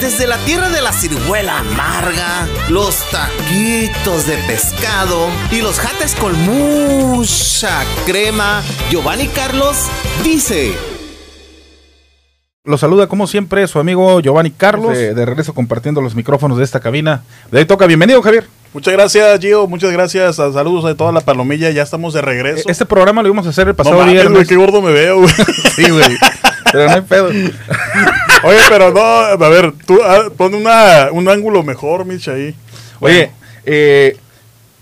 Desde 0.00 0.26
la 0.26 0.36
tierra 0.38 0.68
de 0.68 0.82
la 0.82 0.92
ciruela 0.92 1.60
amarga, 1.60 2.46
los 2.68 2.96
taquitos 3.10 4.26
de 4.26 4.36
pescado 4.46 5.28
y 5.50 5.60
los 5.62 5.78
jates 5.78 6.14
con 6.16 6.32
mucha 6.44 7.82
crema, 8.04 8.62
Giovanni 8.90 9.28
Carlos 9.28 9.76
dice. 10.24 10.72
Los 12.64 12.80
saluda 12.80 13.06
como 13.06 13.26
siempre 13.26 13.66
su 13.66 13.78
amigo 13.78 14.20
Giovanni 14.20 14.50
Carlos, 14.50 14.92
de, 14.96 15.14
de 15.14 15.26
regreso 15.26 15.54
compartiendo 15.54 16.00
los 16.00 16.14
micrófonos 16.14 16.58
de 16.58 16.64
esta 16.64 16.80
cabina. 16.80 17.22
De 17.50 17.60
ahí 17.60 17.64
toca, 17.64 17.86
bienvenido 17.86 18.22
Javier. 18.22 18.46
Muchas 18.72 18.92
gracias, 18.94 19.40
Gio. 19.40 19.66
Muchas 19.66 19.92
gracias. 19.92 20.36
Saludos 20.36 20.84
a 20.86 20.94
toda 20.94 21.12
la 21.12 21.20
palomilla. 21.20 21.70
Ya 21.70 21.82
estamos 21.82 22.14
de 22.14 22.22
regreso. 22.22 22.68
Este 22.68 22.86
programa 22.86 23.22
lo 23.22 23.28
íbamos 23.28 23.46
a 23.46 23.50
hacer 23.50 23.68
el 23.68 23.74
pasado 23.74 23.96
no 23.96 24.00
mames, 24.02 24.14
viernes. 24.14 24.48
qué 24.48 24.56
gordo 24.56 24.80
me 24.80 24.92
veo, 24.92 25.18
güey. 25.20 25.32
Sí, 25.76 25.90
güey. 25.90 26.16
Pero 26.70 26.86
no 26.86 26.94
hay 26.94 27.00
pedo. 27.02 27.28
Oye, 28.44 28.58
pero 28.68 28.90
no, 28.90 29.00
a 29.00 29.36
ver, 29.36 29.72
tú 29.86 30.00
ah, 30.02 30.24
pon 30.36 30.54
una, 30.54 31.08
un 31.12 31.28
ángulo 31.28 31.62
mejor, 31.62 32.04
Mitch, 32.04 32.28
ahí. 32.28 32.54
Oye, 32.98 33.30
eh, 33.64 34.16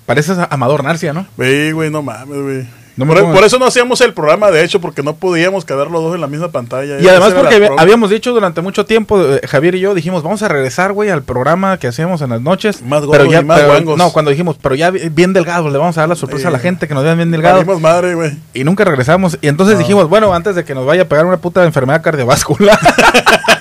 pareces 0.07 0.39
a 0.39 0.45
Amador 0.45 0.83
Narcia, 0.83 1.13
¿no? 1.13 1.27
Güey, 1.37 1.73
güey, 1.73 1.91
no 1.91 2.03
mames, 2.03 2.41
güey. 2.41 2.80
No 3.05 3.13
me 3.15 3.23
por, 3.23 3.45
eso 3.45 3.59
no 3.59 3.67
hacíamos 3.67 4.01
el 4.01 4.13
programa, 4.15 4.51
de 4.51 4.65
hecho, 4.65 4.81
porque 4.81 5.03
no 5.03 5.15
podíamos 5.15 5.65
quedar 5.65 5.91
los 5.91 6.03
dos 6.03 6.15
en 6.15 6.21
la 6.21 6.27
misma 6.27 6.49
pantalla. 6.49 7.01
Y 7.01 7.09
además 7.09 7.33
porque 7.35 7.71
habíamos 7.79 8.11
dicho 8.11 8.33
durante 8.33 8.61
mucho 8.61 8.85
tiempo, 8.87 9.21
eh, 9.21 9.41
Javier 9.47 9.75
y 9.75 9.81
yo 9.81 9.95
dijimos, 9.95 10.23
vamos 10.23 10.43
a 10.43 10.49
regresar, 10.49 10.93
güey, 10.93 11.11
al 11.11 11.23
programa 11.23 11.79
que 11.79 11.87
hacíamos 11.89 12.21
en 12.23 12.31
las 12.31 12.41
noches. 12.41 12.83
Más 12.83 13.01
pero 13.01 13.07
gordos 13.25 13.31
ya, 13.33 13.41
y 13.41 13.45
más 13.45 13.59
pero- 13.61 13.73
guangos. 13.73 13.97
No, 13.99 14.13
cuando 14.13 14.31
dijimos, 14.31 14.57
pero 14.61 14.75
ya 14.75 14.91
bi- 14.91 15.09
bien 15.09 15.33
delgados, 15.33 15.73
le 15.73 15.79
vamos 15.79 15.97
a 15.99 16.03
dar 16.03 16.09
la 16.09 16.17
sorpresa 16.17 16.49
a 16.49 16.51
la 16.51 16.59
gente 16.59 16.87
que 16.89 16.95
nos 16.95 17.05
vean 17.05 17.17
bien 17.17 17.31
delgados. 17.31 17.65
Madre, 17.81 18.15
güey. 18.15 18.33
Y 18.55 18.65
nunca 18.65 18.85
regresamos. 18.85 19.39
Y 19.41 19.49
entonces 19.49 19.79
dijimos, 19.79 20.09
bueno, 20.09 20.33
antes 20.35 20.55
de 20.55 20.65
que 20.65 20.75
nos 20.75 20.87
vaya 20.87 21.03
a 21.03 21.05
pegar 21.07 21.25
una 21.27 21.37
puta 21.39 21.65
enfermedad 21.65 22.03
cardiovascular, 22.03 22.79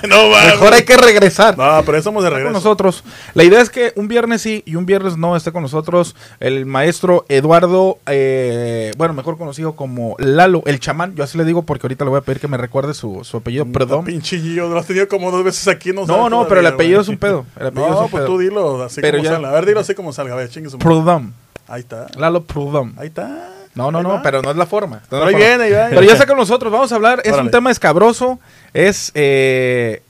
no, 0.08 0.28
mejor 0.30 0.72
hay 0.72 0.84
que 0.84 0.96
regresar. 0.96 1.56
No, 1.58 1.82
pero 1.84 1.98
estamos 1.98 2.22
de 2.22 2.28
Está 2.28 2.36
con 2.38 2.44
regreso. 2.46 2.52
nosotros. 2.52 3.04
La 3.34 3.44
idea 3.44 3.60
es 3.60 3.70
que 3.70 3.92
un 3.96 4.08
viernes 4.08 4.42
sí 4.42 4.62
y 4.66 4.76
un 4.76 4.86
viernes 4.86 5.16
no 5.16 5.36
esté 5.36 5.52
con 5.52 5.62
nosotros 5.62 6.14
el 6.40 6.66
maestro 6.66 7.24
Eduardo, 7.28 7.98
eh, 8.06 8.92
bueno, 8.96 9.14
mejor 9.14 9.36
conocido 9.38 9.74
como 9.76 10.14
Lalo, 10.18 10.62
el 10.66 10.80
chamán. 10.80 11.14
Yo 11.14 11.24
así 11.24 11.36
le 11.38 11.44
digo 11.44 11.62
porque 11.62 11.86
ahorita 11.86 12.04
le 12.04 12.10
voy 12.10 12.18
a 12.18 12.22
pedir 12.22 12.40
que 12.40 12.48
me 12.48 12.56
recuerde 12.56 12.94
su, 12.94 13.24
su 13.24 13.36
apellido, 13.38 13.66
perdón. 13.66 14.04
Pinche 14.04 14.38
Gio, 14.38 14.68
lo 14.68 14.78
has 14.78 14.86
tenido 14.86 15.08
como 15.08 15.30
dos 15.30 15.44
veces 15.44 15.68
aquí. 15.68 15.92
No, 15.92 16.06
No, 16.06 16.28
no, 16.30 16.46
pero 16.48 16.60
el 16.60 16.66
apellido 16.66 16.98
güey. 16.98 17.02
es 17.02 17.08
un 17.08 17.18
pedo. 17.18 17.46
El 17.58 17.68
apellido 17.68 17.88
No, 17.90 17.96
es 17.96 18.04
un 18.04 18.10
pues 18.10 18.22
pedo. 18.22 18.32
tú 18.32 18.38
dilo 18.38 18.82
así 18.84 19.00
Pero 19.00 19.18
como 19.18 19.24
ya- 19.24 19.34
salga. 19.34 19.48
A 19.48 19.52
ver, 19.52 19.66
dilo 19.66 19.80
así 19.80 19.94
como 19.94 20.12
salga. 20.12 20.34
A 20.34 20.36
ver, 20.36 20.48
chingue 20.48 20.70
su. 20.70 20.78
Prudhomme. 20.78 21.32
Ahí 21.68 21.80
está. 21.80 22.06
Lalo 22.16 22.42
Prudhomme. 22.44 22.92
Ahí 22.96 23.08
está. 23.08 23.48
No, 23.80 23.90
no, 23.90 24.02
no, 24.02 24.20
pero 24.22 24.42
no 24.42 24.50
es 24.50 24.56
la 24.56 24.66
forma. 24.66 25.02
no 25.10 25.18
la 25.18 25.24
Pero 25.24 25.24
ahí 25.26 25.32
forma. 25.34 25.64
viene. 25.66 25.86
Pero 25.90 26.02
ya 26.02 26.12
está 26.12 26.26
con 26.26 26.36
nosotros, 26.36 26.72
vamos 26.72 26.92
a 26.92 26.96
hablar, 26.96 27.22
es 27.24 27.32
un 27.36 27.50
tema 27.50 27.70
escabroso, 27.70 28.38
es 28.74 29.10
eh, 29.14 30.02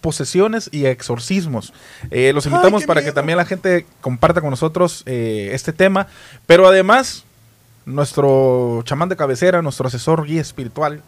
posesiones 0.00 0.68
y 0.72 0.86
exorcismos. 0.86 1.72
Eh, 2.10 2.32
los 2.32 2.46
invitamos 2.46 2.84
para 2.84 3.02
que 3.02 3.12
también 3.12 3.36
la 3.38 3.44
gente 3.44 3.86
comparta 4.00 4.40
con 4.40 4.50
nosotros 4.50 5.02
eh, 5.06 5.50
este 5.52 5.72
tema, 5.72 6.06
pero 6.46 6.66
además 6.66 7.24
nuestro 7.84 8.82
chamán 8.84 9.08
de 9.08 9.16
cabecera, 9.16 9.62
nuestro 9.62 9.88
asesor 9.88 10.24
guía 10.26 10.40
espiritual, 10.40 11.02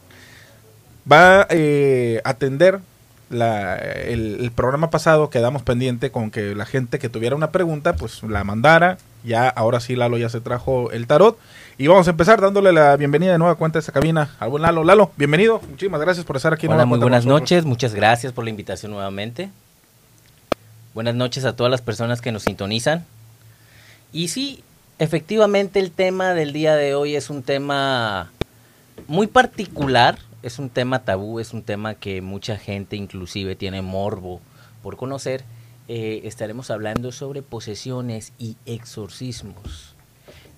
va 1.10 1.46
eh, 1.50 2.20
a 2.24 2.30
atender 2.30 2.80
la- 3.30 3.76
el, 3.76 4.38
el 4.40 4.50
programa 4.50 4.90
pasado 4.90 5.30
quedamos 5.30 5.62
pendiente 5.62 6.10
con 6.10 6.30
que 6.30 6.54
la 6.54 6.66
gente 6.66 6.98
que 6.98 7.08
tuviera 7.08 7.36
una 7.36 7.50
pregunta 7.52 7.94
pues 7.94 8.22
la 8.24 8.42
mandara 8.42 8.98
ya 9.22 9.48
ahora 9.48 9.78
sí 9.80 9.94
Lalo 9.94 10.18
ya 10.18 10.28
se 10.28 10.40
trajo 10.40 10.90
el 10.90 11.06
tarot 11.06 11.38
y 11.80 11.86
vamos 11.86 12.06
a 12.08 12.10
empezar 12.10 12.42
dándole 12.42 12.72
la 12.72 12.94
bienvenida 12.98 13.32
de 13.32 13.38
nueva 13.38 13.54
cuenta 13.54 13.78
a 13.78 13.80
esta 13.80 13.90
cabina 13.90 14.36
al 14.38 14.50
buen 14.50 14.62
Lalo 14.62 14.84
Lalo 14.84 15.12
bienvenido 15.16 15.62
muchísimas 15.66 15.98
gracias 15.98 16.26
por 16.26 16.36
estar 16.36 16.52
aquí 16.52 16.66
Hola, 16.66 16.84
muy 16.84 16.98
buenas 16.98 17.24
noches. 17.24 17.64
Muchas 17.64 17.94
gracias 17.94 18.34
por 18.34 18.44
la 18.44 18.50
invitación 18.50 18.92
nuevamente. 18.92 19.48
Buenas 20.92 21.14
noches 21.14 21.46
a 21.46 21.56
todas 21.56 21.70
las 21.70 21.80
personas 21.80 22.20
que 22.20 22.32
nos 22.32 22.42
sintonizan. 22.42 23.06
Y 24.12 24.28
sí, 24.28 24.62
efectivamente 24.98 25.80
el 25.80 25.90
tema 25.90 26.34
del 26.34 26.52
día 26.52 26.76
de 26.76 26.94
hoy 26.94 27.16
es 27.16 27.30
un 27.30 27.42
tema 27.42 28.30
muy 29.08 29.26
particular, 29.26 30.18
es 30.42 30.58
un 30.58 30.68
tema 30.68 30.98
tabú, 30.98 31.40
es 31.40 31.54
un 31.54 31.62
tema 31.62 31.94
que 31.94 32.20
mucha 32.20 32.58
gente 32.58 32.96
inclusive 32.96 33.56
tiene 33.56 33.80
morbo 33.80 34.42
por 34.82 34.98
conocer. 34.98 35.44
Eh, 35.88 36.20
estaremos 36.24 36.70
hablando 36.70 37.10
sobre 37.10 37.40
posesiones 37.40 38.34
y 38.38 38.58
exorcismos. 38.66 39.89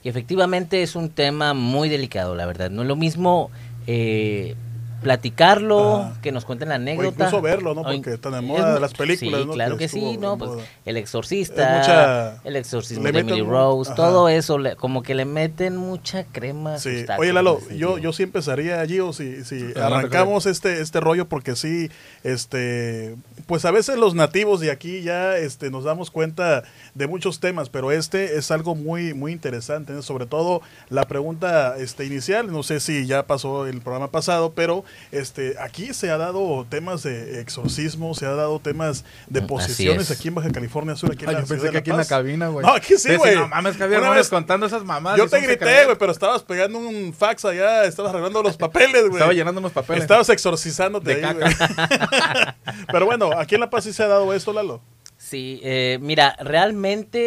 Y 0.02 0.08
efectivamente 0.08 0.82
es 0.82 0.96
un 0.96 1.10
tema 1.10 1.54
muy 1.54 1.88
delicado, 1.88 2.34
la 2.34 2.46
verdad. 2.46 2.70
No 2.70 2.82
es 2.82 2.88
lo 2.88 2.96
mismo 2.96 3.50
eh, 3.86 4.56
platicarlo, 5.02 6.12
que 6.22 6.32
nos 6.32 6.44
cuenten 6.44 6.68
la 6.68 6.74
O 6.74 6.78
anécdota. 6.78 7.08
incluso 7.26 7.42
verlo, 7.42 7.74
¿no? 7.74 7.80
O 7.82 7.84
Porque 7.84 8.14
están 8.14 8.32
de 8.32 8.38
es 8.38 8.44
moda 8.44 8.74
mu- 8.74 8.80
las 8.80 8.94
películas, 8.94 9.40
sí, 9.42 9.46
¿no? 9.46 9.52
claro 9.52 9.76
que, 9.76 9.84
estuvo 9.84 10.10
sí, 10.12 10.16
¿no? 10.18 10.38
Pues, 10.38 10.50
el 10.84 10.96
Es 10.96 11.02
exorcista, 11.02 11.76
mucha- 11.78 12.40
el 12.44 12.56
exorcismo 12.56 13.04
de 13.04 13.18
Emily 13.20 13.42
Rose, 13.42 13.90
ajá. 13.92 13.96
todo 13.96 14.28
eso, 14.28 14.58
le- 14.58 14.76
como 14.76 15.02
que 15.02 15.14
le 15.14 15.24
meten 15.24 15.76
mucha 15.76 16.24
crema. 16.24 16.78
Sí. 16.78 17.04
tacos, 17.06 17.22
Oye, 17.22 17.32
Lalo, 17.32 17.60
yo, 17.70 17.98
yo 17.98 18.12
sí 18.12 18.22
empezaría 18.22 18.80
allí 18.80 19.00
o 19.00 19.12
si, 19.12 19.44
si 19.44 19.56
Adelante, 19.56 19.80
arrancamos 19.80 20.46
este, 20.46 20.80
este 20.80 21.00
rollo 21.00 21.28
porque 21.28 21.56
sí, 21.56 21.90
este, 22.24 23.16
pues 23.46 23.64
a 23.64 23.70
veces 23.70 23.96
los 23.98 24.14
nativos 24.14 24.60
de 24.60 24.70
aquí 24.70 25.02
ya 25.02 25.36
este, 25.36 25.70
nos 25.70 25.84
damos 25.84 26.10
cuenta 26.10 26.62
de 26.94 27.06
muchos 27.06 27.40
temas, 27.40 27.69
pero 27.69 27.92
este 27.92 28.36
es 28.38 28.50
algo 28.50 28.74
muy, 28.74 29.14
muy 29.14 29.32
interesante, 29.32 29.92
¿no? 29.92 30.02
sobre 30.02 30.26
todo 30.26 30.62
la 30.88 31.06
pregunta 31.06 31.76
este, 31.78 32.04
inicial, 32.06 32.50
no 32.50 32.62
sé 32.62 32.80
si 32.80 33.06
ya 33.06 33.26
pasó 33.26 33.66
el 33.66 33.80
programa 33.80 34.10
pasado, 34.10 34.52
pero 34.54 34.84
este, 35.10 35.54
aquí 35.60 35.92
se 35.94 36.10
ha 36.10 36.16
dado 36.19 36.66
temas 36.69 37.03
de 37.03 37.41
exorcismo, 37.41 38.14
se 38.14 38.26
ha 38.26 38.30
dado 38.34 38.58
temas 38.60 39.04
de 39.28 39.41
Así 39.41 39.48
posesiones 39.48 40.10
es. 40.10 40.19
aquí 40.19 40.28
en 40.28 40.34
Baja 40.36 40.50
California 40.50 40.97
Sur, 40.97 41.12
aquí 41.12 41.25
en 41.25 41.30
Ay, 41.30 41.34
la 41.36 41.41
yo 41.42 41.47
ciudad 41.47 41.60
pensé 41.62 41.66
de 41.66 41.70
que 41.70 41.75
La 41.75 41.80
aquí 41.80 41.91
en 41.91 41.97
la 41.97 42.00
Paz. 42.03 42.08
cabina, 42.08 42.48
güey. 42.48 42.66
No, 42.66 42.72
aquí 42.72 42.97
sí, 42.97 43.14
güey. 43.16 43.34
No 43.36 43.48
mames, 43.48 43.76
Javier, 43.76 44.00
Una 44.00 44.08
no 44.10 44.14
vez- 44.14 44.28
contando 44.28 44.66
esas 44.66 44.84
mamadas. 44.84 45.19
Yo 45.19 45.28
te 45.28 45.41
grité, 45.41 45.84
güey, 45.84 45.97
pero 45.98 46.12
estabas 46.12 46.42
pegando 46.42 46.78
un 46.78 47.12
fax 47.12 47.44
allá, 47.44 47.84
estabas 47.84 48.10
arreglando 48.10 48.42
los 48.42 48.56
papeles, 48.56 49.02
güey. 49.02 49.12
Estaba 49.14 49.32
llenando 49.32 49.60
unos 49.60 49.72
papeles. 49.72 50.02
Estabas 50.02 50.28
exorcizándote 50.28 51.16
De 51.16 51.25
ahí, 51.26 51.34
güey. 51.34 51.52
Pero 52.92 53.06
bueno, 53.06 53.31
aquí 53.38 53.54
en 53.54 53.60
La 53.60 53.70
Paz 53.70 53.84
sí 53.84 53.92
se 53.92 54.02
ha 54.02 54.08
dado 54.08 54.32
esto, 54.34 54.52
Lalo. 54.52 54.81
Sí, 55.16 55.60
eh, 55.62 55.98
mira, 56.00 56.36
realmente 56.41 57.20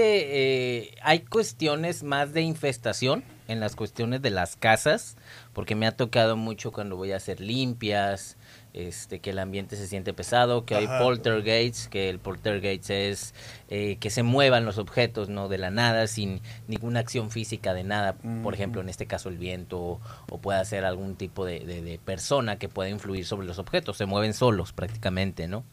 eh, 0.83 0.95
hay 1.01 1.19
cuestiones 1.21 2.03
más 2.03 2.33
de 2.33 2.41
infestación 2.41 3.23
en 3.47 3.59
las 3.59 3.75
cuestiones 3.75 4.22
de 4.22 4.29
las 4.31 4.56
casas, 4.56 5.17
porque 5.53 5.75
me 5.75 5.85
ha 5.88 5.91
tocado 5.95 6.35
mucho 6.35 6.72
cuando 6.72 6.95
voy 6.95 7.11
a 7.11 7.17
hacer 7.17 7.39
limpias, 7.41 8.38
este, 8.73 9.19
que 9.19 9.29
el 9.29 9.39
ambiente 9.39 9.75
se 9.78 9.88
siente 9.88 10.13
pesado, 10.13 10.66
que 10.66 10.75
hay 10.75 10.85
poltergeists, 11.00 11.88
que 11.88 12.09
el 12.09 12.19
poltergeist 12.19 12.89
es 12.89 13.34
eh, 13.69 13.97
que 14.00 14.09
se 14.09 14.23
muevan 14.23 14.66
los 14.66 14.78
objetos, 14.78 15.29
no 15.29 15.47
de 15.47 15.57
la 15.57 15.72
nada, 15.72 16.07
sin 16.07 16.41
ninguna 16.67 17.00
acción 17.00 17.31
física 17.31 17.73
de 17.73 17.84
nada, 17.84 18.16
por 18.44 18.53
ejemplo, 18.53 18.81
en 18.81 18.89
este 18.89 19.05
caso 19.05 19.29
el 19.29 19.38
viento, 19.38 19.79
o, 19.79 20.01
o 20.29 20.38
puede 20.39 20.63
ser 20.66 20.84
algún 20.84 21.16
tipo 21.16 21.45
de, 21.45 21.59
de- 21.61 21.81
de 21.81 22.00
persona 22.00 22.57
que 22.57 22.67
pueda 22.67 22.89
influir 22.89 23.25
sobre 23.25 23.47
los 23.47 23.59
objetos, 23.59 23.97
se 23.97 24.05
mueven 24.05 24.34
solos 24.34 24.73
prácticamente, 24.73 25.47
¿no? 25.47 25.63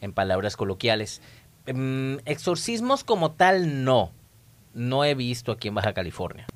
En 0.00 0.12
palabras 0.12 0.56
coloquiales. 0.56 1.22
Em, 1.66 2.18
exorcismos 2.24 3.04
como 3.04 3.30
tal, 3.32 3.84
no. 3.84 4.12
No 4.74 5.04
he 5.04 5.14
visto 5.14 5.50
aquí 5.52 5.68
en 5.68 5.74
Baja 5.74 5.92
California. 5.94 6.46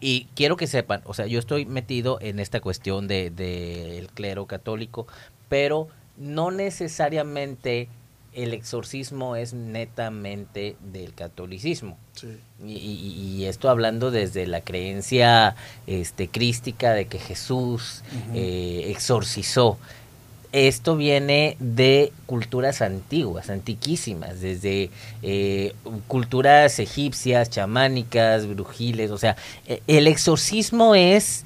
Y 0.00 0.26
quiero 0.34 0.56
que 0.56 0.66
sepan, 0.66 1.02
o 1.04 1.14
sea, 1.14 1.26
yo 1.26 1.38
estoy 1.38 1.66
metido 1.66 2.18
en 2.20 2.38
esta 2.40 2.60
cuestión 2.60 3.08
del 3.08 3.34
de, 3.36 3.98
el 3.98 4.08
clero 4.08 4.46
católico, 4.46 5.06
pero 5.48 5.88
no 6.16 6.50
necesariamente 6.50 7.88
el 8.32 8.54
exorcismo 8.54 9.34
es 9.34 9.54
netamente 9.54 10.76
del 10.92 11.14
catolicismo. 11.14 11.98
Sí. 12.14 12.28
Y, 12.64 12.72
y- 12.76 13.36
y 13.40 13.44
esto 13.46 13.68
hablando 13.68 14.10
desde 14.12 14.46
la 14.46 14.60
creencia 14.60 15.56
este, 15.88 16.28
crística 16.28 16.92
de 16.92 17.06
que 17.06 17.18
Jesús 17.18 18.02
eh, 18.34 18.84
exorcizó. 18.88 19.78
Esto 20.52 20.96
viene 20.96 21.56
de 21.60 22.12
culturas 22.26 22.82
antiguas, 22.82 23.50
antiquísimas, 23.50 24.40
desde 24.40 24.90
eh, 25.22 25.74
culturas 26.08 26.80
egipcias, 26.80 27.50
chamánicas, 27.50 28.46
brujiles. 28.48 29.12
O 29.12 29.18
sea, 29.18 29.36
e- 29.66 29.80
el 29.86 30.08
exorcismo 30.08 30.96
es 30.96 31.44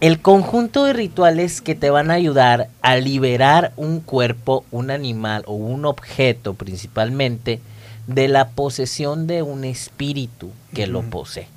el 0.00 0.20
conjunto 0.20 0.84
de 0.84 0.92
rituales 0.92 1.60
que 1.60 1.74
te 1.74 1.90
van 1.90 2.10
a 2.10 2.14
ayudar 2.14 2.68
a 2.82 2.96
liberar 2.96 3.72
un 3.76 4.00
cuerpo, 4.00 4.64
un 4.70 4.90
animal 4.90 5.42
o 5.46 5.54
un 5.54 5.86
objeto 5.86 6.54
principalmente 6.54 7.60
de 8.06 8.28
la 8.28 8.50
posesión 8.50 9.26
de 9.26 9.42
un 9.42 9.64
espíritu 9.64 10.52
que 10.72 10.86
lo 10.86 11.02
posee. 11.02 11.48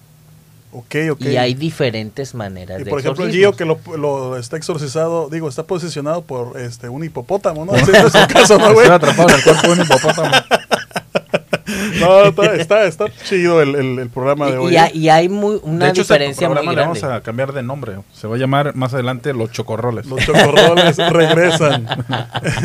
Y 1.19 1.37
hay 1.37 1.53
diferentes 1.55 2.35
maneras 2.35 2.79
Y 2.81 2.83
de 2.83 2.89
por 2.89 2.99
ejemplo, 2.99 3.25
el. 3.25 3.31
Gio 3.31 3.55
que 3.55 3.65
lo, 3.65 3.79
lo 3.97 4.37
está 4.37 4.55
exorcizado, 4.57 5.27
digo, 5.29 5.49
está 5.49 5.63
posicionado 5.63 6.21
por 6.21 6.59
este 6.59 6.89
un 6.89 7.03
hipopótamo, 7.03 7.65
¿no? 7.65 7.73
Ese 7.75 7.91
es 7.97 8.13
el 8.15 8.27
caso, 8.27 8.57
¿no, 8.59 8.73
güey? 8.73 8.87
Estoy 8.87 8.95
atrapado 9.09 9.29
en 9.29 9.35
el 9.35 9.43
cuerpo 9.43 9.67
de 9.67 9.73
un 9.73 9.81
hipopótamo. 9.81 10.31
No, 11.99 12.23
está, 12.23 12.55
está, 12.55 12.83
está 12.85 13.05
chido 13.25 13.61
el, 13.61 13.75
el- 13.75 13.99
el 13.99 14.09
programa 14.09 14.47
de 14.47 14.53
Y, 14.53 14.55
hoy. 14.57 14.73
y 14.73 14.77
hay, 14.77 14.91
y 14.97 15.09
hay 15.09 15.29
muy, 15.29 15.59
una 15.63 15.85
de 15.85 15.91
hecho, 15.91 16.01
ese 16.01 16.13
diferencia 16.13 16.47
muy 16.47 16.55
programa 16.55 16.71
le 16.71 16.75
grande. 16.81 16.99
vamos 17.01 17.17
a 17.17 17.21
cambiar 17.21 17.53
de 17.53 17.61
nombre. 17.63 17.93
Se 18.13 18.27
va 18.27 18.35
a 18.35 18.39
llamar 18.39 18.75
más 18.75 18.93
adelante 18.93 19.33
Los 19.33 19.51
Chocorroles. 19.51 20.05
Los 20.07 20.25
chocorroles 20.25 20.97
regresan. 21.11 21.85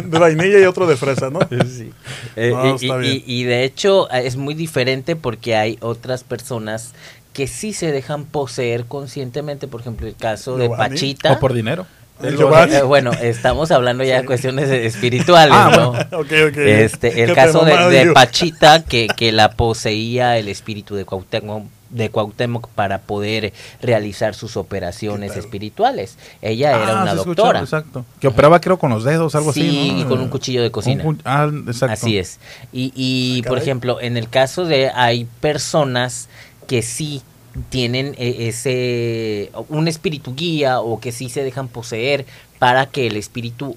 De 0.06 0.18
vainilla 0.18 0.58
y 0.58 0.64
otro 0.64 0.86
de 0.86 0.96
fresa, 0.96 1.28
¿no? 1.30 1.40
Eh, 1.50 2.50
No, 2.52 2.70
y- 2.70 2.74
está 2.74 2.96
y, 2.96 3.00
bien. 3.00 3.22
y 3.26 3.44
de 3.44 3.64
hecho 3.64 4.10
eh, 4.10 4.22
es 4.26 4.36
muy 4.36 4.54
diferente 4.54 5.16
porque 5.16 5.56
hay 5.56 5.78
otras 5.80 6.24
personas 6.24 6.94
que 7.34 7.46
sí 7.46 7.74
se 7.74 7.92
dejan 7.92 8.24
poseer 8.24 8.86
conscientemente, 8.86 9.68
por 9.68 9.82
ejemplo 9.82 10.06
el 10.06 10.16
caso 10.16 10.56
de 10.56 10.68
Giovanni. 10.68 10.94
Pachita. 10.94 11.32
O 11.32 11.38
por 11.40 11.52
dinero. 11.52 11.86
El 12.22 12.36
Giovanni. 12.38 12.76
Eh, 12.76 12.82
bueno, 12.82 13.10
estamos 13.12 13.72
hablando 13.72 14.04
ya 14.04 14.20
de 14.20 14.24
cuestiones 14.26 14.70
espirituales, 14.70 15.52
Ah, 15.54 15.72
¿no? 15.76 16.18
Ok, 16.20 16.30
ok. 16.48 16.56
Este, 16.58 17.24
el 17.24 17.34
caso 17.34 17.64
de. 17.64 18.12
Pachita, 18.14 18.84
que, 18.84 19.08
que 19.08 19.32
la 19.32 19.50
poseía 19.50 20.38
el 20.38 20.46
espíritu 20.48 20.94
de 20.94 21.04
Cuauhtémoc, 21.04 21.64
de 21.90 22.10
Cuauhtémoc 22.10 22.68
para 22.68 22.98
poder 23.00 23.52
realizar 23.82 24.36
sus 24.36 24.56
operaciones 24.56 25.36
espirituales. 25.36 26.16
Ella 26.40 26.70
era 26.70 27.00
Ah, 27.00 27.02
una 27.02 27.14
doctora. 27.16 27.58
Exacto. 27.60 28.04
Que 28.20 28.28
operaba, 28.28 28.60
creo, 28.60 28.78
con 28.78 28.90
los 28.90 29.02
dedos, 29.02 29.34
algo 29.34 29.52
Sí, 29.52 29.60
así. 29.68 29.92
¿no? 29.92 30.00
y 30.00 30.04
con 30.04 30.20
un 30.20 30.28
cuchillo 30.28 30.62
de 30.62 30.70
cocina. 30.70 31.02
Un 31.04 31.20
ah, 31.24 31.50
exacto. 31.66 31.94
Así 31.94 32.16
es. 32.16 32.38
Y, 32.72 32.92
y 32.94 33.42
por 33.42 33.58
ejemplo, 33.58 34.00
en 34.00 34.16
el 34.16 34.28
caso 34.28 34.64
de 34.66 34.90
hay 34.94 35.26
personas 35.40 36.28
que 36.66 36.82
sí 36.82 37.22
tienen 37.68 38.14
eh, 38.18 38.48
ese 38.48 39.50
un 39.68 39.86
espíritu 39.86 40.34
guía 40.34 40.80
o 40.80 40.98
que 41.00 41.12
sí 41.12 41.28
se 41.28 41.44
dejan 41.44 41.68
poseer 41.68 42.26
para 42.58 42.86
que 42.86 43.06
el 43.06 43.16
espíritu 43.16 43.76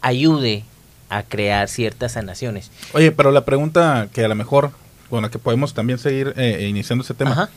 ayude 0.00 0.64
a 1.08 1.22
crear 1.22 1.68
ciertas 1.68 2.12
sanaciones. 2.12 2.70
Oye, 2.94 3.12
pero 3.12 3.30
la 3.30 3.44
pregunta 3.44 4.08
que 4.12 4.24
a 4.24 4.28
lo 4.28 4.34
mejor 4.34 4.70
con 5.10 5.22
la 5.22 5.30
que 5.30 5.38
podemos 5.38 5.74
también 5.74 5.98
seguir 5.98 6.32
eh, 6.38 6.66
iniciando 6.68 7.04
ese 7.04 7.12
tema. 7.12 7.32
Ajá. 7.32 7.50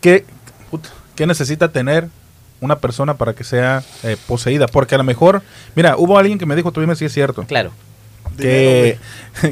¿Qué, 0.00 0.24
qué 1.14 1.26
necesita 1.26 1.70
tener 1.70 2.08
una 2.60 2.80
persona 2.80 3.14
para 3.14 3.34
que 3.34 3.44
sea 3.44 3.84
eh, 4.02 4.16
poseída? 4.26 4.66
Porque 4.66 4.96
a 4.96 4.98
lo 4.98 5.04
mejor, 5.04 5.42
mira, 5.76 5.96
hubo 5.96 6.18
alguien 6.18 6.40
que 6.40 6.46
me 6.46 6.56
dijo, 6.56 6.72
tú 6.72 6.80
dime 6.80 6.96
si 6.96 7.04
es 7.04 7.12
cierto. 7.12 7.44
Claro. 7.44 7.70
Que... 8.38 8.98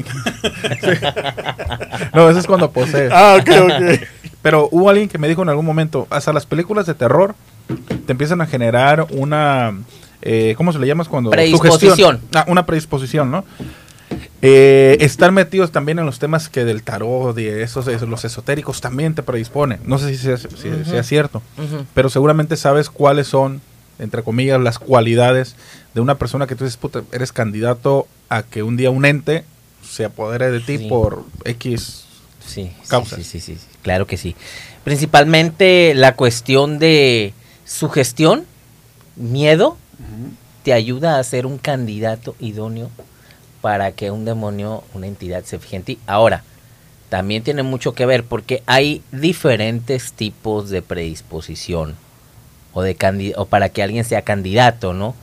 no, 2.13 2.29
eso 2.29 2.39
es 2.39 2.47
cuando 2.47 2.71
posee. 2.71 3.09
Ah, 3.11 3.37
ok, 3.39 3.49
ok. 3.63 3.99
Pero 4.41 4.69
hubo 4.71 4.89
alguien 4.89 5.09
que 5.09 5.17
me 5.17 5.27
dijo 5.27 5.41
en 5.43 5.49
algún 5.49 5.65
momento, 5.65 6.07
hasta 6.09 6.31
las 6.33 6.45
películas 6.45 6.85
de 6.85 6.93
terror 6.93 7.35
te 8.05 8.11
empiezan 8.11 8.41
a 8.41 8.45
generar 8.47 9.07
una, 9.11 9.73
eh, 10.21 10.53
¿cómo 10.57 10.71
se 10.73 10.79
le 10.79 10.87
llama 10.87 11.03
cuando? 11.05 11.29
Predisposición. 11.31 12.21
Ah, 12.33 12.45
una 12.47 12.65
predisposición, 12.65 13.31
¿no? 13.31 13.43
Eh, 14.41 14.97
estar 15.01 15.31
metidos 15.33 15.71
también 15.71 15.99
en 15.99 16.05
los 16.05 16.17
temas 16.17 16.47
que 16.47 16.63
del 16.63 16.81
tarot 16.83 17.37
y 17.37 17.47
esos, 17.47 17.87
esos- 17.87 18.07
los 18.07 18.23
esotéricos 18.23 18.79
también 18.81 19.13
te 19.13 19.21
predispone. 19.21 19.79
No 19.83 19.97
sé 19.97 20.09
si 20.09 20.17
sea, 20.17 20.37
si 20.37 20.47
Ujú. 20.47 20.89
sea 20.89 21.03
cierto, 21.03 21.41
pero 21.93 22.09
seguramente 22.09 22.55
sabes 22.55 22.89
cuáles 22.89 23.27
son, 23.27 23.61
entre 23.99 24.23
comillas, 24.23 24.59
las 24.61 24.79
cualidades 24.79 25.55
de 25.93 26.01
una 26.01 26.15
persona 26.17 26.47
que 26.47 26.55
tú 26.55 26.63
dices, 26.63 26.77
puta, 26.77 27.03
eres 27.11 27.31
candidato 27.31 28.07
a 28.29 28.43
que 28.43 28.63
un 28.63 28.77
día 28.77 28.91
un 28.91 29.05
ente 29.05 29.43
se 29.87 30.05
apodere 30.05 30.51
de 30.51 30.59
ti 30.59 30.77
Sí. 30.77 30.87
por 30.87 31.23
X. 31.45 32.05
Sí, 32.45 32.71
Causas. 32.87 33.17
sí, 33.19 33.23
sí, 33.23 33.39
sí, 33.39 33.55
sí, 33.55 33.67
claro 33.81 34.07
que 34.07 34.17
sí. 34.17 34.35
Principalmente 34.83 35.93
la 35.95 36.15
cuestión 36.15 36.79
de 36.79 37.33
sugestión, 37.65 38.45
miedo, 39.15 39.77
te 40.63 40.73
ayuda 40.73 41.19
a 41.19 41.23
ser 41.23 41.45
un 41.45 41.57
candidato 41.57 42.35
idóneo 42.39 42.89
para 43.61 43.91
que 43.91 44.11
un 44.11 44.25
demonio, 44.25 44.83
una 44.93 45.07
entidad 45.07 45.43
se 45.43 45.59
fije 45.59 45.75
en 45.75 45.83
ti. 45.83 45.99
Ahora, 46.07 46.43
también 47.09 47.43
tiene 47.43 47.63
mucho 47.63 47.93
que 47.93 48.05
ver 48.05 48.23
porque 48.23 48.63
hay 48.65 49.01
diferentes 49.11 50.13
tipos 50.13 50.69
de 50.69 50.81
predisposición 50.81 51.95
o 52.73 52.81
de 52.81 53.33
o 53.35 53.45
para 53.45 53.69
que 53.69 53.83
alguien 53.83 54.05
sea 54.05 54.21
candidato, 54.21 54.93
¿no? 54.93 55.15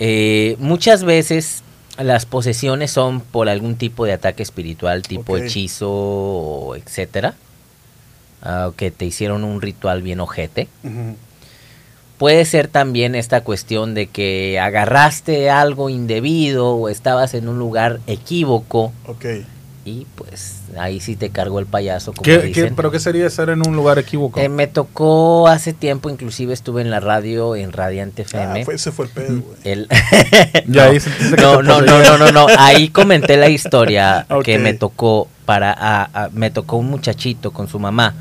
Eh, 0.00 0.56
muchas 0.58 1.04
veces 1.04 1.62
las 1.98 2.24
posesiones 2.24 2.90
son 2.90 3.20
por 3.20 3.50
algún 3.50 3.76
tipo 3.76 4.06
de 4.06 4.14
ataque 4.14 4.42
espiritual, 4.42 5.02
tipo 5.02 5.36
hechizo, 5.36 5.90
o 5.90 6.74
etcétera, 6.74 7.34
ah, 8.42 8.72
que 8.76 8.90
te 8.90 9.04
hicieron 9.04 9.44
un 9.44 9.60
ritual 9.60 10.02
bien 10.02 10.20
ojete. 10.20 10.68
Puede 12.16 12.44
ser 12.46 12.68
también 12.68 13.14
esta 13.14 13.44
cuestión 13.44 13.94
de 13.94 14.06
que 14.06 14.58
agarraste 14.58 15.50
algo 15.50 15.90
indebido 15.90 16.70
o 16.70 16.88
estabas 16.88 17.34
en 17.34 17.48
un 17.48 17.58
lugar 17.58 18.00
equívoco. 18.06 18.92
Y 19.84 20.06
pues 20.14 20.56
ahí 20.78 21.00
sí 21.00 21.16
te 21.16 21.30
cargó 21.30 21.58
el 21.58 21.66
payaso, 21.66 22.12
como 22.12 22.22
¿Qué. 22.22 22.72
¿Pero 22.76 22.90
qué 22.90 23.00
sería 23.00 23.26
estar 23.26 23.48
en 23.50 23.66
un 23.66 23.74
lugar 23.74 23.98
equivocado? 23.98 24.44
Eh, 24.44 24.48
me 24.48 24.66
tocó 24.66 25.48
hace 25.48 25.72
tiempo, 25.72 26.10
inclusive 26.10 26.52
estuve 26.52 26.82
en 26.82 26.90
la 26.90 27.00
radio, 27.00 27.56
en 27.56 27.72
Radiante 27.72 28.22
Ah, 28.22 28.24
FM. 28.26 28.64
fue, 28.66 28.74
ese 28.74 28.92
fue 28.92 29.06
el 29.06 29.10
pedo, 29.10 29.40
güey. 29.40 29.56
El- 29.64 29.88
Ya 30.68 30.84
no, 30.86 30.90
ahí 30.90 31.00
sentiste 31.00 31.36
que 31.36 31.42
no, 31.42 31.62
no, 31.62 31.80
no, 31.80 31.98
no, 32.02 32.18
no, 32.18 32.30
no. 32.32 32.46
Ahí 32.58 32.88
comenté 32.90 33.36
la 33.36 33.48
historia 33.48 34.26
que 34.44 34.58
me 34.58 34.74
tocó 34.74 35.28
para, 35.46 35.72
a- 35.72 36.10
a- 36.24 36.28
me 36.32 36.50
tocó 36.50 36.76
un 36.76 36.90
muchachito 36.90 37.50
con 37.52 37.66
su 37.68 37.78
mamá. 37.78 38.14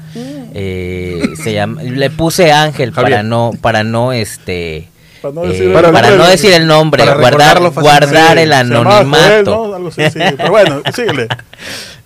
Eh, 0.53 1.21
se 1.43 1.53
llama, 1.53 1.83
le 1.83 2.09
puse 2.09 2.51
Ángel 2.51 2.91
para 2.91 3.21
no, 3.21 3.51
para 3.61 3.83
no, 3.83 4.13
este, 4.13 4.87
Para 5.21 5.33
no 5.33 5.43
eh, 5.45 5.47
decir 5.49 5.63
el 5.67 5.73
para, 5.73 5.91
nombre 5.91 6.09
no 6.17 6.23
del- 6.23 6.31
decir 6.31 6.53
el 6.53 6.67
nombre, 6.67 7.03
para 7.03 7.13
guardar, 7.15 7.31
recordarlo 7.57 7.71
fácilmente. 7.71 8.05
guardar 8.15 8.37
Sí, 8.37 8.43
el 8.43 8.49
Joel, 8.49 8.53
anonimato. 8.53 9.67
¿no? 9.67 9.75
Algo 9.75 9.87
así, 9.89 10.01
sí. 10.09 10.19
Pero 10.37 10.49
bueno, 10.51 10.81
síguele. 10.93 11.27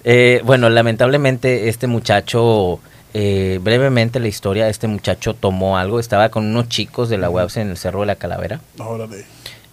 Eh, 0.03 0.41
bueno, 0.43 0.69
lamentablemente 0.69 1.69
este 1.69 1.87
muchacho, 1.87 2.79
eh, 3.13 3.59
brevemente 3.61 4.19
la 4.19 4.27
historia, 4.27 4.67
este 4.67 4.87
muchacho 4.87 5.33
tomó 5.33 5.77
algo, 5.77 5.99
estaba 5.99 6.29
con 6.29 6.45
unos 6.45 6.67
chicos 6.69 7.09
de 7.09 7.17
la 7.17 7.29
UAPS 7.29 7.57
en 7.57 7.69
el 7.69 7.77
Cerro 7.77 8.01
de 8.01 8.07
la 8.07 8.15
Calavera. 8.15 8.59
Órale. 8.79 9.25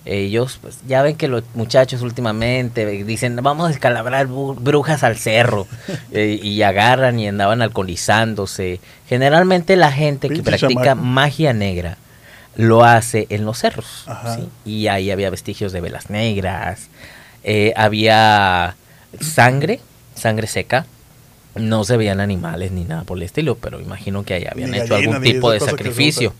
Ellos, 0.06 0.58
pues 0.62 0.78
ya 0.88 1.02
ven 1.02 1.14
que 1.16 1.28
los 1.28 1.42
muchachos 1.54 2.00
últimamente 2.00 2.86
dicen, 3.04 3.36
vamos 3.42 3.66
a 3.66 3.68
descalabrar 3.68 4.28
brujas 4.28 5.02
al 5.02 5.18
cerro, 5.18 5.66
eh, 6.12 6.40
y 6.42 6.62
agarran 6.62 7.18
y 7.20 7.28
andaban 7.28 7.60
alcoholizándose. 7.60 8.80
Generalmente 9.08 9.76
la 9.76 9.92
gente 9.92 10.28
que 10.30 10.42
practica 10.42 10.84
chamaco. 10.84 11.06
magia 11.06 11.52
negra 11.52 11.98
lo 12.56 12.84
hace 12.84 13.26
en 13.30 13.44
los 13.44 13.58
cerros. 13.58 14.06
Y 14.64 14.88
ahí 14.88 15.10
había 15.10 15.30
vestigios 15.30 15.72
de 15.72 15.80
velas 15.80 16.10
negras, 16.10 16.88
eh, 17.42 17.72
había 17.76 18.76
sangre, 19.20 19.80
sangre 20.14 20.46
seca. 20.46 20.86
No 21.56 21.82
se 21.84 21.96
veían 21.96 22.20
animales 22.20 22.70
ni 22.70 22.84
nada 22.84 23.02
por 23.02 23.18
el 23.18 23.24
estilo, 23.24 23.56
pero 23.56 23.80
imagino 23.80 24.22
que 24.24 24.34
ahí 24.34 24.46
habían 24.48 24.70
Ni 24.70 24.78
hecho 24.78 24.94
gallina, 24.94 25.16
algún 25.16 25.22
tipo 25.24 25.50
de 25.50 25.58
sacrificio. 25.60 26.32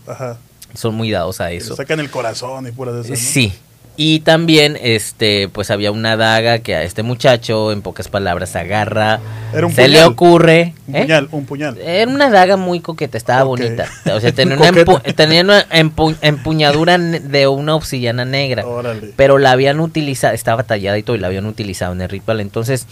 Son 0.73 0.95
muy 0.95 1.11
dados 1.11 1.41
a 1.41 1.49
le 1.49 1.57
eso. 1.57 1.75
sacan 1.75 1.99
el 1.99 2.09
corazón 2.09 2.65
y 2.67 2.71
puras 2.71 2.95
de 2.95 3.01
esas. 3.01 3.09
¿no? 3.11 3.15
Sí. 3.17 3.53
Y 3.97 4.21
también, 4.21 4.77
este, 4.81 5.47
pues 5.49 5.69
había 5.69 5.91
una 5.91 6.15
daga 6.17 6.59
que 6.59 6.75
a 6.75 6.83
este 6.83 7.03
muchacho, 7.03 7.71
en 7.71 7.81
pocas 7.81 8.07
palabras, 8.07 8.55
agarra. 8.55 9.19
Era 9.53 9.67
un 9.67 9.73
se 9.73 9.87
le 9.89 10.03
ocurre. 10.03 10.73
Un 10.87 10.95
¿eh? 10.95 11.01
puñal, 11.01 11.27
un 11.31 11.45
puñal. 11.45 11.77
Era 11.77 12.09
una 12.09 12.29
daga 12.29 12.57
muy 12.57 12.79
coqueta, 12.79 13.17
estaba 13.17 13.43
bonita. 13.43 13.87
O 14.11 14.19
sea, 14.19 14.31
tenía 14.33 14.55
una, 14.55 14.69
empu- 14.71 15.15
tenía 15.15 15.41
una 15.41 15.67
empu- 15.69 16.15
empuñadura 16.21 16.97
de 16.97 17.47
una 17.47 17.75
obsidiana 17.75 18.25
negra. 18.25 18.65
Órale. 18.65 19.13
Pero 19.17 19.37
la 19.37 19.51
habían 19.51 19.79
utilizado, 19.81 20.33
estaba 20.33 20.63
tallada 20.63 20.97
y 20.97 21.03
todo, 21.03 21.15
y 21.15 21.19
la 21.19 21.27
habían 21.27 21.45
utilizado 21.45 21.91
en 21.93 22.01
el 22.01 22.09
ritual. 22.09 22.39
Entonces, 22.39 22.87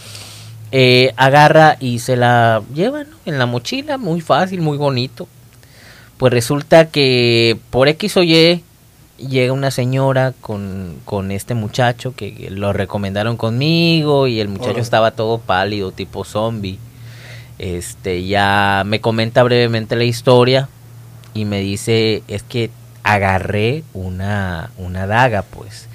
eh, 0.70 1.12
agarra 1.16 1.76
y 1.80 1.98
se 2.00 2.16
la 2.16 2.62
lleva 2.74 3.04
¿no? 3.04 3.16
en 3.24 3.38
la 3.38 3.46
mochila, 3.46 3.96
muy 3.98 4.20
fácil, 4.20 4.60
muy 4.60 4.76
bonito. 4.76 5.26
Pues 6.18 6.32
resulta 6.32 6.88
que 6.90 7.56
por 7.70 7.88
X 7.88 8.18
o 8.18 8.22
Y 8.22 8.62
llega 9.28 9.52
una 9.52 9.70
señora 9.70 10.32
con, 10.40 10.96
con 11.04 11.30
este 11.30 11.54
muchacho 11.54 12.14
que, 12.14 12.34
que 12.34 12.50
lo 12.50 12.72
recomendaron 12.72 13.36
conmigo 13.36 14.26
y 14.26 14.40
el 14.40 14.48
muchacho 14.48 14.80
estaba 14.80 15.12
todo 15.12 15.38
pálido, 15.38 15.92
tipo 15.92 16.24
zombie. 16.24 16.78
Este, 17.58 18.24
ya 18.24 18.82
me 18.86 19.00
comenta 19.00 19.42
brevemente 19.42 19.94
la 19.96 20.04
historia 20.04 20.68
y 21.34 21.44
me 21.44 21.60
dice, 21.60 22.22
es 22.26 22.42
que 22.42 22.70
agarré 23.02 23.84
una, 23.92 24.70
una 24.78 25.06
daga, 25.06 25.42
pues. 25.42 25.88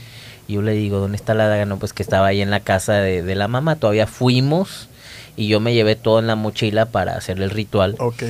Y 0.48 0.54
yo 0.54 0.62
le 0.62 0.74
digo, 0.74 1.00
¿dónde 1.00 1.18
está 1.18 1.34
la 1.34 1.48
daga? 1.48 1.66
No, 1.66 1.78
pues 1.80 1.92
que 1.92 2.04
estaba 2.04 2.28
ahí 2.28 2.42
en 2.42 2.52
la 2.52 2.60
casa 2.60 2.94
de, 2.94 3.24
de 3.24 3.36
la 3.36 3.48
mamá. 3.48 3.78
Todavía 3.78 4.06
fuimos 4.06 4.90
y 5.36 5.48
yo 5.48 5.60
me 5.60 5.74
llevé 5.74 5.96
todo 5.96 6.20
en 6.20 6.28
la 6.28 6.36
mochila 6.36 6.86
para 6.86 7.16
hacer 7.16 7.42
el 7.42 7.50
ritual. 7.50 7.96
Ok. 8.00 8.24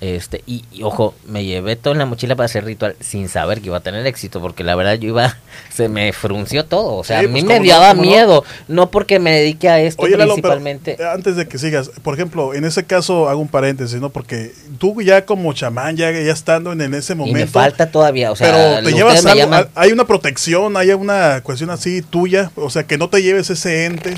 Este, 0.00 0.42
y, 0.46 0.64
y, 0.72 0.82
ojo, 0.82 1.14
me 1.26 1.44
llevé 1.44 1.76
todo 1.76 1.92
en 1.92 1.98
la 1.98 2.06
mochila 2.06 2.34
para 2.34 2.46
hacer 2.46 2.64
ritual 2.64 2.96
sin 3.00 3.28
saber 3.28 3.60
que 3.60 3.66
iba 3.66 3.76
a 3.76 3.80
tener 3.80 4.06
éxito, 4.06 4.40
porque 4.40 4.64
la 4.64 4.74
verdad 4.74 4.94
yo 4.94 5.08
iba, 5.08 5.36
se 5.70 5.90
me 5.90 6.12
frunció 6.14 6.64
todo. 6.64 6.94
O 6.96 7.04
sea, 7.04 7.20
Sí, 7.20 7.26
a 7.26 7.28
mí 7.28 7.42
pues, 7.42 7.44
me 7.44 7.54
cómo 7.56 7.66
no, 7.66 7.70
daba 7.72 7.92
no. 7.94 8.00
miedo, 8.00 8.44
no 8.66 8.90
porque 8.90 9.18
me 9.18 9.30
dedique 9.30 9.68
a 9.68 9.78
esto 9.78 10.00
Oye, 10.02 10.16
Lalo, 10.16 10.32
principalmente. 10.34 10.92
eh, 10.98 11.04
antes 11.06 11.36
de 11.36 11.46
que 11.46 11.58
sigas, 11.58 11.90
por 12.02 12.14
ejemplo, 12.14 12.54
en 12.54 12.64
ese 12.64 12.84
caso 12.84 13.28
hago 13.28 13.40
un 13.42 13.48
paréntesis, 13.48 14.00
¿no? 14.00 14.08
Porque 14.08 14.52
tú 14.78 15.02
ya 15.02 15.26
como 15.26 15.52
chamán, 15.52 15.98
ya, 15.98 16.10
ya 16.12 16.32
estando 16.32 16.72
en, 16.72 16.80
en 16.80 16.94
ese 16.94 17.12
y 17.12 17.16
momento. 17.16 17.38
me 17.38 17.46
falta 17.46 17.90
todavía, 17.90 18.32
o 18.32 18.36
sea, 18.36 18.50
pero 18.80 18.82
te 18.88 18.92
llevas 18.94 19.22
me 19.22 19.32
algo, 19.32 19.42
llaman- 19.44 19.68
hay 19.74 19.92
una 19.92 20.06
protección, 20.06 20.78
hay 20.78 20.92
una 20.92 21.42
cuestión 21.42 21.68
así 21.68 22.00
tuya, 22.00 22.50
o 22.56 22.70
sea, 22.70 22.84
que 22.84 22.96
no 22.96 23.10
te 23.10 23.22
lleves 23.22 23.50
ese 23.50 23.84
ente 23.84 24.14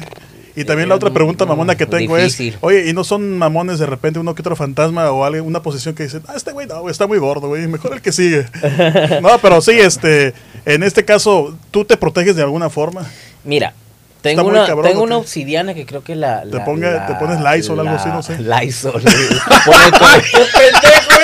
Y 0.55 0.65
también 0.65 0.89
la 0.89 0.97
otra 0.97 1.11
pregunta 1.11 1.47
mamona 1.47 1.77
que 1.77 1.87
tengo 1.87 2.17
Difícil. 2.17 2.55
es, 2.55 2.59
oye, 2.61 2.89
¿y 2.89 2.93
no 2.93 3.05
son 3.05 3.39
mamones 3.39 3.79
de 3.79 3.87
repente 3.87 4.19
uno 4.19 4.35
que 4.35 4.43
otro 4.43 4.55
fantasma 4.57 5.11
o 5.11 5.25
alguien, 5.25 5.45
una 5.47 5.63
posición 5.63 5.95
que 5.95 6.03
dicen, 6.03 6.23
ah, 6.29 6.35
este 6.37 6.53
güey 6.53 6.67
no, 6.67 6.89
está 6.91 7.07
muy 7.07 7.19
gordo, 7.19 7.49
güey, 7.49 7.67
mejor 7.69 7.95
el 7.95 8.03
que 8.03 8.13
sigue? 8.13 8.47
no, 9.23 9.39
pero 9.41 9.61
sí, 9.63 9.73
este, 9.73 10.35
en 10.67 10.83
este 10.83 11.05
caso, 11.05 11.57
¿tú 11.71 11.85
te 11.85 11.97
proteges 11.97 12.37
de 12.37 12.43
alguna 12.43 12.69
forma? 12.69 13.07
Mira, 13.45 13.73
tengo 14.21 14.45
una, 14.45 14.67
cabrón, 14.67 14.85
tengo 14.89 15.01
¿o 15.01 15.05
una 15.05 15.15
qué? 15.17 15.21
obsidiana 15.21 15.75
que 15.75 15.85
creo 15.87 16.05
que 16.05 16.15
la... 16.15 16.43
Te 16.43 16.59
ponga- 16.59 16.93
la- 16.93 17.07
te 17.07 17.15
pones 17.15 17.41
Lysol, 17.41 17.81
algo 17.81 17.95
así, 17.97 18.09
no 18.11 18.23
sé. 18.23 18.39
Lysol. 18.39 19.03
Pone 19.65 19.91
con- 19.99 20.23
¡Seas 20.81 21.07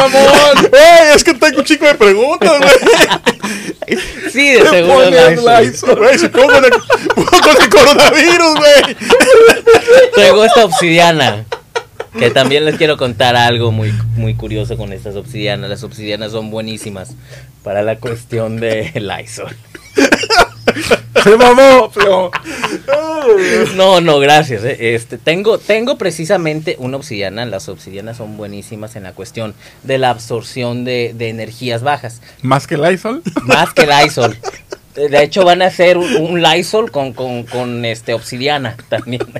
mamón! 0.00 0.70
¡Ey, 0.72 1.14
es 1.14 1.24
que 1.24 1.34
tengo 1.34 1.58
un 1.58 1.64
chico 1.64 1.86
de 1.86 1.94
preguntas, 1.94 2.58
güey! 2.58 3.98
sí, 4.32 4.52
de 4.52 4.66
seguro. 4.66 5.10
Güey, 5.96 6.18
si 6.18 6.28
pongo 6.28 6.48
con 6.48 6.64
el, 6.64 6.70
con 6.70 7.62
el 7.62 7.68
coronavirus, 7.68 8.54
güey. 8.56 8.96
Tengo 10.14 10.44
esta 10.44 10.64
obsidiana. 10.64 11.44
Que 12.18 12.30
también 12.30 12.64
les 12.64 12.76
quiero 12.76 12.96
contar 12.96 13.36
algo 13.36 13.70
muy, 13.70 13.92
muy 14.16 14.34
curioso 14.34 14.76
con 14.76 14.92
estas 14.92 15.14
obsidianas. 15.14 15.70
Las 15.70 15.84
obsidianas 15.84 16.32
son 16.32 16.50
buenísimas 16.50 17.10
para 17.62 17.82
la 17.82 17.96
cuestión 17.96 18.58
de 18.58 18.90
Lysol. 18.96 19.56
¡Se 21.22 21.36
mamó! 21.36 21.90
pero- 21.94 22.30
No, 23.76 24.00
no, 24.00 24.18
gracias. 24.18 24.64
eh. 24.64 24.94
Este, 24.94 25.18
tengo, 25.18 25.58
tengo 25.58 25.96
precisamente 25.98 26.76
una 26.78 26.96
obsidiana. 26.96 27.44
Las 27.46 27.68
obsidianas 27.68 28.16
son 28.16 28.36
buenísimas 28.36 28.96
en 28.96 29.02
la 29.04 29.12
cuestión 29.12 29.54
de 29.82 29.98
la 29.98 30.10
absorción 30.10 30.84
de, 30.84 31.12
de 31.14 31.28
energías 31.28 31.82
bajas. 31.82 32.20
¿Más 32.42 32.66
que 32.66 32.76
Lysol? 32.76 33.22
Más 33.42 33.72
que 33.74 33.86
Lysol. 33.86 34.32
De 34.32 34.40
de 35.08 35.22
hecho, 35.22 35.44
van 35.44 35.62
a 35.62 35.66
hacer 35.66 35.96
un, 35.98 36.16
un 36.16 36.42
Lysol 36.42 36.90
con, 36.90 37.12
con, 37.12 37.44
con 37.44 37.84
este 37.84 38.12
obsidiana 38.14 38.76
también. 38.88 39.22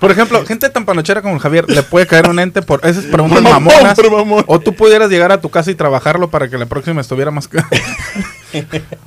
Por 0.00 0.10
ejemplo, 0.10 0.44
gente 0.44 0.68
tan 0.70 0.84
panochera 0.84 1.22
como 1.22 1.38
Javier, 1.38 1.68
¿le 1.68 1.82
puede 1.82 2.06
caer 2.06 2.28
un 2.28 2.38
ente 2.38 2.62
por 2.62 2.84
esas 2.84 3.04
preguntas 3.04 3.42
Mamón, 3.42 3.64
mamonas? 3.74 3.94
pero 3.96 4.10
mamón. 4.10 4.44
O 4.46 4.58
tú 4.60 4.74
pudieras 4.74 5.08
llegar 5.08 5.30
a 5.32 5.40
tu 5.40 5.50
casa 5.50 5.70
y 5.70 5.74
trabajarlo 5.74 6.30
para 6.30 6.48
que 6.48 6.58
la 6.58 6.66
próxima 6.66 7.00
estuviera 7.00 7.30
más... 7.30 7.48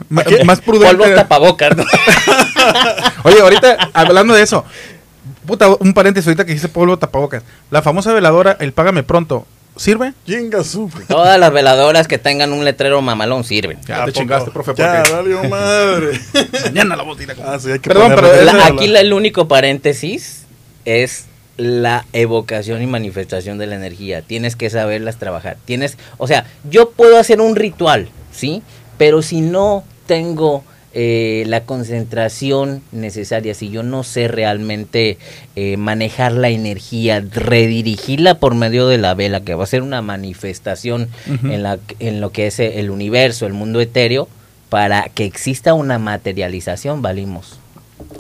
Más 0.09 0.61
Polvo 0.61 0.81
prudente. 0.81 1.15
tapabocas. 1.15 1.75
¿no? 1.75 1.83
Oye, 3.23 3.41
ahorita, 3.41 3.89
hablando 3.93 4.33
de 4.33 4.43
eso, 4.43 4.65
puta, 5.45 5.67
un 5.79 5.93
paréntesis 5.93 6.27
ahorita 6.27 6.45
que 6.45 6.53
dice 6.53 6.69
polvo 6.69 6.97
tapabocas. 6.97 7.43
La 7.69 7.81
famosa 7.81 8.13
veladora, 8.13 8.55
el 8.59 8.71
págame 8.71 9.03
pronto, 9.03 9.45
¿sirve? 9.75 10.13
Todas 11.07 11.39
las 11.39 11.51
veladoras 11.51 12.07
que 12.07 12.17
tengan 12.17 12.53
un 12.53 12.65
letrero 12.65 13.01
mamalón 13.01 13.43
sirven. 13.43 13.79
Ya 13.87 14.03
¿A 14.03 14.05
te 14.05 14.11
poco? 14.11 14.21
chingaste, 14.21 14.51
profe, 14.51 14.73
Ya, 14.77 15.03
porque 15.03 15.11
valió 15.15 15.43
madre. 15.49 16.19
mañana 16.65 16.95
la 16.95 17.03
botina. 17.03 17.33
Ah, 17.43 17.57
sí, 17.59 17.71
hay 17.71 17.79
que 17.79 17.89
Perdón, 17.89 18.13
pero 18.15 18.41
La- 18.43 18.65
aquí 18.67 18.87
la- 18.87 18.99
el 19.01 19.13
único 19.13 19.47
paréntesis 19.47 20.45
es 20.85 21.25
la 21.57 22.05
evocación 22.13 22.81
y 22.81 22.87
manifestación 22.87 23.57
de 23.57 23.67
la 23.67 23.75
energía. 23.75 24.21
Tienes 24.21 24.55
que 24.55 24.69
saberlas 24.69 25.17
trabajar. 25.17 25.57
Tienes, 25.65 25.97
o 26.17 26.27
sea, 26.27 26.45
yo 26.69 26.91
puedo 26.91 27.17
hacer 27.17 27.39
un 27.41 27.55
ritual, 27.55 28.09
¿sí? 28.31 28.63
Pero 28.97 29.21
si 29.21 29.41
no 29.41 29.83
tengo 30.07 30.63
eh, 30.93 31.43
la 31.47 31.63
concentración 31.63 32.81
necesaria, 32.91 33.53
si 33.53 33.69
yo 33.69 33.81
no 33.83 34.03
sé 34.03 34.27
realmente 34.27 35.17
eh, 35.55 35.77
manejar 35.77 36.33
la 36.33 36.49
energía, 36.49 37.23
redirigirla 37.31 38.35
por 38.39 38.55
medio 38.55 38.87
de 38.87 38.97
la 38.97 39.13
vela, 39.13 39.41
que 39.41 39.55
va 39.55 39.63
a 39.63 39.67
ser 39.67 39.83
una 39.83 40.01
manifestación 40.01 41.07
en, 41.27 41.63
la, 41.63 41.79
en 41.99 42.19
lo 42.19 42.31
que 42.31 42.47
es 42.47 42.59
el 42.59 42.89
universo, 42.89 43.45
el 43.45 43.53
mundo 43.53 43.79
etéreo, 43.79 44.27
para 44.69 45.03
que 45.09 45.25
exista 45.25 45.73
una 45.73 45.99
materialización, 45.99 47.01
valimos. 47.01 47.59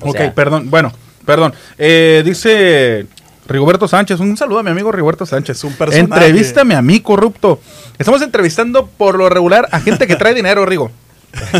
O 0.01 0.09
ok, 0.09 0.17
sea, 0.17 0.33
perdón, 0.33 0.69
bueno, 0.69 0.91
perdón. 1.25 1.53
Eh, 1.77 2.23
dice 2.25 3.05
Rigoberto 3.47 3.87
Sánchez, 3.87 4.19
un 4.19 4.35
saludo 4.37 4.59
a 4.59 4.63
mi 4.63 4.69
amigo 4.69 4.91
Rigoberto 4.91 5.25
Sánchez. 5.25 5.63
Un 5.63 5.73
personaje. 5.73 6.25
Entrevístame 6.25 6.75
a 6.75 6.81
mí, 6.81 6.99
corrupto. 6.99 7.59
Estamos 7.97 8.21
entrevistando 8.21 8.87
por 8.87 9.17
lo 9.17 9.29
regular 9.29 9.67
a 9.71 9.79
gente 9.79 10.07
que 10.07 10.15
trae 10.15 10.33
dinero, 10.33 10.65
Rigo. 10.65 10.91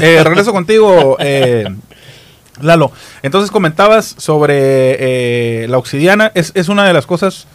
Eh, 0.02 0.24
regreso 0.24 0.52
contigo, 0.52 1.18
eh, 1.20 1.66
Lalo. 2.62 2.92
Entonces 3.24 3.52
comentabas 3.52 4.16
sobre 4.18 5.64
eh, 5.64 5.68
la 5.68 5.78
obsidiana. 5.78 6.32
Es, 6.36 6.52
es 6.56 6.70
una 6.70 6.86
de 6.86 6.94
las 6.94 7.06
cosas, 7.06 7.48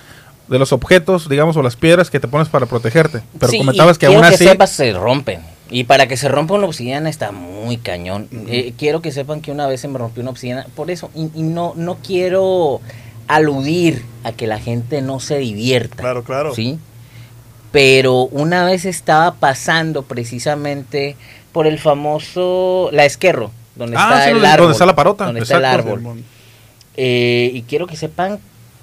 de 0.49 0.59
los 0.59 0.73
objetos, 0.73 1.29
digamos, 1.29 1.57
o 1.57 1.63
las 1.63 1.77
piedras 1.77 2.11
que 2.11 2.21
te 2.21 2.29
pones 2.29 2.49
para 2.49 2.67
protegerte. 2.67 3.23
Pero 3.39 3.53
Sí, 3.53 3.59
comentabas 3.59 3.99
que 3.99 4.07
aún 4.07 4.21
que 4.21 4.27
así... 4.27 4.45
sepas, 4.45 4.71
se 4.71 4.93
rompen. 4.93 5.41
Y 5.69 5.85
para 5.85 6.07
que 6.07 6.17
se 6.17 6.29
rompa 6.29 6.55
una 6.55 6.67
obsidiana 6.67 7.11
está 7.11 7.33
muy 7.33 7.77
cañón. 7.77 8.29
Eh, 8.49 8.73
quiero 8.79 9.03
que 9.03 9.11
sepan 9.11 9.41
que 9.41 9.51
una 9.51 9.67
vez 9.67 9.81
se 9.81 9.89
me 9.89 9.99
rompió 9.99 10.23
una 10.23 10.31
obsidiana. 10.31 10.67
Por 10.77 10.91
eso, 10.91 11.11
y, 11.15 11.29
y 11.35 11.43
no, 11.43 11.73
no 11.77 11.97
quiero 11.97 12.81
aludir 13.27 14.05
a 14.23 14.31
que 14.33 14.47
la 14.47 14.61
gente 14.61 15.03
no 15.03 15.19
se 15.19 15.39
divierta. 15.39 15.97
Claro, 15.97 16.23
claro. 16.23 16.55
¿Sí? 16.55 16.79
Pero 17.73 18.23
una 18.23 18.65
vez 18.65 18.85
estaba 18.85 19.35
pasando 19.35 20.03
precisamente 20.03 21.17
por 21.57 21.67
el 21.67 21.79
famoso... 21.79 22.91
La 22.93 23.07
Esquerro, 23.07 23.51
donde 23.77 23.97
Ah, 23.97 24.03
está 24.11 24.23
sí, 24.25 24.29
el 24.29 24.35
donde- 24.35 24.49
árbol. 24.49 24.63
donde 24.65 24.73
está 24.75 24.85
la 24.85 24.95
parota, 24.95 25.25
Donde 25.25 25.41
está 25.41 25.57
el 25.57 25.65
árbol. 25.65 26.03
Eh, 26.99 27.51
y 27.55 27.63
quiero 27.63 27.87
que 27.87 27.97
sepan 27.97 28.39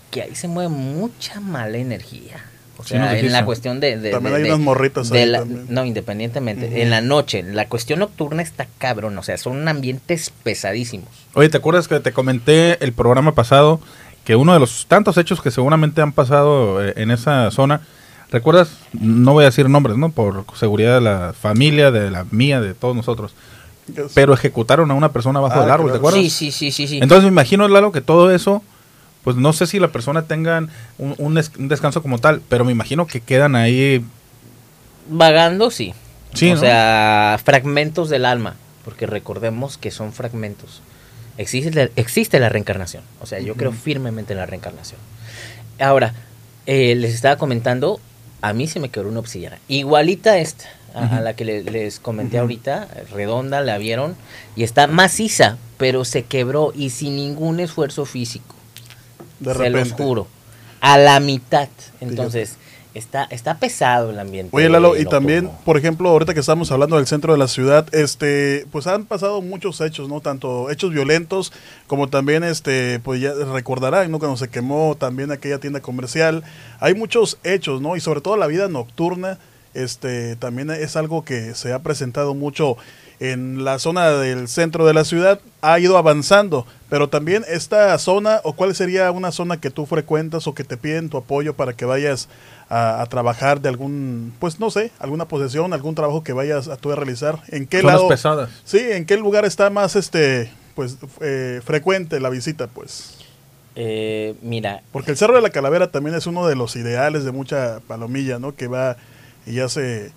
que 0.10 0.24
ahí 0.24 0.34
se 0.34 0.48
mueve 0.48 0.70
mucha 0.70 1.39
mala 1.39 1.77
energía. 1.77 2.44
O 2.77 2.84
sea, 2.84 3.15
en 3.20 3.32
la 3.32 3.46
cuestión 3.46 3.80
de... 3.80 3.98
de- 3.98 4.10
También 4.10 4.34
de- 4.34 4.38
hay 4.38 4.44
de- 4.46 4.50
unas 4.56 4.60
morritas 4.60 5.10
de 5.12 5.20
ahí 5.22 5.25
la- 5.30 5.39
también. 5.42 5.68
No, 5.70 5.86
independientemente. 5.86 6.82
En 6.82 6.89
la 6.89 7.01
noche, 7.01 7.44
la 7.44 7.68
cuestión 7.70 8.00
nocturna 8.00 8.42
está 8.42 8.65
cabrón. 8.80 9.15
O 9.20 9.22
sea, 9.24 9.38
son 9.38 9.68
ambientes 9.68 10.32
pesadísimos. 10.42 11.10
Oye, 11.36 11.50
¿te 11.50 11.58
acuerdas 11.58 11.88
que 11.88 12.00
te 12.00 12.12
comenté 12.12 12.84
el 12.84 12.92
programa 12.92 13.36
pasado 13.36 13.80
que 14.25 14.36
uno 14.36 14.51
de 14.53 14.60
los 14.60 14.88
tantos 14.88 15.18
hechos 15.18 15.44
que 15.44 15.51
seguramente 15.51 16.01
han 16.01 16.12
pasado 16.12 16.84
eh, 16.84 16.94
en 16.98 17.12
esa 17.12 17.51
zona, 17.51 17.82
¿recuerdas? 18.33 18.69
No 18.93 19.31
voy 19.33 19.43
a 19.43 19.47
decir 19.47 19.69
nombres, 19.69 19.97
¿no? 19.97 20.11
Por 20.11 20.43
seguridad 20.57 20.95
de 20.95 21.01
la 21.01 21.33
familia, 21.39 21.91
de 21.91 22.11
la 22.11 22.25
mía, 22.31 22.59
de 22.59 22.73
todos 22.73 22.95
nosotros. 22.95 23.33
Pero 24.13 24.33
ejecutaron 24.33 24.91
a 24.91 24.93
una 24.93 25.11
persona 25.11 25.39
bajo 25.39 25.57
Ah, 25.59 25.61
del 25.61 25.71
árbol, 25.71 25.91
¿te 25.91 25.97
acuerdas? 25.97 26.21
Sí, 26.21 26.29
sí, 26.29 26.51
sí, 26.51 26.71
sí, 26.71 26.87
sí. 26.87 26.99
Entonces 27.01 27.23
me 27.23 27.29
imagino, 27.29 27.67
Lalo, 27.67 27.91
que 27.91 28.01
todo 28.01 28.31
eso, 28.31 28.61
pues 29.23 29.35
no 29.37 29.53
sé 29.53 29.67
si 29.67 29.79
la 29.79 29.89
persona 29.89 30.23
tenga 30.23 30.67
un, 30.97 31.15
un 31.17 31.33
des- 31.35 31.51
un 31.57 31.67
descanso 31.69 32.01
como 32.01 32.17
tal, 32.19 32.41
pero 32.49 32.65
me 32.65 32.71
imagino 32.71 33.07
que 33.07 33.21
quedan 33.21 33.55
ahí. 33.55 34.03
Vagando, 35.09 35.69
sí. 35.71 35.93
Sí, 36.33 36.51
o 36.51 36.55
¿no? 36.55 36.59
sea, 36.61 37.39
fragmentos 37.43 38.09
del 38.09 38.25
alma. 38.25 38.55
Porque 38.85 39.05
recordemos 39.05 39.77
que 39.77 39.91
son 39.91 40.11
fragmentos. 40.13 40.81
Existe, 41.37 41.71
la- 41.71 41.89
existe 41.95 42.39
la 42.39 42.49
reencarnación. 42.49 43.03
O 43.21 43.25
sea, 43.25 43.39
yo 43.39 43.55
creo 43.55 43.71
firmemente 43.71 44.33
en 44.33 44.39
la 44.39 44.45
reencarnación. 44.45 44.99
Ahora, 45.79 46.13
eh, 46.65 46.95
les 46.95 47.13
estaba 47.13 47.37
comentando, 47.37 47.99
a 48.43 48.53
mí 48.53 48.67
se 48.67 48.79
me 48.79 48.89
quedó 48.89 49.07
una 49.07 49.19
obsidiana. 49.19 49.57
Igualita 49.69 50.38
esta, 50.38 50.65
a, 50.93 51.21
la 51.21 51.33
que 51.35 51.45
le- 51.45 51.63
les 51.63 52.00
comenté 52.00 52.38
ahorita, 52.38 52.88
redonda, 53.12 53.62
la 53.62 53.77
vieron, 53.77 54.15
y 54.55 54.63
está 54.63 54.85
maciza, 54.88 55.57
pero 55.77 56.03
se 56.05 56.23
quebró 56.25 56.71
y 56.75 56.89
sin 56.91 57.15
ningún 57.15 57.59
esfuerzo 57.59 58.05
físico. 58.05 58.53
De 59.39 59.53
se 59.53 59.69
los 59.69 59.79
repente. 59.89 60.03
juro. 60.03 60.27
A 60.81 60.97
la 60.97 61.19
mitad. 61.21 61.69
Entonces, 62.01 62.57
está, 62.93 63.23
está 63.25 63.57
pesado 63.57 64.12
el 64.12 64.19
ambiente. 64.19 64.55
Oye, 64.55 64.69
Lalo, 64.69 64.97
y 64.97 65.05
también, 65.05 65.50
por 65.65 65.77
ejemplo, 65.77 66.09
ahorita 66.09 66.33
que 66.33 66.39
estamos 66.39 66.71
hablando 66.71 66.97
del 66.97 67.07
centro 67.07 67.33
de 67.33 67.39
la 67.39 67.47
ciudad, 67.47 67.88
este, 67.93 68.65
pues 68.71 68.88
han 68.88 69.05
pasado 69.05 69.41
muchos 69.41 69.81
hechos, 69.81 70.09
¿no? 70.09 70.21
Tanto 70.21 70.69
hechos 70.69 70.91
violentos 70.91 71.51
como 71.88 72.07
también, 72.07 72.43
este, 72.43 73.00
pues 73.00 73.21
ya 73.21 73.33
recordarán, 73.33 74.12
¿no? 74.12 74.19
Cuando 74.19 74.38
se 74.38 74.50
quemó 74.50 74.95
también 74.97 75.31
aquella 75.31 75.59
tienda 75.59 75.81
comercial. 75.81 76.43
Hay 76.79 76.93
muchos 76.93 77.38
hechos, 77.43 77.81
¿no? 77.81 77.95
Y 77.95 78.00
sobre 78.00 78.21
todo 78.21 78.38
la 78.38 78.47
vida 78.47 78.67
nocturna, 78.67 79.39
este, 79.73 80.35
también 80.35 80.69
es 80.69 80.95
algo 80.95 81.25
que 81.25 81.55
se 81.55 81.73
ha 81.73 81.79
presentado 81.79 82.35
mucho 82.35 82.77
en 83.20 83.63
la 83.63 83.79
zona 83.79 84.10
del 84.12 84.48
centro 84.48 84.86
de 84.86 84.93
la 84.93 85.05
ciudad, 85.05 85.39
ha 85.62 85.79
ido 85.79 85.98
avanzando, 85.98 86.65
pero 86.89 87.08
también 87.10 87.43
esta 87.48 87.98
zona, 87.98 88.41
o 88.43 88.53
cuál 88.53 88.75
sería 88.75 89.10
una 89.12 89.32
zona 89.32 89.60
que 89.62 89.70
tú 89.70 89.86
frecuentas 89.86 90.48
o 90.48 90.53
que 90.53 90.63
te 90.63 90.77
piden 90.77 91.10
tu 91.10 91.17
apoyo 91.17 91.53
para 91.53 91.74
que 91.74 91.86
vayas 91.86 92.27
a, 92.70 93.01
a 93.01 93.05
trabajar 93.05 93.62
de 93.62 93.70
algún, 93.70 94.34
pues 94.39 94.60
no 94.60 94.70
sé, 94.72 94.91
alguna 95.00 95.25
posesión, 95.27 95.74
algún 95.74 95.96
trabajo 95.96 96.24
que 96.24 96.34
vayas 96.34 96.67
a 96.67 96.77
tú 96.77 96.91
a 96.91 96.96
realizar. 96.96 97.39
¿En 97.50 97.65
qué 97.67 97.82
Zonas 97.82 97.96
lado? 97.96 98.08
pesadas. 98.10 98.50
Sí, 98.65 98.79
¿en 98.79 99.05
qué 99.05 99.15
lugar 99.17 99.46
está 99.46 99.70
más 99.70 99.96
este, 99.96 100.51
pues, 100.75 100.98
eh, 101.22 101.62
frecuente 101.63 102.20
la 102.20 102.29
visita, 102.29 102.67
pues? 102.67 103.17
Eh, 103.75 104.36
mira, 104.43 104.84
Porque 104.91 105.12
el 105.12 105.17
Cerro 105.17 105.36
de 105.36 105.41
la 105.41 105.50
Calavera 105.50 105.91
también 105.91 106.15
es 106.15 106.27
uno 106.27 106.46
de 106.48 106.55
los 106.55 106.75
ideales 106.75 107.24
de 107.24 107.32
mucha 107.32 107.79
palomilla, 107.88 108.38
¿no? 108.38 108.55
Que 108.55 108.67
va 108.67 108.98
y 109.48 109.60
hace... 109.60 110.08
eh, 110.08 110.12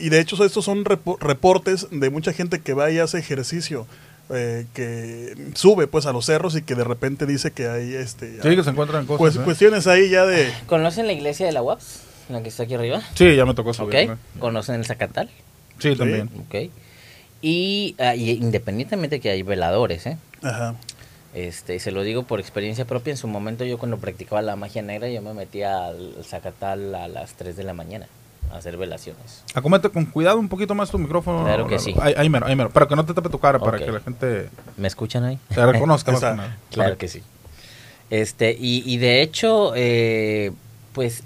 Y 0.00 0.08
de 0.10 0.20
hecho 0.20 0.42
estos 0.44 0.64
son 0.64 0.84
repo- 0.84 1.18
reportes 1.18 1.88
de 1.90 2.10
mucha 2.10 2.32
gente 2.32 2.60
que 2.60 2.74
va 2.74 2.90
y 2.90 2.98
hace 2.98 3.18
ejercicio, 3.18 3.86
eh, 4.32 4.66
que 4.74 5.34
sube 5.54 5.86
pues 5.88 6.06
a 6.06 6.12
los 6.12 6.26
cerros 6.26 6.54
y 6.56 6.62
que 6.62 6.74
de 6.76 6.84
repente 6.84 7.26
dice 7.26 7.50
que 7.50 7.66
hay 7.68 7.94
este... 7.94 8.40
Sí, 8.42 8.54
que 8.56 8.62
se 8.62 8.70
encuentran 8.70 9.06
cosas. 9.06 9.18
pues, 9.18 9.36
¿eh? 9.36 9.40
cuestiones 9.44 9.86
ahí 9.86 10.08
ya 10.10 10.24
de... 10.26 10.52
¿conocen 10.66 11.06
la 11.06 11.12
iglesia 11.12 11.46
de 11.46 11.52
la 11.52 11.62
UAPS? 11.62 12.02
La 12.28 12.40
que 12.42 12.48
está 12.50 12.62
aquí 12.62 12.74
arriba. 12.74 13.02
Sí, 13.14 13.34
ya 13.34 13.44
me 13.44 13.54
tocó 13.54 13.74
subir. 13.74 14.08
¿no? 14.10 14.18
¿Conocen 14.38 14.76
el 14.76 14.84
Zacatal? 14.84 15.28
Sí, 15.80 15.96
también. 15.96 16.30
¿Ok? 16.46 16.70
Y, 17.42 17.96
ah, 17.98 18.14
y 18.14 18.30
independientemente 18.30 19.18
que 19.18 19.30
hay 19.30 19.42
veladores, 19.42 20.06
¿eh? 20.06 20.16
Ajá. 20.42 20.76
Este, 21.34 21.78
se 21.80 21.90
lo 21.90 22.02
digo 22.02 22.22
por 22.24 22.38
experiencia 22.38 22.84
propia. 22.84 23.12
En 23.12 23.16
su 23.16 23.26
momento 23.26 23.64
yo 23.64 23.78
cuando 23.78 23.98
practicaba 23.98 24.42
la 24.42 24.54
magia 24.56 24.82
negra, 24.82 25.08
yo 25.08 25.22
me 25.22 25.32
metía 25.34 25.86
al 25.86 26.14
Zacatal 26.24 26.94
a 26.94 27.08
las 27.08 27.32
3 27.34 27.56
de 27.56 27.64
la 27.64 27.72
mañana 27.74 28.06
hacer 28.52 28.76
velaciones. 28.76 29.44
Acómete 29.54 29.88
con 29.90 30.04
cuidado 30.06 30.38
un 30.38 30.48
poquito 30.48 30.74
más 30.74 30.90
tu 30.90 30.98
micrófono. 30.98 31.44
Claro 31.44 31.66
que 31.66 31.78
sí. 31.78 31.94
Ahí, 32.00 32.14
ahí 32.16 32.28
mero, 32.28 32.46
ahí 32.46 32.56
mero. 32.56 32.70
Para 32.70 32.86
que 32.86 32.96
no 32.96 33.04
te 33.04 33.14
tape 33.14 33.28
tu 33.28 33.38
cara, 33.38 33.58
para 33.58 33.78
que 33.78 33.90
la 33.90 34.00
gente 34.00 34.48
¿Me 34.76 34.88
escuchan 34.88 35.24
ahí? 35.24 35.38
te 35.54 35.64
reconozca. 35.64 36.12
más 36.12 36.20
Esa- 36.20 36.30
que 36.32 36.36
nada. 36.36 36.56
Claro 36.70 36.98
que 36.98 37.08
sí. 37.08 37.22
Este, 38.10 38.56
y, 38.58 38.82
y 38.92 38.98
de 38.98 39.22
hecho, 39.22 39.72
eh, 39.76 40.52
pues, 40.92 41.22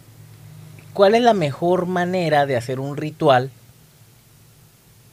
¿cuál 0.93 1.15
es 1.15 1.23
la 1.23 1.33
mejor 1.35 1.87
manera 1.87 2.45
de 2.47 2.57
hacer 2.57 2.79
un 2.79 2.97
ritual 2.97 3.51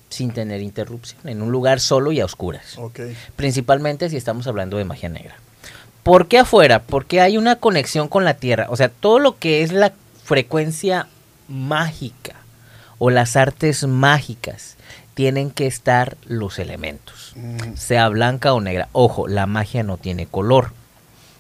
sin 0.10 0.32
tener 0.32 0.62
interrupción? 0.62 1.22
En 1.28 1.42
un 1.42 1.52
lugar 1.52 1.80
solo 1.80 2.12
y 2.12 2.20
a 2.20 2.26
oscuras. 2.26 2.78
Ok. 2.78 3.00
Principalmente 3.36 4.10
si 4.10 4.18
estamos 4.18 4.48
hablando 4.48 4.78
de 4.78 4.84
magia 4.86 5.10
negra. 5.10 5.36
¿Por 6.04 6.28
qué 6.28 6.40
afuera? 6.40 6.82
Porque 6.82 7.22
hay 7.22 7.38
una 7.38 7.56
conexión 7.58 8.08
con 8.08 8.26
la 8.26 8.34
tierra. 8.34 8.66
O 8.70 8.76
sea, 8.76 8.90
todo 8.90 9.20
lo 9.20 9.38
que 9.38 9.62
es 9.62 9.72
la 9.72 9.94
frecuencia 10.24 11.08
mágica 11.52 12.36
o 12.98 13.10
las 13.10 13.36
artes 13.36 13.86
mágicas 13.88 14.78
tienen 15.14 15.52
que 15.52 15.68
estar 15.68 16.18
los 16.26 16.58
elementos 16.60 17.34
Mm, 17.36 17.76
sea 17.76 18.10
blanca 18.10 18.54
o 18.54 18.60
negra. 18.60 18.90
Ojo, 18.92 19.28
la 19.28 19.46
magia 19.46 19.84
no 19.84 19.96
tiene 19.98 20.26
color, 20.26 20.72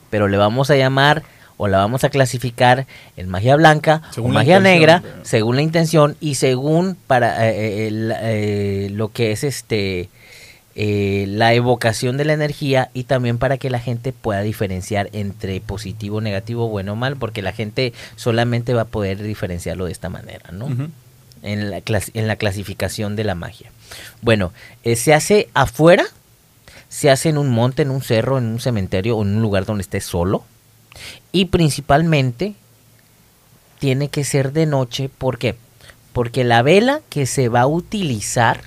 pero 0.10 0.27
le 0.30 0.38
vamos 0.38 0.70
a 0.70 0.75
llamar 0.77 1.24
o 1.58 1.68
la 1.68 1.77
vamos 1.80 2.03
a 2.06 2.10
clasificar 2.10 2.88
en 3.18 3.27
magia 3.30 3.56
blanca 3.58 4.01
Según 4.12 4.32
o 4.32 4.34
magia 4.36 4.60
negra, 4.62 5.01
pero- 5.03 5.25
según 5.25 5.56
la 5.58 5.62
intención 5.63 6.15
y 6.22 6.36
según 6.36 6.96
para 7.08 7.50
eh, 7.50 7.56
eh, 7.84 7.88
el- 7.88 8.13
eh, 8.22 8.89
lo 8.91 9.10
que 9.12 9.32
es 9.32 9.44
este 9.44 10.10
eh, 10.75 11.25
la 11.28 11.54
evocación 11.54 12.18
de 12.18 12.25
la 12.25 12.34
energía 12.34 12.90
y 12.94 13.04
también 13.04 13.38
para 13.38 13.58
que 13.58 13.70
la 13.70 13.80
gente 13.80 14.13
pueda 14.13 14.42
diferenciar 14.42 15.10
entre 15.13 15.60
positivo, 15.62 16.22
negativo, 16.22 16.70
bueno 16.70 16.94
o 16.94 16.96
mal, 16.96 17.18
porque 17.18 17.42
la 17.42 17.51
gente 17.51 17.94
solamente 18.16 18.74
va 18.74 18.84
a 18.84 18.86
poder 18.86 19.22
diferenciarlo 19.22 19.86
de 19.86 19.92
esta 19.92 20.10
manera, 20.10 20.51
¿no? 20.51 20.66
Ujú. 20.68 20.88
en 21.44 21.72
la, 21.72 21.80
clas- 21.82 22.12
en 22.13 22.28
la 22.28 22.36
clasificación 22.36 23.16
de 23.16 23.24
la 23.24 23.36
magia. 23.36 23.72
Bueno, 24.22 24.54
eh, 24.84 24.96
se 24.96 25.13
hace 25.13 25.50
afuera, 25.54 26.06
se 26.88 27.10
hace 27.10 27.30
en 27.30 27.38
un 27.38 27.50
monte, 27.50 27.82
en 27.82 27.90
un 27.92 28.01
cerro, 28.01 28.38
en 28.38 28.46
un 28.46 28.60
cementerio 28.60 29.18
o 29.18 29.24
en 29.24 29.36
un 29.36 29.42
lugar 29.42 29.66
donde 29.66 29.82
esté 29.82 30.00
solo. 30.01 30.44
Y 31.32 31.46
principalmente 31.46 32.54
tiene 33.80 34.10
que 34.10 34.24
ser 34.24 34.51
de 34.54 34.66
noche. 34.66 35.10
¿Por 35.10 35.38
qué? 35.38 35.56
Porque 36.13 36.44
la 36.44 36.62
vela 36.62 37.01
que 37.10 37.25
se 37.25 37.50
va 37.50 37.62
a 37.62 37.68
utilizar 37.68 38.62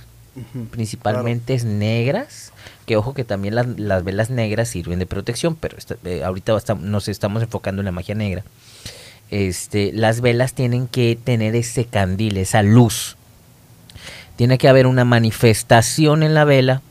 principalmente 0.70 1.54
es 1.54 1.64
negras. 1.64 2.52
Que 2.86 2.96
ojo 2.96 3.14
que 3.14 3.24
también 3.24 3.54
las, 3.54 3.66
las 3.78 4.04
velas 4.04 4.30
negras 4.30 4.68
sirven 4.68 4.98
de 4.98 5.06
protección, 5.06 5.56
pero 5.56 5.76
esta- 5.78 5.96
eh, 6.04 6.22
ahorita 6.24 6.56
nos 6.80 7.08
estamos 7.08 7.42
enfocando 7.42 7.80
en 7.80 7.86
la 7.86 7.92
magia 7.92 8.14
negra. 8.14 8.44
Este, 9.30 9.90
las 9.92 10.20
velas 10.20 10.52
tienen 10.54 10.86
que 10.86 11.18
tener 11.22 11.56
ese 11.56 11.86
candil, 11.86 12.36
esa 12.36 12.62
luz. 12.62 13.16
Tiene 14.36 14.58
que 14.58 14.68
haber 14.68 14.86
una 14.86 15.04
manifestación 15.04 16.22
en 16.22 16.34
la 16.34 16.44
vela, 16.44 16.82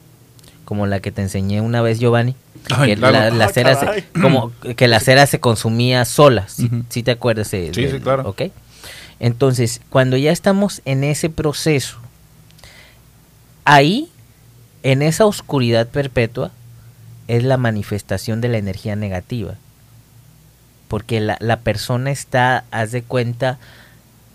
como 0.65 0.87
la 0.87 0.99
que 0.99 1.11
te 1.11 1.21
enseñé 1.21 1.61
una 1.61 1.81
vez, 1.81 1.99
Giovanni. 1.99 2.35
Ay, 2.73 2.91
que 2.91 2.95
claro. 2.97 3.13
la, 3.19 3.29
la 3.29 3.45
Ah, 3.45 3.49
cera 3.53 3.75
se- 3.79 4.05
como 4.21 4.51
que 4.77 4.87
la 4.87 4.99
cera 5.01 5.27
se 5.27 5.39
consumía 5.39 6.05
sola. 6.05 6.47
Si 6.89 7.03
te 7.03 7.11
acuerdas? 7.11 7.51
de- 7.51 7.71
Sí, 7.73 7.83
de- 7.83 7.91
sí, 7.91 7.99
claro. 7.99 8.33
Entonces, 9.19 9.81
cuando 9.89 10.17
ya 10.17 10.31
estamos 10.31 10.81
en 10.85 11.03
ese 11.03 11.29
proceso, 11.29 11.97
ahí, 13.65 14.09
en 14.83 15.01
esa 15.01 15.25
oscuridad 15.25 15.87
perpetua, 15.87 16.51
es 17.27 17.43
la 17.43 17.57
manifestación 17.57 18.41
de 18.41 18.49
la 18.49 18.57
energía 18.57 18.95
negativa. 18.95 19.55
Porque 20.87 21.19
la, 21.19 21.37
la 21.39 21.59
persona 21.59 22.11
está, 22.11 22.65
haz 22.71 22.91
de 22.91 23.03
cuenta, 23.03 23.57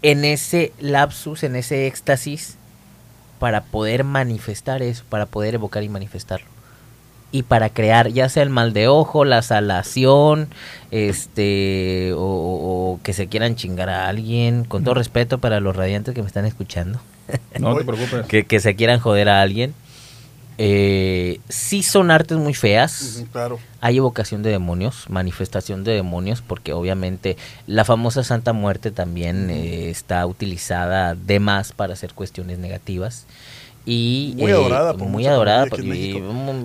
en 0.02 0.25
ese 0.25 0.73
lapsus, 0.80 1.42
en 1.42 1.56
ese 1.56 1.87
éxtasis, 1.87 2.56
para 3.38 3.62
poder 3.64 4.04
manifestar 4.04 4.82
eso, 4.82 5.04
para 5.08 5.26
poder 5.26 5.54
evocar 5.54 5.83
y 5.83 5.88
manifestarlo. 5.88 6.58
Y 7.30 7.42
para 7.42 7.68
crear, 7.68 8.08
ya 8.08 8.28
sea 8.28 8.42
el 8.42 8.50
mal 8.50 8.72
de 8.72 8.88
ojo, 8.88 9.24
la 9.24 9.42
salación, 9.42 10.48
este, 10.90 12.12
o, 12.16 12.98
que 13.02 13.12
se 13.12 13.26
quieran 13.26 13.54
chingar 13.54 13.90
a 13.90 14.08
alguien, 14.08 14.64
con 14.64 14.82
todo 14.82 14.94
respeto 14.94 15.38
para 15.38 15.60
los 15.60 15.76
radiantes 15.76 16.14
que 16.14 16.22
me 16.22 16.26
están 16.26 16.46
escuchando 16.46 17.00
No 17.58 17.76
te 17.76 17.84
preocupes. 17.84 18.26
que, 18.26 18.44
que 18.44 18.60
se 18.60 18.74
quieran 18.76 18.98
joder 19.00 19.28
a 19.28 19.42
alguien. 19.42 19.74
Eh, 20.60 21.40
sí 21.48 21.84
son 21.84 22.10
artes 22.10 22.36
muy 22.36 22.52
feas. 22.52 23.24
Claro. 23.30 23.60
Hay 23.80 23.98
evocación 23.98 24.42
de 24.42 24.50
demonios, 24.50 25.04
manifestación 25.08 25.84
de 25.84 25.92
demonios, 25.92 26.42
porque 26.42 26.72
obviamente 26.72 27.36
la 27.68 27.84
famosa 27.84 28.24
Santa 28.24 28.52
Muerte 28.52 28.90
también 28.90 29.50
eh, 29.50 29.88
está 29.88 30.26
utilizada 30.26 31.14
de 31.14 31.38
más 31.38 31.72
para 31.72 31.92
hacer 31.92 32.12
cuestiones 32.12 32.58
negativas. 32.58 33.26
Y, 33.90 34.35
Muy 34.37 34.51
eh, 34.51 34.55
adorada 34.55 34.92
por 34.92 35.09
muy 35.09 35.27
adorada 35.27 35.66
y 35.83 36.12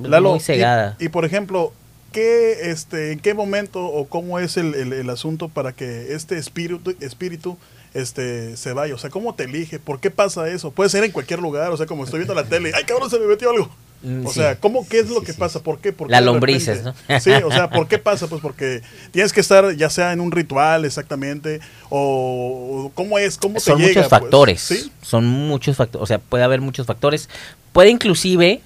Lalo, 0.04 0.32
muy 0.32 0.40
cegada. 0.42 0.98
Y, 1.00 1.06
y, 1.06 1.10
por 1.10 1.24
ejemplo, 1.24 1.72
¿qué, 2.12 2.70
este, 2.72 3.14
¿en 3.14 3.20
qué 3.20 3.34
momento 3.34 3.86
o 3.86 4.06
cómo 4.08 4.40
es 4.40 4.58
el, 4.58 4.76
el- 4.76 4.92
el 4.92 5.10
asunto 5.10 5.48
para 5.48 5.72
que 5.72 6.14
este 6.14 6.38
espíritu, 6.38 6.94
espíritu 7.00 7.58
este, 7.94 8.58
se 8.58 8.74
vaya? 8.74 8.94
O 8.94 8.98
sea, 8.98 9.10
¿cómo 9.10 9.36
te 9.36 9.46
elige? 9.46 9.80
¿Por 9.80 10.02
qué 10.02 10.12
pasa 10.12 10.50
eso? 10.50 10.72
Puede 10.72 10.90
ser 10.90 11.06
en 11.06 11.12
cualquier 11.12 11.40
lugar, 11.40 11.72
o 11.72 11.78
sea, 11.78 11.86
como 11.86 12.04
estoy 12.04 12.20
viendo 12.20 12.34
la 12.36 12.44
tele, 12.44 12.72
¡ay, 12.76 12.84
cabrón, 12.84 13.10
se 13.10 13.18
me 13.20 13.26
metió 13.28 13.52
algo! 13.52 13.70
Mm, 14.04 14.26
O 14.26 14.30
sí. 14.30 14.36
sea, 14.42 14.60
¿cómo, 14.60 14.86
¿qué 14.88 15.00
es 15.00 15.10
lo 15.10 15.22
Sí, 15.22 15.28
que 15.28 15.34
pasa? 15.34 15.63
¿Por 15.63 15.80
qué? 15.80 15.94
¿Por 15.94 16.08
qué 16.08 16.12
Las 16.12 16.24
lombrices? 16.24 16.84
¿no? 16.84 16.94
Sí, 17.22 17.32
o 17.32 17.50
sea, 17.52 17.70
¿por 17.70 17.88
qué 17.88 17.98
pasa? 17.98 18.28
Pues 18.28 18.42
porque 18.42 18.82
tienes 19.12 19.32
que 19.32 19.39
estar 19.39 19.74
ya 19.78 19.89
sea 19.89 20.12
en 20.12 20.20
un 20.20 20.32
ritual 20.32 20.84
exactamente, 20.84 21.62
o 21.89 22.92
cómo 22.96 23.18
es, 23.18 23.38
cómo 23.38 23.56
te 23.56 23.60
son 23.62 23.78
llega. 23.78 23.89
muchos 23.89 24.10
pues? 24.10 24.22
factores. 24.22 24.89
Son 25.02 25.26
muchos 25.26 25.78
factores. 25.78 26.04
O 26.04 26.06
sea, 26.06 26.20
puede 26.20 26.44
haber 26.44 26.60
muchos 26.60 26.86
factores. 26.86 27.30
Puede 27.72 27.89
inclusive 27.92 28.62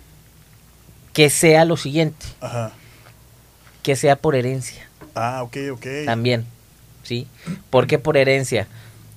que 1.13 1.29
sea 1.29 1.65
lo 1.65 1.77
siguiente, 1.77 2.25
ajá. 2.41 2.71
que 3.83 3.95
sea 3.95 4.15
por 4.15 4.35
herencia. 4.35 4.87
Ah, 5.15 5.41
ok, 5.43 5.57
ok. 5.73 5.85
También, 6.05 6.45
¿sí? 7.03 7.27
¿Por 7.69 7.87
qué 7.87 7.99
por 7.99 8.17
herencia? 8.17 8.67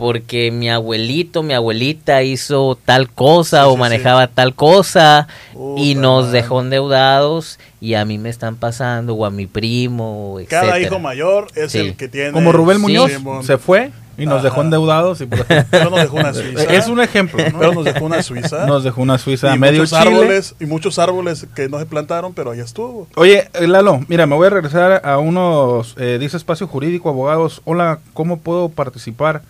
Porque 0.01 0.51
mi 0.51 0.71
abuelito, 0.71 1.43
mi 1.43 1.53
abuelita 1.53 2.23
hizo 2.23 2.79
tal 2.87 3.11
cosa 3.11 3.65
Sí, 3.65 3.69
o 3.69 3.73
sí, 3.75 3.79
manejaba 3.79 4.29
tal 4.29 4.55
cosa 4.55 5.29
y 5.77 5.95
nos 5.95 6.33
dejó 6.33 6.63
endeudados 6.63 7.59
y 7.83 7.93
a 7.95 8.07
mí 8.07 8.17
me 8.17 8.31
están 8.31 8.57
pasando 8.57 9.13
o 9.15 9.27
a 9.27 9.31
mi 9.31 9.47
primo, 9.47 10.39
Cada 10.49 10.63
etcétera. 10.63 10.81
hijo 10.87 10.99
mayor 11.01 11.49
es 11.55 11.73
Sí. 11.73 11.79
el 11.81 11.97
que 11.97 12.09
tiene. 12.09 12.33
Como 12.33 12.51
Rubén. 12.51 12.81
Muñoz 12.81 13.13
se 13.43 13.59
fue 13.59 13.91
y 14.17 14.25
nos 14.25 14.37
Ajá. 14.37 14.45
dejó 14.45 14.63
endeudados. 14.63 15.21
Y 15.21 15.27
pues, 15.27 15.45
Pero 15.71 15.91
nos 15.91 16.01
dejó 16.01 16.17
una 16.17 16.33
suiza. 16.35 16.63
es 16.65 16.89
un 16.89 17.01
ejemplo, 17.03 17.43
¿no? 17.53 17.59
Pero 17.59 17.75
nos 17.75 17.85
dejó 17.85 18.05
una 18.07 18.23
suiza. 18.23 18.65
Nos 18.67 18.85
dejó 18.85 19.03
una 19.03 19.19
Suiza 19.19 19.55
y 19.55 19.59
medio 19.59 19.83
muchos 19.83 19.99
Chile. 19.99 20.15
árboles 20.15 20.55
y 20.61 20.65
muchos 20.65 20.99
árboles 20.99 21.47
que 21.55 21.69
no 21.69 21.79
se 21.79 21.85
plantaron, 21.85 22.33
pero 22.33 22.53
ahí 22.53 22.61
estuvo. 22.61 23.07
Oye, 23.17 23.51
eh, 23.53 23.67
Lalo, 23.69 24.01
mira, 24.09 24.27
me 24.27 24.35
voy 24.35 24.47
a 24.47 24.51
regresar 24.51 25.03
a 25.05 25.19
unos, 25.19 25.95
eh, 25.99 26.17
dice 26.19 26.39
espacio 26.39 26.67
jurídico, 26.67 27.11
abogados. 27.11 27.61
Hola, 27.65 27.99
¿cómo 28.15 28.39
puedo 28.39 28.71
participar? 28.71 29.43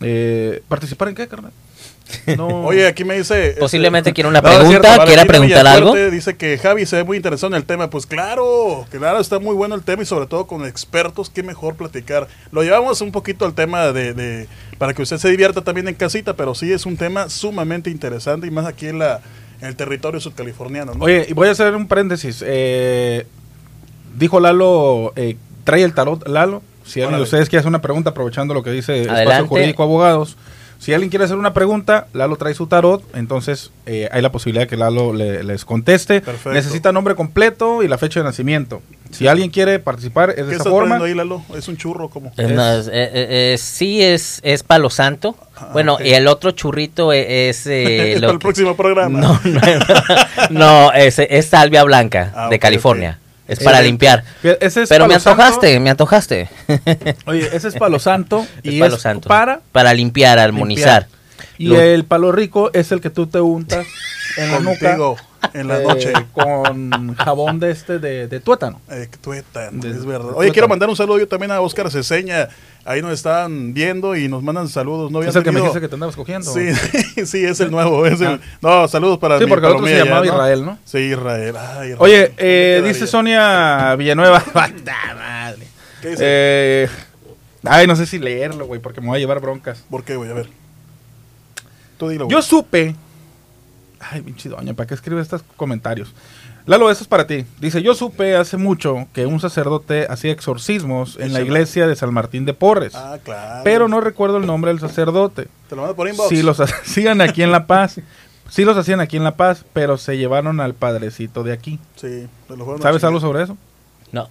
Eh, 0.00 0.62
¿Participar 0.68 1.08
en 1.08 1.14
qué, 1.14 1.26
carnal? 1.28 1.52
No. 2.36 2.46
Oye, 2.66 2.86
aquí 2.86 3.04
me 3.04 3.16
dice. 3.18 3.48
este, 3.48 3.60
Posiblemente 3.60 4.12
quiere 4.12 4.28
una 4.28 4.40
pregunta, 4.40 4.68
cierto, 4.68 5.04
quiera 5.04 5.24
preguntar 5.24 5.66
algo. 5.66 5.94
Dice 5.94 6.36
que 6.36 6.56
Javi 6.56 6.86
se 6.86 6.96
ve 6.96 7.04
muy 7.04 7.16
interesado 7.16 7.48
en 7.54 7.56
el 7.60 7.64
tema. 7.64 7.90
Pues 7.90 8.06
claro, 8.06 8.86
claro, 8.90 9.18
está 9.20 9.38
muy 9.38 9.54
bueno 9.54 9.74
el 9.74 9.82
tema 9.82 10.02
y 10.02 10.06
sobre 10.06 10.26
todo 10.26 10.46
con 10.46 10.64
expertos, 10.64 11.30
qué 11.30 11.42
mejor 11.42 11.74
platicar. 11.76 12.28
Lo 12.52 12.62
llevamos 12.62 13.00
un 13.00 13.12
poquito 13.12 13.44
al 13.44 13.54
tema 13.54 13.92
de, 13.92 14.14
de- 14.14 14.48
para 14.78 14.94
que 14.94 15.02
usted 15.02 15.18
se 15.18 15.28
divierta 15.28 15.62
también 15.62 15.88
en 15.88 15.94
casita, 15.94 16.34
pero 16.34 16.54
sí 16.54 16.72
es 16.72 16.86
un 16.86 16.96
tema 16.96 17.28
sumamente 17.28 17.90
interesante 17.90 18.46
y 18.46 18.50
más 18.50 18.64
aquí 18.66 18.86
en, 18.86 19.00
la, 19.00 19.20
en 19.60 19.68
el 19.68 19.76
territorio 19.76 20.20
subcaliforniano. 20.20 20.94
¿no? 20.94 21.04
Oye, 21.04 21.26
y 21.28 21.32
voy 21.34 21.48
a 21.48 21.50
hacer 21.50 21.74
un 21.74 21.88
paréntesis. 21.88 22.42
Eh, 22.46 23.26
dijo 24.16 24.40
Lalo, 24.40 25.12
eh, 25.16 25.36
trae 25.64 25.82
el 25.82 25.92
tarot, 25.92 26.26
Lalo. 26.28 26.62
Si 26.88 27.00
alguien 27.00 27.18
de 27.18 27.24
ustedes 27.24 27.48
quiere 27.48 27.60
hacer 27.60 27.68
una 27.68 27.82
pregunta, 27.82 28.10
aprovechando 28.10 28.54
lo 28.54 28.62
que 28.62 28.70
dice 28.70 29.00
Espacio 29.02 29.16
Adelante. 29.16 29.48
Jurídico 29.48 29.82
Abogados. 29.82 30.36
Si 30.80 30.94
alguien 30.94 31.10
quiere 31.10 31.24
hacer 31.24 31.36
una 31.36 31.52
pregunta, 31.54 32.06
Lalo 32.12 32.36
trae 32.36 32.54
su 32.54 32.68
tarot, 32.68 33.02
entonces 33.16 33.72
eh, 33.86 34.08
hay 34.12 34.22
la 34.22 34.30
posibilidad 34.30 34.62
de 34.62 34.68
que 34.68 34.76
Lalo 34.76 35.12
le- 35.12 35.42
les 35.42 35.64
conteste. 35.64 36.20
Perfecto. 36.20 36.52
Necesita 36.52 36.92
nombre 36.92 37.16
completo 37.16 37.82
y 37.82 37.88
la 37.88 37.98
fecha 37.98 38.20
de 38.20 38.24
nacimiento. 38.24 38.80
Si 39.10 39.26
alguien 39.26 39.50
quiere 39.50 39.80
participar, 39.80 40.30
es 40.30 40.36
de 40.46 40.50
¿Qué 40.50 40.54
esa 40.54 40.70
forma. 40.70 40.98
ahí, 41.04 41.14
Lalo? 41.14 41.42
¿Es 41.56 41.66
un 41.66 41.76
churro 41.76 42.08
como? 42.10 42.28
Es 42.36 42.48
Es- 42.50 42.54
más, 42.56 42.86
eh, 42.86 42.90
eh, 42.92 43.10
eh, 43.54 43.58
sí 43.58 44.04
es, 44.04 44.38
es 44.44 44.62
palo 44.62 44.88
santo. 44.88 45.34
Ah, 45.56 45.70
bueno, 45.72 45.98
y 46.00 46.10
el 46.12 46.28
otro 46.28 46.52
churrito 46.52 47.12
e- 47.12 47.48
es... 47.48 47.66
eh, 47.66 48.12
Es 48.12 48.20
lo 48.20 48.28
para 48.28 48.32
el 48.34 48.38
que- 48.38 48.42
próximo 48.44 48.76
programa. 48.76 49.18
No, 49.18 49.40
no, 49.44 49.60
no, 49.60 50.48
no, 50.50 50.92
es, 50.92 51.18
es 51.18 51.46
salvia 51.46 51.82
blanca 51.82 52.32
Ah, 52.36 52.48
de 52.50 52.58
California. 52.60 53.18
Es 53.48 53.58
para 53.60 53.80
Eh, 53.80 53.84
limpiar. 53.84 54.22
Fíjate, 54.42 54.64
ese 54.66 54.82
es 54.82 54.88
Pero 54.90 55.06
me 55.06 55.14
Palo 55.14 55.20
Santo. 55.20 55.42
antojaste, 55.42 55.80
me 55.80 55.90
antojaste. 55.90 56.48
Oye, 57.26 57.48
ese 57.52 57.68
es 57.68 57.74
palo 57.74 57.98
santo 57.98 58.46
Es 58.62 58.72
y 58.74 58.78
palo 58.78 58.96
es 58.96 59.02
santo. 59.02 59.28
para 59.28 59.60
Para 59.72 59.94
limpiar, 59.94 60.38
armonizar. 60.38 61.06
Y 61.56 61.68
Lo- 61.68 61.80
el 61.80 62.04
palo 62.04 62.30
rico 62.30 62.70
es 62.74 62.92
el 62.92 63.00
que 63.00 63.10
tú 63.10 63.26
te 63.26 63.40
untas 63.40 63.86
en 64.36 64.50
la 64.52 64.60
nuca. 64.60 64.96
En 65.54 65.68
la 65.68 65.80
eh, 65.80 65.84
noche. 65.84 66.12
con 66.32 67.14
jabón 67.14 67.60
de 67.60 67.70
este 67.70 67.98
de, 67.98 68.26
de 68.26 68.40
tuétano. 68.40 68.80
Eh, 68.90 69.08
tuétano, 69.20 69.80
De- 69.80 69.90
es 69.90 70.04
verdad. 70.04 70.30
Oye, 70.30 70.34
tuétano. 70.34 70.52
quiero 70.52 70.68
mandar 70.68 70.88
un 70.88 70.96
saludo 70.96 71.18
yo 71.18 71.28
también 71.28 71.52
a 71.52 71.60
Oscar 71.60 71.90
Ceseña. 71.90 72.48
Ahí 72.84 73.02
nos 73.02 73.12
están 73.12 73.74
viendo 73.74 74.16
y 74.16 74.28
nos 74.28 74.42
mandan 74.42 74.68
saludos. 74.68 75.10
No 75.10 75.22
es 75.22 75.34
el 75.36 75.42
que 75.42 75.52
me 75.52 75.60
dijiste 75.60 75.80
que 75.80 75.88
te 75.88 75.94
andabas 75.94 76.16
cogiendo. 76.16 76.50
Sí, 76.52 76.74
sí, 77.26 77.44
es 77.44 77.60
el 77.60 77.70
nuevo. 77.70 78.06
Es 78.06 78.20
el... 78.20 78.40
No, 78.62 78.88
saludos 78.88 79.18
para 79.18 79.38
Sí, 79.38 79.44
porque 79.46 79.66
el 79.66 79.72
otro 79.72 79.86
se 79.86 79.98
llamaba. 80.04 80.24
Israel, 80.26 80.64
¿no? 80.64 80.78
Sí, 80.84 80.98
Israel. 80.98 81.50
Israel. 81.50 81.96
Oye, 81.98 82.28
¿Dónde 82.28 82.34
eh, 82.38 82.82
dice 82.86 83.06
Sonia 83.06 83.94
Villanueva. 83.96 84.42
¡Bata 84.54 85.14
madre! 85.16 85.66
¿Qué 86.00 86.08
dice? 86.10 86.22
Eh, 86.24 86.88
ay, 87.64 87.86
no 87.86 87.94
sé 87.94 88.06
si 88.06 88.18
leerlo, 88.18 88.66
güey, 88.66 88.80
porque 88.80 89.00
me 89.00 89.08
voy 89.08 89.16
a 89.16 89.20
llevar 89.20 89.40
broncas. 89.40 89.84
¿Por 89.90 90.02
qué, 90.04 90.16
güey? 90.16 90.30
A 90.30 90.34
ver. 90.34 90.48
Tú 91.98 92.08
dilo, 92.08 92.24
güey. 92.24 92.34
Yo 92.34 92.42
supe. 92.42 92.94
Ay, 94.00 94.20
pinche 94.22 94.48
doña, 94.48 94.74
¿para 94.74 94.86
qué 94.86 94.94
escribe 94.94 95.20
estos 95.20 95.42
comentarios? 95.56 96.14
Lalo, 96.66 96.90
eso 96.90 97.02
es 97.02 97.08
para 97.08 97.26
ti. 97.26 97.46
Dice, 97.60 97.82
yo 97.82 97.94
supe 97.94 98.36
hace 98.36 98.58
mucho 98.58 99.08
que 99.14 99.24
un 99.24 99.40
sacerdote 99.40 100.06
hacía 100.10 100.32
exorcismos 100.32 101.16
en 101.18 101.32
la 101.32 101.40
iglesia 101.40 101.86
de 101.86 101.96
San 101.96 102.12
Martín 102.12 102.44
de 102.44 102.52
Porres. 102.52 102.94
Ah, 102.94 103.18
claro. 103.24 103.62
pero 103.64 103.88
no 103.88 104.02
recuerdo 104.02 104.36
el 104.36 104.46
nombre 104.46 104.70
del 104.70 104.78
sacerdote. 104.78 105.48
Te 105.68 105.74
lo 105.74 105.82
mando 105.82 105.96
por 105.96 106.08
inbox. 106.08 106.28
Sí 106.28 106.42
los 106.42 106.60
hacían 106.60 107.22
aquí 107.22 107.42
en 107.42 107.52
La 107.52 107.66
Paz. 107.66 108.00
Sí 108.50 108.64
los 108.64 108.76
hacían 108.76 109.00
aquí 109.00 109.16
en 109.16 109.24
La 109.24 109.36
Paz, 109.36 109.64
pero 109.72 109.96
se 109.96 110.18
llevaron 110.18 110.60
al 110.60 110.74
padrecito 110.74 111.42
de 111.42 111.52
aquí. 111.52 111.78
Sí, 111.96 112.26
te 112.46 112.56
lo 112.56 112.78
¿Sabes 112.78 113.02
algo 113.02 113.20
sobre 113.20 113.44
eso? 113.44 113.56
No. 114.12 114.28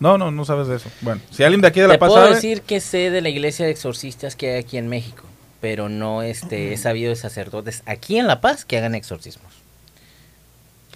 No, 0.00 0.18
no, 0.18 0.30
no 0.30 0.44
sabes 0.44 0.66
de 0.66 0.76
eso. 0.76 0.90
Bueno, 1.00 1.20
si 1.30 1.44
alguien 1.44 1.60
de 1.60 1.68
aquí 1.68 1.80
de 1.80 1.86
La 1.86 1.94
Te 1.94 1.98
Paz 1.98 2.08
puedo 2.08 2.22
sabe, 2.22 2.34
decir 2.34 2.62
que 2.62 2.80
sé 2.80 3.10
de 3.10 3.20
la 3.20 3.28
iglesia 3.28 3.64
de 3.64 3.70
exorcistas 3.70 4.34
que 4.34 4.52
hay 4.52 4.58
aquí 4.58 4.78
en 4.78 4.88
México, 4.88 5.22
pero 5.66 5.88
no 5.88 6.22
este, 6.22 6.72
he 6.72 6.76
sabido 6.76 7.10
de 7.10 7.16
sacerdotes 7.16 7.82
aquí 7.86 8.18
en 8.20 8.28
La 8.28 8.40
Paz 8.40 8.64
que 8.64 8.78
hagan 8.78 8.94
exorcismos. 8.94 9.52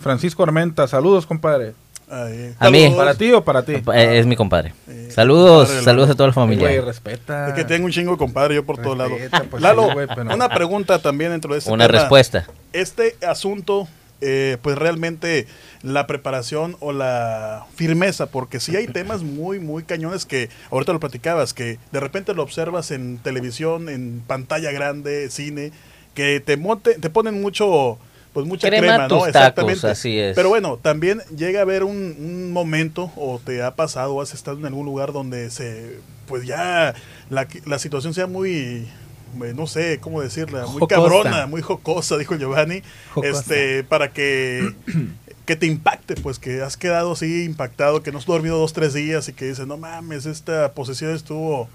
Francisco 0.00 0.44
Armenta, 0.44 0.86
saludos, 0.86 1.26
compadre. 1.26 1.72
Ahí. 2.08 2.54
A 2.60 2.70
mí. 2.70 2.82
Saludos. 2.82 2.96
¿Para 2.98 3.14
ti 3.16 3.32
o 3.32 3.44
para 3.44 3.64
ti? 3.64 3.72
Eh, 3.92 4.18
Es 4.20 4.26
mi 4.26 4.36
compadre. 4.36 4.72
Eh, 4.88 5.08
Saludos, 5.12 5.66
compadre, 5.66 5.84
saludos 5.84 6.10
a 6.10 6.14
toda 6.14 6.28
la 6.28 6.34
Güey, 6.34 6.46
familia. 6.56 6.80
respeta. 6.82 7.48
Es 7.48 7.54
que 7.54 7.64
tengo 7.64 7.86
un 7.86 7.90
chingo 7.90 8.12
de 8.12 8.18
compadre 8.18 8.54
yo 8.54 8.64
por 8.64 8.78
todos 8.80 8.96
lados. 8.96 9.18
Pues, 9.50 9.60
Lalo, 9.60 9.88
sí, 9.88 9.92
güey, 9.94 10.06
pero- 10.06 10.32
una 10.32 10.48
pregunta 10.48 11.00
también 11.02 11.32
dentro 11.32 11.52
de 11.52 11.58
este 11.58 11.72
Una 11.72 11.88
tema. 11.88 11.98
respuesta. 11.98 12.46
Este 12.72 13.16
asunto, 13.26 13.88
eh, 14.20 14.58
pues 14.62 14.76
realmente 14.76 15.46
la 15.82 16.06
preparación 16.06 16.76
o 16.80 16.92
la 16.92 17.66
firmeza, 17.74 18.26
porque 18.26 18.60
sí 18.60 18.76
hay 18.76 18.86
temas 18.86 19.22
muy, 19.22 19.58
muy 19.58 19.82
cañones 19.82 20.26
que 20.26 20.50
ahorita 20.70 20.92
lo 20.92 21.00
platicabas, 21.00 21.54
que 21.54 21.78
de 21.92 22.00
repente 22.00 22.34
lo 22.34 22.42
observas 22.42 22.90
en 22.90 23.18
televisión, 23.18 23.88
en 23.88 24.22
pantalla 24.26 24.72
grande, 24.72 25.30
cine, 25.30 25.72
que 26.14 26.40
te, 26.40 26.56
monte, 26.56 26.94
te 26.94 27.10
ponen 27.10 27.40
mucho... 27.40 27.98
Pues 28.32 28.46
mucha 28.46 28.68
Crema 28.68 29.08
¿no? 29.08 29.26
Exactamente. 29.26 29.88
así 29.88 30.16
es. 30.16 30.36
Pero 30.36 30.50
bueno, 30.50 30.78
también 30.80 31.20
llega 31.36 31.58
a 31.58 31.62
haber 31.62 31.82
un, 31.82 32.14
un 32.16 32.52
momento, 32.52 33.10
o 33.16 33.40
te 33.44 33.60
ha 33.60 33.74
pasado, 33.74 34.14
o 34.14 34.22
has 34.22 34.34
estado 34.34 34.56
en 34.56 34.66
algún 34.66 34.86
lugar 34.86 35.12
donde 35.12 35.50
se, 35.50 35.98
pues 36.28 36.46
ya 36.46 36.94
la, 37.28 37.48
la 37.66 37.78
situación 37.80 38.14
sea 38.14 38.28
muy, 38.28 38.86
no 39.34 39.66
sé 39.66 39.98
cómo 40.00 40.20
decirla, 40.20 40.66
muy 40.66 40.80
Jocosa. 40.80 41.00
cabrona, 41.00 41.46
muy 41.46 41.62
jocosa, 41.62 42.16
dijo 42.18 42.36
Giovanni, 42.36 42.82
Jocosa. 43.14 43.40
este, 43.40 43.84
para 43.84 44.12
que, 44.12 44.74
que 45.46 45.56
te 45.56 45.66
impacte, 45.66 46.14
pues 46.16 46.38
que 46.38 46.62
has 46.62 46.76
quedado 46.76 47.12
así 47.12 47.44
impactado, 47.44 48.02
que 48.02 48.12
no 48.12 48.18
has 48.18 48.26
dormido 48.26 48.58
dos, 48.58 48.72
tres 48.72 48.94
días 48.94 49.28
y 49.28 49.32
que 49.32 49.46
dices, 49.46 49.66
no 49.66 49.76
mames, 49.76 50.26
esta 50.26 50.72
posesión 50.72 51.14
estuvo 51.14 51.68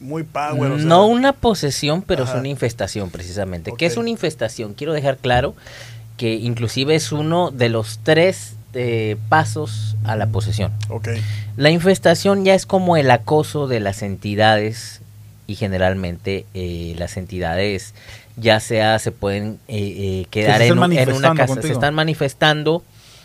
muy 0.00 0.22
power. 0.22 0.72
o 0.72 0.78
sea, 0.78 0.86
no 0.86 1.06
una 1.06 1.32
posesión, 1.32 2.02
pero 2.02 2.24
es 2.24 2.30
una 2.30 2.48
infestación 2.48 3.10
precisamente. 3.10 3.70
Ok. 3.70 3.78
¿Qué 3.78 3.86
es 3.86 3.96
una 3.96 4.10
infestación? 4.10 4.74
Quiero 4.74 4.92
dejar 4.92 5.18
claro 5.18 5.54
que 6.16 6.34
inclusive 6.34 6.94
es 6.94 7.12
uno 7.12 7.50
de 7.50 7.68
los 7.68 8.00
tres 8.02 8.54
eh, 8.74 9.16
pasos 9.28 9.96
a 10.04 10.16
la 10.16 10.26
posesión. 10.26 10.72
La 11.56 11.70
infestación 11.70 12.44
ya 12.44 12.54
es 12.54 12.66
como 12.66 12.96
el 12.96 13.10
acoso 13.10 13.68
de 13.68 13.80
las 13.80 14.02
entidades 14.02 15.00
y 15.46 15.54
generalmente 15.56 16.46
eh, 16.54 16.94
las 16.98 17.16
entidades 17.16 17.94
ya 18.36 18.60
sea 18.60 18.98
se 18.98 19.12
pueden 19.12 19.58
eh, 19.68 20.22
eh, 20.22 20.26
quedar 20.30 20.58
se 20.58 20.68
en, 20.68 20.78
una 21.12 21.34
casa, 21.34 21.60
se 21.62 21.72
están 21.72 21.94
manifestando, 21.94 22.82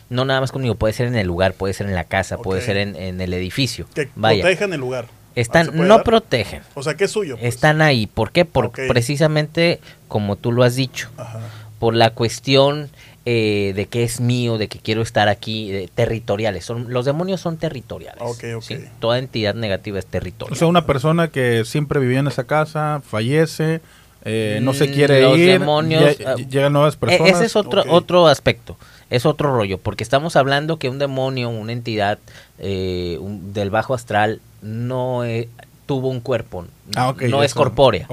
no 0.10 0.25
nada 0.25 0.41
más 0.41 0.51
conmigo, 0.51 0.75
puede 0.75 0.93
ser 0.93 1.08
en 1.08 1.15
el 1.15 1.27
lugar, 1.27 1.53
puede 1.53 1.73
ser 1.73 1.88
en 1.88 1.95
la 1.95 2.03
casa, 2.03 2.38
puede 2.38 2.62
ser 2.62 2.77
en, 2.77 2.95
en 2.95 3.19
el 3.21 3.34
edificio. 3.34 3.88
que 3.95 4.10
Vaya, 4.15 4.41
protejan 4.43 4.73
el 4.73 4.79
lugar. 4.79 5.05
están, 5.36 5.65
¿Se 5.67 5.71
puede 5.71 5.88
no 5.88 5.95
dar? 5.95 6.03
protegen, 6.03 6.62
O 6.75 6.84
sea, 6.84 6.95
que 6.95 7.05
es 7.05 7.12
suyo. 7.12 7.38
pues. 7.38 7.53
están 7.55 7.82
ahí. 7.82 8.05
¿Por 8.08 8.32
qué? 8.32 8.45
Por. 8.45 8.71
Precisamente 8.71 9.79
como 10.08 10.36
tú 10.36 10.51
lo 10.51 10.63
has 10.63 10.75
dicho, 10.75 11.10
Ajá. 11.17 11.39
por 11.79 11.95
la 11.95 12.12
cuestión 12.12 12.89
eh, 13.32 13.74
de 13.76 13.86
que 13.86 14.04
es 14.04 14.20
mío, 14.20 14.58
de 14.58 14.68
que 14.68 14.80
quiero 14.80 15.04
estar 15.04 15.30
aquí, 15.30 15.72
eh, 15.72 15.88
territoriales. 15.94 16.65
Son, 16.65 16.92
los 16.92 17.06
demonios 17.06 17.39
son 17.39 17.58
territoriales. 17.58 18.24
Ok, 18.24 18.44
ok. 18.56 18.63
¿sí? 18.63 18.78
Toda 19.00 19.20
entidad 19.20 19.54
negativa 19.54 20.00
es 20.00 20.08
territorial. 20.08 20.54
O 20.54 20.58
sea, 20.58 20.68
una 20.68 20.88
persona 20.88 21.28
que 21.28 21.63
siempre 21.63 22.00
vivía 22.00 22.20
en 22.22 22.28
esa 22.28 22.46
casa, 22.46 23.04
fallece, 23.08 23.82
eh, 24.26 24.60
no 24.63 24.74
se 24.74 24.88
Mm, 24.88 24.92
lle- 24.94 25.22
los 25.22 25.38
ir, 25.38 25.60
demonios, 25.60 26.15
ah, 26.26 26.36
llegan 26.38 26.74
nuevas 26.74 26.96
E- 26.96 26.98
personas. 26.98 27.32
Ese 27.34 27.46
es 27.46 27.56
otro, 27.56 27.84
otro 27.88 28.26
aspecto, 28.28 28.78
es 29.12 29.28
otro 29.28 29.54
rollo, 29.56 29.78
porque 29.78 30.04
estamos 30.04 30.36
hablando 30.36 30.78
que 30.80 30.89
un 30.89 30.98
demonio, 30.98 31.50
una 31.50 31.72
entidad 31.72 32.18
eh, 32.58 33.18
un- 33.22 33.54
del 33.54 33.70
bajo 33.70 33.94
astral, 33.94 34.42
no 34.63 35.24
eh, 35.24 35.48
tuvo 35.89 36.10
un 36.10 36.19
cuerpo, 36.19 36.67
Ah, 36.95 37.15
no 37.32 37.41
es 37.41 37.56
corpórea. 37.56 38.08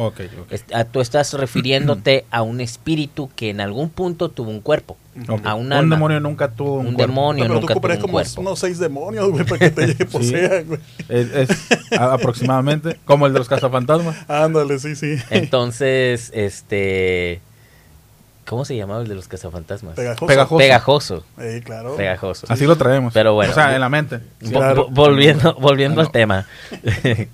Ah, 0.72 0.84
tú 0.84 1.02
estás 1.02 1.34
refiriéndote 1.34 2.24
a 2.30 2.40
un 2.40 2.62
espíritu 2.62 3.28
que 3.36 3.50
en 3.50 3.60
algún 3.60 3.90
punto 3.90 4.30
tuvo 4.30 4.48
un 4.50 4.62
cuerpo, 4.62 4.96
a 5.44 5.54
un 5.54 5.68
demonio 5.68 6.18
nunca 6.20 6.50
tuvo 6.50 6.78
un, 6.78 6.86
un 6.86 6.94
cuerpo. 6.94 7.12
demonio 7.12 7.44
No, 7.44 7.48
pero 7.48 7.54
tú 7.56 7.60
nunca 7.60 7.74
tuvo 7.74 7.78
ocuparías 7.78 7.98
un 7.98 8.00
como 8.00 8.12
cuerpo. 8.12 8.40
unos 8.40 8.58
seis 8.58 8.78
demonios, 8.78 9.28
güey, 9.28 9.44
para 9.44 9.58
que 9.58 9.70
te 9.70 10.06
posean, 10.06 10.66
güey. 10.68 10.80
Es, 11.10 11.50
aproximadamente 12.00 12.98
como 13.04 13.26
el 13.26 13.34
de 13.34 13.40
los 13.40 13.48
cazafantasmas. 13.50 14.16
Ándale, 14.26 14.78
sí, 14.78 14.96
sí. 14.96 15.16
Entonces, 15.28 16.30
este, 16.34 17.42
¿cómo 18.46 18.64
se 18.64 18.76
llamaba 18.76 19.02
el 19.02 19.08
de 19.08 19.14
los 19.14 19.28
cazafantasmas? 19.28 19.94
Pegajoso. 19.96 20.26
Pegajoso. 20.26 20.56
Pegajoso. 20.58 21.24
Eh, 21.38 21.62
claro. 21.64 21.96
Pegajoso. 21.96 22.46
Así 22.48 22.64
lo 22.66 22.76
traemos. 22.76 23.12
Pero 23.12 23.34
bueno. 23.34 23.52
O 23.52 23.54
sea, 23.54 23.74
en 23.74 23.80
la 23.80 23.88
mente. 23.88 24.20
Vo- 24.40 24.50
Claro. 24.50 24.86
vo- 24.88 24.94
volviendo 24.94 25.54
volviendo 25.54 26.00
Ah, 26.00 26.04
no. 26.04 26.06
al 26.08 26.12
tema. 26.12 26.46
qué, 26.92 27.28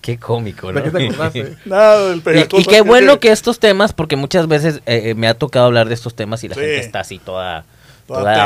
qué 0.00 0.18
cómico, 0.18 0.72
¿no? 0.72 0.80
¿De 0.80 0.84
qué 0.84 0.90
te 0.96 1.06
acordaste? 1.06 1.56
Nada 1.64 2.08
del 2.08 2.18
y, 2.18 2.20
pegajoso. 2.20 2.56
y 2.60 2.64
qué 2.64 2.80
bueno 2.82 3.18
que 3.20 3.32
estos 3.32 3.58
temas, 3.58 3.92
porque 3.92 4.16
muchas 4.16 4.46
veces 4.48 4.76
eh, 4.86 5.10
eh, 5.10 5.14
me 5.14 5.28
ha 5.28 5.34
tocado 5.34 5.66
hablar 5.66 5.88
de 5.88 5.94
estos 5.94 6.14
temas 6.14 6.44
y 6.44 6.48
la 6.48 6.54
Sí. 6.54 6.60
gente 6.60 6.78
está 6.80 7.00
así 7.00 7.18
toda. 7.18 7.64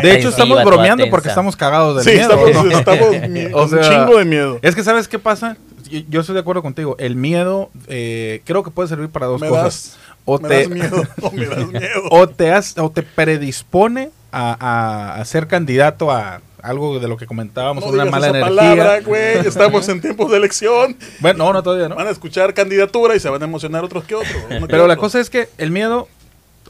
De 0.03 0.15
hecho, 0.17 0.31
estamos 0.31 0.65
bromeando 0.65 1.09
porque 1.11 1.29
estamos 1.29 1.55
cagados 1.55 1.97
del 1.97 2.05
Sí, 2.15 2.19
miedo. 2.19 2.47
estamos, 2.47 2.65
¿no? 2.67 2.79
estamos 2.79 3.01
O 3.53 3.63
un 3.77 3.83
chingo 3.83 4.19
de 4.19 4.25
miedo. 4.25 4.59
Es 4.63 4.75
que, 4.75 4.83
¿sabes 4.83 5.07
qué 5.07 5.19
pasa? 5.19 5.57
Yo, 5.91 6.01
yo 6.09 6.21
estoy 6.21 6.35
de 6.35 6.41
acuerdo 6.41 6.63
contigo. 6.63 6.97
El 6.99 7.15
miedo 7.17 7.71
eh, 7.89 8.41
creo 8.47 8.63
que 8.63 8.71
puede 8.71 8.89
servir 8.89 9.11
para 9.11 9.27
dos 9.27 9.39
Me 9.41 9.49
cosas. 9.49 9.99
O, 10.25 10.39
me 10.39 10.49
te, 10.49 10.55
das 10.61 10.69
miedo. 10.69 11.03
No, 11.23 11.31
me 11.33 11.47
das 11.47 11.67
miedo. 11.73 12.03
o, 12.11 12.29
te 12.29 12.53
has- 12.53 12.77
o 12.79 12.91
te 12.91 13.03
predispone 13.03 14.11
a, 14.33 14.57
a- 14.61 15.21
a 15.21 15.25
ser 15.25 15.47
candidato 15.47 16.11
a 16.11 16.41
algo 16.63 16.99
de 17.01 17.09
lo 17.09 17.17
que 17.17 17.25
comentábamos, 17.27 17.83
no 17.85 17.91
una 17.91 18.05
mala 18.05 18.29
esa 18.29 18.39
energía. 18.39 18.57
palabra, 18.63 19.01
güey. 19.01 19.39
Estamos 19.47 19.89
en 19.89 20.01
tiempos 20.03 20.31
de 20.31 20.37
elección. 20.37 20.95
Bueno, 21.21 21.45
no, 21.47 21.53
no, 21.55 21.63
todavía 21.63 21.89
no. 21.89 21.97
Van 21.97 22.07
a 22.07 22.11
escuchar 22.11 22.53
candidatura 22.53 23.17
y 23.17 23.21
se 23.21 23.31
van 23.31 23.41
a 23.41 23.47
emocionar 23.47 23.83
otros 23.83 24.05
que 24.05 24.15
otros. 24.15 24.35
que 24.49 24.61
Pero 24.69 24.87
la 24.87 24.93
otro. 24.95 25.01
cosa 25.03 25.21
es 25.21 25.31
que 25.31 25.49
el 25.57 25.71
miedo 25.71 26.07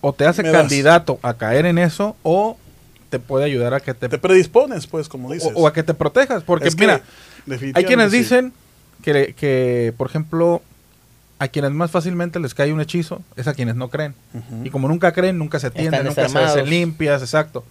o 0.00 0.12
te 0.12 0.26
hace 0.26 0.42
Me 0.44 0.50
das. 0.50 0.60
candidato 0.62 1.18
a 1.22 1.34
caer 1.34 1.66
en 1.66 1.78
eso 1.78 2.16
o 2.22 2.56
te 3.10 3.18
puede 3.18 3.44
ayudar 3.46 3.74
a 3.74 3.80
que 3.80 3.92
te, 3.92 4.08
Te 4.08 4.18
predispones, 4.18 4.86
pues, 4.86 5.08
como 5.08 5.32
dices. 5.32 5.50
o, 5.56 5.62
o 5.62 5.66
a 5.66 5.72
que 5.72 5.82
te 5.82 5.92
protejas. 5.94 6.44
Porque 6.44 6.68
Es 6.68 6.76
que 6.76 6.82
mira, 6.86 7.02
hay 7.74 7.84
quienes 7.84 8.12
sí. 8.12 8.18
dicen 8.18 8.52
que, 9.02 9.34
que, 9.36 9.92
por 9.96 10.06
ejemplo, 10.08 10.62
a 11.40 11.48
quienes 11.48 11.72
más 11.72 11.90
fácilmente 11.90 12.38
les 12.38 12.54
cae 12.54 12.72
un 12.72 12.80
hechizo 12.80 13.22
es 13.34 13.48
a 13.48 13.54
quienes 13.54 13.74
no 13.74 13.88
creen. 13.88 14.14
Y 14.62 14.70
como 14.70 14.86
nunca 14.86 15.10
creen, 15.12 15.38
nunca 15.38 15.58
se 15.58 15.70
tienden, 15.70 16.04
nunca 16.06 16.28
se 16.28 16.38
hacen 16.38 16.70
limpias, 16.70 17.22
exacto. 17.22 17.64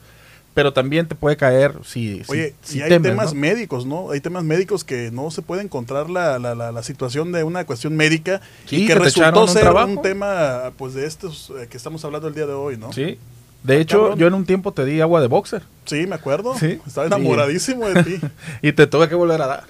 Pero 0.56 0.74
también 0.74 1.08
te 1.08 1.14
puede 1.16 1.38
caer 1.38 1.76
si, 1.86 2.24
si- 2.26 2.32
Oye, 2.32 2.56
si 2.64 2.80
y 2.80 2.82
hay 2.82 2.90
temes, 2.90 3.12
temas 3.12 3.34
¿no? 3.34 3.40
médicos, 3.40 3.86
¿no? 3.86 4.10
Hay 4.12 4.20
temas 4.20 4.44
médicos 4.44 4.84
que 4.84 5.12
no 5.12 5.30
se 5.32 5.44
puede 5.44 5.62
encontrar 5.62 6.10
la, 6.10 6.40
la, 6.40 6.56
la, 6.56 6.72
la 6.72 6.84
situación 6.84 7.32
de 7.32 7.44
una 7.44 7.64
cuestión 7.66 7.96
médica 7.96 8.42
Sí, 8.66 8.78
y 8.78 8.88
que 8.88 8.94
que 8.96 9.00
resultó 9.00 9.44
un 9.44 9.48
ser 9.48 9.62
trabajo. 9.62 9.88
un 9.92 10.02
tema, 10.02 10.72
pues, 10.76 10.96
de 10.96 11.06
estos 11.06 11.54
eh, 11.62 11.68
que 11.70 11.78
estamos 11.78 12.04
hablando 12.04 12.28
el 12.28 12.34
día 12.34 12.48
de 12.48 12.54
hoy, 12.54 12.76
¿no? 12.76 12.92
Sí. 12.92 13.20
De 13.64 13.80
hecho, 13.80 14.00
cabrón. 14.02 14.20
yo 14.20 14.28
en 14.28 14.34
un 14.34 14.46
tiempo 14.46 14.72
te 14.74 14.84
di 14.86 15.00
agua 15.02 15.22
de 15.22 15.28
boxer 15.28 15.62
Sí, 15.86 16.08
me 16.08 16.16
acuerdo. 16.16 16.58
Sí. 16.58 16.80
Estaba 16.88 17.06
enamoradísimo 17.08 17.88
de 17.88 18.04
ti. 18.04 18.20
y 18.64 18.72
te 18.72 18.88
tuve 18.88 19.08
que 19.08 19.16
volver 19.16 19.42
a 19.44 19.48
dar. 19.48 19.64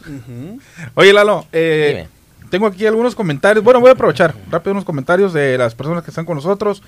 Oye, 0.95 1.11
Lalo, 1.13 1.45
eh, 1.51 2.07
tengo 2.49 2.67
aquí 2.67 2.85
algunos 2.85 3.15
comentarios. 3.15 3.63
Bueno, 3.63 3.79
voy 3.79 3.89
a 3.89 3.93
aprovechar 3.93 4.33
rápido 4.49 4.71
unos 4.73 4.85
comentarios 4.85 5.33
de 5.33 5.57
las 5.57 5.75
personas 5.75 6.03
que 6.03 6.11
están 6.11 6.25
con 6.25 6.35
nosotros. 6.35 6.81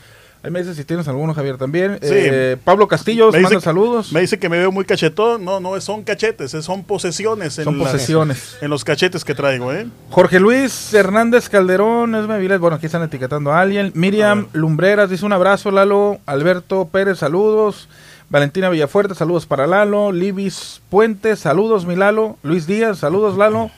Ahí 0.43 0.49
me 0.49 0.57
dice 0.59 0.73
si 0.73 0.83
tienes 0.83 1.07
alguno, 1.07 1.35
Javier, 1.35 1.57
también. 1.57 1.99
Sí. 2.01 2.09
Eh, 2.11 2.57
Pablo 2.63 2.87
Castillo, 2.87 3.31
manda 3.31 3.47
que- 3.49 3.61
saludos. 3.61 4.11
Me 4.11 4.21
dice 4.21 4.39
que 4.39 4.49
me 4.49 4.57
veo 4.57 4.71
muy 4.71 4.85
cachetón. 4.85 5.45
No, 5.45 5.59
no 5.59 5.79
son 5.81 6.01
cachetes, 6.03 6.55
eh, 6.55 6.63
son 6.63 6.83
posesiones. 6.83 7.59
En 7.59 7.65
Son 7.65 7.77
las- 7.77 7.91
posesiones. 7.91 8.57
en 8.59 8.71
los 8.71 8.83
cachetes 8.83 9.23
que 9.23 9.35
traigo, 9.35 9.71
¿eh? 9.71 9.85
Jorge 10.09 10.39
Luis 10.39 10.91
Hernández 10.95 11.47
Calderón, 11.47 12.15
Esme 12.15 12.39
Viles, 12.39 12.59
bueno, 12.59 12.77
aquí 12.77 12.87
están 12.87 13.03
etiquetando 13.03 13.51
a 13.51 13.61
alguien. 13.61 13.91
Miriam 13.93 14.47
Lumbreras 14.53 15.11
dice 15.11 15.25
un 15.27 15.33
abrazo, 15.33 15.69
Lalo. 15.69 16.17
Alberto 16.25 16.89
Pérez, 16.91 17.19
saludos. 17.19 17.87
Valentina 18.31 18.69
Villafuerte, 18.69 19.13
saludos 19.13 19.45
para 19.45 19.67
Lalo. 19.67 20.11
Libis 20.11 20.81
Puente, 20.89 21.35
saludos, 21.35 21.85
mi 21.85 21.95
Lalo. 21.95 22.37
Luis 22.41 22.65
Díaz, 22.65 22.97
saludos, 22.97 23.37
Lalo. 23.37 23.69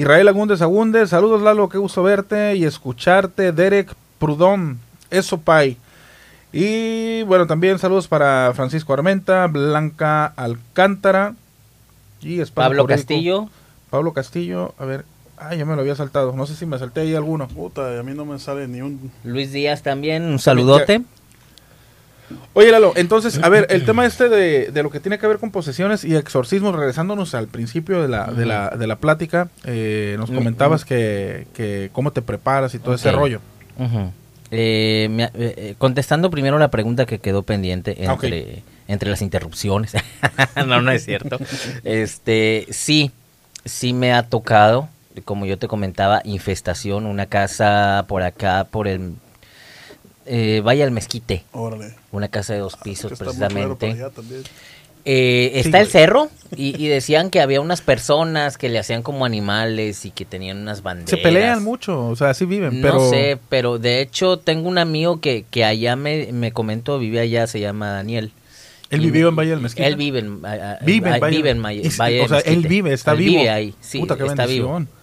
Israel 0.00 0.28
Agúndez 0.28 0.62
Agúndez, 0.62 1.10
saludos, 1.10 1.42
Lalo. 1.42 1.68
Qué 1.68 1.76
gusto 1.76 2.02
verte 2.02 2.56
y 2.56 2.64
escucharte. 2.64 3.52
Derek 3.52 3.94
Prudón, 4.18 4.78
eso, 5.10 5.36
Pai. 5.36 5.76
Y 6.54 7.22
bueno, 7.24 7.46
también 7.46 7.78
saludos 7.78 8.08
para 8.08 8.52
Francisco 8.54 8.94
Armenta, 8.94 9.46
Blanca 9.46 10.24
Alcántara. 10.24 11.34
Y 12.22 12.40
espacio 12.40 12.70
Pablo 12.70 12.82
jurídico. 12.84 13.08
Castillo. 13.08 13.48
Pablo 13.90 14.12
Castillo, 14.14 14.74
a 14.78 14.86
ver. 14.86 15.04
Ah, 15.36 15.54
ya 15.54 15.66
me 15.66 15.74
lo 15.74 15.82
había 15.82 15.94
saltado. 15.94 16.32
No 16.32 16.46
sé 16.46 16.56
si 16.56 16.64
me 16.64 16.78
salté 16.78 17.02
ahí 17.02 17.14
alguno. 17.14 17.48
Puta, 17.48 18.00
a 18.00 18.02
mí 18.02 18.14
no 18.14 18.24
me 18.24 18.38
sale 18.38 18.68
ni 18.68 18.80
un. 18.80 19.12
Luis 19.22 19.52
Díaz 19.52 19.82
también, 19.82 20.22
un 20.22 20.38
saludote. 20.38 21.02
Oye, 22.52 22.70
Lalo, 22.70 22.92
entonces, 22.96 23.38
a 23.42 23.48
ver, 23.48 23.66
el 23.70 23.84
tema 23.84 24.06
este 24.06 24.28
de, 24.28 24.70
de 24.70 24.82
lo 24.82 24.90
que 24.90 25.00
tiene 25.00 25.18
que 25.18 25.26
ver 25.26 25.38
con 25.38 25.50
posesiones 25.50 26.04
y 26.04 26.14
exorcismos, 26.16 26.74
regresándonos 26.74 27.34
al 27.34 27.48
principio 27.48 28.00
de 28.02 28.08
la, 28.08 28.26
de 28.26 28.46
la, 28.46 28.70
de 28.70 28.86
la 28.86 28.96
plática, 28.96 29.48
eh, 29.64 30.16
nos 30.18 30.30
comentabas 30.30 30.84
que, 30.84 31.46
que 31.54 31.90
cómo 31.92 32.10
te 32.12 32.22
preparas 32.22 32.74
y 32.74 32.78
todo 32.78 32.94
ese 32.94 33.10
rollo. 33.12 33.40
Eh, 34.52 35.08
me- 35.10 35.24
eh, 35.24 35.30
eh, 35.34 35.74
contestando 35.78 36.28
primero 36.30 36.58
la 36.58 36.70
pregunta 36.70 37.06
que 37.06 37.18
quedó 37.20 37.42
pendiente 37.44 37.96
Ah, 38.06 38.12
entre, 38.14 38.62
entre 38.88 39.10
las 39.10 39.22
interrupciones. 39.22 39.92
no, 40.66 40.82
no 40.82 40.90
es 40.90 41.04
cierto. 41.04 41.38
Este, 41.84 42.66
sí, 42.70 43.12
sí 43.64 43.92
me 43.92 44.12
ha 44.12 44.24
tocado, 44.24 44.88
como 45.24 45.46
yo 45.46 45.56
te 45.58 45.68
comentaba, 45.68 46.20
infestación, 46.24 47.06
una 47.06 47.26
casa 47.26 48.04
por 48.08 48.22
acá, 48.22 48.66
por 48.70 48.88
el 48.88 49.14
eh, 50.30 50.60
Vaya 50.64 50.84
al 50.84 50.90
Mezquite, 50.92 51.44
Órale. 51.52 51.94
una 52.12 52.28
casa 52.28 52.52
de 52.54 52.60
dos 52.60 52.76
pisos 52.76 53.12
está 53.12 53.24
precisamente. 53.24 53.94
también. 54.14 54.42
Eh, 55.06 55.50
Sí, 55.54 55.60
está 55.60 55.80
el 55.80 55.86
cerro 55.86 56.28
y, 56.54 56.76
y 56.82 56.88
decían 56.88 57.30
que 57.30 57.40
había 57.40 57.60
unas 57.62 57.80
personas 57.80 58.58
que 58.58 58.68
le 58.68 58.78
hacían 58.78 59.02
como 59.02 59.24
animales 59.24 60.04
y 60.04 60.10
que 60.10 60.26
tenían 60.26 60.58
unas 60.58 60.82
banderas. 60.82 61.08
Se 61.10 61.16
pelean 61.16 61.64
mucho, 61.64 62.06
o 62.06 62.16
sea, 62.16 62.30
así 62.30 62.44
viven, 62.44 62.82
pero... 62.82 62.94
No 62.94 63.08
sé, 63.10 63.38
pero 63.48 63.78
de 63.78 64.02
hecho 64.02 64.38
tengo 64.38 64.68
un 64.68 64.76
amigo 64.76 65.20
que, 65.20 65.46
que 65.50 65.64
allá 65.64 65.96
me, 65.96 66.28
me 66.32 66.52
comentó, 66.52 66.98
vive 66.98 67.18
allá, 67.20 67.46
se 67.46 67.60
llama 67.60 67.90
Daniel. 67.92 68.30
¿Él 68.90 69.00
vivió 69.00 69.28
en 69.28 69.36
Valle 69.36 69.50
del 69.50 69.60
Mezquite? 69.60 69.86
Él 69.86 69.96
vive 69.96 70.18
en, 70.18 70.42
Vive 70.82 71.10
en 71.14 71.20
Valle- 71.20 71.30
vive 71.36 71.50
en 71.50 71.62
Valle- 71.62 71.82
y 71.86 71.90
sí, 71.90 71.96
Valle 71.98 72.20
O 72.22 72.28
sea, 72.28 72.38
del 72.38 72.46
él 72.48 72.52
Mezquite. 72.56 72.68
vive, 72.68 72.92
está 72.92 73.12
Él 73.12 73.18
vivo. 73.18 73.30
vive 73.38 73.50
ahí, 73.50 73.74
sí, 73.80 74.00
Puta, 74.00 74.16
qué 74.16 74.26
está 74.26 74.46
vivo. 74.46 74.72
bendición. 74.74 74.88
Oye, 74.94 74.99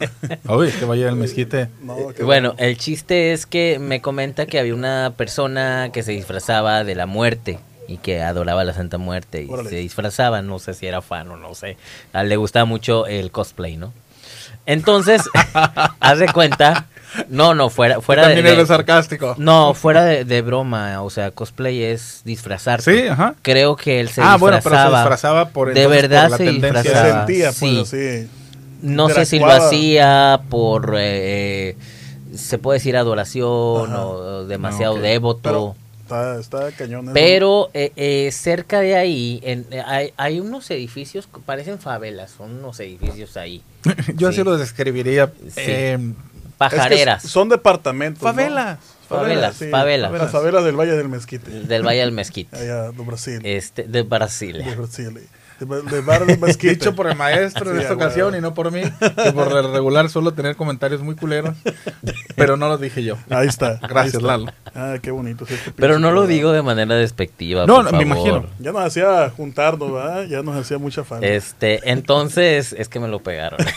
es 0.66 0.74
que 0.76 0.84
Valle 0.84 1.04
del 1.04 1.16
Mezquite... 1.16 1.68
No, 1.82 1.96
qué 2.16 2.22
Bueno, 2.22 2.54
el 2.58 2.76
chiste 2.78 3.32
es 3.32 3.46
que 3.46 3.78
me 3.78 4.00
comenta 4.00 4.46
que 4.46 4.58
había 4.58 4.74
una 4.74 5.12
persona 5.16 5.90
que 5.92 6.02
se 6.02 6.12
disfrazaba 6.12 6.84
de 6.84 6.94
la 6.94 7.06
muerte 7.06 7.58
y 7.88 7.96
que 7.98 8.22
adoraba 8.22 8.60
a 8.60 8.64
la 8.64 8.74
Santa 8.74 8.98
Muerte 8.98 9.42
y 9.42 9.50
Órale. 9.50 9.70
se 9.70 9.76
disfrazaba, 9.76 10.42
no 10.42 10.58
sé 10.58 10.74
si 10.74 10.86
era 10.86 11.00
fan 11.02 11.30
o 11.30 11.36
no 11.36 11.54
sé. 11.54 11.76
A 12.12 12.20
él 12.22 12.28
le 12.28 12.36
gustaba 12.36 12.64
mucho 12.66 13.06
el 13.06 13.30
cosplay, 13.30 13.76
¿no? 13.76 13.92
Entonces, 14.66 15.22
haz 16.00 16.18
de 16.18 16.26
cuenta, 16.28 16.86
no, 17.30 17.54
no, 17.54 17.70
fuera, 17.70 18.02
fuera 18.02 18.22
de, 18.22 18.34
También 18.34 18.46
de- 18.46 18.52
eres 18.52 18.68
sarcástico. 18.68 19.34
no, 19.38 19.72
fuera 19.72 20.04
de, 20.04 20.26
de 20.26 20.42
broma, 20.42 21.00
o 21.02 21.08
sea, 21.08 21.30
cosplay 21.30 21.82
es 21.82 22.20
disfrazarse. 22.26 22.92
Sí, 23.02 23.08
ajá. 23.08 23.34
Creo 23.40 23.76
que 23.76 24.00
él 24.00 24.10
se 24.10 24.20
ah, 24.20 24.34
disfrazaba. 24.34 24.36
bueno, 24.38 24.60
pero 24.62 24.76
se 24.76 24.96
disfrazaba 24.96 25.48
por 25.48 25.72
De 25.72 25.80
entonces, 25.82 26.02
verdad 26.02 26.22
por 26.24 26.30
la 26.32 26.36
se 26.36 26.44
tendencia. 26.44 26.82
Se 26.82 26.88
disfrazaba. 26.90 27.26
sentía, 27.26 27.52
sí. 27.52 27.74
pues 27.76 27.94
así. 27.94 28.28
No 28.82 29.08
sé 29.08 29.24
si 29.26 29.38
lo 29.38 29.46
hacía 29.50 30.40
por, 30.48 30.94
eh, 30.98 31.76
se 32.34 32.58
puede 32.58 32.78
decir 32.78 32.96
adoración 32.96 33.92
Ajá. 33.92 34.06
o 34.06 34.44
demasiado 34.46 34.94
ok. 34.94 35.00
devoto. 35.00 35.40
Pero 35.42 35.76
está, 36.02 36.38
está 36.38 36.72
cañón. 36.76 37.10
Pero 37.12 37.70
eh, 37.74 37.92
eh, 37.96 38.30
cerca 38.32 38.80
de 38.80 38.96
ahí 38.96 39.40
en- 39.42 39.66
eh, 39.70 39.82
hay, 39.84 40.12
hay 40.16 40.40
unos 40.40 40.70
edificios 40.70 41.26
que 41.26 41.40
parecen 41.40 41.78
favelas, 41.78 42.30
son 42.36 42.58
unos 42.58 42.78
edificios 42.80 43.36
ahí. 43.36 43.62
Yo 44.16 44.28
así 44.28 44.38
Sí. 44.38 44.44
lo 44.44 44.56
describiría. 44.56 45.26
Sí. 45.48 45.52
eh, 45.56 45.92
Es 45.94 45.98
que 46.00 46.14
Pajareras. 46.58 47.22
son 47.22 47.48
departamentos. 47.48 48.22
¿no? 48.22 48.28
favelas. 48.30 48.78
Favelas, 49.08 49.56
sí. 49.56 49.68
favelas. 49.70 50.12
Las 50.12 50.30
favelas 50.30 50.64
del 50.64 50.76
Valle 50.78 50.92
del 50.92 51.08
Mezquite. 51.08 51.50
del 51.50 51.82
Valle 51.86 52.00
del 52.00 52.12
Mezquite, 52.12 52.54
Allá 52.60 52.90
de 52.92 53.02
Brasil. 53.04 53.40
este, 53.42 53.84
de 53.84 54.02
Brasil. 54.02 54.62
De 54.62 54.74
Brasil. 54.76 55.18
De. 55.58 56.56
Dicho 56.70 56.94
por 56.94 57.08
el 57.08 57.16
maestro 57.16 57.70
en 57.70 57.76
Sí, 57.76 57.82
esta 57.82 57.94
ocasión 57.94 58.36
y 58.36 58.40
no 58.40 58.54
por 58.54 58.70
mí, 58.70 58.82
que 58.82 59.32
por 59.32 59.48
el 59.56 59.72
regular 59.72 60.08
suelo 60.08 60.32
tener 60.32 60.56
comentarios 60.56 61.02
muy 61.02 61.16
culeros, 61.16 61.56
pero 62.36 62.56
no 62.56 62.68
los 62.68 62.80
dije 62.80 63.02
yo. 63.02 63.16
Ahí 63.28 63.48
está. 63.48 63.72
ahí 63.72 63.88
Gracias, 63.88 64.14
está. 64.14 64.26
Lalo. 64.26 64.52
Ah, 64.74 64.96
qué 65.02 65.10
bonito. 65.10 65.44
es 65.44 65.52
este 65.52 65.72
Pero 65.72 65.98
no 65.98 66.12
lo 66.12 66.26
digo 66.26 66.52
de 66.52 66.62
manera 66.62 66.94
despectiva. 66.94 67.66
No, 67.66 67.76
por 67.76 67.92
no, 67.92 67.98
me 67.98 68.04
imagino. 68.04 68.46
Ya 68.60 68.72
nos 68.72 68.82
hacía 68.82 69.30
juntarnos, 69.30 69.92
¿verdad? 69.92 70.24
Ya 70.26 70.42
nos 70.42 70.56
hacía 70.56 70.78
mucha 70.78 71.02
falta. 71.02 71.26
Este, 71.26 71.80
entonces, 71.90 72.74
es 72.78 72.88
que 72.88 73.00
me 73.00 73.08
lo 73.08 73.20
pegaron. 73.20 73.58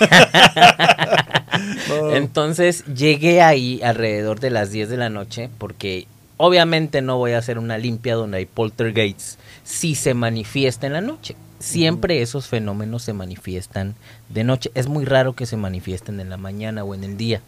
No. 1.89 2.11
Entonces 2.15 2.85
llegué 2.85 3.41
ahí 3.41 3.81
alrededor 3.83 4.39
de 4.39 4.49
las 4.49 4.71
10 4.71 4.89
de 4.89 4.97
la 4.97 5.09
noche 5.09 5.49
porque 5.57 6.07
obviamente 6.37 7.01
no 7.01 7.17
voy 7.17 7.33
a 7.33 7.39
hacer 7.39 7.59
una 7.59 7.77
limpia 7.77 8.15
donde 8.15 8.37
hay 8.37 8.45
poltergeists 8.45 9.37
si 9.63 9.95
se 9.95 10.13
manifiesta 10.13 10.87
en 10.87 10.93
la 10.93 11.01
noche. 11.01 11.35
Siempre 11.61 12.21
esos 12.21 12.47
fenómenos 12.47 13.03
se 13.03 13.13
manifiestan 13.13 13.95
de 14.29 14.43
noche. 14.43 14.71
Es 14.73 14.87
muy 14.87 15.05
raro 15.05 15.33
que 15.33 15.45
se 15.45 15.57
manifiesten 15.57 16.19
en 16.19 16.29
la 16.29 16.37
mañana 16.37 16.83
o 16.83 16.95
en 16.95 17.03
el 17.03 17.17
día. 17.17 17.41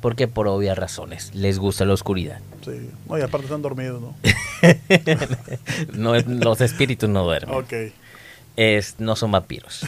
Porque 0.00 0.28
por 0.28 0.46
obvias 0.46 0.78
razones 0.78 1.34
les 1.34 1.58
gusta 1.58 1.84
la 1.84 1.94
oscuridad. 1.94 2.40
Sí. 2.64 2.90
No, 3.08 3.18
y 3.18 3.22
aparte 3.22 3.46
están 3.46 3.62
dormidos, 3.62 4.00
¿no? 4.00 4.14
No, 5.94 6.14
los 6.16 6.60
espíritus 6.60 7.08
no 7.08 7.24
duermen. 7.24 7.56
Ok. 7.56 7.72
es, 8.56 8.96
no 8.98 9.16
son 9.16 9.32
vampiros. 9.32 9.86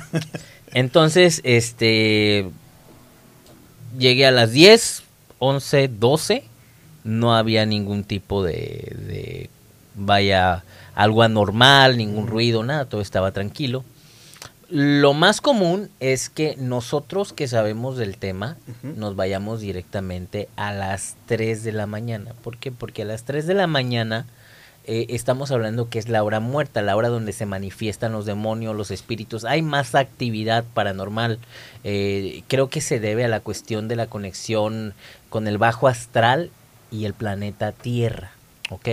Entonces, 0.75 1.41
este, 1.45 2.49
llegué 3.99 4.27
a 4.27 4.31
las 4.31 4.53
10, 4.53 5.03
11, 5.39 5.89
12, 5.89 6.45
no 7.05 7.35
había 7.37 7.67
ningún 7.67 8.05
tipo 8.05 8.43
de, 8.43 8.97
de 8.97 9.51
vaya, 9.95 10.65
algo 10.95 11.23
anormal, 11.23 11.97
ningún 11.97 12.27
ruido, 12.27 12.63
nada, 12.63 12.85
todo 12.87 13.01
estaba 13.01 13.33
tranquilo. 13.33 13.85
Lo 14.69 15.13
más 15.13 15.43
común 15.43 15.91
es 16.01 16.31
que 16.31 16.57
nosotros 16.57 17.35
que 17.35 17.47
sabemos 17.47 17.99
del 17.99 18.17
tema 18.17 18.57
nos 18.83 19.17
vayamos 19.17 19.61
directamente 19.61 20.49
a 20.57 20.73
las 20.73 21.17
3 21.27 21.63
de 21.63 21.73
la 21.73 21.87
mañana. 21.87 22.33
¿Por 22.43 22.57
qué? 22.57 22.73
Porque 22.73 23.03
a 23.03 23.05
las 23.05 23.25
3 23.25 23.47
de 23.47 23.53
la 23.53 23.67
mañana 23.67 24.25
eh, 24.85 25.07
estamos 25.11 25.51
hablando 25.53 25.91
que 25.91 25.99
es 25.99 26.09
la 26.09 26.25
hora 26.25 26.41
muerta, 26.41 26.83
la 26.83 26.97
hora 26.97 27.09
donde 27.09 27.33
se 27.33 27.45
manifiestan 27.45 28.13
los 28.13 28.25
demonios, 28.25 28.75
los 28.75 28.91
espíritus. 28.91 29.45
Hay 29.45 29.63
más 29.63 29.95
actividad 29.95 30.65
paranormal. 30.73 31.39
Eh, 31.85 32.43
creo 32.49 32.71
que 32.71 32.81
se 32.81 32.99
debe 32.99 33.25
a 33.25 33.29
la 33.29 33.41
cuestión 33.41 33.89
de 33.89 33.97
la 33.97 34.07
conexión 34.07 34.95
con 35.29 35.47
el 35.49 35.59
bajo 35.59 35.87
astral 35.87 36.51
y 36.91 37.05
el 37.05 37.15
planeta 37.15 37.73
Tierra. 37.73 38.33
¿Ok? 38.71 38.89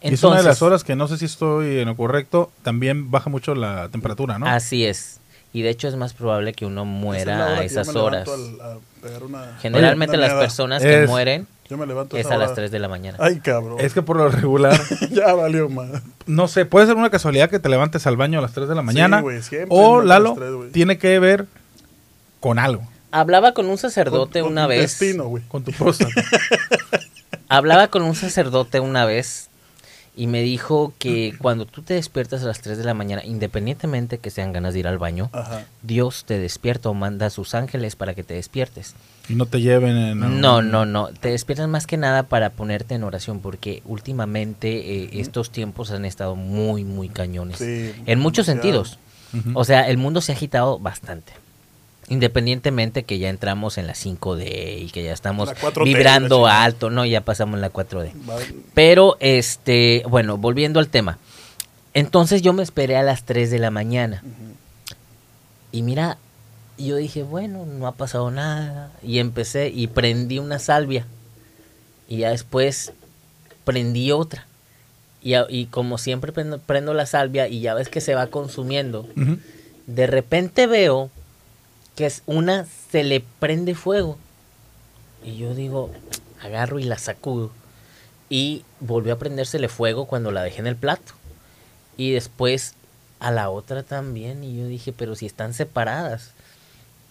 Y 0.00 0.14
es 0.14 0.22
una 0.22 0.36
de 0.36 0.42
las 0.42 0.56
Entonces- 0.56 0.62
horas 0.62 0.84
que 0.84 0.94
no 0.96 1.08
sé 1.08 1.18
si 1.18 1.24
estoy 1.24 1.78
en 1.80 1.86
lo 1.88 1.96
correcto, 1.96 2.50
también 2.62 3.10
baja 3.10 3.30
mucho 3.30 3.54
la 3.54 3.88
temperatura, 3.88 4.38
¿no? 4.38 4.46
Así 4.46 4.84
es. 4.84 5.20
Y 5.52 5.62
de 5.62 5.70
hecho 5.70 5.88
es 5.88 5.96
más 5.96 6.12
probable 6.12 6.52
que 6.52 6.66
uno 6.66 6.82
Esa 6.82 6.88
es 7.20 7.26
la 7.26 7.34
muera 7.36 7.48
a 7.58 7.64
esas 7.64 7.88
me 7.94 8.00
horas. 8.00 8.26
levanto 8.28 8.62
al- 8.64 8.72
a 8.76 8.78
pegar 9.02 9.22
una- 9.24 9.56
Generalmente 9.60 10.16
una 10.16 10.20
las 10.26 10.30
meada. 10.30 10.40
personas 10.42 10.82
que 10.82 11.02
Es- 11.04 11.08
mueren 11.08 11.46
Yo 11.70 11.76
me 11.78 11.86
levanto 11.86 12.16
es 12.16 12.26
a 12.26 12.36
las 12.36 12.48
hora. 12.48 12.54
3 12.56 12.70
de 12.70 12.78
la 12.78 12.88
mañana. 12.88 13.18
Ay, 13.20 13.40
cabrón. 13.40 13.76
Es 13.80 13.92
que 13.94 14.02
por 14.02 14.16
lo 14.16 14.28
regular, 14.28 14.78
ya 15.10 15.34
valió 15.34 15.68
más. 15.68 16.02
no 16.26 16.48
sé, 16.48 16.64
puede 16.64 16.86
ser 16.86 16.96
una 16.96 17.10
casualidad 17.10 17.50
que 17.50 17.58
te 17.58 17.68
levantes 17.68 18.06
al 18.06 18.16
baño 18.16 18.38
a 18.38 18.42
las 18.42 18.52
3 18.52 18.68
de 18.68 18.74
la 18.74 18.82
mañana. 18.82 19.22
o 19.68 20.00
Lalo, 20.02 20.36
tiene 20.72 20.98
que 20.98 21.18
ver 21.18 21.46
con 22.40 22.58
algo, 22.58 22.82
Hablaba 23.10 23.52
con 23.54 23.66
un 23.66 23.78
sacerdote 23.78 24.40
Con- 24.40 24.48
con 24.48 24.52
una 24.52 24.64
tu 24.64 24.68
vez. 24.68 24.80
Destino, 24.98 25.24
güey. 25.24 25.42
con 25.48 25.64
tu 25.64 25.72
próstata. 25.72 26.12
Hablaba 27.48 27.88
con 27.88 28.02
un 28.02 28.14
sacerdote 28.14 28.80
una 28.80 29.04
vez 29.06 29.48
y 30.18 30.26
me 30.26 30.42
dijo 30.42 30.92
que 30.98 31.32
cuando 31.38 31.64
tú 31.64 31.82
te 31.82 31.94
despiertas 31.94 32.42
a 32.42 32.46
las 32.46 32.60
3 32.60 32.76
de 32.76 32.82
la 32.82 32.92
mañana, 32.92 33.24
independientemente 33.24 34.18
que 34.18 34.30
sean 34.30 34.52
ganas 34.52 34.74
de 34.74 34.80
ir 34.80 34.88
al 34.88 34.98
baño, 34.98 35.30
Ajá. 35.32 35.64
Dios 35.82 36.24
te 36.26 36.38
despierta 36.38 36.88
o 36.88 36.94
manda 36.94 37.26
a 37.26 37.30
sus 37.30 37.54
ángeles 37.54 37.94
para 37.94 38.14
que 38.14 38.24
te 38.24 38.34
despiertes. 38.34 38.96
y 39.28 39.36
no 39.36 39.46
te 39.46 39.60
lleven 39.60 39.96
en... 39.96 40.40
No, 40.40 40.60
no, 40.60 40.84
no. 40.84 41.08
Te 41.08 41.28
despiertas 41.28 41.68
más 41.68 41.86
que 41.86 41.96
nada 41.96 42.24
para 42.24 42.50
ponerte 42.50 42.96
en 42.96 43.04
oración 43.04 43.38
porque 43.38 43.80
últimamente 43.84 45.04
eh, 45.04 45.10
estos 45.20 45.50
tiempos 45.52 45.92
han 45.92 46.04
estado 46.04 46.34
muy, 46.34 46.82
muy 46.82 47.08
cañones. 47.08 47.58
Sí, 47.58 47.94
en 48.04 48.18
muchos 48.18 48.46
sentidos. 48.46 48.98
O 49.54 49.64
sea, 49.64 49.88
el 49.88 49.98
mundo 49.98 50.20
se 50.20 50.32
ha 50.32 50.34
agitado 50.34 50.78
bastante. 50.80 51.32
Independientemente 52.10 53.02
que 53.02 53.18
ya 53.18 53.28
entramos 53.28 53.76
en 53.78 53.86
la 53.86 53.94
5D 53.94 54.82
y 54.82 54.90
que 54.90 55.02
ya 55.04 55.12
estamos 55.12 55.48
La 55.48 55.54
4T, 55.56 55.84
vibrando 55.84 56.46
alto, 56.46 56.88
no, 56.90 57.04
ya 57.04 57.20
pasamos 57.22 57.60
la 57.60 57.70
4D. 57.70 58.12
Va- 58.28 58.36
Pero, 58.74 59.16
este, 59.20 60.02
bueno, 60.08 60.38
volviendo 60.38 60.80
al 60.80 60.88
tema. 60.88 61.18
Entonces 61.94 62.42
yo 62.42 62.52
me 62.52 62.62
esperé 62.62 62.96
a 62.96 63.02
las 63.02 63.24
3 63.24 63.50
de 63.50 63.58
la 63.58 63.70
mañana. 63.70 64.22
Y 65.72 65.82
mira, 65.82 66.16
yo 66.78 66.96
dije, 66.96 67.22
bueno, 67.22 67.66
no 67.66 67.86
ha 67.86 67.92
pasado 67.92 68.30
nada. 68.30 68.90
Y 69.02 69.18
empecé 69.18 69.68
y 69.68 69.86
prendí 69.88 70.38
una 70.38 70.58
salvia. 70.58 71.06
Y 72.08 72.18
ya 72.18 72.30
después 72.30 72.92
prendí 73.64 74.12
otra. 74.12 74.46
Y, 75.20 75.66
como 75.66 75.98
siempre 75.98 76.32
prendo, 76.32 76.58
prendo 76.58 76.94
la 76.94 77.04
salvia 77.04 77.48
y 77.48 77.60
ya 77.60 77.74
ves 77.74 77.88
que 77.90 78.00
se 78.00 78.14
va 78.14 78.28
consumiendo. 78.28 79.06
De 79.86 80.06
repente 80.06 80.66
veo 80.66 81.10
que 81.98 82.06
es 82.06 82.22
una 82.26 82.64
se 82.92 83.02
le 83.02 83.24
prende 83.40 83.74
fuego. 83.74 84.18
Y 85.24 85.36
yo 85.36 85.52
digo, 85.56 85.90
agarro 86.40 86.78
y 86.78 86.84
la 86.84 86.96
sacudo. 86.96 87.50
Y 88.30 88.62
volvió 88.78 89.14
a 89.14 89.18
prendérsele 89.18 89.68
fuego 89.68 90.06
cuando 90.06 90.30
la 90.30 90.44
dejé 90.44 90.60
en 90.60 90.68
el 90.68 90.76
plato. 90.76 91.14
Y 91.96 92.12
después 92.12 92.74
a 93.18 93.32
la 93.32 93.50
otra 93.50 93.82
también. 93.82 94.44
Y 94.44 94.56
yo 94.56 94.68
dije, 94.68 94.92
pero 94.92 95.16
si 95.16 95.26
están 95.26 95.54
separadas. 95.54 96.30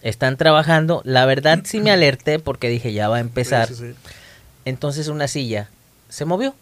Están 0.00 0.38
trabajando. 0.38 1.02
La 1.04 1.26
verdad 1.26 1.60
sí 1.64 1.80
me 1.80 1.90
alerté 1.90 2.38
porque 2.38 2.70
dije, 2.70 2.94
ya 2.94 3.10
va 3.10 3.18
a 3.18 3.20
empezar. 3.20 3.68
Sí, 3.68 3.74
sí, 3.74 3.92
sí. 3.92 3.94
Entonces 4.64 5.08
una 5.08 5.28
silla 5.28 5.68
se 6.08 6.24
movió 6.24 6.54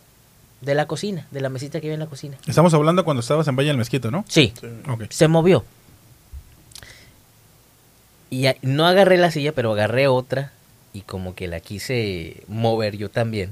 de 0.62 0.74
la 0.74 0.88
cocina, 0.88 1.28
de 1.30 1.42
la 1.42 1.48
mesita 1.48 1.80
que 1.80 1.86
había 1.86 1.94
en 1.94 2.00
la 2.00 2.06
cocina. 2.06 2.36
Estamos 2.48 2.74
hablando 2.74 3.04
cuando 3.04 3.20
estabas 3.20 3.46
en 3.46 3.54
Valle 3.54 3.68
del 3.68 3.76
Mezquito, 3.76 4.10
¿no? 4.10 4.24
Sí, 4.26 4.52
se 5.10 5.28
movió. 5.28 5.64
Y 8.30 8.46
no 8.62 8.86
agarré 8.86 9.18
la 9.18 9.30
silla, 9.30 9.52
pero 9.52 9.72
agarré 9.72 10.08
otra 10.08 10.52
y 10.92 11.02
como 11.02 11.34
que 11.34 11.46
la 11.46 11.60
quise 11.60 12.42
mover 12.48 12.96
yo 12.96 13.10
también. 13.10 13.50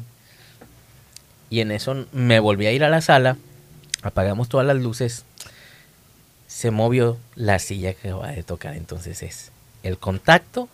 Y 1.50 1.60
en 1.60 1.70
eso 1.70 2.06
me 2.12 2.40
volví 2.40 2.66
a 2.66 2.72
ir 2.72 2.84
a 2.84 2.88
la 2.88 3.00
sala, 3.00 3.36
apagamos 4.02 4.48
todas 4.48 4.66
las 4.66 4.76
luces, 4.76 5.24
se 6.46 6.70
movió 6.70 7.18
la 7.36 7.58
silla 7.58 7.94
que 7.94 8.12
va 8.12 8.30
a 8.30 8.42
tocar, 8.42 8.74
entonces 8.74 9.22
es 9.22 9.52
el 9.82 9.98
contacto 9.98 10.68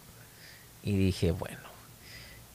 y 0.83 0.97
dije, 0.97 1.33
bueno, 1.33 1.59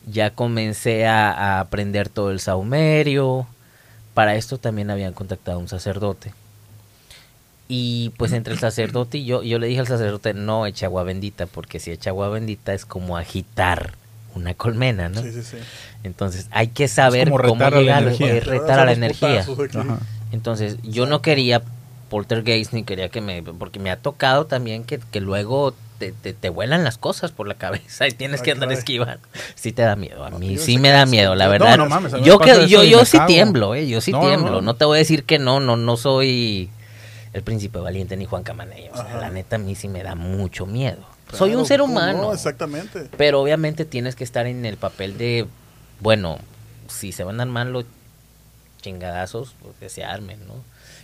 ya 0.07 0.31
comencé 0.31 1.05
a, 1.05 1.31
a 1.31 1.59
aprender 1.59 2.09
todo 2.09 2.31
el 2.31 2.39
saumerio, 2.39 3.47
para 4.13 4.35
esto 4.35 4.57
también 4.57 4.89
habían 4.89 5.13
contactado 5.13 5.57
a 5.57 5.61
un 5.61 5.67
sacerdote. 5.67 6.33
Y 7.67 8.11
pues 8.17 8.31
entre 8.31 8.53
el 8.53 8.59
sacerdote 8.59 9.17
y 9.17 9.25
yo, 9.25 9.41
yo 9.41 9.57
le 9.57 9.67
dije 9.67 9.79
al 9.79 9.87
sacerdote, 9.87 10.33
no 10.35 10.65
eche 10.67 10.85
agua 10.85 11.03
bendita, 11.03 11.47
porque 11.47 11.79
si 11.79 11.91
echa 11.91 12.11
agua 12.11 12.29
bendita 12.29 12.73
es 12.73 12.85
como 12.85 13.17
agitar 13.17 13.93
una 14.35 14.53
colmena, 14.53 15.09
¿no? 15.09 15.21
Sí, 15.21 15.31
sí, 15.31 15.41
sí. 15.43 15.57
Entonces 16.03 16.47
hay 16.51 16.67
que 16.67 16.87
saber 16.87 17.29
como 17.29 17.41
cómo 17.41 17.55
retar 17.65 17.73
a 17.73 17.75
la 17.77 17.81
llegar, 17.81 18.03
energía. 18.03 18.27
eh, 18.35 18.39
van 18.41 18.49
retar 18.49 18.79
a 18.79 18.85
la 18.85 18.91
energía. 18.91 19.39
Ajá. 19.41 19.99
Entonces 20.31 20.77
yo 20.83 21.05
no 21.07 21.21
quería 21.21 21.63
poltergeist 22.09 22.73
ni 22.73 22.83
quería 22.83 23.09
que 23.09 23.21
me... 23.21 23.41
Porque 23.41 23.79
me 23.79 23.89
ha 23.89 23.95
tocado 23.97 24.45
también 24.45 24.83
que, 24.83 24.99
que 24.99 25.19
luego 25.21 25.73
te, 25.97 26.11
te, 26.11 26.33
te 26.33 26.49
vuelan 26.49 26.83
las 26.83 26.97
cosas 26.99 27.31
por 27.31 27.47
la 27.47 27.55
cabeza 27.55 28.07
y 28.07 28.11
tienes 28.11 28.41
Ay, 28.41 28.45
que 28.45 28.51
andar 28.51 28.71
esquivando. 28.71 29.25
Sí 29.55 29.71
te 29.71 29.81
da 29.81 29.95
miedo, 29.95 30.23
a 30.23 30.29
No, 30.29 30.37
mí 30.37 30.57
sí 30.57 30.77
me 30.77 30.89
da 30.89 31.05
miedo, 31.05 31.33
la 31.33 31.45
No, 31.45 31.51
verdad. 31.51 31.77
no 31.77 31.87
mames, 31.89 32.13
a 32.13 32.17
mí 32.17 32.21
me 32.21 32.27
yo 32.27 32.37
que 32.37 32.67
yo, 32.67 32.83
yo 32.83 33.05
sí 33.05 33.17
cago. 33.17 33.27
tiemblo, 33.27 33.73
eh, 33.75 33.87
yo 33.87 34.01
sí 34.01 34.11
No, 34.11 34.21
no, 34.21 34.27
tiemblo. 34.27 34.51
No, 34.51 34.61
no. 34.61 34.73
te 34.75 34.85
voy 34.85 34.97
a 34.97 34.99
decir 34.99 35.23
que 35.23 35.39
no, 35.39 35.59
no, 35.61 35.77
no 35.77 35.95
soy 35.97 36.69
el 37.35 37.43
príncipe 37.43 37.79
valiente 37.79 38.15
ni 38.15 38.23
Juan 38.23 38.43
Camaney. 38.43 38.87
O 38.93 38.95
sea, 38.95 39.03
Ajá. 39.03 39.19
la 39.19 39.29
neta 39.29 39.57
a 39.57 39.59
mí 39.59 39.75
sí 39.75 39.89
me 39.89 40.03
da 40.03 40.15
mucho 40.15 40.65
miedo. 40.65 41.05
soy 41.33 41.53
un 41.53 41.65
ser 41.65 41.81
¿cómo 41.81 41.91
humano. 41.91 42.21
no? 42.21 42.33
exactamente. 42.33 43.09
Pero 43.17 43.41
obviamente 43.41 43.83
tienes 43.83 44.15
que 44.15 44.23
estar 44.23 44.47
en 44.47 44.65
el 44.65 44.77
papel 44.77 45.17
de, 45.17 45.45
bueno, 45.99 46.37
si 46.87 47.11
se 47.11 47.25
van 47.25 47.41
a 47.41 47.43
armar 47.43 47.67
los 47.67 47.83
chingadazos, 48.81 49.53
pues 49.61 49.75
que 49.81 49.89
se 49.89 50.05
armen, 50.05 50.47
¿no? 50.47 50.53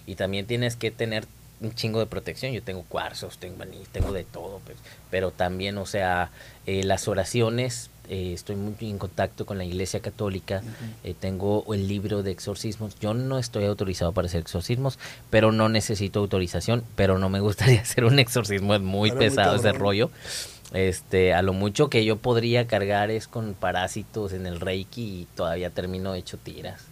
Y 0.06 0.16
también 0.16 0.48
tienes 0.48 0.78
que 0.78 0.90
tener 0.90 1.26
un 1.60 1.76
chingo 1.76 2.00
de 2.00 2.06
protección. 2.06 2.54
Yo 2.54 2.64
tengo 2.64 2.84
cuarzos, 2.84 3.38
tengo 3.38 3.64
anillos, 3.64 3.90
tengo 3.90 4.14
de 4.14 4.24
todo, 4.24 4.62
pues, 4.64 4.78
pero 5.10 5.32
también, 5.32 5.78
o 5.80 5.86
sea, 5.86 6.32
eh, 6.66 6.86
las 6.86 7.10
oraciones, 7.10 7.90
eh, 8.12 8.34
estoy 8.34 8.58
muy 8.58 8.76
en 8.82 8.98
contacto 8.98 9.46
con 9.46 9.58
la 9.58 9.64
Iglesia 9.64 10.02
Católica, 10.02 10.62
eh, 11.06 11.16
tengo 11.18 11.64
el 11.74 11.88
libro 11.88 12.24
de 12.24 12.32
exorcismos. 12.32 13.00
Yo 13.00 13.14
no 13.14 13.40
estoy 13.40 13.64
autorizado 13.64 14.12
para 14.12 14.26
hacer 14.26 14.42
exorcismos, 14.42 15.00
pero 15.30 15.54
no 15.54 15.70
necesito 15.70 16.20
autorización, 16.20 16.84
pero 16.98 17.18
no 17.20 17.30
me 17.30 17.40
gustaría 17.40 17.80
hacer 17.84 18.04
un 18.04 18.20
exorcismo, 18.20 18.76
es 18.76 18.82
muy 18.82 19.12
pesado 19.12 19.56
ese 19.56 19.72
rollo. 19.72 20.12
Este, 20.74 21.34
a 21.34 21.42
lo 21.42 21.54
mucho 21.54 21.90
que 21.90 22.04
yo 22.04 22.18
podría 22.18 22.68
cargar 22.68 23.12
es 23.12 23.30
con 23.30 23.54
parásitos 23.54 24.34
en 24.34 24.46
el 24.46 24.60
Reiki 24.60 25.22
y 25.22 25.28
todavía 25.34 25.70
termino 25.70 26.14
hecho 26.14 26.38
tiras. 26.38 26.91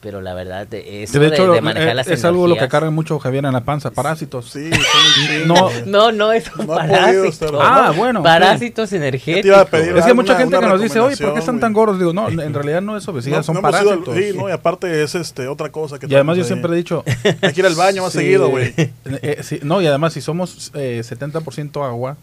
Pero 0.00 0.20
la 0.20 0.32
verdad, 0.32 0.64
de, 0.64 1.02
eso 1.02 1.18
De 1.18 1.26
hecho, 1.26 1.50
de, 1.52 1.60
manejar 1.60 1.88
eh, 1.88 1.94
las 1.94 2.06
es 2.06 2.24
algo 2.24 2.46
lo 2.46 2.54
que 2.54 2.60
energías- 2.60 2.70
carga 2.70 2.90
mucho 2.90 3.18
Javier 3.18 3.44
en 3.46 3.52
la 3.52 3.64
panza, 3.64 3.90
parásitos. 3.90 4.48
Sí, 4.48 4.70
chingo, 4.70 5.54
No. 5.54 5.70
No, 5.86 6.12
no, 6.12 6.32
es 6.32 6.44
un 6.56 6.68
No 6.68 6.74
ha 6.74 6.86
podido 6.86 6.92
parásito. 7.24 7.24
estar- 7.50 7.50
Ah, 7.60 7.92
bueno, 7.96 8.22
Parásitos 8.22 8.90
te 8.90 8.96
energéticos. 8.96 9.46
iba 9.46 9.60
a 9.60 9.64
pedir 9.64 9.96
Es 9.96 10.04
que 10.04 10.10
hay 10.10 10.14
mucha 10.14 10.36
gente 10.36 10.56
que 10.56 10.66
nos 10.66 10.80
dice, 10.80 11.00
oye, 11.00 11.16
¿por 11.16 11.32
qué 11.32 11.40
están 11.40 11.58
tan 11.58 11.72
güey". 11.72 11.84
gordos? 11.86 11.98
Digo, 11.98 12.12
no, 12.12 12.28
en 12.28 12.54
realidad 12.54 12.80
no 12.80 12.96
es 12.96 13.08
obesidad, 13.08 13.38
No, 13.38 13.42
son 13.42 13.54
no 13.54 13.60
ido 13.60 13.70
parásitos. 13.72 14.16
sí, 14.16 14.30
no, 14.36 14.48
y 14.48 14.52
aparte 14.52 15.02
es 15.02 15.16
este 15.16 15.48
otra 15.48 15.70
cosa 15.70 15.98
que 15.98 16.06
y 16.06 16.14
además 16.14 16.36
yo 16.36 16.44
tenemos 16.44 16.46
siempre 16.46 16.70
he 16.70 16.74
ahí. 16.74 16.80
dicho... 16.82 17.04
Hay 17.42 17.52
que 17.52 17.60
ir 17.60 17.66
al 17.66 17.74
baño 17.74 18.02
más 18.02 18.12
Sí. 18.12 18.18
seguido, 18.20 18.50
güey. 18.50 18.72
Eh, 18.76 19.38
sí, 19.42 19.58
no, 19.64 19.82
y 19.82 19.86
además 19.88 20.12
si 20.12 20.20
somos 20.20 20.70
eh, 20.74 21.02
70% 21.04 21.84
agua, 21.84 22.16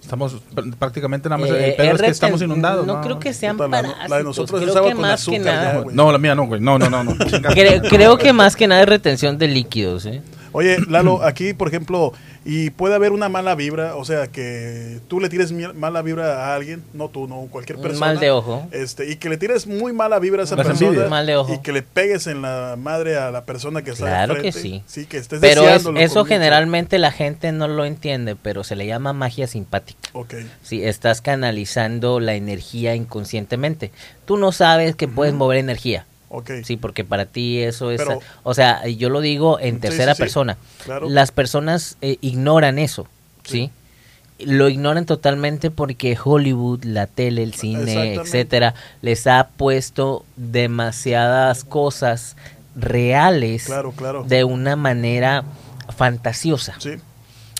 estamos 0.00 0.36
pr- 0.54 0.74
prácticamente 0.76 1.28
nada 1.28 1.40
más... 1.40 1.50
Eh, 1.50 1.70
el 1.70 1.74
pedo 1.76 1.94
es 1.96 2.02
que 2.02 2.06
estamos 2.08 2.42
inundados. 2.42 2.86
No, 2.86 3.00
creo 3.00 3.18
que 3.18 3.32
sean 3.32 3.56
Puta, 3.56 3.68
la- 3.68 3.82
la 3.82 3.88
de 3.88 3.92
parásitos. 3.94 4.24
nosotros 4.24 4.62
es 4.62 4.70
creo 4.70 4.84
que 4.84 4.92
con 4.92 5.00
más 5.00 5.24
que 5.24 5.36
azúcar, 5.36 5.54
nada. 5.54 5.84
ya. 5.84 5.90
No, 5.92 6.12
la 6.12 6.18
mía 6.18 6.34
no, 6.34 6.46
güey. 6.46 6.60
No, 6.60 6.78
no, 6.78 6.90
no. 6.90 7.04
no. 7.04 7.12
Chinga. 7.26 7.50
Cre- 7.54 7.88
creo 7.88 8.18
que 8.18 8.32
más 8.32 8.56
que 8.56 8.66
nada 8.66 8.82
es 8.82 8.88
retención 8.88 9.38
de 9.38 9.48
líquidos, 9.48 10.06
¿eh? 10.06 10.22
Oye, 10.52 10.78
Lalo, 10.88 11.22
aquí, 11.22 11.54
por 11.54 11.68
ejemplo, 11.68 12.12
y 12.44 12.70
puede 12.70 12.94
haber 12.94 13.12
una 13.12 13.28
mala 13.28 13.54
vibra, 13.54 13.96
o 13.96 14.04
sea, 14.04 14.26
que 14.28 14.98
tú 15.08 15.20
le 15.20 15.28
tires 15.28 15.52
mala 15.74 16.02
vibra 16.02 16.46
a 16.46 16.54
alguien, 16.54 16.82
no 16.94 17.08
tú, 17.08 17.28
no 17.28 17.46
cualquier 17.50 17.76
Un 17.76 17.82
persona. 17.82 18.06
mal 18.06 18.18
de 18.18 18.30
ojo. 18.30 18.66
Este, 18.72 19.10
y 19.10 19.16
que 19.16 19.28
le 19.28 19.36
tires 19.36 19.66
muy 19.66 19.92
mala 19.92 20.18
vibra 20.18 20.40
a 20.42 20.44
esa 20.44 20.56
persona. 20.56 21.06
Mal 21.08 21.26
de 21.26 21.36
ojo. 21.36 21.52
Y 21.54 21.58
que 21.58 21.72
le 21.72 21.82
pegues 21.82 22.26
en 22.26 22.42
la 22.42 22.76
madre 22.78 23.16
a 23.16 23.30
la 23.30 23.44
persona 23.44 23.82
que 23.82 23.90
está 23.90 24.06
Claro 24.06 24.40
que 24.40 24.52
sí. 24.52 24.82
Sí, 24.86 25.06
que 25.06 25.18
estés 25.18 25.40
Pero 25.40 25.68
es- 25.68 25.86
eso 25.96 26.24
generalmente 26.24 26.98
la 26.98 27.12
gente 27.12 27.52
no 27.52 27.68
lo 27.68 27.84
entiende, 27.84 28.36
pero 28.36 28.64
se 28.64 28.74
le 28.76 28.86
llama 28.86 29.12
magia 29.12 29.46
simpática. 29.46 30.08
Ok. 30.14 30.34
Si 30.62 30.82
estás 30.82 31.20
canalizando 31.20 32.20
la 32.20 32.34
energía 32.34 32.94
inconscientemente. 32.94 33.92
Tú 34.24 34.36
no 34.36 34.52
sabes 34.52 34.96
que 34.96 35.08
puedes 35.08 35.34
mover 35.34 35.58
energía. 35.58 36.06
Sí, 36.64 36.76
porque 36.76 37.04
para 37.04 37.26
ti 37.26 37.58
eso 37.58 37.90
es... 37.90 37.98
Pero- 38.00 38.20
o 38.44 38.54
sea, 38.54 38.86
yo 38.86 39.10
lo 39.10 39.20
digo 39.20 39.58
en 39.58 39.80
tercera 39.80 40.12
sí, 40.14 40.16
sí. 40.18 40.22
persona. 40.22 40.56
Claro. 40.84 41.08
Las 41.10 41.32
personas 41.32 41.96
eh, 42.02 42.18
ignoran 42.20 42.78
eso, 42.78 43.06
¿sí? 43.44 43.70
Lo 44.38 44.68
ignoran 44.68 45.04
totalmente 45.06 45.70
porque 45.70 46.16
Hollywood, 46.22 46.84
la 46.84 47.06
tele, 47.06 47.42
el 47.42 47.52
cine, 47.54 48.14
etcétera, 48.14 48.74
les 49.02 49.26
ha 49.26 49.48
puesto 49.56 50.24
demasiadas 50.36 51.64
cosas 51.64 52.36
reales 52.76 53.64
Claro, 53.64 53.92
claro. 53.92 54.24
de 54.24 54.44
una 54.44 54.76
manera 54.76 55.44
fantasiosa. 55.94 56.76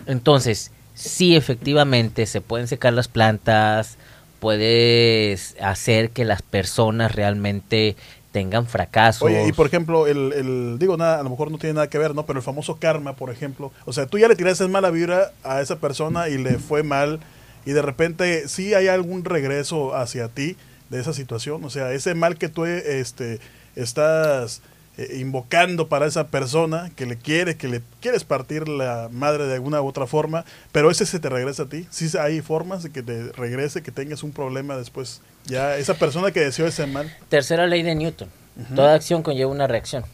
Entonces, 0.06 0.70
sí, 0.94 1.36
efectivamente, 1.36 2.24
se 2.26 2.40
pueden 2.40 2.68
secar 2.68 2.92
las 2.94 3.08
plantas, 3.08 3.98
puedes 4.38 5.56
hacer 5.60 6.10
que 6.10 6.24
las 6.24 6.40
personas 6.42 7.14
realmente 7.14 7.96
tengan 8.32 8.66
fracasos. 8.66 9.22
Oye, 9.22 9.48
y 9.48 9.52
por 9.52 9.66
ejemplo, 9.66 10.06
el, 10.06 10.32
el- 10.32 10.76
digo, 10.78 10.96
nada, 10.96 11.20
a 11.20 11.22
lo 11.22 11.30
mejor 11.30 11.50
no 11.50 11.58
tiene 11.58 11.74
nada 11.74 11.88
que 11.90 11.98
ver, 11.98 12.14
¿no? 12.14 12.26
Pero 12.26 12.38
el 12.38 12.44
famoso 12.44 12.76
karma, 12.78 13.16
por 13.16 13.30
ejemplo. 13.30 13.72
O 13.84 13.92
sea, 13.92 14.06
tú 14.06 14.18
ya 14.18 14.28
le 14.28 14.36
tiraste 14.36 14.66
mala 14.68 14.90
vibra 14.90 15.32
a 15.42 15.60
esa 15.60 15.76
persona 15.76 16.28
y 16.28 16.38
le 16.38 16.58
fue 16.58 16.82
mal. 16.82 17.20
Y 17.66 17.72
de 17.72 17.82
repente 17.82 18.48
sí 18.48 18.72
hay 18.74 18.88
algún 18.88 19.24
regreso 19.24 19.94
hacia 19.94 20.28
ti 20.28 20.56
de 20.88 21.00
esa 21.00 21.12
situación. 21.12 21.64
O 21.64 21.70
sea, 21.70 21.92
ese 21.92 22.14
mal 22.14 22.36
que 22.38 22.48
tú 22.48 22.64
este, 22.64 23.38
estás 23.76 24.62
eh, 25.00 25.18
invocando 25.18 25.88
para 25.88 26.06
esa 26.06 26.28
persona, 26.28 26.90
que 26.94 27.06
le 27.06 27.16
quiere, 27.16 27.56
que 27.56 27.68
le 27.68 27.80
quieres 28.00 28.24
partir 28.24 28.68
la 28.68 29.08
madre 29.10 29.46
de 29.46 29.54
alguna 29.54 29.80
u 29.80 29.86
otra 29.86 30.06
forma, 30.06 30.44
pero 30.72 30.90
ese 30.90 31.06
se 31.06 31.18
te 31.20 31.28
regresa 31.30 31.62
a 31.62 31.68
ti. 31.68 31.86
Sí 31.90 32.10
hay 32.18 32.40
formas 32.42 32.82
de 32.82 32.90
que 32.90 33.02
te 33.02 33.32
regrese, 33.32 33.82
que 33.82 33.92
tengas 33.92 34.22
un 34.22 34.32
problema 34.32 34.76
después. 34.76 35.22
Ya 35.46 35.76
esa 35.76 35.94
persona 35.94 36.32
que 36.32 36.40
deseó 36.40 36.66
ese 36.66 36.86
mal. 36.86 37.10
Tercera 37.30 37.66
ley 37.66 37.82
de 37.82 37.94
Newton. 37.94 38.28
Toda 38.74 38.94
acción 38.94 39.22
conlleva 39.22 39.50
una 39.50 39.66
reacción. 39.66 40.04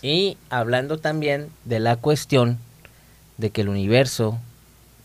Y 0.00 0.36
hablando 0.48 0.98
también 0.98 1.48
de 1.64 1.80
la 1.80 1.96
cuestión 1.96 2.58
de 3.38 3.50
que 3.50 3.62
el 3.62 3.68
universo 3.68 4.38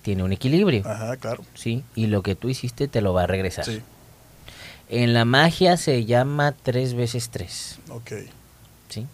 tiene 0.03 0.23
un 0.23 0.31
equilibrio, 0.33 0.83
Ajá, 0.87 1.17
claro. 1.17 1.43
¿sí? 1.55 1.83
Y 1.95 2.07
lo 2.07 2.21
que 2.21 2.35
tú 2.35 2.49
hiciste 2.49 2.87
te 2.87 3.01
lo 3.01 3.13
va 3.13 3.23
a 3.23 3.27
regresar. 3.27 3.65
Sí, 3.65 3.81
En 4.89 5.13
la 5.13 5.25
magia 5.25 5.77
se 5.77 6.05
llama 6.05 6.53
tres 6.53 6.93
veces 6.93 7.29
tres, 7.29 7.79
ok. 7.89 8.11
¿sí? 8.89 9.07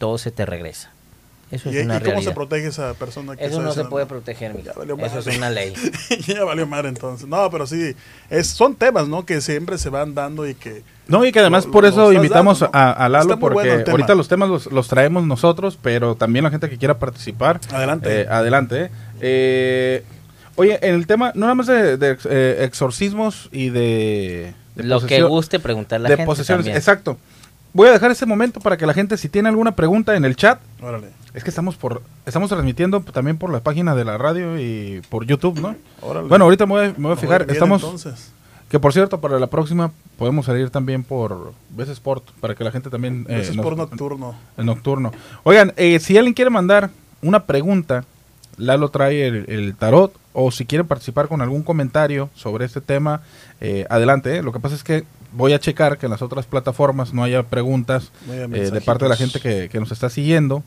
Todo 0.00 0.18
se 0.18 0.30
te 0.30 0.46
regresa. 0.46 0.90
Eso 1.50 1.68
¿Y, 1.70 1.76
es 1.78 1.84
una 1.84 1.96
y 1.98 2.00
cómo 2.00 2.22
se 2.22 2.30
protege 2.30 2.68
esa 2.68 2.94
persona? 2.94 3.36
que 3.36 3.44
Eso 3.44 3.60
no 3.60 3.72
se 3.72 3.84
puede 3.84 4.06
proteger, 4.06 4.54
valió 4.76 4.96
Eso 5.04 5.18
es 5.18 5.36
una 5.36 5.50
ley. 5.50 5.74
ya 6.26 6.42
valió 6.44 6.66
madre 6.66 6.88
entonces. 6.88 7.26
No, 7.28 7.50
pero 7.50 7.66
sí, 7.66 7.94
es, 8.30 8.46
son 8.46 8.76
temas, 8.76 9.08
¿no? 9.08 9.26
Que 9.26 9.40
siempre 9.42 9.76
se 9.76 9.90
van 9.90 10.14
dando 10.14 10.48
y 10.48 10.54
que... 10.54 10.82
No, 11.06 11.24
y 11.24 11.32
que 11.32 11.40
además 11.40 11.66
Lo- 11.66 11.72
por 11.72 11.84
eso 11.84 12.12
invitamos 12.14 12.60
dando, 12.60 12.78
¿no? 12.78 12.84
a, 12.84 12.92
a 12.92 13.08
Lalo, 13.10 13.38
porque 13.38 13.54
bueno 13.68 13.84
ahorita 13.90 14.14
los 14.14 14.28
temas 14.28 14.48
los, 14.48 14.66
los 14.72 14.88
traemos 14.88 15.26
nosotros, 15.26 15.76
pero 15.82 16.14
también 16.14 16.44
la 16.44 16.50
gente 16.50 16.70
que 16.70 16.78
quiera 16.78 16.98
participar. 16.98 17.60
Adelante. 17.72 18.22
eh, 18.22 18.26
adelante. 18.30 18.90
eh. 19.20 20.04
Oye, 20.56 20.78
en 20.82 20.94
el 20.94 21.06
tema, 21.06 21.32
no 21.34 21.42
nada 21.42 21.54
más 21.54 21.66
de, 21.66 21.96
de, 21.96 22.16
eh, 22.26 22.58
exorcismos 22.64 23.48
y 23.50 23.70
de... 23.70 24.54
de 24.76 24.82
Lo 24.84 25.00
que 25.04 25.22
guste 25.22 25.58
preguntar 25.58 26.00
la 26.00 26.08
de 26.10 26.16
gente 26.16 26.26
posesiones, 26.26 26.64
también. 26.64 26.76
exacto. 26.76 27.18
Voy 27.72 27.88
a 27.88 27.92
dejar 27.92 28.10
ese 28.10 28.26
momento 28.26 28.60
para 28.60 28.76
que 28.76 28.86
la 28.86 28.94
gente, 28.94 29.16
si 29.16 29.28
tiene 29.28 29.48
alguna 29.48 29.76
pregunta 29.76 30.16
en 30.16 30.24
el 30.24 30.34
chat, 30.34 30.60
Órale, 30.82 31.08
es 31.34 31.44
que 31.44 31.50
estamos 31.50 31.76
por 31.76 32.02
estamos 32.26 32.48
transmitiendo 32.50 33.00
también 33.00 33.38
por 33.38 33.50
la 33.52 33.60
página 33.60 33.94
de 33.94 34.04
la 34.04 34.18
radio 34.18 34.58
y 34.58 35.00
por 35.08 35.24
YouTube, 35.24 35.60
¿no? 35.60 35.76
órale. 36.02 36.28
Bueno, 36.28 36.44
ahorita 36.46 36.66
me 36.66 36.72
voy, 36.72 36.84
a- 36.86 36.88
me 36.88 36.94
voy 36.94 37.12
a 37.12 37.14
Muy 37.14 37.16
fijar. 37.16 37.44
bien, 37.46 37.54
estamos, 37.54 37.82
Entonces. 37.82 38.32
que 38.68 38.80
por 38.80 38.92
cierto, 38.92 39.20
para 39.20 39.38
la 39.38 39.46
próxima 39.46 39.92
podemos 40.18 40.46
salir 40.46 40.70
también 40.70 41.04
por 41.04 41.52
Ves 41.70 41.88
Sport, 41.90 42.24
para 42.40 42.54
que 42.56 42.64
la 42.64 42.72
gente 42.72 42.90
también... 42.90 43.24
eh, 43.28 43.48
nos- 43.54 43.64
por 43.64 43.76
nocturno. 43.76 44.34
el 44.56 44.66
nocturno. 44.66 45.12
Oigan, 45.44 45.72
eh, 45.76 46.00
si 46.00 46.18
alguien 46.18 46.34
quiere 46.34 46.50
mandar 46.50 46.90
una 47.22 47.44
pregunta, 47.44 48.04
Lalo 48.56 48.88
trae 48.90 49.26
el, 49.28 49.44
el 49.48 49.74
tarot, 49.76 50.12
o 50.32 50.50
si 50.50 50.66
quieren 50.66 50.86
participar 50.86 51.28
con 51.28 51.40
algún 51.40 51.62
comentario 51.62 52.28
sobre 52.34 52.64
este 52.64 52.80
tema, 52.80 53.22
eh, 53.60 53.86
adelante. 53.88 54.36
eh. 54.38 54.42
Lo 54.42 54.52
que 54.52 54.60
pasa 54.60 54.74
es 54.74 54.82
que 54.84 55.04
voy 55.32 55.52
a 55.52 55.58
checar 55.60 55.98
que 55.98 56.06
en 56.06 56.10
las 56.12 56.22
otras 56.22 56.46
plataformas 56.46 57.12
no 57.14 57.22
haya 57.24 57.42
preguntas 57.44 58.10
eh, 58.28 58.46
de 58.72 58.80
parte 58.80 59.04
de 59.04 59.08
la 59.08 59.16
gente 59.16 59.40
que, 59.40 59.68
que 59.68 59.78
nos 59.80 59.92
está 59.92 60.10
siguiendo. 60.10 60.62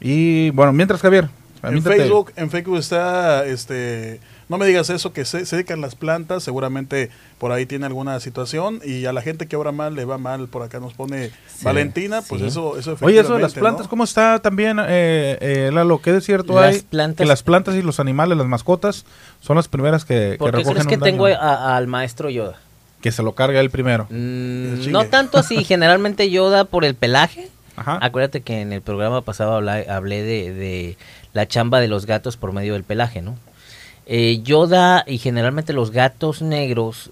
Y 0.00 0.50
bueno, 0.50 0.72
mientras 0.72 1.00
Javier, 1.00 1.28
En. 1.62 1.82
Facebook, 1.82 2.32
en 2.36 2.50
Facebook 2.50 2.76
está, 2.78 3.44
este, 3.46 4.20
no 4.48 4.58
me 4.58 4.66
digas 4.66 4.90
eso, 4.90 5.12
que 5.12 5.24
se, 5.24 5.46
se 5.46 5.56
dedican 5.56 5.80
las 5.80 5.94
plantas, 5.94 6.42
seguramente 6.44 7.10
por 7.38 7.50
ahí 7.50 7.64
tiene 7.66 7.86
alguna 7.86 8.20
situación 8.20 8.80
y 8.84 9.06
a 9.06 9.12
la 9.12 9.22
gente 9.22 9.46
que 9.46 9.56
obra 9.56 9.72
mal 9.72 9.94
le 9.94 10.04
va 10.04 10.18
mal, 10.18 10.48
por 10.48 10.62
acá 10.62 10.80
nos 10.80 10.92
pone 10.92 11.28
Sí, 11.28 11.64
Valentina, 11.64 12.20
pues 12.28 12.42
sí. 12.42 12.46
eso, 12.48 12.76
eso 12.78 12.96
Oye, 13.00 13.18
eso 13.20 13.34
de 13.34 13.42
las 13.42 13.54
plantas, 13.54 13.86
¿no? 13.86 13.90
¿cómo 13.90 14.04
está 14.04 14.38
también, 14.40 14.78
eh, 14.80 15.38
eh, 15.40 15.70
Lalo? 15.72 16.00
¿Qué 16.02 16.12
de 16.12 16.20
cierto 16.20 16.54
Las 16.54 16.74
hay? 16.76 16.80
plantas- 16.82 17.24
Que 17.24 17.26
las 17.26 17.42
plantas 17.42 17.74
y 17.74 17.82
los 17.82 17.98
animales, 18.00 18.36
las 18.36 18.46
mascotas, 18.46 19.06
son 19.40 19.56
las 19.56 19.66
primeras 19.68 20.04
que, 20.04 20.32
que 20.32 20.36
¿Por 20.38 20.50
qué 20.50 20.58
recogen 20.58 20.74
crees 20.74 20.86
que 20.88 20.94
un 20.94 21.00
daño. 21.00 21.12
tengo 21.12 21.26
a- 21.26 21.76
al 21.76 21.86
maestro 21.86 22.28
Yoda? 22.30 22.56
Que 23.00 23.12
se 23.12 23.22
lo 23.22 23.32
carga 23.34 23.60
él 23.60 23.70
primero. 23.70 24.06
Mm, 24.10 24.90
no 24.90 25.06
tanto 25.06 25.38
así, 25.38 25.64
generalmente 25.64 26.30
Yoda 26.30 26.64
por 26.64 26.84
el 26.84 26.94
pelaje. 26.94 27.48
Ajá. 27.76 27.98
Acuérdate 28.00 28.40
que 28.40 28.62
en 28.62 28.72
el 28.72 28.80
programa 28.80 29.20
pasado 29.20 29.54
hablé 29.56 30.22
de, 30.22 30.52
de 30.52 30.96
la 31.34 31.46
chamba 31.46 31.80
de 31.80 31.88
los 31.88 32.06
gatos 32.06 32.36
por 32.36 32.52
medio 32.52 32.72
del 32.72 32.84
pelaje, 32.84 33.20
¿no? 33.20 33.36
Eh, 34.06 34.40
Yoda 34.42 35.04
y 35.06 35.18
generalmente 35.18 35.72
los 35.72 35.90
gatos 35.90 36.40
negros 36.40 37.10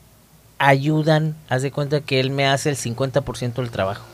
ayudan, 0.58 1.34
haz 1.48 1.62
de 1.62 1.72
cuenta 1.72 2.00
que 2.00 2.20
él 2.20 2.30
me 2.30 2.46
hace 2.46 2.70
el 2.70 2.76
50% 2.76 3.54
del 3.54 3.70
trabajo. 3.70 4.06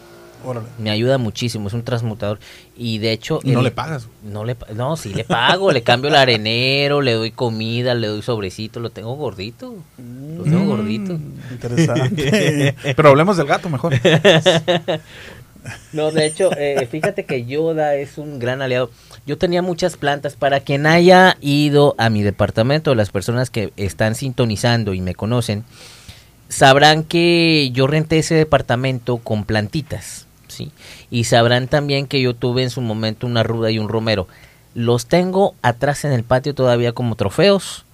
Órale. 0.45 0.67
Me 0.79 0.91
ayuda 0.91 1.19
muchísimo, 1.19 1.69
es 1.69 1.75
un 1.75 1.83
transmutador. 1.83 2.39
Y 2.77 2.99
de 2.99 3.13
hecho... 3.13 3.41
Y 3.43 3.51
no 3.53 3.59
el- 3.61 3.65
le 3.65 3.71
pagas. 3.71 4.09
No, 4.23 4.45
le, 4.45 4.57
no, 4.75 4.97
sí 4.97 5.13
le 5.13 5.25
pago, 5.25 5.71
le 5.73 5.83
cambio 5.83 6.09
el 6.09 6.17
arenero, 6.17 7.03
le 7.03 7.13
doy 7.13 7.31
comida, 7.31 7.95
le 7.95 8.07
doy 8.07 8.23
sobrecito, 8.23 8.81
lo 8.81 8.91
tengo 8.91 9.15
gordito. 9.17 9.75
Lo 9.99 10.45
tengo 10.45 10.61
Mm. 10.61 10.67
gordito. 10.69 11.19
Interesante. 11.51 12.75
Pero 12.97 13.09
hablemos 13.11 13.37
del 13.37 13.47
gato 13.47 13.69
mejor. 13.69 13.95
No, 15.93 16.11
de 16.11 16.25
hecho, 16.25 16.51
eh, 16.57 16.89
fíjate 16.91 17.27
que 17.27 17.45
Yoda 17.45 17.95
es 17.95 18.17
un 18.17 18.39
gran 18.39 18.63
aliado. 18.63 18.91
Yo 19.27 19.37
tenía 19.37 19.61
muchas 19.61 19.99
plantas. 19.99 20.35
Para 20.35 20.61
quien 20.61 20.87
haya 20.87 21.37
ido 21.43 21.95
a 21.99 22.09
mi 22.09 22.23
departamento, 22.23 22.95
las 22.95 23.11
personas 23.11 23.51
que 23.51 23.71
están 23.77 24.15
sintonizando 24.15 24.95
y 24.95 25.03
me 25.03 25.15
conocen, 25.15 25.65
sabrán 26.49 27.05
que 27.05 27.71
yo 27.75 27.87
renté 27.87 28.19
ese 28.19 28.37
departamento 28.37 29.19
con 29.19 29.45
plantitas, 29.45 30.27
Y 31.11 31.25
sabrán 31.25 31.69
también 31.69 32.07
que 32.07 32.21
yo 32.21 32.35
tuve 32.35 32.63
en 32.63 32.71
su 32.71 32.81
momento 32.81 33.27
una 33.27 33.43
ruda 33.43 33.71
y 33.71 33.79
un 33.79 33.89
romero. 33.89 34.29
Los 34.75 35.07
tengo 35.07 35.55
atrás 35.63 36.05
en 36.05 36.13
el 36.13 36.23
patio 36.23 36.55
todavía 36.55 36.93
como 36.93 37.17
trofeos 37.17 37.85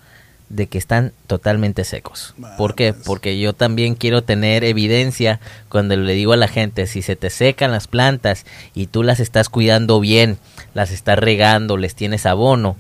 de 0.49 0.69
que 0.69 0.79
están 0.79 1.13
totalmente 1.27 1.83
secos. 1.85 2.35
¿Por 2.57 2.75
qué? 2.75 2.95
Porque 2.95 3.39
yo 3.39 3.53
también 3.53 3.95
quiero 3.95 4.23
tener 4.23 4.63
evidencia 4.63 5.41
cuando 5.69 5.97
le 5.97 6.13
digo 6.13 6.33
a 6.33 6.37
la 6.37 6.49
gente, 6.49 6.87
si 6.87 7.03
se 7.03 7.17
te 7.17 7.31
secan 7.31 7.73
las 7.73 7.89
plantas 7.89 8.47
y 8.75 8.87
tú 8.87 9.03
las 9.03 9.19
estás 9.19 9.49
cuidando 9.49 9.99
bien, 9.99 10.39
las 10.75 10.93
estás 10.93 11.19
regando, 11.19 11.77
les 11.77 11.95
tienes 11.95 12.27
abono 12.27 12.77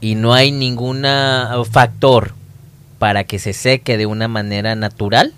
y 0.00 0.16
no 0.16 0.34
hay 0.34 0.50
ningún 0.50 1.06
factor 1.70 2.34
para 2.98 3.24
que 3.24 3.38
se 3.38 3.52
seque 3.52 3.96
de 3.96 4.06
una 4.06 4.28
manera 4.28 4.74
natural, 4.74 5.32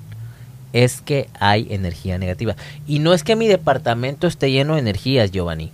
es 0.85 1.01
que 1.01 1.29
hay 1.41 1.67
energía 1.71 2.19
negativa. 2.19 2.57
Y 2.87 2.99
no 2.99 3.13
es 3.15 3.23
que 3.25 3.37
mi 3.37 3.47
departamento 3.49 4.27
esté 4.27 4.51
lleno 4.51 4.75
de 4.75 4.81
energías, 4.81 5.31
Giovanni. 5.31 5.73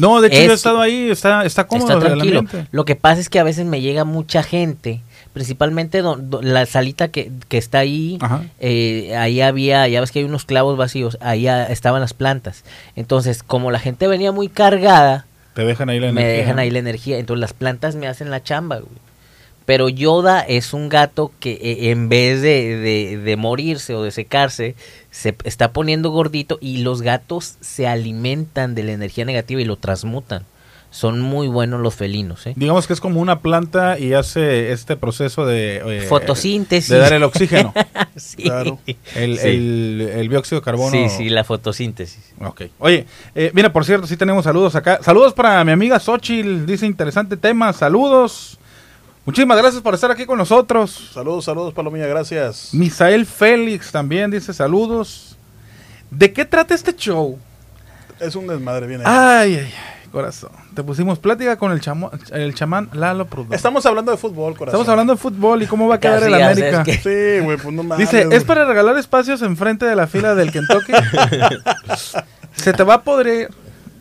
No, 0.00 0.20
de 0.20 0.28
hecho 0.28 0.36
yo 0.36 0.42
he 0.42 0.46
Es- 0.46 0.52
estado 0.52 0.80
ahí, 0.80 1.10
está, 1.10 1.44
está 1.44 1.66
cómodo 1.66 1.88
Está 1.98 2.06
tranquilo. 2.06 2.44
Lo 2.70 2.84
que 2.84 2.94
pasa 2.96 3.20
es 3.20 3.28
que 3.28 3.40
a 3.40 3.42
veces 3.42 3.66
me 3.66 3.80
llega 3.80 4.04
mucha 4.04 4.44
gente, 4.44 5.00
principalmente 5.32 6.02
la 6.40 6.66
salita 6.66 7.08
que, 7.08 7.32
que 7.48 7.58
está 7.58 7.78
ahí, 7.80 8.16
eh, 8.60 9.16
ahí 9.18 9.40
había, 9.40 9.88
ya 9.88 10.00
ves 10.00 10.12
que 10.12 10.20
hay 10.20 10.24
unos 10.24 10.44
clavos 10.44 10.76
vacíos, 10.76 11.18
ahí 11.20 11.48
ah, 11.48 11.64
estaban 11.64 12.00
las 12.00 12.14
plantas. 12.14 12.62
Entonces, 12.94 13.42
como 13.42 13.72
la 13.72 13.80
gente 13.80 14.06
venía 14.06 14.30
muy 14.30 14.48
cargada, 14.48 15.26
Te 15.54 15.64
dejan 15.64 15.88
ahí 15.90 15.98
la 15.98 16.12
me 16.12 16.20
energía. 16.22 16.38
dejan 16.42 16.58
ahí 16.60 16.70
la 16.70 16.78
energía. 16.78 17.18
Entonces 17.18 17.40
las 17.40 17.52
plantas 17.52 17.96
me 17.96 18.06
hacen 18.06 18.30
la 18.30 18.40
chamba, 18.42 18.76
güey. 18.76 18.92
Pero 19.68 19.90
Yoda 19.90 20.40
es 20.40 20.72
un 20.72 20.88
gato 20.88 21.30
que 21.40 21.52
eh, 21.52 21.90
en 21.90 22.08
vez 22.08 22.40
de, 22.40 22.78
de- 22.78 23.18
de 23.18 23.36
morirse 23.36 23.94
o 23.94 24.02
de 24.02 24.10
secarse, 24.10 24.74
se 25.10 25.36
está 25.44 25.72
poniendo 25.74 26.08
gordito 26.08 26.56
y 26.62 26.78
los 26.78 27.02
gatos 27.02 27.56
se 27.60 27.86
alimentan 27.86 28.74
de 28.74 28.82
la 28.84 28.92
energía 28.92 29.26
negativa 29.26 29.60
y 29.60 29.66
lo 29.66 29.76
transmutan. 29.76 30.44
Son 30.90 31.20
muy 31.20 31.48
buenos 31.48 31.82
los 31.82 31.94
felinos, 31.94 32.46
¿eh? 32.46 32.54
Digamos 32.56 32.86
que 32.86 32.94
es 32.94 33.00
como 33.02 33.20
una 33.20 33.40
planta 33.40 33.98
y 33.98 34.14
hace 34.14 34.72
este 34.72 34.96
proceso 34.96 35.44
de... 35.44 35.82
eh, 35.84 36.00
Fotosíntesis. 36.08 36.88
De 36.88 36.96
dar 36.96 37.12
el 37.12 37.22
oxígeno. 37.24 37.74
Sí. 38.16 38.42
Claro. 38.44 38.78
El, 39.14 39.38
Sí. 39.38 39.48
el, 39.48 40.10
el 40.14 40.28
dióxido 40.30 40.60
de 40.60 40.64
carbono. 40.64 40.90
Sí, 40.90 41.08
sí, 41.10 41.28
la 41.28 41.44
fotosíntesis. 41.44 42.32
Ok. 42.40 42.62
Oye, 42.80 43.04
eh, 43.34 43.50
mira, 43.54 43.70
por 43.72 43.84
cierto, 43.84 44.06
sí 44.06 44.16
tenemos 44.16 44.44
saludos 44.44 44.74
acá. 44.74 44.98
Saludos 45.02 45.34
para 45.34 45.62
mi 45.64 45.72
amiga 45.72 46.00
Xochitl. 46.00 46.64
Dice 46.66 46.86
interesante 46.86 47.36
tema. 47.36 47.72
Saludos. 47.74 48.58
Muchísimas 49.28 49.58
gracias 49.58 49.82
por 49.82 49.92
estar 49.92 50.10
aquí 50.10 50.24
con 50.24 50.38
nosotros. 50.38 51.10
Saludos, 51.12 51.44
saludos, 51.44 51.74
Palomilla, 51.74 52.06
gracias. 52.06 52.70
Misael 52.72 53.26
Félix 53.26 53.92
también 53.92 54.30
dice 54.30 54.54
saludos. 54.54 55.36
¿De 56.10 56.32
qué 56.32 56.46
trata 56.46 56.74
este 56.74 56.96
show? 56.96 57.38
Es 58.20 58.34
un 58.36 58.46
desmadre, 58.46 58.86
viene. 58.86 59.04
Ay, 59.06 59.56
ay, 59.56 59.58
ay, 59.58 60.08
corazón. 60.10 60.50
Te 60.74 60.82
pusimos 60.82 61.18
plática 61.18 61.58
con 61.58 61.72
el, 61.72 61.82
chamo- 61.82 62.10
el 62.32 62.54
chamán 62.54 62.88
Lalo 62.94 63.26
Prudón. 63.26 63.52
Estamos 63.52 63.84
hablando 63.84 64.12
de 64.12 64.16
fútbol, 64.16 64.54
corazón. 64.56 64.68
Estamos 64.80 64.88
hablando 64.88 65.12
de 65.12 65.18
fútbol 65.18 65.62
y 65.62 65.66
cómo 65.66 65.88
va 65.88 65.96
a 65.96 66.00
quedar 66.00 66.22
el 66.22 66.32
América. 66.32 66.84
es 66.86 67.02
que- 67.02 67.38
Sí, 67.38 67.44
güey, 67.44 67.58
pues 67.58 67.74
no 67.74 67.82
mames. 67.82 68.10
Dice. 68.10 68.34
¿es 68.34 68.44
para 68.44 68.64
regalar 68.64 68.96
espacios 68.96 69.42
enfrente 69.42 69.84
de 69.84 69.94
la 69.94 70.06
fila 70.06 70.34
del 70.34 70.50
Kentucky? 70.50 70.92
Se 72.54 72.72
te 72.72 72.82
va 72.82 72.94
a 72.94 73.02
podrir 73.02 73.50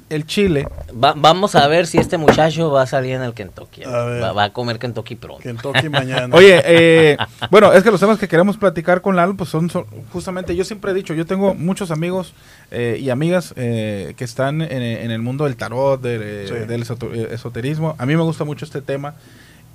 el 0.09 0.25
chile. 0.25 0.67
Va- 1.03 1.13
vamos 1.17 1.55
a 1.55 1.67
ver 1.67 1.85
si 1.87 1.97
este 1.97 2.17
muchacho 2.17 2.71
va 2.71 2.83
a 2.83 2.87
salir 2.87 3.13
en 3.15 3.21
el 3.23 3.33
Kentucky. 3.33 3.83
A. 3.83 3.89
Va, 3.89 4.31
va 4.31 4.43
a 4.45 4.53
comer 4.53 4.79
Kentucky 4.79 5.15
pronto. 5.15 5.43
Kentucky 5.43 5.89
mañana. 5.89 6.35
Oye, 6.37 6.61
eh, 6.65 7.17
bueno, 7.51 7.73
es 7.73 7.83
que 7.83 7.91
los 7.91 7.99
temas 7.99 8.17
que 8.17 8.27
queremos 8.27 8.57
platicar 8.57 9.01
con 9.01 9.15
Lalo, 9.15 9.35
pues 9.35 9.49
son, 9.49 9.69
son- 9.69 9.85
justamente, 10.13 10.55
yo 10.55 10.63
siempre 10.63 10.91
he 10.91 10.93
dicho, 10.93 11.13
yo 11.13 11.25
tengo 11.25 11.53
muchos 11.53 11.91
amigos 11.91 12.33
eh, 12.71 12.97
y 13.01 13.09
amigas 13.09 13.53
eh, 13.57 14.13
que 14.17 14.23
están 14.23 14.61
en, 14.61 14.81
en 14.81 15.11
el 15.11 15.21
mundo 15.21 15.43
del 15.45 15.55
tarot, 15.55 16.01
Sí. 16.01 16.07
del 16.09 16.85
esoterismo. 17.31 17.95
A 17.97 18.05
mí 18.05 18.15
me 18.15 18.23
gusta 18.23 18.43
mucho 18.43 18.65
este 18.65 18.81
tema. 18.81 19.15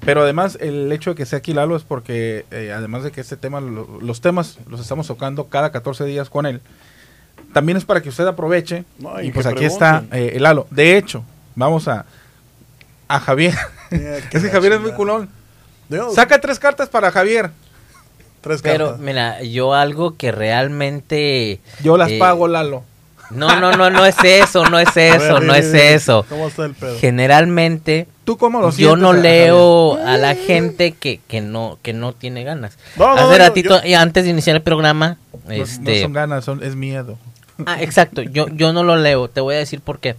Pero 0.05 0.23
además, 0.23 0.59
el 0.61 0.91
hecho 0.91 1.11
de 1.11 1.17
que 1.17 1.27
sea 1.27 1.39
aquí 1.39 1.53
Lalo 1.55 1.77
es 1.77 1.85
porque, 1.85 2.45
eh, 2.51 2.73
además 2.77 3.05
de 3.05 3.13
que 3.13 3.21
este 3.21 3.37
tema, 3.37 3.61
lo- 3.61 4.01
los 4.01 4.21
temas 4.21 4.59
los 4.69 4.81
estamos 4.81 5.07
tocando 5.07 5.45
cada 5.47 5.71
14 5.71 6.05
días 6.07 6.29
con 6.29 6.45
él, 6.45 6.61
también 7.53 7.77
es 7.79 7.85
para 7.85 8.01
que 8.01 8.09
usted 8.09 8.27
aproveche. 8.27 8.85
No, 8.99 9.21
y 9.21 9.27
y 9.29 9.31
pues 9.33 9.47
aquí 9.47 9.65
está 9.65 10.05
eh, 10.13 10.33
el 10.37 10.43
Lalo. 10.43 10.67
De 10.71 10.97
hecho, 10.97 11.25
vamos 11.55 11.89
a, 11.89 12.05
a 13.09 13.21
Javier. 13.21 13.55
Mira, 13.91 14.17
es 14.33 14.43
que 14.43 14.51
Javier 14.51 14.73
es 14.75 14.81
muy 14.81 14.93
culón. 14.93 15.29
Dios, 15.89 16.15
Saca 16.15 16.41
tres 16.41 16.59
cartas 16.59 16.89
para 16.89 17.11
Javier. 17.11 17.51
tres 18.41 18.63
Pero 18.63 18.87
cartas. 18.87 19.01
mira, 19.01 19.43
yo 19.43 19.75
algo 19.75 20.17
que 20.17 20.33
realmente... 20.33 21.61
Yo 21.83 21.97
las 21.97 22.11
eh, 22.11 22.19
pago, 22.19 22.49
Lalo. 22.49 22.85
No, 23.31 23.61
no, 23.61 23.73
no, 23.73 23.89
no 23.89 24.05
es 24.05 24.17
eso, 24.25 24.65
no 24.69 24.79
es 24.79 24.95
ver, 24.95 25.15
eso, 25.23 25.41
no 25.41 25.55
es 25.55 25.67
eso. 25.73 26.25
¿Cómo 26.29 26.49
está 26.49 26.65
el 26.67 26.75
pedo? 26.75 26.99
Generalmente 26.99 28.07
¿Tú 28.25 28.37
cómo 28.37 28.61
lo 28.61 28.71
yo 28.73 28.95
no 28.97 29.11
a- 29.11 29.15
leo 29.15 29.95
a 29.97 30.17
la 30.19 30.35
gente 30.35 30.93
que, 30.93 31.19
que 31.29 31.41
no 31.41 31.79
que 31.83 31.93
no 31.95 32.13
tiene 32.13 32.45
ganas. 32.45 32.77
No, 32.97 33.07
no, 33.07 33.21
Hace 33.23 33.33
no, 33.33 33.39
ratito, 33.39 33.83
yo- 33.83 33.89
y 33.89 33.95
antes 33.95 34.25
de 34.25 34.31
iniciar 34.31 34.57
el 34.57 34.63
programa, 34.63 35.17
Javier? 35.45 35.59
No- 35.59 35.65
este, 35.65 35.97
No, 35.97 36.03
son 36.03 36.13
ganas, 36.13 36.45
son, 36.45 36.63
es 36.63 36.77
miedo. 36.77 37.19
Ah, 37.67 37.83
exacto. 37.83 38.23
Yo, 38.23 38.49
yo 38.49 38.73
no 38.73 38.83
lo 38.83 38.97
leo. 38.97 39.29
Te 39.29 39.41
voy 39.41 39.55
a 39.55 39.59
decir 39.59 39.81
por 39.81 39.99
qué. 40.01 40.17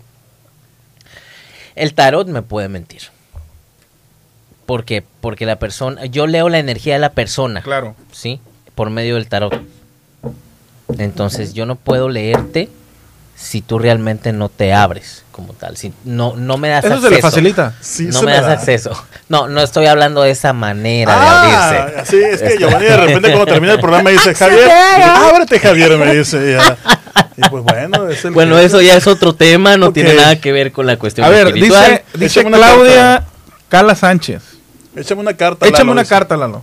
El 1.75 1.93
tarot 1.93 2.27
me 2.27 2.41
puede 2.41 2.69
mentir. 2.69 3.01
Porque, 4.65 5.03
porque 5.21 5.45
la 5.45 5.57
persona, 5.57 6.05
yo 6.05 6.25
leo 6.27 6.47
la 6.49 6.59
energía 6.59 6.93
de 6.93 6.99
la 6.99 7.09
persona, 7.11 7.61
Claro. 7.61 7.95
¿sí? 8.11 8.39
Por 8.75 8.89
medio 8.89 9.15
del 9.15 9.27
tarot. 9.27 9.53
Entonces 10.97 11.53
yo 11.53 11.65
no 11.65 11.75
puedo 11.75 12.07
leerte 12.09 12.69
si 13.35 13.61
tú 13.61 13.79
realmente 13.79 14.31
no 14.31 14.47
te 14.49 14.73
abres 14.73 15.23
como 15.31 15.53
tal. 15.53 15.75
Si 15.75 15.91
no, 16.05 16.35
no 16.37 16.57
me 16.57 16.69
das 16.69 16.85
Eso 16.85 16.93
acceso. 16.93 17.09
se 17.09 17.15
le 17.15 17.21
facilita. 17.21 17.73
Sí, 17.81 18.05
no 18.05 18.19
me 18.21 18.27
me 18.27 18.31
das 18.33 18.45
da. 18.45 18.51
acceso. 18.53 19.05
No, 19.27 19.47
no 19.49 19.61
estoy 19.61 19.87
hablando 19.87 20.21
de 20.21 20.31
esa 20.31 20.53
manera 20.53 21.13
Ah, 21.15 21.47
de 21.71 21.79
abrirse. 21.81 22.05
sí, 22.11 22.23
es 22.23 22.41
que 22.41 22.57
Giovanni 22.59 22.85
de 22.85 22.97
repente 22.97 23.29
cuando 23.31 23.45
termina 23.47 23.73
el 23.73 23.79
programa 23.79 24.11
dice, 24.11 24.33
Javier, 24.35 24.69
ábrete 24.71 25.59
Javier, 25.59 25.97
me 25.97 26.15
dice. 26.15 26.53
ya. 26.53 26.77
Pues 27.49 27.63
bueno, 27.63 28.07
es 28.09 28.25
el 28.25 28.31
Bueno, 28.31 28.55
que- 28.57 28.65
eso 28.65 28.81
ya 28.81 28.95
es 28.95 29.07
otro 29.07 29.33
tema, 29.35 29.77
no 29.77 29.91
tiene 29.91 30.13
nada 30.15 30.39
que 30.39 30.51
ver 30.51 30.71
con 30.71 30.85
la 30.85 30.97
cuestión 30.97 31.25
A 31.25 31.29
ver, 31.29 31.47
espiritual. 31.47 32.01
dice, 32.13 32.41
dice 32.41 32.43
Claudia 32.45 33.25
Cala 33.69 33.95
Sánchez. 33.95 34.41
Échame 34.95 35.21
una 35.21 35.35
carta. 35.35 35.65
Échame 35.65 35.79
Lalo, 35.79 35.91
una 35.93 36.01
dice. 36.03 36.09
carta, 36.13 36.37
Lalo. 36.37 36.61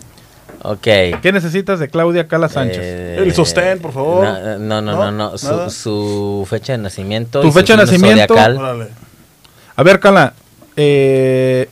Ok. 0.63 0.83
¿Qué 0.83 1.31
necesitas 1.33 1.79
de 1.81 1.89
Claudia 1.89 2.29
Cala 2.29 2.49
Sánchez? 2.49 2.79
Eh, 2.81 3.17
El 3.19 3.35
sostén, 3.35 3.79
por 3.81 3.93
favor. 3.93 4.25
No, 4.25 4.59
no, 4.59 4.81
no, 4.83 5.11
¿No? 5.11 5.33
no, 5.33 5.71
Su, 5.71 6.47
fecha 6.49 6.73
de 6.73 6.79
nacimiento. 6.79 7.41
Tu 7.41 7.49
y 7.49 7.53
fecha 7.53 7.75
de 7.77 7.85
nacimiento. 7.85 8.35
A 8.39 9.83
ver, 9.83 9.99
Cala. 10.01 10.35
Eh, 10.77 11.69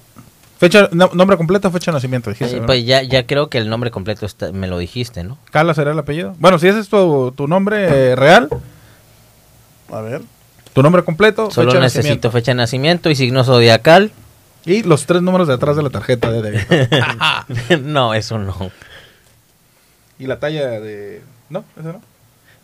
fecha, 0.58 0.88
no- 0.92 1.10
nombre 1.14 1.36
completo, 1.36 1.70
fecha 1.70 1.90
de 1.90 1.96
nacimiento, 1.96 2.30
dijiste. 2.30 2.56
Eh, 2.58 2.62
pues 2.64 2.84
ya, 2.84 3.02
ya 3.02 3.26
creo 3.26 3.48
que 3.48 3.58
el 3.58 3.68
nombre 3.70 3.90
completo 3.90 4.26
está- 4.26 4.52
me 4.52 4.66
lo 4.66 4.78
dijiste, 4.78 5.24
¿no? 5.24 5.38
Cala 5.50 5.74
será 5.74 5.92
el 5.92 5.98
apellido. 5.98 6.34
Bueno, 6.38 6.58
si 6.58 6.68
ese 6.68 6.80
es 6.80 6.88
tu, 6.88 7.32
tu 7.36 7.48
nombre 7.48 8.10
eh, 8.12 8.16
real, 8.16 8.48
A 9.90 10.00
ver. 10.00 10.22
tu 10.74 10.82
nombre 10.82 11.02
completo, 11.04 11.50
Solo 11.50 11.70
fecha 11.70 11.80
necesito 11.82 12.30
fecha 12.30 12.52
de 12.52 12.56
nacimiento 12.56 13.08
y 13.10 13.14
signo 13.14 13.44
zodiacal. 13.44 14.10
Y 14.64 14.82
los 14.82 15.06
tres 15.06 15.22
números 15.22 15.48
de 15.48 15.54
atrás 15.54 15.76
de 15.76 15.82
la 15.82 15.88
tarjeta 15.90 16.30
de 16.30 16.42
débito. 16.42 16.74
no, 17.82 18.12
eso 18.12 18.38
no. 18.38 18.70
y 20.18 20.26
la 20.26 20.38
talla 20.38 20.68
de... 20.80 21.22
¿No? 21.48 21.64
¿Eso 21.78 21.92
no? 21.92 22.02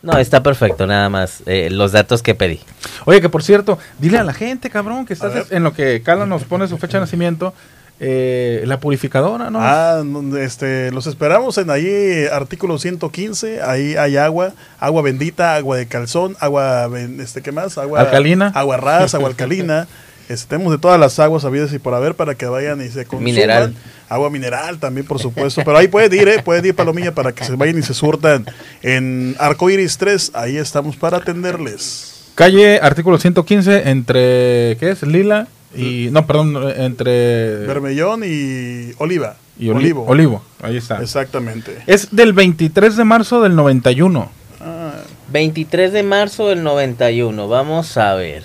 No, 0.02 0.18
está 0.18 0.42
perfecto, 0.42 0.86
nada 0.86 1.08
más. 1.08 1.42
eh, 1.46 1.70
los 1.70 1.92
datos 1.92 2.22
que 2.22 2.34
pedí. 2.34 2.60
Oye, 3.06 3.22
que 3.22 3.30
por 3.30 3.42
cierto, 3.42 3.78
dile 3.98 4.18
a 4.18 4.22
la 4.24 4.34
gente, 4.34 4.68
cabrón, 4.68 5.06
que 5.06 5.14
estás 5.14 5.50
en 5.50 5.62
lo 5.62 5.72
que 5.72 6.02
Cala 6.02 6.26
nos 6.26 6.44
pone 6.44 6.68
su 6.68 6.76
fecha 6.76 6.98
de 6.98 7.02
nacimiento, 7.02 7.54
eh, 8.00 8.62
la 8.66 8.80
purificadora, 8.80 9.50
¿no? 9.50 9.60
Ah, 9.62 10.02
este, 10.40 10.90
los 10.90 11.06
esperamos 11.06 11.58
en 11.58 11.70
ahí, 11.70 12.26
artículo 12.32 12.78
115. 12.78 13.62
Ahí 13.62 13.94
hay 13.96 14.16
agua, 14.16 14.52
agua 14.80 15.02
bendita, 15.02 15.54
agua 15.54 15.76
de 15.76 15.86
calzón, 15.86 16.36
agua, 16.40 16.90
este, 17.20 17.40
¿qué 17.40 17.52
más? 17.52 17.78
Agua 17.78 18.00
Alcalina. 18.00 18.50
Agua 18.54 18.76
ras, 18.76 19.14
agua 19.14 19.28
alcalina. 19.28 19.86
Este, 20.26 20.48
tenemos 20.48 20.72
de 20.72 20.78
todas 20.78 20.98
las 20.98 21.18
aguas 21.18 21.44
habidas 21.44 21.70
y 21.74 21.78
por 21.78 21.92
haber 21.92 22.14
para 22.14 22.34
que 22.34 22.46
vayan 22.46 22.80
y 22.80 22.88
se 22.88 23.04
consuman. 23.04 23.24
Mineral. 23.24 23.74
Agua 24.08 24.30
mineral 24.30 24.78
también, 24.78 25.06
por 25.06 25.18
supuesto. 25.18 25.60
Pero 25.62 25.76
ahí 25.76 25.88
puede 25.88 26.16
ir, 26.16 26.26
¿eh? 26.26 26.42
Puede 26.42 26.66
ir 26.66 26.74
Palomilla 26.74 27.14
para 27.14 27.32
que 27.32 27.44
se 27.44 27.54
vayan 27.56 27.78
y 27.78 27.82
se 27.82 27.92
surtan 27.92 28.46
en 28.80 29.36
Arcoiris 29.38 29.98
3. 29.98 30.30
Ahí 30.32 30.56
estamos 30.56 30.96
para 30.96 31.18
atenderles. 31.18 32.30
Calle, 32.34 32.80
artículo 32.80 33.18
115, 33.18 33.90
entre, 33.90 34.78
¿qué 34.80 34.92
es? 34.92 35.02
Lila 35.02 35.46
y... 35.76 36.08
No, 36.10 36.26
perdón, 36.26 36.56
entre... 36.76 37.56
Bermellón 37.66 38.22
y 38.24 38.92
Oliva. 38.98 39.36
y 39.58 39.68
oli- 39.68 39.76
Olivo. 39.76 40.04
Olivo. 40.06 40.42
ahí 40.62 40.76
está. 40.76 41.00
Exactamente. 41.02 41.78
Es 41.86 42.08
del 42.14 42.32
23 42.32 42.96
de 42.96 43.04
marzo 43.04 43.42
del 43.42 43.54
91. 43.56 44.30
Ah, 44.60 44.92
23 45.30 45.92
de 45.92 46.02
marzo 46.02 46.48
del 46.48 46.62
91. 46.62 47.48
Vamos 47.48 47.96
a 47.96 48.14
ver. 48.14 48.44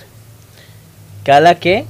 ¿Cala 1.23 1.55
qué? 1.55 1.85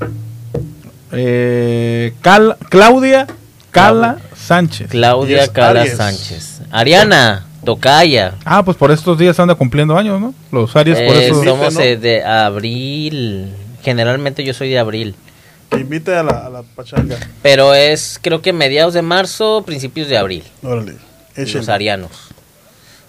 Eh, 1.11 2.13
Cal- 2.21 2.57
Claudia 2.69 3.27
Cala 3.71 4.17
Sánchez. 4.35 4.89
Claudia 4.89 5.47
Cala 5.47 5.81
Aries. 5.81 5.97
Sánchez. 5.97 6.61
Ariana, 6.71 7.45
Tocaya. 7.63 8.35
Ah, 8.45 8.63
pues 8.63 8.77
por 8.77 8.91
estos 8.91 9.17
días 9.17 9.39
anda 9.39 9.55
cumpliendo 9.55 9.97
años, 9.97 10.19
¿no? 10.19 10.33
Los 10.51 10.75
Aries 10.75 10.97
por 10.99 11.15
Eh, 11.15 11.27
eso... 11.27 11.41
sí. 11.41 11.47
somos 11.47 11.73
¿no? 11.73 11.79
eh, 11.81 11.97
de 11.97 12.23
abril. 12.23 13.53
Generalmente 13.83 14.43
yo 14.43 14.53
soy 14.53 14.69
de 14.69 14.79
abril. 14.79 15.15
Que 15.69 15.77
invite 15.79 16.15
a 16.15 16.23
la, 16.23 16.45
a 16.45 16.49
la 16.49 16.63
pachanga. 16.63 17.17
Pero 17.41 17.73
es 17.73 18.19
creo 18.21 18.41
que 18.41 18.53
mediados 18.53 18.93
de 18.93 19.01
marzo, 19.01 19.63
principios 19.65 20.07
de 20.07 20.17
abril. 20.17 20.43
Órale. 20.63 20.95
Échenle. 21.35 21.59
Los 21.59 21.69
arianos. 21.69 22.11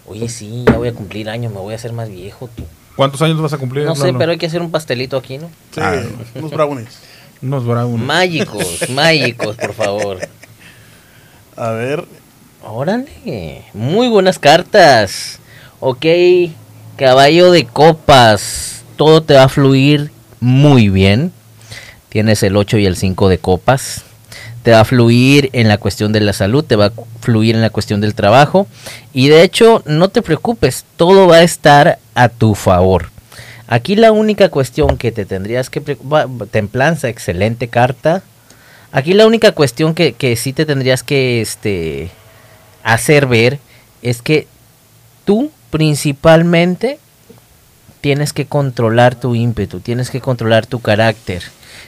Oye, 0.07 0.29
sí, 0.29 0.65
ya 0.67 0.77
voy 0.77 0.89
a 0.89 0.93
cumplir 0.93 1.29
años, 1.31 1.53
me 1.53 1.59
voy 1.61 1.73
a 1.73 1.77
hacer 1.77 1.93
más 1.93 2.09
viejo 2.11 2.49
tú. 2.55 2.65
¿Cuántos 2.97 3.23
años 3.23 3.41
vas 3.41 3.53
a 3.53 3.59
cumplir? 3.59 3.85
No 3.87 3.95
sé, 3.95 4.13
pero 4.13 4.33
hay 4.33 4.39
que 4.39 4.47
hacer 4.47 4.61
un 4.61 4.71
pastelito 4.71 5.17
aquí, 5.17 5.39
¿no? 5.39 5.49
Sí, 5.73 5.81
Ah. 5.83 6.03
unos 6.35 6.51
brownies. 6.51 6.99
Unos 7.43 7.65
bravos. 7.65 7.99
Mágicos, 7.99 8.91
mágicos, 8.91 9.57
por 9.57 9.73
favor. 9.73 10.19
A 11.57 11.71
ver, 11.71 12.05
Órale, 12.63 13.65
muy 13.73 14.09
buenas 14.09 14.39
cartas. 14.39 15.39
Ok, 15.81 16.05
caballo 16.97 17.51
de 17.53 17.65
copas. 17.67 18.83
Todo 18.97 19.23
te 19.23 19.33
va 19.35 19.45
a 19.45 19.49
fluir 19.49 20.11
muy 20.41 20.91
bien. 20.91 21.33
Tienes 22.11 22.43
el 22.43 22.57
8 22.57 22.79
y 22.79 22.87
el 22.87 22.97
5 22.97 23.29
de 23.29 23.39
copas. 23.39 24.03
Te 24.63 24.73
va 24.73 24.81
a 24.81 24.85
fluir 24.85 25.49
en 25.55 25.69
la 25.69 25.79
cuestión 25.79 26.13
de 26.13 26.21
la 26.21 26.35
salud, 26.35 26.65
te 26.65 26.77
va 26.77 26.87
a 26.87 26.93
fluir 27.21 27.55
en 27.55 27.63
la 27.63 27.71
cuestión 27.71 28.03
del 28.03 28.15
trabajo. 28.15 28.67
Y 29.15 29.29
de 29.29 29.43
hecho, 29.43 29.83
no 29.87 30.11
te 30.11 30.21
preocupes, 30.21 30.85
todo 30.97 31.27
va 31.27 31.37
a 31.37 31.43
estar 31.43 31.99
a 32.15 32.29
tu 32.29 32.55
favor. 32.55 33.11
Aquí 33.69 33.95
la 33.95 34.13
única 34.13 34.49
cuestión 34.49 34.99
que 34.99 35.13
te 35.13 35.25
tendrías 35.25 35.71
que 35.71 35.81
preocupar, 35.81 36.29
templanza, 36.51 37.09
excelente 37.09 37.69
carta. 37.69 38.23
Aquí 38.91 39.15
la 39.15 39.27
única 39.27 39.53
cuestión 39.53 39.95
que, 39.95 40.13
que 40.13 40.35
sí 40.35 40.53
te 40.53 40.67
tendrías 40.67 41.05
que 41.05 41.41
este, 41.41 42.11
hacer 42.83 43.29
ver 43.29 43.61
es 44.03 44.21
que 44.21 44.49
tú 45.25 45.53
principalmente 45.71 46.99
tienes 48.01 48.33
que 48.33 48.47
controlar 48.47 49.15
tu 49.15 49.35
ímpetu, 49.35 49.79
tienes 49.79 50.11
que 50.11 50.21
controlar 50.21 50.67
tu 50.67 50.81
carácter. 50.81 51.45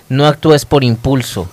No 0.08 0.26
actúes 0.26 0.64
por 0.64 0.84
impulso, 0.84 1.48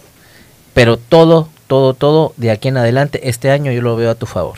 pero 0.73 0.97
todo, 0.97 1.47
todo, 1.67 1.93
todo 1.93 2.34
de 2.38 2.51
aquí 2.51 2.67
en 2.67 2.77
adelante, 2.77 3.27
este 3.30 3.51
año 3.51 3.71
yo 3.71 3.82
lo 3.82 3.95
veo 3.95 4.11
a 4.11 4.15
tu 4.15 4.25
favor. 4.25 4.57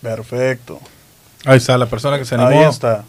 perfecto. 0.00 0.80
Ahí 1.44 1.58
está, 1.58 1.76
la 1.76 1.86
persona 1.86 2.18
que 2.18 2.24
se 2.24 2.34
animó 2.34 2.48
Ahí 2.50 2.64
está. 2.64 3.04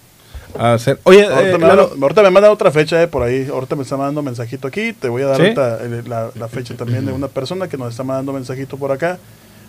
a 0.57 0.74
hacer... 0.74 0.99
Oye, 1.03 1.22
eh, 1.22 1.26
Ahorita, 1.26 1.57
me 1.57 1.68
Lalo, 1.68 1.88
manda- 1.89 2.01
ahorita 2.03 2.22
me 2.24 2.32
manda 2.32 2.51
otra 2.51 2.72
fecha 2.72 3.01
eh, 3.01 3.07
por 3.07 3.24
ahí. 3.24 3.47
Ahorita 3.49 3.76
me 3.78 3.84
está 3.84 3.95
mandando 3.97 4.22
mensajito 4.22 4.68
aquí. 4.68 4.91
Te 4.93 5.07
voy 5.07 5.22
a 5.24 5.28
dar 5.28 5.38
¿Sí? 5.38 5.41
ahorita 5.43 5.78
el- 5.84 6.09
la, 6.09 6.32
la 6.36 6.47
fecha 6.49 6.76
también 6.76 7.05
de 7.05 7.13
una 7.13 7.28
persona 7.30 7.68
que 7.70 7.78
nos 7.78 7.91
está 7.91 8.03
mandando 8.03 8.34
mensajito 8.34 8.76
por 8.78 8.91
acá. 8.91 9.18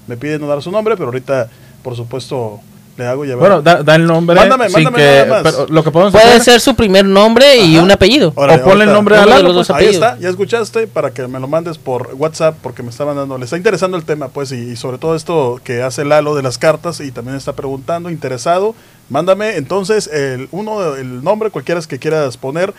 Me 0.09 0.17
pide 0.17 0.39
no 0.39 0.47
dar 0.49 0.63
su 0.63 0.71
nombre, 0.73 0.97
pero 0.97 1.07
ahorita, 1.09 1.49
por 1.83 1.95
supuesto, 1.95 2.61
le 2.97 3.07
hago 3.07 3.25
llevar. 3.25 3.41
bueno, 3.41 3.63
da, 3.63 3.83
da 3.83 3.95
el 3.95 4.07
nombre. 4.07 4.37
Mándame, 4.37 4.67
sin 4.71 4.85
mándame 4.85 4.97
que- 4.99 5.25
nada 5.29 5.43
más. 5.43 5.53
pero 5.55 5.67
lo 5.69 5.85
que 5.85 5.91
podemos 5.91 6.13
Puede 6.13 6.25
hacer... 6.27 6.43
ser 6.43 6.61
su 6.61 6.75
primer 6.75 7.05
nombre 7.05 7.57
y 7.59 7.75
Ajá. 7.77 7.85
un 7.85 7.91
apellido. 7.91 8.33
Órale, 8.35 8.63
o 8.63 8.65
ponle 8.65 8.85
el 8.85 8.93
nombre 8.93 9.17
a 9.17 9.21
Uno 9.21 9.27
de 9.29 9.35
Lalo. 9.37 9.49
los 9.49 9.55
dos 9.57 9.67
pues. 9.69 9.79
Ahí 9.81 9.89
está, 9.95 10.19
ya 10.19 10.29
escuchaste 10.31 10.87
para 10.87 11.11
que 11.11 11.27
me 11.29 11.39
lo 11.39 11.47
mandes 11.49 11.77
por 11.79 12.15
WhatsApp 12.15 12.57
porque 12.63 12.83
me 12.83 12.91
está 12.91 13.05
mandando, 13.05 13.37
le 13.39 13.45
está 13.45 13.57
interesando 13.57 13.97
el 13.97 14.05
tema, 14.05 14.29
pues, 14.29 14.51
y, 14.53 14.57
y 14.73 14.77
sobre 14.77 14.99
todo 14.99 15.15
esto 15.15 15.61
que 15.63 15.83
hace 15.83 16.05
Lalo 16.05 16.35
de 16.35 16.43
las 16.43 16.57
cartas 16.59 17.01
y 17.01 17.11
también 17.13 17.37
está 17.37 17.53
preguntando, 17.55 18.09
interesado. 18.11 18.75
Mándame 19.11 19.57
entonces 19.57 20.09
el 20.09 20.49
uno, 20.51 20.95
el 20.97 21.23
nombre, 21.23 21.51
cualquiera 21.51 21.81
que 21.83 21.99
quieras 21.99 22.37
poner. 22.37 22.73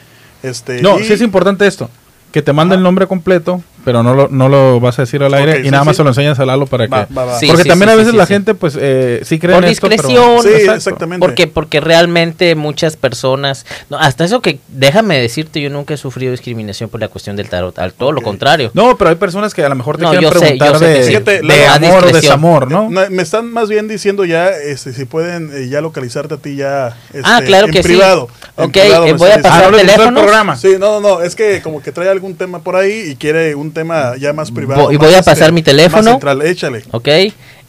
Este, 0.43 0.81
No, 0.81 0.99
y- 0.99 1.03
sí 1.03 1.13
es 1.13 1.21
importante 1.21 1.65
esto. 1.67 1.89
Que 2.31 2.41
te 2.41 2.51
mande 2.53 2.75
el 2.75 2.83
nombre 2.83 3.07
completo, 3.07 3.61
pero 3.87 4.03
no 4.03 4.13
lo, 4.13 4.27
no 4.27 4.49
lo 4.49 4.81
vas 4.81 4.99
a 4.99 5.03
decir 5.03 5.23
al 5.23 5.33
aire 5.33 5.53
Ok, 5.53 5.59
y 5.61 5.63
sí, 5.63 5.71
nada 5.71 5.85
más 5.85 5.95
sí. 5.95 5.99
se 5.99 6.03
lo 6.03 6.09
enseñas 6.09 6.37
a 6.41 6.45
Lalo 6.45 6.65
para 6.67 6.87
Va, 6.87 7.05
que... 7.07 7.13
va, 7.13 7.23
va. 7.23 7.39
Sí, 7.39 7.47
porque 7.47 7.63
también 7.63 7.87
a 7.91 7.95
veces 7.95 8.11
sí, 8.11 8.17
la 8.17 8.25
sí. 8.25 8.33
gente 8.33 8.53
pues 8.53 8.77
eh, 8.77 9.21
sí 9.23 9.39
cree 9.39 9.55
Por 9.55 9.63
en 9.63 9.69
esto, 9.71 9.87
pero- 9.87 10.03
discreción. 10.03 10.43
Sí, 10.43 10.49
Exacto. 10.49 10.73
exactamente. 10.75 11.25
Porque, 11.25 11.47
porque 11.47 11.79
realmente 11.79 12.53
muchas 12.55 12.97
personas, 12.97 13.65
no, 13.89 13.97
hasta 13.97 14.25
eso 14.25 14.41
que 14.41 14.59
déjame 14.67 15.17
decirte, 15.21 15.61
yo 15.61 15.69
nunca 15.69 15.93
he 15.93 15.97
sufrido 15.97 16.31
discriminación 16.31 16.89
por 16.89 16.99
la 16.99 17.07
cuestión 17.07 17.37
del 17.37 17.47
tarot, 17.47 17.79
al 17.79 17.93
todo 17.93 18.11
lo 18.11 18.19
Ok. 18.19 18.25
contrario. 18.25 18.71
No, 18.73 18.97
pero 18.97 19.09
hay 19.09 19.15
personas 19.15 19.53
que 19.53 19.63
a 19.63 19.69
lo 19.69 19.75
mejor 19.75 19.95
te 19.95 20.03
No, 20.03 20.09
quieren 20.09 20.29
yo 20.29 20.33
sé, 20.33 20.39
preguntar 20.39 20.73
yo 20.73 20.79
sé 20.79 20.85
que 20.85 20.91
de, 20.91 21.03
sí. 21.03 21.09
Fíjate, 21.11 21.31
de 21.37 21.43
la- 21.43 21.73
amor 21.75 22.03
o 22.07 22.11
desamor, 22.11 22.69
¿no? 22.69 22.89
Me 22.89 23.21
están 23.23 23.53
más 23.53 23.69
bien 23.69 23.87
diciendo 23.87 24.25
ya 24.25 24.49
este, 24.49 24.91
si 24.91 25.05
pueden 25.05 25.49
eh, 25.53 25.69
ya 25.69 25.79
localizarte 25.79 26.33
a 26.33 26.37
ti 26.37 26.57
ya 26.57 26.97
este, 27.13 27.21
Ah, 27.23 27.41
claro 27.45 27.67
en 27.67 27.71
que 27.71 27.81
sí. 27.83 27.87
privado. 27.87 28.27
Ok, 28.57 28.71
privado 28.73 29.05
eh, 29.05 29.13
voy 29.13 29.31
a 29.31 29.41
pasar 29.41 29.73
Ah, 29.73 29.79
el 29.81 30.13
programa. 30.13 30.57
Sí, 30.57 30.73
no, 30.77 30.99
no, 30.99 30.99
no, 30.99 31.21
es 31.21 31.37
que 31.37 31.61
como 31.61 31.81
que 31.81 31.91
trae 31.93 32.09
algún 32.09 32.35
tema 32.35 32.59
por 32.59 32.75
ahí 32.75 33.11
y 33.11 33.15
quiere 33.15 33.53
un 33.55 33.71
tema 33.81 34.15
ya 34.17 34.33
más 34.33 34.51
privado. 34.51 34.83
Voy- 34.85 34.97
más, 34.97 35.07
voy 35.07 35.15
a 35.15 35.21
pasar 35.21 35.51
mi 35.51 35.61
teléfono. 35.61 36.03
más 36.03 36.11
central. 36.13 36.41
Échale. 36.41 36.83
¿Ok? 36.91 37.07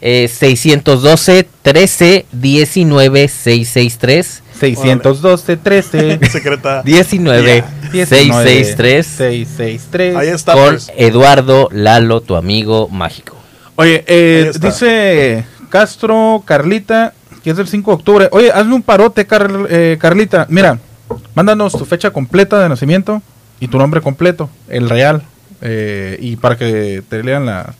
Eh, 0.01 0.27
612 0.29 1.47
13 1.61 2.25
19 2.31 3.27
663 3.27 4.43
612 4.59 5.57
13 5.57 6.19
Secreta. 6.29 6.81
19 6.83 7.63
663 7.91 9.05
663 9.05 10.15
Ahí 10.15 10.27
está, 10.29 10.53
con 10.53 10.69
pues. 10.69 10.91
Eduardo 10.97 11.69
Lalo, 11.71 12.21
tu 12.21 12.35
amigo 12.35 12.87
mágico. 12.89 13.35
Oye, 13.75 14.03
eh, 14.07 14.51
dice 14.59 15.45
Castro 15.69 16.43
Carlita, 16.45 17.13
que 17.43 17.51
es 17.51 17.57
del 17.57 17.67
5 17.67 17.91
de 17.91 17.95
octubre. 17.95 18.27
Oye, 18.31 18.51
hazme 18.51 18.75
un 18.75 18.83
parote, 18.83 19.25
Car- 19.25 19.67
eh, 19.69 19.97
Carlita. 19.99 20.45
Mira, 20.49 20.79
mándanos 21.35 21.73
tu 21.73 21.85
fecha 21.85 22.11
completa 22.11 22.61
de 22.61 22.69
nacimiento, 22.69 23.21
y 23.61 23.67
tu 23.67 23.77
nombre 23.77 24.01
completo, 24.01 24.49
el 24.69 24.89
real, 24.89 25.23
eh, 25.61 26.17
y 26.19 26.35
para 26.37 26.57
que 26.57 27.03
te 27.07 27.23
lean 27.23 27.45
la 27.45 27.73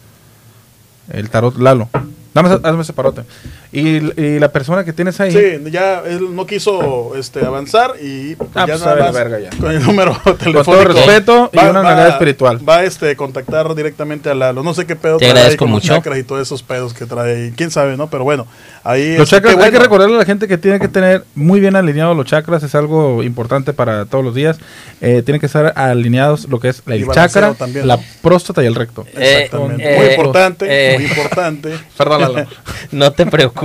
el 1.11 1.29
tarot 1.29 1.57
Lalo. 1.57 1.89
Dame, 2.33 2.49
hazme 2.49 2.81
ese 2.81 2.93
parote. 2.93 3.23
Y, 3.71 3.97
y 4.19 4.39
la 4.39 4.51
persona 4.51 4.83
que 4.83 4.93
tienes 4.93 5.19
ahí. 5.19 5.31
Sí, 5.31 5.69
ya 5.71 6.01
él 6.03 6.35
no 6.35 6.47
quiso 6.47 7.15
este, 7.15 7.45
avanzar 7.45 7.93
y 8.01 8.33
pues, 8.35 8.49
Ah, 8.55 8.65
ya 8.65 8.73
pues, 8.73 8.79
nada 8.79 8.89
sabe 8.91 8.99
la 9.01 9.05
más 9.05 9.13
verga 9.13 9.39
ya. 9.39 9.49
con 9.59 9.71
el 9.71 9.83
número 9.83 10.11
telefónico. 10.39 10.63
todo 10.63 10.83
respeto 10.85 11.49
y 11.53 11.57
una 11.59 11.81
realidad 11.83 12.09
espiritual. 12.09 12.67
Va 12.67 12.77
a 12.77 12.83
este, 12.85 13.15
contactar 13.15 13.75
directamente 13.75 14.27
a 14.31 14.33
Lalo. 14.33 14.63
No 14.63 14.73
sé 14.73 14.87
qué 14.87 14.95
pedo 14.95 15.17
Te 15.17 15.25
trae 15.25 15.31
agradezco 15.37 15.65
con 15.65 15.71
los 15.73 15.83
mucho. 15.83 15.93
chakras 15.93 16.17
y 16.17 16.23
todos 16.23 16.41
esos 16.41 16.63
pedos 16.63 16.95
que 16.95 17.05
trae. 17.05 17.35
ahí. 17.45 17.53
Quién 17.55 17.69
sabe, 17.69 17.95
¿no? 17.95 18.09
Pero 18.09 18.23
bueno, 18.23 18.47
ahí 18.83 19.17
Los 19.17 19.31
este, 19.31 19.35
chakras, 19.47 19.63
hay 19.63 19.71
que 19.71 19.79
recordarle 19.79 20.15
a 20.15 20.19
la 20.19 20.25
gente 20.25 20.47
que 20.47 20.57
tiene 20.57 20.79
que 20.79 20.87
tener 20.87 21.23
muy 21.35 21.59
bien 21.59 21.75
alineados 21.75 22.17
los 22.17 22.25
chakras, 22.25 22.63
es 22.63 22.73
algo 22.73 23.21
importante 23.21 23.73
para 23.73 24.05
todos 24.05 24.23
los 24.25 24.33
días. 24.33 24.57
Eh, 24.99 25.21
tienen 25.23 25.39
que 25.39 25.45
estar 25.45 25.73
alineados 25.75 26.47
lo 26.49 26.59
que 26.59 26.69
es 26.69 26.81
el 26.87 27.07
chakra, 27.11 27.53
también, 27.53 27.87
la 27.87 27.97
¿no? 27.97 28.03
próstata 28.23 28.63
y 28.63 28.65
el 28.65 28.73
recto. 28.73 29.05
Eh, 29.15 29.43
Exactamente. 29.45 29.93
eh, 29.93 29.97
muy 29.99 30.07
importante, 30.07 30.65
eh. 30.69 30.97
muy 30.97 31.07
importante. 31.07 31.69
Perdón, 31.97 32.21
Lalo. 32.21 32.47
No 32.91 33.11
te 33.11 33.25
preocupes. 33.27 33.58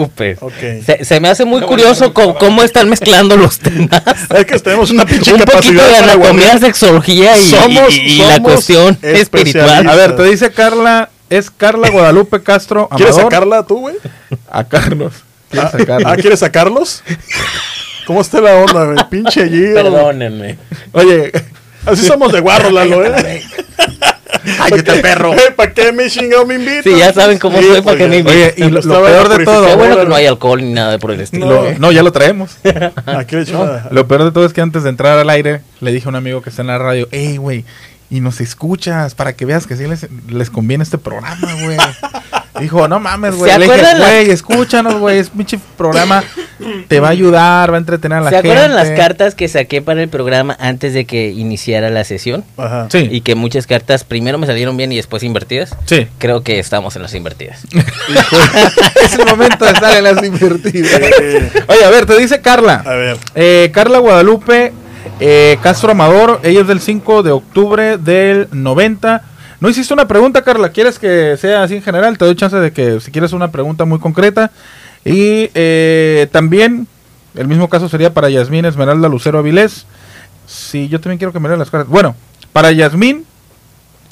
Se, 0.85 1.05
se 1.05 1.21
me 1.21 1.29
hace 1.29 1.45
muy 1.45 1.61
curioso 1.63 2.13
cómo 2.13 2.63
están 2.63 2.89
mezclando 2.89 3.37
los 3.37 3.59
temas. 3.59 4.03
Es 4.35 4.45
que 4.47 4.59
tenemos 4.59 4.91
una 4.91 5.05
pinche 5.07 5.33
Un 5.35 5.41
poquito 5.41 5.83
de 5.87 5.97
anatomía, 5.97 6.59
sexología 6.59 7.37
y, 7.39 7.51
Somos- 7.51 7.95
y- 7.97 8.01
y 8.01 8.19
la 8.19 8.35
somos 8.37 8.53
cuestión 8.53 8.99
espiritual. 9.03 9.89
A 9.89 9.95
ver, 9.95 10.17
te 10.17 10.25
dice 10.25 10.51
Carla, 10.53 11.11
es 11.31 11.51
Carla 11.51 11.89
Guadalupe 11.91 12.43
Castro 12.43 12.83
Amador. 12.91 12.97
¿Quieres 12.97 13.17
sacarla 13.17 13.63
tú, 13.67 13.81
güey? 13.81 13.97
A 14.51 14.65
Carlos. 14.65 15.13
¿Quieres 15.51 15.71
Ah, 15.89 15.99
ah, 16.07 16.15
¿quieieres 16.17 16.41
sacarlos? 16.41 17.03
¿Cómo 18.07 18.21
está 18.21 18.41
la 18.41 18.55
onda, 18.57 18.85
güey? 18.85 18.99
Pinche 19.11 19.49
Gio. 19.49 19.75
Perdónenme. 19.75 20.59
Oye, 20.93 21.33
Así 21.87 22.05
somos 22.07 22.33
de 22.33 22.41
guarro, 22.41 22.71
Lalo, 22.73 23.05
¿eh? 23.05 23.43
cállate, 24.59 25.01
perro. 25.01 25.33
¿Para 25.57 25.73
qué 25.73 25.93
me 25.93 26.09
chingado 26.09 26.47
me 26.47 26.55
invitan? 26.57 26.83
Sí, 26.85 26.97
ya 26.99 27.13
saben 27.13 27.39
cómo 27.39 27.61
soy, 27.61 27.81
¿para 27.83 27.97
qué 27.97 28.09
me 28.09 28.19
invitan? 28.19 28.37
Oye, 28.39 28.55
y 28.57 28.71
lo, 28.71 28.81
peor 28.81 29.29
de 29.29 29.45
todo, 29.45 29.67
Qué 29.67 29.75
bueno 29.77 29.97
que 29.99 30.05
no 30.07 30.15
hay 30.15 30.27
alcohol 30.27 30.61
ni 30.63 30.73
nada 30.73 30.99
por 30.99 31.11
el 31.13 31.21
estilo. 31.21 31.47
lo- 31.65 31.79
no, 31.79 31.93
ya 31.93 32.03
lo 32.03 32.13
traemos. 32.13 32.57
Una- 32.65 33.89
Lo 33.91 34.07
peor 34.07 34.25
de 34.25 34.33
todo 34.33 34.45
es 34.45 34.53
que 34.53 34.61
antes 34.61 34.83
de 34.83 34.91
entrar 34.91 35.19
al 35.19 35.31
aire, 35.31 35.63
le 35.81 35.93
dije 35.93 36.07
a 36.07 36.11
un 36.11 36.17
amigo 36.17 36.43
que 36.43 36.51
está 36.51 36.63
en 36.63 36.69
la 36.69 36.79
radio, 36.79 37.09
hey, 37.11 37.37
güey, 37.39 37.65
y 38.11 38.21
nos 38.21 38.41
escuchas 38.41 39.15
para 39.15 39.33
que 39.33 39.45
veas 39.45 39.67
que 39.67 39.77
sí 39.77 39.87
les, 39.87 40.07
les 40.29 40.51
conviene 40.51 40.85
este 40.85 40.99
programa, 40.99 41.49
güey. 41.63 41.77
Dijo, 42.61 42.87
no 42.87 43.01
mames, 43.01 43.35
güey. 43.35 43.51
¿Se 43.51 43.59
Le 43.59 43.65
dije, 43.67 43.99
güey, 43.99 44.31
escúchanos, 44.31 44.95
güey. 45.01 45.19
Es 45.19 45.31
pinche 45.31 45.59
programa. 45.77 46.23
Te 46.89 47.01
va 47.01 47.09
a 47.09 47.11
ayudar, 47.11 47.71
va 47.73 47.77
a 47.77 47.79
entretener 47.79 48.19
a 48.19 48.21
la 48.21 48.31
¿Se 48.31 48.37
gente. 48.37 48.51
acuerdan 48.53 48.75
las 48.77 48.91
cartas 48.91 49.35
que 49.35 49.49
saqué 49.49 49.83
para 49.83 50.03
el 50.03 50.09
programa 50.09 50.57
antes 50.61 50.95
de 50.95 51.05
que 51.05 51.31
iniciara 51.31 51.91
la 51.91 52.05
sesión? 52.05 52.45
Ajá. 52.57 52.87
Sí, 52.91 53.09
Y 53.11 53.21
que 53.23 53.35
muchas 53.35 53.67
cartas 53.67 54.05
primero 54.05 54.39
me 54.39 54.47
salieron 54.47 54.77
bien 54.77 54.93
y 54.93 54.97
después 54.97 55.23
invertidas. 55.23 55.75
sí. 55.87 56.07
Creo 56.19 56.43
que 56.43 56.59
estamos 56.59 56.95
en 56.97 57.03
las 57.03 57.15
invertidas. 57.15 57.65
es 59.05 59.15
el 59.19 59.27
momento 59.27 59.65
de 59.65 59.73
estar 59.73 59.97
en 59.97 60.05
las 60.05 60.23
invertidas. 60.23 61.01
Oye, 61.69 61.85
a 61.85 61.91
ver, 61.91 62.07
te 62.07 62.17
dice 62.19 62.37
a 62.37 62.43
Carla. 62.43 62.83
ver. 62.85 63.17
Eh, 63.35 63.71
Carla 63.73 63.99
Guadalupe 63.99 64.73
eh, 65.21 65.59
Castro 65.63 65.93
Amador. 65.93 66.41
Ella 66.43 66.61
es 66.63 66.67
del 66.67 66.81
5 66.81 67.23
de 67.23 67.31
octubre 67.33 67.99
del 67.99 68.49
90. 68.53 69.23
No 69.61 69.69
hiciste 69.69 69.95
una 69.95 70.07
pregunta, 70.09 70.43
Carla. 70.43 70.71
¿Quieres 70.71 70.99
que 70.99 71.37
sea 71.39 71.63
así 71.63 71.77
en 71.77 71.83
general? 71.83 72.19
Te 72.19 72.25
doy 72.25 72.35
chance 72.37 72.57
de 72.57 72.73
que 72.73 73.01
si 73.01 73.11
quieres 73.11 73.33
una 73.33 73.51
pregunta 73.51 73.85
muy 73.85 73.99
concreta. 73.99 74.51
Y 75.05 75.51
eh, 75.55 76.29
también, 76.33 76.87
el 77.35 77.47
mismo 77.49 77.69
caso 77.69 77.89
sería 77.89 78.13
para 78.15 78.31
Yasmín 78.31 78.65
Esmeralda 78.65 79.09
Lucero 79.09 79.39
Avilés. 79.39 79.87
Sí, 80.47 80.89
yo 80.89 81.01
también 81.01 81.19
quiero 81.19 81.33
que 81.33 81.41
me 81.41 81.49
lean 81.49 81.59
las 81.59 81.71
cartas. 81.71 81.89
Bueno, 81.89 82.15
para 82.53 82.71
Yasmín 82.73 83.25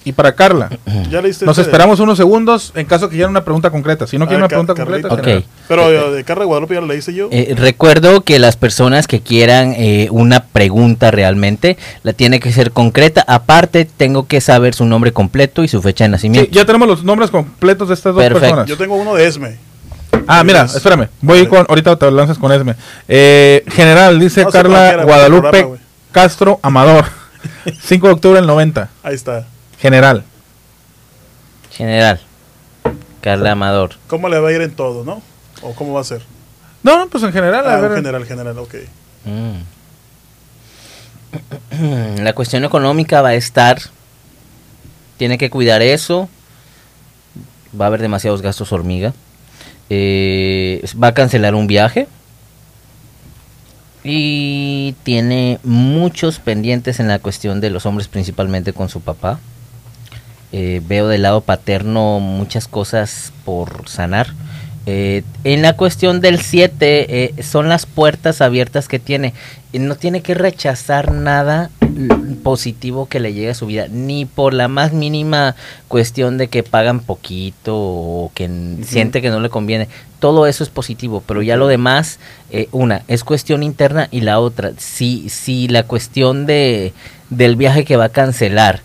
y 0.04 0.12
para 0.12 0.34
Carla. 0.34 0.68
Ya 1.10 1.20
leíste 1.22 1.44
Nos 1.44 1.58
esperamos 1.58 2.00
unos 2.00 2.16
segundos 2.16 2.72
en 2.74 2.86
caso 2.86 3.08
que 3.08 3.14
quieran 3.16 3.30
una 3.30 3.44
pregunta 3.44 3.70
concreta. 3.70 4.06
Si 4.06 4.18
no 4.18 4.26
quieren 4.26 4.42
Ah, 4.42 4.46
una 4.46 4.48
pregunta 4.48 4.74
Carlita. 4.74 5.08
concreta. 5.08 5.46
Pero 5.68 5.90
eh, 5.90 6.10
de 6.16 6.24
Carla 6.24 6.44
Guadalupe 6.44 6.74
ya 6.74 6.80
lo 6.80 6.86
leíste 6.88 7.14
yo. 7.14 7.28
Eh, 7.30 7.54
recuerdo 7.56 8.22
que 8.22 8.38
las 8.38 8.56
personas 8.56 9.06
que 9.06 9.20
quieran 9.20 9.74
eh, 9.76 10.08
una 10.10 10.44
pregunta 10.44 11.10
realmente 11.10 11.76
la 12.02 12.14
tiene 12.14 12.40
que 12.40 12.50
ser 12.52 12.72
concreta. 12.72 13.24
Aparte, 13.28 13.84
tengo 13.84 14.26
que 14.26 14.40
saber 14.40 14.74
su 14.74 14.86
nombre 14.86 15.12
completo 15.12 15.62
y 15.64 15.68
su 15.68 15.80
fecha 15.82 16.04
de 16.04 16.08
Sí, 16.08 16.12
nacimiento. 16.12 16.50
ya 16.50 16.64
tenemos 16.64 16.88
los 16.88 17.04
nombres 17.04 17.30
completos 17.30 17.88
de 17.88 17.94
estas 17.94 18.14
dos 18.14 18.24
personas. 18.24 18.66
Yo 18.66 18.76
tengo 18.76 18.96
uno 18.96 19.14
de 19.14 19.26
Esme. 19.26 19.58
Ah, 20.26 20.44
mira, 20.44 20.64
espérame. 20.64 21.08
Voy 21.20 21.46
con, 21.46 21.66
ahorita 21.68 21.96
te 21.96 22.10
lanzas 22.10 22.38
con 22.38 22.52
Esme. 22.52 22.76
Eh, 23.08 23.64
general, 23.68 24.18
dice 24.20 24.44
No 24.44 24.50
Carla 24.50 25.02
Guadalupe 25.04 25.48
programa. 25.50 25.76
Castro 26.12 26.60
Amador. 26.62 27.06
5 27.82 28.06
de 28.06 28.12
octubre 28.12 28.36
del 28.38 28.46
90. 28.46 28.88
Ahí 29.02 29.14
está. 29.14 29.46
General. 29.80 30.24
General. 31.72 32.20
Carla 33.20 33.52
Amador. 33.52 33.96
¿Cómo 34.06 34.28
le 34.28 34.38
va 34.38 34.48
a 34.48 34.52
ir 34.52 34.60
en 34.60 34.72
todo, 34.74 35.04
no? 35.04 35.22
¿O 35.62 35.74
cómo 35.74 35.92
va 35.94 36.00
a 36.00 36.04
ser? 36.04 36.22
No, 36.82 36.98
no, 36.98 37.08
pues 37.08 37.22
en 37.24 37.32
general. 37.32 37.66
a 37.66 37.74
Ah, 37.74 37.80
ver. 37.80 37.94
general, 37.94 38.24
general, 38.26 38.58
ok. 38.58 38.74
Mm. 39.24 39.56
La 42.22 42.32
cuestión 42.34 42.64
económica 42.64 43.22
va 43.22 43.30
a 43.30 43.34
estar. 43.34 43.80
Tiene 45.16 45.38
que 45.38 45.50
cuidar 45.50 45.82
eso. 45.82 46.28
Va 47.80 47.86
a 47.86 47.88
haber 47.88 48.02
demasiados 48.02 48.42
gastos 48.42 48.72
hormiga. 48.72 49.12
Eh, 49.90 50.84
va 51.00 51.08
a 51.08 51.14
cancelar 51.14 51.54
un 51.54 51.66
viaje. 51.66 52.08
Y 54.04 54.94
tiene 55.04 55.60
muchos 55.62 56.38
pendientes 56.38 56.98
en 56.98 57.08
la 57.08 57.18
cuestión 57.20 57.60
de 57.60 57.70
los 57.70 57.86
hombres, 57.86 58.08
principalmente 58.08 58.72
con 58.72 58.88
su 58.88 59.00
papá. 59.00 59.38
Eh, 60.50 60.82
veo 60.86 61.08
del 61.08 61.22
lado 61.22 61.40
paterno 61.40 62.18
muchas 62.20 62.68
cosas 62.68 63.32
por 63.44 63.88
sanar. 63.88 64.28
Eh, 64.86 65.22
en 65.44 65.62
la 65.62 65.76
cuestión 65.76 66.20
del 66.20 66.40
7, 66.40 67.34
son 67.42 67.68
las 67.68 67.86
puertas 67.86 68.40
abiertas 68.40 68.88
que 68.88 68.98
tiene. 68.98 69.34
No 69.72 69.94
tiene 69.94 70.20
que 70.20 70.34
rechazar 70.34 71.12
nada 71.12 71.70
positivo 72.42 73.06
que 73.06 73.20
le 73.20 73.32
llegue 73.32 73.50
a 73.50 73.54
su 73.54 73.66
vida, 73.66 73.86
ni 73.88 74.24
por 74.26 74.54
la 74.54 74.68
más 74.68 74.92
mínima 74.92 75.54
cuestión 75.88 76.38
de 76.38 76.48
que 76.48 76.62
pagan 76.62 77.00
poquito 77.00 77.76
o 77.76 78.30
que 78.34 78.48
siente 78.82 79.22
que 79.22 79.30
no 79.30 79.40
le 79.40 79.50
conviene. 79.50 79.88
Todo 80.18 80.46
eso 80.46 80.62
es 80.62 80.70
positivo, 80.70 81.22
pero 81.26 81.42
ya 81.42 81.56
lo 81.56 81.66
demás, 81.66 82.18
eh, 82.50 82.68
una, 82.72 83.02
es 83.08 83.24
cuestión 83.24 83.62
interna 83.62 84.08
y 84.10 84.20
la 84.20 84.38
otra, 84.38 84.72
si, 84.78 85.28
si 85.28 85.68
la 85.68 85.82
cuestión 85.84 86.46
de, 86.46 86.92
del 87.30 87.56
viaje 87.56 87.84
que 87.84 87.96
va 87.96 88.04
a 88.04 88.08
cancelar 88.10 88.80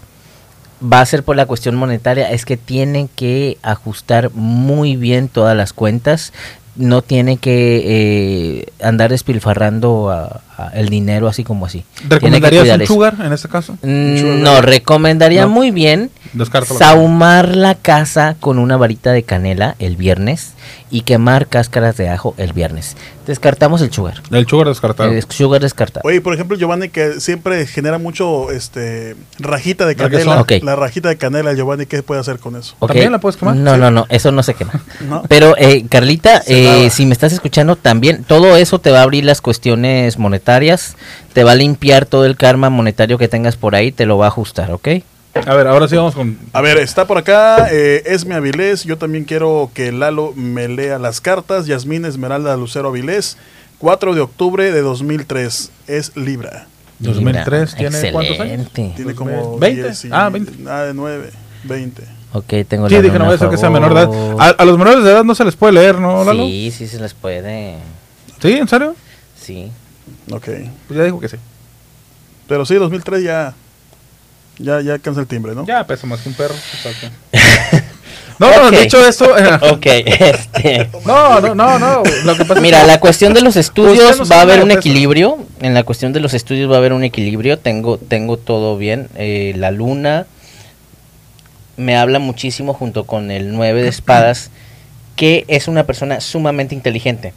va 0.81 1.01
a 1.01 1.05
ser 1.05 1.23
por 1.23 1.35
la 1.35 1.45
cuestión 1.45 1.75
monetaria, 1.75 2.31
es 2.31 2.45
que 2.45 2.57
tienen 2.57 3.07
que 3.07 3.57
ajustar 3.61 4.31
muy 4.33 4.95
bien 4.95 5.27
todas 5.27 5.55
las 5.57 5.73
cuentas, 5.73 6.33
no 6.77 7.01
tiene 7.01 7.37
que 7.37 7.81
eh, 7.85 8.65
andar 8.81 9.09
despilfarrando 9.11 10.09
a- 10.11 10.41
a 10.57 10.69
el 10.69 10.89
dinero 10.89 11.27
así 11.27 11.43
como 11.43 11.65
así. 11.65 11.83
¿Recomendarías 12.07 12.67
un 12.75 12.81
eso. 12.81 12.93
sugar 12.93 13.15
en 13.23 13.33
este 13.33 13.47
caso? 13.47 13.73
Mm, 13.83 14.41
No, 14.41 14.61
recomendaría 14.61 15.43
No. 15.43 15.49
muy 15.49 15.71
bien 15.71 16.09
Descártalo. 16.33 16.79
saumar 16.79 17.55
la 17.55 17.75
casa 17.75 18.35
con 18.39 18.57
una 18.59 18.77
varita 18.77 19.11
de 19.11 19.23
canela 19.23 19.75
el 19.79 19.95
viernes 19.97 20.53
y 20.89 21.01
quemar 21.01 21.47
cáscaras 21.47 21.97
de 21.97 22.09
ajo 22.09 22.33
el 22.37 22.53
viernes. 22.53 22.95
Descartamos 23.25 23.81
el 23.81 23.91
sugar. 23.91 24.21
El 24.31 24.47
sugar 24.47 24.67
descartado. 24.69 25.11
El 25.11 25.21
sugar 25.27 25.61
descartado. 25.61 26.07
Oye, 26.07 26.21
por 26.21 26.33
ejemplo, 26.33 26.55
Giovanni, 26.57 26.87
que 26.87 27.19
siempre 27.19 27.67
genera 27.67 27.97
mucho 27.97 28.51
este 28.51 29.17
rajita 29.37 29.85
de 29.85 29.95
canela. 29.97 30.45
La 30.63 30.75
rajita 30.77 31.09
de 31.09 31.17
canela, 31.17 31.53
Giovanni, 31.53 31.85
¿qué 31.85 32.01
puede 32.03 32.21
hacer 32.21 32.39
con 32.39 32.55
eso? 32.55 32.75
¿También 32.79 33.11
la 33.11 33.19
puedes 33.19 33.35
quemar? 33.35 33.55
No, 33.57 33.73
Sí. 33.75 33.79
no, 33.81 33.91
no, 33.91 34.05
eso 34.09 34.31
no 34.31 34.43
se 34.43 34.53
quema. 34.53 34.73
¿No? 35.09 35.23
Pero, 35.27 35.55
eh, 35.57 35.85
Carlita, 35.89 36.41
eh, 36.47 36.89
si 36.89 37.05
me 37.05 37.11
estás 37.13 37.33
escuchando 37.33 37.75
también, 37.75 38.23
todo 38.23 38.55
eso 38.55 38.79
te 38.79 38.91
va 38.91 38.99
a 38.99 39.03
abrir 39.03 39.25
las 39.25 39.41
cuestiones 39.41 40.17
monetarias, 40.17 40.95
te 41.33 41.43
va 41.43 41.51
a 41.51 41.55
limpiar 41.55 42.05
todo 42.05 42.25
el 42.25 42.37
karma 42.37 42.69
monetario 42.69 43.17
que 43.17 43.27
tengas 43.27 43.57
por 43.57 43.75
ahí, 43.75 43.91
te 43.91 44.05
lo 44.05 44.17
va 44.17 44.25
a 44.25 44.29
ajustar, 44.29 44.71
¿ok? 44.71 44.87
A 45.45 45.53
ver, 45.55 45.67
ahora 45.67 45.87
sí 45.87 45.95
vamos 45.95 46.15
con. 46.15 46.37
A 46.53 46.61
ver, 46.61 46.77
está 46.77 47.05
por 47.07 47.17
acá 47.17 47.67
eh, 47.71 48.03
Esme 48.05 48.35
Avilés. 48.35 48.83
Yo 48.83 48.97
también 48.97 49.23
quiero 49.25 49.69
que 49.73 49.91
Lalo 49.91 50.33
me 50.35 50.67
lea 50.67 50.99
las 50.99 51.21
cartas. 51.21 51.65
Yasmín 51.67 52.05
Esmeralda 52.05 52.55
Lucero 52.57 52.89
Avilés. 52.89 53.37
4 53.79 54.15
de 54.15 54.21
octubre 54.21 54.71
de 54.71 54.81
2003. 54.81 55.71
Es 55.87 56.15
Libra. 56.15 56.67
2003, 56.99 57.75
¿tiene 57.75 58.11
cuántos 58.11 58.39
años? 58.39 58.67
Excelente. 58.67 58.93
Tiene 58.95 59.13
como 59.13 59.59
20. 59.59 59.83
10 59.83 60.05
y- 60.05 60.09
Ah, 60.11 60.29
20. 60.29 60.51
Ah, 60.67 60.81
de 60.81 60.93
9. 60.95 61.29
20. 61.63 62.03
Ok, 62.33 62.53
tengo 62.67 62.89
Sí, 62.89 62.95
la 62.95 63.01
dije, 63.01 63.19
no 63.19 63.25
voy 63.25 63.35
a 63.35 63.37
ser 63.37 63.49
que 63.49 63.57
sea 63.57 63.69
menor 63.69 63.93
de 63.93 64.01
edad. 64.01 64.35
A, 64.39 64.47
a 64.49 64.65
los 64.65 64.77
menores 64.77 65.03
de 65.03 65.11
edad 65.11 65.23
no 65.23 65.35
se 65.35 65.45
les 65.45 65.55
puede 65.55 65.73
leer, 65.73 65.99
¿no, 65.99 66.23
Lalo? 66.23 66.43
Sí, 66.45 66.71
sí 66.75 66.87
se 66.87 66.99
les 66.99 67.13
puede. 67.13 67.75
¿Sí? 68.41 68.51
¿En 68.53 68.67
serio? 68.67 68.95
Sí. 69.39 69.71
Ok. 70.31 70.45
Pues 70.87 70.97
ya 70.97 71.03
dijo 71.03 71.19
que 71.19 71.29
sí. 71.29 71.37
Pero 72.47 72.65
sí, 72.65 72.75
2003 72.75 73.23
ya. 73.23 73.53
Ya, 74.59 74.81
ya 74.81 74.93
alcanza 74.93 75.21
el 75.21 75.27
timbre, 75.27 75.53
¿no? 75.55 75.65
Ya 75.65 75.85
pesa 75.85 76.07
más 76.07 76.19
que 76.21 76.29
un 76.29 76.35
perro. 76.35 76.55
exacto. 76.55 77.07
No, 78.39 78.51
no, 78.55 78.67
Ok. 78.67 78.71
de 78.73 78.83
hecho 78.83 79.03
esto... 79.07 79.33
Ok, 79.71 79.85
este... 79.87 80.87
No, 81.07 81.41
no, 81.41 81.55
no, 81.55 81.79
no. 81.79 82.03
Lo 82.23 82.35
que 82.35 82.43
pasa 82.45 82.53
es 82.53 82.61
Mira, 82.61 82.81
que- 82.81 82.85
la 82.87 82.99
cuestión 82.99 83.33
de 83.33 83.41
los 83.41 83.55
estudios 83.55 84.19
no 84.19 84.25
va 84.27 84.35
a 84.37 84.41
haber 84.41 84.61
un 84.61 84.67
peso. 84.67 84.77
equilibrio. 84.79 85.39
En 85.59 85.73
la 85.73 85.81
cuestión 85.81 86.13
de 86.13 86.19
los 86.19 86.35
estudios 86.35 86.69
va 86.69 86.75
a 86.75 86.77
haber 86.77 86.93
un 86.93 87.03
equilibrio. 87.03 87.57
Tengo, 87.57 87.97
tengo 87.97 88.37
todo 88.37 88.77
bien. 88.77 89.09
Eh, 89.15 89.53
la 89.57 89.71
luna 89.71 90.27
me 91.77 91.97
habla 91.97 92.19
muchísimo 92.19 92.75
junto 92.75 93.05
con 93.05 93.31
el 93.31 93.53
9 93.53 93.81
de 93.81 93.89
espadas, 93.89 94.51
que 95.15 95.43
es 95.47 95.67
una 95.67 95.85
persona 95.85 96.21
sumamente 96.21 96.75
inteligente. 96.75 97.33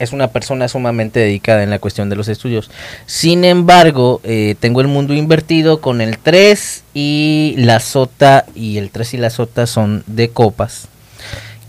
Es 0.00 0.12
una 0.12 0.28
persona 0.28 0.66
sumamente 0.66 1.20
dedicada 1.20 1.62
en 1.62 1.70
la 1.70 1.78
cuestión 1.78 2.10
de 2.10 2.16
los 2.16 2.26
estudios. 2.26 2.70
Sin 3.06 3.44
embargo, 3.44 4.20
eh, 4.24 4.56
tengo 4.58 4.80
el 4.80 4.88
mundo 4.88 5.14
invertido 5.14 5.80
con 5.80 6.00
el 6.00 6.18
3 6.18 6.82
y 6.94 7.54
la 7.58 7.78
sota, 7.78 8.46
y 8.56 8.78
el 8.78 8.90
3 8.90 9.14
y 9.14 9.16
la 9.18 9.30
sota 9.30 9.66
son 9.68 10.02
de 10.08 10.30
copas. 10.30 10.88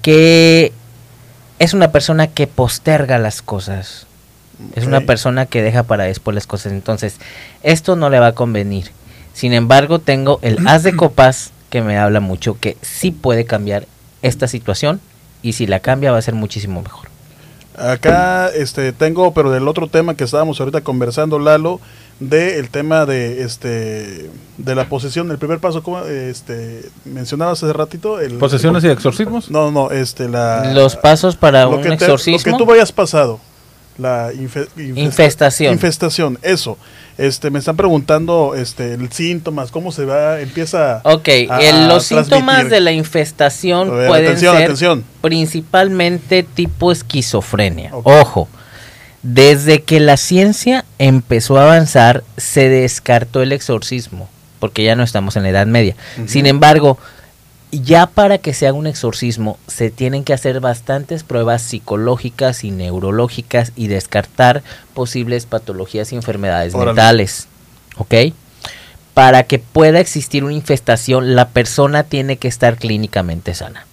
Que 0.01 0.71
es 1.59 1.75
una 1.75 1.91
persona 1.91 2.25
que 2.25 2.47
posterga 2.47 3.19
las 3.19 3.43
cosas. 3.43 4.07
Es 4.75 4.85
una 4.85 5.01
persona 5.01 5.45
que 5.45 5.61
deja 5.61 5.83
para 5.83 6.05
después 6.05 6.33
las 6.33 6.47
cosas. 6.47 6.71
Entonces, 6.71 7.17
esto 7.61 7.95
no 7.95 8.09
le 8.09 8.19
va 8.19 8.27
a 8.27 8.35
convenir. 8.35 8.91
Sin 9.33 9.53
embargo, 9.53 9.99
tengo 9.99 10.39
el 10.41 10.57
as 10.67 10.83
de 10.83 10.95
copas 10.95 11.51
que 11.69 11.81
me 11.81 11.97
habla 11.97 12.19
mucho 12.19 12.57
que 12.59 12.77
sí 12.81 13.11
puede 13.11 13.45
cambiar 13.45 13.87
esta 14.21 14.47
situación 14.47 14.99
y 15.41 15.53
si 15.53 15.67
la 15.67 15.79
cambia 15.79 16.11
va 16.11 16.17
a 16.17 16.21
ser 16.21 16.33
muchísimo 16.33 16.81
mejor. 16.81 17.10
Acá 17.77 18.49
este 18.49 18.91
tengo, 18.91 19.33
pero 19.33 19.49
del 19.51 19.67
otro 19.67 19.87
tema 19.87 20.15
que 20.15 20.23
estábamos 20.25 20.59
ahorita 20.59 20.81
conversando, 20.81 21.39
Lalo, 21.39 21.79
de 22.19 22.59
el 22.59 22.69
tema 22.69 23.05
de 23.05 23.43
este 23.43 24.29
de 24.57 24.75
la 24.75 24.89
posesión, 24.89 25.31
el 25.31 25.37
primer 25.37 25.59
paso, 25.59 25.81
como 25.81 25.99
este 26.05 26.81
mencionabas 27.05 27.63
hace 27.63 27.73
ratito, 27.73 28.19
el 28.19 28.33
¿Posesiones 28.33 28.83
y 28.83 28.89
exorcismos? 28.89 29.49
No, 29.49 29.71
no, 29.71 29.89
este 29.89 30.27
la 30.29 30.71
Los 30.73 30.95
pasos 30.97 31.35
para 31.35 31.63
lo 31.63 31.77
un 31.77 31.81
que 31.81 31.89
te- 31.89 31.95
exorcismo. 31.95 32.37
lo 32.37 32.57
que 32.57 32.63
tú 32.63 32.65
vayas 32.69 32.91
pasado, 32.91 33.39
la 33.97 34.31
infe- 34.33 34.67
infesta- 34.77 34.99
Infestación. 34.99 35.73
Infestación, 35.73 36.39
eso. 36.41 36.77
Este 37.21 37.51
me 37.51 37.59
están 37.59 37.75
preguntando 37.77 38.55
este 38.55 38.93
el 38.95 39.11
síntomas, 39.11 39.69
cómo 39.71 39.91
se 39.91 40.05
va, 40.05 40.39
empieza 40.39 41.01
Ok, 41.03 41.27
a- 41.49 41.59
el- 41.61 41.75
a 41.75 41.87
los 41.87 42.05
síntomas 42.05 42.69
de 42.69 42.79
la 42.81 42.91
infestación 42.91 43.89
ver, 43.95 44.07
pueden 44.07 44.25
atención, 44.25 44.55
ser 44.55 44.63
atención. 44.63 45.03
principalmente 45.21 46.43
tipo 46.43 46.91
esquizofrenia. 46.91 47.91
Ojo, 47.93 48.47
desde 49.21 49.83
que 49.83 49.99
la 49.99 50.17
ciencia 50.17 50.83
empezó 50.97 51.57
a 51.59 51.63
avanzar, 51.63 52.23
se 52.37 52.69
descartó 52.69 53.41
el 53.43 53.51
exorcismo, 53.51 54.27
porque 54.59 54.83
ya 54.83 54.95
no 54.95 55.03
estamos 55.03 55.35
en 55.35 55.43
la 55.43 55.49
Edad 55.49 55.67
Media. 55.67 55.95
Sin 56.25 56.47
embargo, 56.47 56.97
ya 57.71 58.05
para 58.07 58.37
que 58.37 58.53
se 58.53 58.67
haga 58.67 58.77
un 58.77 58.87
exorcismo, 58.87 59.57
se 59.67 59.89
tienen 59.89 60.23
que 60.23 60.33
hacer 60.33 60.59
bastantes 60.59 61.23
pruebas 61.23 61.61
psicológicas 61.61 62.63
y 62.63 62.71
neurológicas 62.71 63.71
y 63.75 63.87
descartar 63.87 64.61
posibles 64.93 65.45
patologías 65.45 66.11
y 66.11 66.15
enfermedades 66.15 66.75
Órale. 66.75 66.91
mentales. 66.91 67.47
¿Ok? 67.97 68.13
Para 69.13 69.43
que 69.43 69.59
pueda 69.59 69.99
existir 69.99 70.43
una 70.43 70.53
infestación, 70.53 71.35
la 71.35 71.49
persona 71.49 72.03
tiene 72.03 72.37
que 72.37 72.47
estar 72.47 72.77
clínicamente 72.77 73.53
sana. 73.53 73.85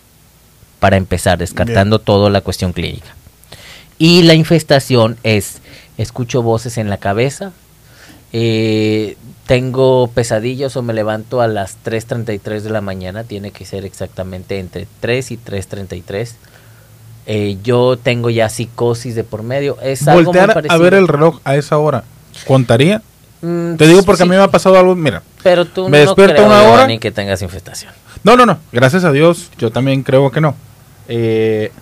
Para 0.80 0.96
empezar, 0.96 1.38
descartando 1.38 1.98
toda 1.98 2.30
la 2.30 2.40
cuestión 2.40 2.72
clínica. 2.72 3.14
Y 3.98 4.22
la 4.22 4.34
infestación 4.34 5.18
es, 5.24 5.58
escucho 5.98 6.42
voces 6.42 6.78
en 6.78 6.88
la 6.88 6.98
cabeza, 6.98 7.52
eh, 8.32 9.16
tengo 9.48 10.08
pesadillas 10.14 10.76
o 10.76 10.82
me 10.82 10.92
levanto 10.92 11.40
a 11.40 11.48
las 11.48 11.78
3.33 11.82 12.60
de 12.60 12.68
la 12.68 12.82
mañana, 12.82 13.24
tiene 13.24 13.50
que 13.50 13.64
ser 13.64 13.86
exactamente 13.86 14.58
entre 14.58 14.86
3 15.00 15.30
y 15.30 15.38
3.33. 15.38 16.34
Eh, 17.24 17.56
yo 17.64 17.96
tengo 17.96 18.28
ya 18.28 18.50
psicosis 18.50 19.14
de 19.14 19.24
por 19.24 19.42
medio. 19.42 19.78
Es 19.80 20.06
algo 20.06 20.16
muy 20.18 20.24
Voltear 20.26 20.50
a 20.50 20.54
parecido. 20.54 20.78
ver 20.80 20.92
el 20.92 21.08
reloj 21.08 21.40
a 21.44 21.56
esa 21.56 21.78
hora. 21.78 22.04
¿Contaría? 22.46 23.00
Mm, 23.40 23.76
Te 23.76 23.86
digo 23.86 24.02
porque 24.02 24.18
sí, 24.18 24.22
a 24.24 24.26
mí 24.26 24.36
me 24.36 24.42
ha 24.42 24.50
pasado 24.50 24.78
algo, 24.78 24.94
mira. 24.94 25.22
Pero 25.42 25.64
tú 25.64 25.88
me 25.88 25.98
no 25.98 26.04
despierto 26.06 26.34
creo, 26.34 26.46
una 26.46 26.58
hora. 26.64 26.72
Giovanni, 26.72 26.98
que 26.98 27.10
tengas 27.10 27.40
infestación. 27.40 27.92
No, 28.24 28.36
no, 28.36 28.44
no. 28.44 28.58
Gracias 28.70 29.04
a 29.04 29.12
Dios, 29.12 29.50
yo 29.56 29.70
también 29.70 30.02
creo 30.02 30.30
que 30.30 30.42
no. 30.42 30.56
Eh, 31.08 31.72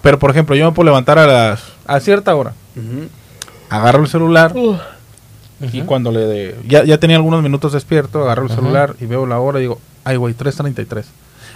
pero 0.00 0.20
por 0.20 0.30
ejemplo, 0.30 0.54
yo 0.54 0.64
me 0.66 0.72
puedo 0.72 0.84
levantar 0.86 1.18
a 1.18 1.26
las 1.26 1.62
a 1.88 1.98
cierta 1.98 2.36
hora, 2.36 2.52
agarro 3.68 4.02
el 4.02 4.08
celular 4.08 4.52
y 5.72 5.80
cuando 5.82 6.10
le 6.12 6.20
de, 6.20 6.56
ya, 6.68 6.84
ya 6.84 6.98
tenía 6.98 7.16
algunos 7.16 7.42
minutos 7.42 7.72
despierto, 7.72 8.22
agarro 8.22 8.42
el 8.44 8.50
celular 8.50 8.94
y 9.00 9.06
veo 9.06 9.26
la 9.26 9.38
hora 9.40 9.58
y 9.58 9.62
digo, 9.62 9.80
ay 10.04 10.16
güey, 10.16 10.34
3.33. 10.34 11.04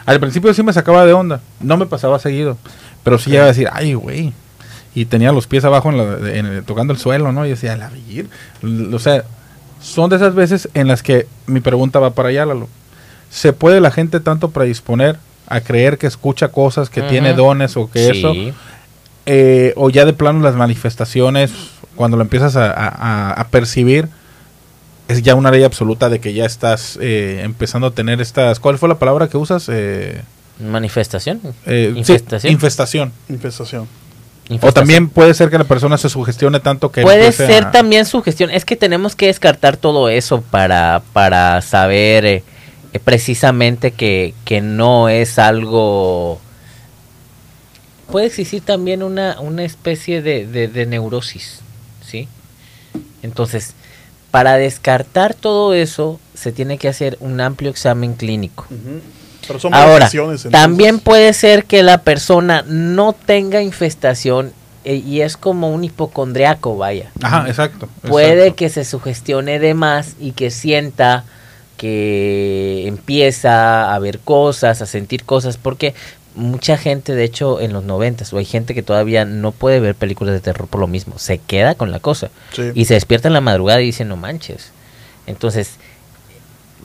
Al 0.07 0.18
principio 0.20 0.55
sí 0.55 0.62
me 0.62 0.72
sacaba 0.72 1.05
de 1.05 1.12
onda, 1.12 1.40
no 1.61 1.76
me 1.76 1.86
pasaba 1.86 2.18
seguido, 2.18 2.57
pero 3.05 3.18
sí 3.18 3.30
llegaba 3.30 3.46
a 3.51 3.53
decir, 3.53 3.68
ay 3.72 3.94
güey. 3.94 4.32
Y 4.94 5.05
tenía 5.05 5.30
los 5.32 5.46
pies 5.46 5.64
abajo 5.64 5.90
en 5.90 5.98
la- 5.98 6.32
en 6.32 6.64
tocando 6.64 6.92
el 6.92 6.98
suelo, 6.98 7.30
¿no? 7.30 7.46
Y 7.46 7.51
decía, 7.51 7.76
la 7.76 7.90
vir. 7.90 8.28
O 8.92 8.98
sea, 8.98 9.24
son 9.80 10.11
de 10.11 10.16
esas 10.16 10.34
veces 10.34 10.68
en 10.74 10.88
las 10.88 11.03
que 11.03 11.26
mi 11.46 11.61
pregunta 11.61 11.98
va 12.01 12.11
para 12.11 12.30
allá, 12.30 12.44
Lalo. 12.46 12.68
¿Se 13.30 13.53
puede 13.53 13.80
la 13.80 13.90
gente 13.92 14.18
tanto 14.18 14.51
predisponer 14.51 15.18
a 15.46 15.61
creer 15.61 15.96
que 15.98 16.07
escucha 16.09 16.48
cosas, 16.48 16.90
que 16.90 17.03
tiene 17.03 17.34
dones 17.34 17.76
o 17.76 17.88
que 17.90 18.09
eso? 18.11 18.32
Eh, 19.26 19.74
o 19.76 19.90
ya 19.90 20.05
de 20.05 20.12
plano 20.12 20.40
las 20.40 20.57
manifestaciones, 20.57 21.53
cuando 22.01 22.16
lo 22.16 22.22
empiezas 22.22 22.57
a, 22.57 22.70
a- 22.72 23.30
a- 23.32 23.48
percibir, 23.48 24.09
es 25.09 25.20
ya 25.20 25.34
una 25.34 25.51
ley 25.51 25.64
absoluta 25.64 26.09
de 26.09 26.18
que 26.18 26.32
ya 26.32 26.46
estás 26.46 26.98
eh, 26.98 27.42
empezando 27.44 27.88
a 27.88 27.90
tener 27.90 28.22
estas... 28.22 28.59
¿Cuál 28.59 28.78
fue 28.78 28.88
la 28.88 28.94
palabra 28.98 29.28
que 29.28 29.36
usas? 29.36 29.68
Eh, 29.70 30.22
Manifestación. 30.59 31.42
eh, 31.66 31.90
sí, 31.92 31.98
Infestación. 31.98 32.53
infestación. 32.55 33.12
infestación. 33.28 33.86
O 34.62 34.72
también 34.72 35.11
puede 35.11 35.34
ser 35.34 35.51
que 35.51 35.59
la 35.59 35.64
persona 35.64 35.98
se 35.98 36.09
sugestione 36.09 36.59
tanto 36.59 36.90
que... 36.90 37.03
Puede 37.03 37.32
ser 37.32 37.64
a- 37.66 37.70
también 37.70 38.07
sugestión. 38.07 38.48
Es 38.48 38.64
que 38.64 38.76
tenemos 38.76 39.14
que 39.14 39.26
descartar 39.26 39.76
todo 39.76 40.09
eso 40.09 40.40
para, 40.40 41.03
para 41.12 41.61
saber 41.61 42.24
eh, 42.24 42.44
eh, 42.94 42.98
precisamente 42.98 43.90
que, 43.90 44.32
que 44.46 44.62
no 44.62 45.11
es 45.11 45.38
algo... 45.38 46.40
Puede 48.11 48.24
existir 48.26 48.62
también 48.62 49.03
una, 49.03 49.38
una 49.38 49.64
especie 49.64 50.22
de, 50.22 50.46
de- 50.46 50.68
de 50.68 50.86
neurosis. 50.86 51.61
Entonces, 53.23 53.75
para 54.31 54.57
descartar 54.57 55.35
todo 55.35 55.75
eso, 55.75 56.21
se 56.35 56.53
tiene 56.53 56.79
que 56.79 56.89
hacer 56.89 57.16
un 57.21 57.41
amplio 57.41 57.71
examen 57.71 58.14
clínico. 58.14 58.66
Ujú. 58.71 59.01
Pero 59.47 59.59
son 59.59 59.75
Ahora, 59.75 60.09
también 60.51 61.01
puede 61.01 61.33
ser 61.33 61.64
que 61.64 61.83
la 61.83 62.03
persona 62.03 62.62
no 62.66 63.12
tenga 63.12 63.62
infestación 63.62 64.53
eh, 64.85 64.95
y 64.95 65.23
es 65.23 65.37
como 65.37 65.73
un 65.73 65.83
hipocondriaco, 65.85 66.77
vaya. 66.77 67.11
Ajá, 67.23 67.47
exacto. 67.49 67.89
Puede 68.07 68.33
exacto. 68.33 68.57
que 68.57 68.68
se 68.68 68.85
sugestione 68.85 69.59
de 69.59 69.75
más 69.75 70.14
y 70.21 70.33
que 70.33 70.51
sienta 70.51 71.25
que 71.77 72.85
empieza 72.87 73.95
a 73.95 73.99
ver 73.99 74.18
cosas, 74.21 74.83
a 74.83 74.87
sentir 74.87 75.25
cosas, 75.25 75.57
porque 75.57 75.95
mucha 76.41 76.76
gente, 76.76 77.14
de 77.14 77.24
hecho, 77.24 77.61
en 77.61 77.72
los 77.72 77.84
noventas, 77.84 78.32
o 78.32 78.38
hay 78.38 78.45
gente 78.45 78.74
que 78.74 78.82
todavía 78.82 79.24
no 79.24 79.53
puede 79.53 79.78
ver 79.80 79.95
películas 79.95 80.34
de 80.34 80.41
terror 80.41 80.66
por 80.68 80.80
lo 80.80 80.86
mismo, 80.88 81.18
se 81.18 81.38
queda 81.38 81.74
con 81.74 81.91
la 81.93 82.01
cosa 82.01 82.30
Sí. 82.53 82.72
y 82.74 82.84
se 82.86 82.95
despierta 82.95 83.28
en 83.28 83.34
la 83.34 83.41
madrugada 83.41 83.80
y 83.80 83.86
dice, 83.86 84.05
no 84.05 84.16
manches. 84.16 84.72
Entonces, 85.26 85.74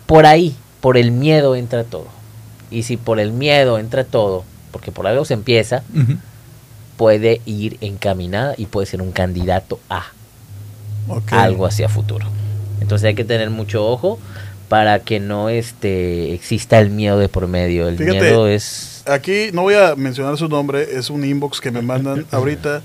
por 0.06 0.26
ahí, 0.26 0.56
por 0.82 0.98
el 0.98 1.12
miedo 1.12 1.56
entra 1.56 1.84
todo. 1.84 2.08
Y 2.70 2.84
si 2.84 2.98
por 2.98 3.20
el 3.20 3.32
miedo 3.32 3.80
entra 3.80 4.04
todo, 4.04 4.44
porque 4.72 4.92
por 4.92 5.08
algo 5.08 5.26
se 5.26 5.34
empieza, 5.34 5.84
puede 6.98 7.42
ir 7.46 7.78
encaminada 7.82 8.54
y 8.58 8.66
puede 8.68 8.86
ser 8.88 9.02
un 9.02 9.12
candidato 9.12 9.80
a 9.90 10.06
algo 11.32 11.66
hacia 11.66 11.90
futuro. 11.90 12.28
Entonces 12.82 13.08
hay 13.08 13.16
que 13.16 13.24
tener 13.24 13.50
mucho 13.50 13.88
ojo 13.88 14.20
para 14.68 15.00
que 15.00 15.20
no 15.20 15.50
este 15.50 16.34
exista 16.34 16.80
el 16.80 16.90
miedo 16.90 17.18
de 17.18 17.30
por 17.30 17.48
medio. 17.48 17.88
El 17.88 17.98
Fíjate, 17.98 18.20
miedo 18.20 18.48
es 18.48 18.96
Aquí 19.06 19.50
no 19.54 19.62
voy 19.62 19.76
a 19.76 19.96
mencionar 19.96 20.36
su 20.38 20.48
nombre, 20.50 20.98
es 20.98 21.12
un 21.12 21.24
inbox 21.24 21.62
que 21.62 21.70
me 21.70 21.84
mandan 21.84 22.26
ahorita 22.32 22.82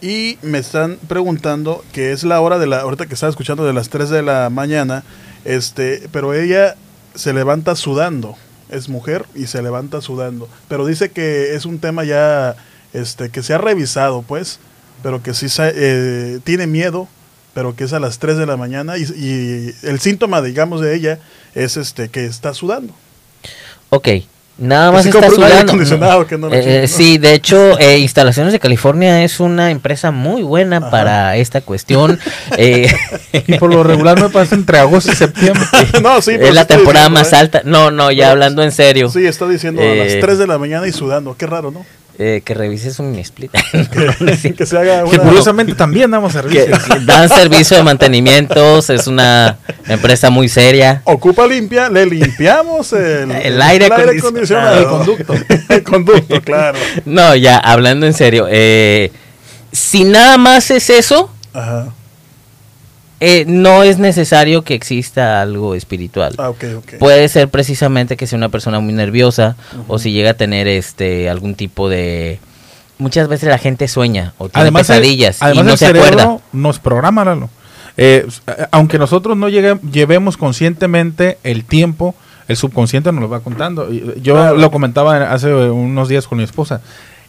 y 0.00 0.38
me 0.40 0.58
están 0.58 0.96
preguntando 1.08 1.84
que 1.92 2.12
es 2.12 2.24
la 2.24 2.40
hora 2.40 2.58
de 2.58 2.66
la 2.66 2.80
ahorita 2.80 3.06
que 3.06 3.14
estaba 3.14 3.30
escuchando 3.30 3.66
de 3.66 3.74
las 3.74 3.90
3 3.90 4.08
de 4.08 4.22
la 4.22 4.48
mañana, 4.48 5.04
este, 5.44 6.08
pero 6.10 6.32
ella 6.32 6.76
se 7.14 7.34
levanta 7.34 7.76
sudando. 7.76 8.36
Es 8.70 8.88
mujer 8.88 9.24
y 9.34 9.46
se 9.46 9.62
levanta 9.62 10.02
sudando, 10.02 10.48
pero 10.68 10.84
dice 10.84 11.10
que 11.10 11.54
es 11.54 11.64
un 11.64 11.78
tema 11.78 12.04
ya 12.04 12.54
este 12.92 13.30
que 13.30 13.42
se 13.42 13.54
ha 13.54 13.58
revisado, 13.58 14.20
pues, 14.22 14.60
pero 15.02 15.22
que 15.22 15.32
sí 15.32 15.46
eh, 15.58 16.38
tiene 16.44 16.66
miedo, 16.66 17.08
pero 17.54 17.74
que 17.76 17.84
es 17.84 17.92
a 17.92 18.00
las 18.00 18.18
3 18.18 18.36
de 18.38 18.46
la 18.46 18.56
mañana 18.56 18.96
y, 18.98 19.02
y 19.02 19.74
el 19.82 20.00
síntoma, 20.00 20.42
digamos, 20.42 20.80
de 20.80 20.94
ella 20.94 21.18
es 21.54 21.76
este 21.76 22.08
que 22.08 22.24
está 22.26 22.54
sudando. 22.54 22.92
Ok, 23.90 24.08
Nada 24.60 24.90
más 24.90 25.06
está 25.06 25.30
sudando. 25.30 25.56
acondicionado, 25.72 26.26
que 26.26 26.36
no 26.36 26.48
lo 26.48 26.54
Eh, 26.54 26.62
eh, 26.64 26.80
¿no? 26.82 26.88
Sí, 26.88 27.16
de 27.18 27.32
hecho, 27.32 27.78
eh, 27.78 27.98
Instalaciones 27.98 28.52
de 28.52 28.58
California 28.58 29.22
es 29.22 29.38
una 29.38 29.70
empresa 29.70 30.10
muy 30.10 30.42
buena 30.42 30.78
Ajá. 30.78 30.90
para 30.90 31.36
esta 31.36 31.60
cuestión. 31.60 32.18
Eh, 32.56 32.92
Y 33.46 33.54
por 33.58 33.72
lo 33.72 33.84
regular 33.84 34.20
me 34.20 34.28
pasa 34.30 34.56
entre 34.56 34.80
agosto 34.80 35.12
y 35.12 35.14
septiembre. 35.14 35.62
no, 36.02 36.20
sí, 36.20 36.32
pero 36.32 36.48
es 36.48 36.54
la 36.56 36.66
temporada 36.66 37.06
diciendo, 37.08 37.20
más 37.20 37.32
¿eh? 37.32 37.36
alta. 37.36 37.62
No, 37.64 37.92
no, 37.92 38.10
ya 38.10 38.22
Pero- 38.24 38.30
hablando 38.32 38.64
en 38.64 38.72
serio. 38.72 39.08
Sí, 39.10 39.24
está 39.26 39.46
diciendo 39.46 39.80
a 39.80 39.94
las 39.94 40.18
3 40.20 40.38
de 40.38 40.46
la 40.48 40.58
mañana 40.58 40.88
y 40.88 40.92
sudando. 40.92 41.36
Qué 41.36 41.46
raro, 41.46 41.70
¿no? 41.70 41.86
Eh, 42.18 42.42
que 42.44 42.54
revises 42.54 42.98
un 42.98 43.14
split. 43.16 43.52
que 44.56 44.66
se 44.66 44.76
haga 44.76 45.04
una... 45.04 45.10
Que 45.10 45.18
curiosamente 45.18 45.74
también 45.74 46.10
damos 46.10 46.32
servicio. 46.32 46.66
que 46.66 47.00
dan 47.06 47.28
servicio 47.28 47.76
de 47.76 47.82
mantenimientos. 47.84 48.90
Es 48.90 49.06
una 49.06 49.58
empresa 49.86 50.30
muy 50.30 50.48
seria. 50.48 51.02
Ocupa 51.04 51.46
limpia, 51.46 51.88
le 51.88 52.06
limpiamos 52.06 52.92
el, 52.92 53.30
El 53.30 53.62
aire 53.62 53.86
acondicionado. 53.86 54.78
El 54.78 54.86
conducto. 54.86 55.34
el 55.68 55.82
conducto, 55.82 56.42
claro. 56.42 56.78
No, 57.04 57.36
ya 57.36 57.58
hablando 57.58 58.06
en 58.06 58.14
serio. 58.14 58.46
eh, 58.50 59.12
si 59.70 60.04
nada 60.04 60.38
más 60.38 60.70
es 60.70 60.90
eso, 60.90 61.30
Ajá. 61.52 61.92
Eh, 63.20 63.44
no 63.48 63.82
es 63.82 63.98
necesario 63.98 64.62
que 64.62 64.74
exista 64.74 65.40
algo 65.42 65.74
espiritual. 65.74 66.34
Ah. 66.38 66.52
Puede 66.98 67.28
ser 67.28 67.48
precisamente 67.48 68.16
que 68.16 68.26
sea 68.26 68.36
una 68.36 68.48
persona 68.48 68.80
muy 68.80 68.92
nerviosa 68.92 69.56
o 69.88 69.98
si 69.98 70.12
llega 70.12 70.30
a 70.30 70.34
tener 70.34 70.68
este 70.68 71.28
algún 71.28 71.54
tipo 71.54 71.88
de 71.88 72.38
muchas 72.98 73.28
veces 73.28 73.48
la 73.48 73.58
gente 73.58 73.86
sueña 73.88 74.34
o 74.38 74.48
tiene 74.48 74.62
Además, 74.62 74.88
el- 74.90 74.96
pesadillas 74.96 75.42
además 75.42 75.62
y 75.62 75.66
no 75.66 75.72
el 75.72 75.78
se 75.78 75.86
cerebro 75.86 76.08
acuerda. 76.20 76.38
nos 76.52 76.78
programa, 76.78 77.24
Lalo. 77.24 77.50
Eh, 77.96 78.26
eh, 78.46 78.66
aunque 78.70 78.98
nosotros 78.98 79.36
no 79.36 79.48
llegue- 79.48 79.80
llevemos 79.90 80.36
conscientemente 80.36 81.38
el 81.42 81.64
tiempo, 81.64 82.14
el 82.46 82.56
subconsciente 82.56 83.10
nos 83.12 83.20
lo 83.22 83.28
va 83.28 83.40
contando. 83.40 83.88
Eh, 83.90 84.14
Yo 84.22 84.34
Claro. 84.34 84.56
lo 84.56 84.70
comentaba 84.70 85.32
hace 85.32 85.52
unos 85.52 86.08
días 86.08 86.26
con 86.28 86.38
mi 86.38 86.44
esposa. 86.44 86.80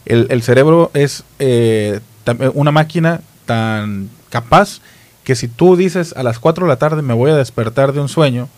El, 0.06 0.28
el 0.30 0.42
cerebro 0.42 0.90
es 0.94 1.24
eh, 1.40 2.00
tam- 2.24 2.52
una 2.54 2.70
máquina 2.70 3.20
tan 3.46 4.08
capaz 4.30 4.80
que 5.30 5.36
si 5.36 5.46
tú 5.46 5.76
dices 5.76 6.12
a 6.16 6.24
las 6.24 6.40
4 6.40 6.64
de 6.66 6.68
la 6.70 6.76
tarde 6.76 7.02
me 7.02 7.14
voy 7.14 7.30
a 7.30 7.36
despertar 7.36 7.92
de 7.92 8.00
un 8.00 8.08
sueño, 8.08 8.48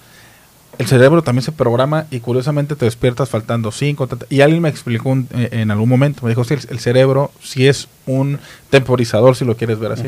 el 0.78 0.86
cerebro 0.86 1.20
también 1.20 1.42
se 1.42 1.52
programa 1.52 2.06
y 2.10 2.20
curiosamente 2.20 2.76
te 2.76 2.86
despiertas 2.86 3.28
faltando 3.28 3.70
5. 3.70 4.08
Y 4.30 4.40
alguien 4.40 4.62
me 4.62 4.70
explicó 4.70 5.10
un- 5.10 5.28
eh, 5.34 5.50
en 5.52 5.70
algún 5.70 5.90
momento, 5.90 6.22
me 6.22 6.30
dijo, 6.30 6.44
sí, 6.44 6.54
el, 6.54 6.78
cerebro 6.78 7.30
sí 7.42 7.68
es 7.68 7.88
un 8.06 8.38
temporizador, 8.70 9.36
si 9.36 9.44
lo 9.44 9.54
quieres 9.54 9.78
ver 9.78 9.92
así. 9.92 10.04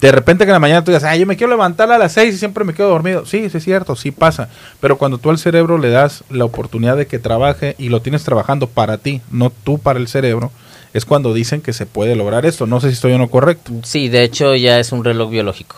De 0.00 0.12
repente 0.12 0.44
que 0.44 0.50
en 0.50 0.54
la 0.54 0.60
mañana 0.60 0.84
tú 0.84 0.92
digas, 0.92 1.02
ay, 1.02 1.18
yo 1.18 1.26
me 1.26 1.36
quiero 1.36 1.50
levantar 1.50 1.90
a 1.90 1.98
las 1.98 2.12
6 2.12 2.36
y 2.36 2.38
siempre 2.38 2.62
me 2.62 2.74
quedo 2.74 2.88
dormido. 2.90 3.26
Sí, 3.26 3.50
sí 3.50 3.56
es 3.56 3.64
cierto, 3.64 3.96
sí 3.96 4.12
pasa. 4.12 4.50
Pero 4.80 4.98
cuando 4.98 5.18
tú 5.18 5.30
al 5.30 5.38
cerebro 5.38 5.78
le 5.78 5.90
das 5.90 6.22
la 6.30 6.44
oportunidad 6.44 6.96
de 6.96 7.08
que 7.08 7.18
trabaje 7.18 7.74
y 7.76 7.88
lo 7.88 8.02
tienes 8.02 8.22
trabajando 8.22 8.68
para 8.68 8.98
ti, 8.98 9.20
no 9.32 9.50
tú 9.50 9.78
para 9.80 9.98
el 9.98 10.06
cerebro, 10.06 10.52
es 10.94 11.04
cuando 11.04 11.32
dicen 11.34 11.60
que 11.60 11.72
se 11.72 11.86
puede 11.86 12.16
lograr 12.16 12.46
esto. 12.46 12.66
No 12.66 12.80
sé 12.80 12.88
si 12.88 12.94
estoy 12.94 13.12
o 13.12 13.18
no 13.18 13.28
correcto. 13.28 13.72
Sí, 13.82 14.08
de 14.08 14.22
hecho 14.24 14.54
ya 14.54 14.78
es 14.78 14.92
un 14.92 15.04
reloj 15.04 15.30
biológico. 15.30 15.76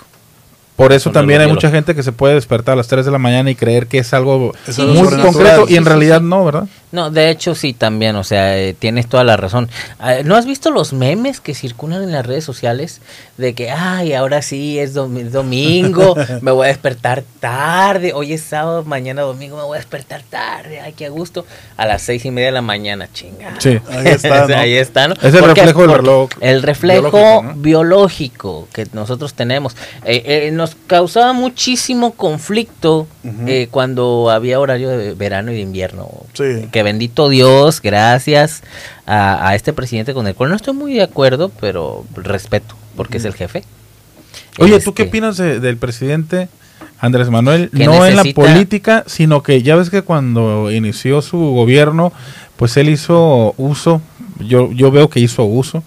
Por 0.77 0.93
eso 0.93 1.11
Un 1.11 1.15
también 1.15 1.41
hay 1.41 1.47
mucha 1.47 1.71
gente 1.71 1.95
que 1.95 2.03
se 2.03 2.11
puede 2.11 2.35
despertar 2.35 2.73
a 2.73 2.77
las 2.77 2.89
3 2.89 3.07
de 3.07 3.13
la 3.13 3.19
mañana 3.19 3.49
y 3.49 3.55
creer 3.55 3.87
que 3.87 3.99
es 3.99 4.13
algo 4.13 4.53
Es 4.67 4.79
algo 4.79 4.95
muy 4.95 5.17
concreto 5.23 5.67
y 5.69 5.77
en 5.77 5.85
sí, 5.85 5.89
realidad 5.89 6.21
no, 6.21 6.45
¿verdad? 6.45 6.67
No, 6.95 7.11
de 7.11 7.29
hecho 7.29 7.55
sí 7.57 7.73
también, 7.73 8.15
o 8.15 8.23
sea, 8.23 8.57
eh, 8.57 8.73
tienes 8.73 9.09
toda 9.09 9.25
la 9.25 9.37
razón. 9.37 9.69
Ah, 9.99 10.19
¿No 10.25 10.37
has 10.37 10.47
visto 10.47 10.71
los 10.71 10.93
memes 10.93 11.41
que 11.41 11.53
circulan 11.55 12.05
en 12.05 12.13
las 12.13 12.25
redes 12.25 12.45
sociales 12.45 13.01
de 13.37 13.53
que, 13.55 13.71
ay, 13.73 14.13
ahora 14.15 14.43
sí 14.43 14.79
es 14.79 14.95
domi- 14.95 15.25
domingo, 15.25 16.15
me 16.41 16.53
voy 16.53 16.67
a 16.67 16.69
despertar 16.69 17.25
tarde, 17.41 18.13
hoy 18.15 18.33
es 18.33 18.43
sábado, 18.43 18.85
mañana 18.85 19.23
domingo 19.23 19.57
me 19.57 19.65
voy 19.65 19.75
a 19.77 19.81
despertar 19.81 20.23
tarde, 20.23 20.79
ay, 20.81 20.93
qué 20.93 21.07
a 21.07 21.11
gusto, 21.11 21.45
a 21.77 21.85
las 21.85 22.01
seis 22.03 22.25
y 22.25 22.31
media 22.31 22.47
de 22.47 22.53
la 22.53 22.63
mañana, 22.63 23.09
chingada. 23.13 23.61
Sí. 23.61 23.81
Ahí 23.91 24.07
está, 24.07 24.47
¿no? 24.47 24.57
Ahí 24.57 24.75
está, 24.75 25.09
¿no? 25.09 25.15
Es 25.15 25.35
el 25.35 25.41
Porque- 25.41 25.63
reflejo 25.63 25.81
del 25.83 25.91
reloj 25.97 26.31
El 26.41 26.63
reflejo 26.63 27.43
biológico, 27.57 28.69
que 28.73 28.87
nosotros 28.93 29.35
tenemos. 29.35 29.77
Eh, 30.05 30.23
eh, 30.47 30.51
nos 30.53 30.77
causaba 30.87 31.33
muchísimo 31.33 32.13
conflicto 32.13 33.09
eh, 33.49 33.67
cuando 33.71 34.31
había 34.31 34.61
horario 34.61 34.91
de 34.91 35.15
verano 35.15 35.51
y 35.51 35.57
de 35.57 35.61
invierno. 35.63 36.09
Sí. 36.35 36.69
Que 36.71 36.84
bendito 36.85 37.29
Dios, 37.29 37.81
gracias 37.83 38.63
a, 39.07 39.49
a 39.49 39.55
este 39.57 39.73
presidente 39.73 40.15
con 40.15 40.29
el 40.29 40.35
cual 40.37 40.51
no 40.51 40.57
estoy 40.57 40.75
muy 40.75 40.95
de 40.95 41.03
acuerdo, 41.03 41.51
pero 41.61 42.05
respeto, 42.15 42.77
porque 42.97 43.17
es 43.19 43.25
el 43.25 43.35
jefe. 43.35 43.65
Oye, 44.61 44.75
Este, 44.77 44.85
¿tú 44.85 44.95
qué 44.95 45.03
opinas 45.05 45.37
de- 45.37 45.59
del 45.59 45.77
presidente 45.79 46.49
Andrés 47.01 47.29
Manuel? 47.31 47.71
No 47.73 48.07
en 48.07 48.15
la 48.17 48.23
política, 48.35 49.03
sino 49.09 49.43
que 49.43 49.63
ya 49.63 49.75
ves 49.75 49.91
que 49.91 50.03
cuando 50.03 50.71
inició 50.71 51.23
su 51.23 51.39
gobierno, 51.39 52.13
pues 52.57 52.77
él 52.77 52.89
hizo 52.89 53.55
uso, 53.57 54.01
yo, 54.39 54.71
yo 54.73 54.91
veo 54.93 55.09
que 55.11 55.19
hizo 55.21 55.45
uso, 55.45 55.83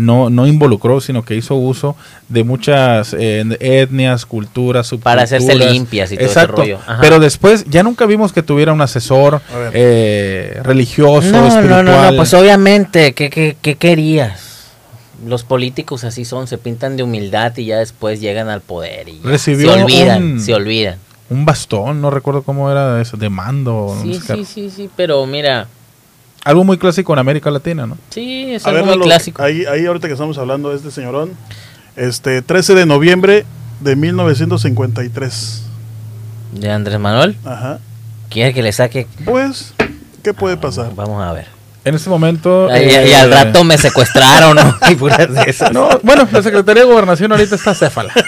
no, 0.00 0.30
no 0.30 0.46
involucró, 0.46 1.00
sino 1.00 1.24
que 1.24 1.36
hizo 1.36 1.54
uso 1.54 1.96
de 2.28 2.42
muchas 2.44 3.14
eh, 3.18 3.44
etnias, 3.60 4.26
culturas, 4.26 4.90
Para 5.02 5.22
hacerse 5.22 5.54
limpias 5.54 6.10
y 6.12 6.16
todo 6.16 6.26
ese 6.26 6.32
Exacto. 6.40 6.62
rollo. 6.62 6.78
Ajá. 6.86 6.98
Pero 7.00 7.20
después 7.20 7.64
ya 7.68 7.82
nunca 7.82 8.06
vimos 8.06 8.32
que 8.32 8.42
tuviera 8.42 8.72
un 8.72 8.80
asesor 8.80 9.40
eh, 9.72 10.60
religioso, 10.62 11.30
No, 11.30 11.42
no, 11.42 11.48
espiritual. 11.48 11.84
no, 11.84 12.10
no, 12.10 12.16
pues 12.16 12.34
obviamente, 12.34 13.12
¿qué, 13.14 13.30
qué, 13.30 13.56
qué 13.60 13.76
querías? 13.76 14.46
Los 15.26 15.44
políticos 15.44 16.04
así 16.04 16.24
son, 16.24 16.46
se 16.46 16.56
pintan 16.56 16.96
de 16.96 17.02
humildad 17.02 17.54
y 17.58 17.66
ya 17.66 17.76
después 17.78 18.20
llegan 18.20 18.48
al 18.48 18.62
poder 18.62 19.08
y 19.08 19.20
Recibió 19.22 19.74
se 19.74 19.82
olvidan, 19.82 20.22
un- 20.22 20.40
se 20.40 20.54
olvidan. 20.54 20.96
Un 21.28 21.44
bastón, 21.44 22.00
no 22.00 22.10
recuerdo 22.10 22.42
cómo 22.42 22.70
era 22.72 23.00
eso, 23.00 23.16
de 23.16 23.28
mando. 23.28 23.94
no 23.96 24.02
Sí, 24.02 24.14
sé 24.14 24.20
qué. 24.26 24.34
sí, 24.36 24.44
sí, 24.46 24.70
sí, 24.70 24.90
pero 24.96 25.24
mira, 25.26 25.68
Algo 26.44 26.64
muy 26.64 26.78
clásico 26.78 27.12
en 27.12 27.18
América 27.18 27.50
Latina, 27.50 27.86
¿no? 27.86 27.98
sí, 28.10 28.52
es 28.54 28.64
A 28.64 28.70
algo 28.70 28.76
ver, 28.78 28.84
muy 28.86 28.92
Lalo, 28.94 29.04
clásico. 29.04 29.42
Ahí, 29.42 29.64
ahí 29.66 29.84
ahorita 29.86 30.06
que 30.08 30.14
estamos 30.14 30.38
hablando 30.38 30.70
de 30.70 30.76
este 30.76 30.90
señorón, 30.90 31.32
este 31.96 32.40
13 32.42 32.74
de 32.74 32.86
noviembre 32.86 33.44
de 33.80 33.96
1953. 33.96 35.62
De 36.52 36.70
Andrés 36.70 36.98
Manuel, 36.98 37.36
Ajá. 37.44 37.78
quiere 38.30 38.52
que 38.54 38.62
le 38.62 38.72
saque. 38.72 39.06
Pues, 39.24 39.74
¿qué 40.22 40.32
puede 40.34 40.56
pasar? 40.56 40.94
Vamos 40.94 41.22
a 41.22 41.32
ver. 41.32 41.46
En 41.82 41.94
este 41.94 42.10
momento. 42.10 42.68
Y, 42.70 42.90
eh, 42.90 43.16
al 43.16 43.32
rato 43.32 43.64
me 43.64 43.78
secuestraron, 43.78 44.54
¿no? 44.56 44.76
Y 44.90 44.94
puras 44.96 45.32
de 45.32 45.42
esas. 45.50 45.72
No, 45.72 45.88
bueno, 46.02 46.28
la 46.30 46.42
Secretaría 46.42 46.82
de 46.84 46.88
Gobernación 46.90 47.32
ahorita 47.32 47.54
está 47.54 47.74
céfala. 47.74 48.12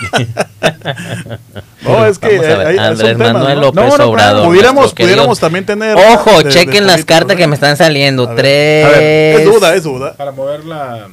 No, 1.83 2.07
es 2.07 2.19
que 2.19 2.27
hay- 2.39 2.79
Andrés 2.79 3.17
temas, 3.19 3.33
Manuel 3.33 3.57
¿no? 3.57 3.61
López 3.73 3.99
No. 3.99 4.05
Obrador. 4.07 4.47
Pudiéramos, 4.47 4.95
pudiéramos 4.95 5.41
también 5.41 5.67
tener. 5.67 5.97
Ojo, 5.97 6.39
de- 6.39 6.45
de 6.45 6.51
chequen 6.51 6.87
las 6.87 7.05
cartas 7.05 7.37
que 7.37 7.47
me 7.49 7.55
están 7.55 7.77
saliendo. 7.77 8.25
A 8.25 8.35
ver. 8.35 8.37
Tres. 8.37 8.85
A 8.87 8.89
ver, 8.91 9.41
Es 9.41 9.45
duda, 9.45 9.75
es 9.75 9.83
duda. 9.83 10.15
Para 10.15 10.31
mover 10.31 10.65
la. 10.65 11.09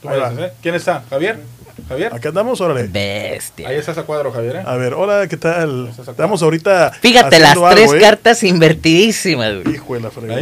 tú 0.00 0.08
me 0.08 0.14
Ahí 0.14 0.20
va. 0.20 0.30
dices, 0.30 0.44
¿eh? 0.46 0.52
¿Quién 0.62 0.74
está? 0.76 1.02
¿Javier? 1.10 1.40
¿Javier? 1.88 2.12
Aquí 2.14 2.28
andamos, 2.28 2.60
órale. 2.60 2.84
Bestia. 2.84 3.68
Ahí 3.68 3.76
estás 3.76 3.98
a 3.98 4.04
cuadro, 4.04 4.30
Javier. 4.30 4.56
¿eh? 4.56 4.62
A 4.64 4.76
ver, 4.76 4.94
hola, 4.94 5.26
¿qué 5.26 5.36
tal? 5.36 5.90
Acá. 6.00 6.10
Estamos 6.12 6.42
ahorita. 6.42 6.92
Fíjate, 7.00 7.40
las 7.40 7.54
tres 7.54 7.88
algo, 7.88 7.94
¿eh? 7.96 8.00
cartas 8.00 8.42
invertidísimas. 8.44 9.64
güey. 9.64 9.74
Hijo 9.74 9.94
de 9.94 10.00
la 10.00 10.10
fregada. 10.10 10.40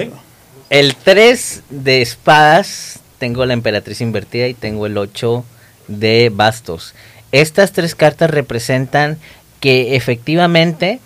El 0.70 0.94
3 0.94 1.64
de 1.70 2.00
espadas, 2.00 3.00
tengo 3.18 3.44
la 3.44 3.54
emperatriz 3.54 4.00
invertida 4.00 4.46
y 4.46 4.54
tengo 4.54 4.86
el 4.86 4.96
8 4.98 5.44
de 5.88 6.30
bastos. 6.32 6.94
Estas 7.32 7.72
tres 7.72 7.96
cartas 7.96 8.30
representan 8.30 9.18
que 9.58 9.96
efectivamente, 9.96 11.00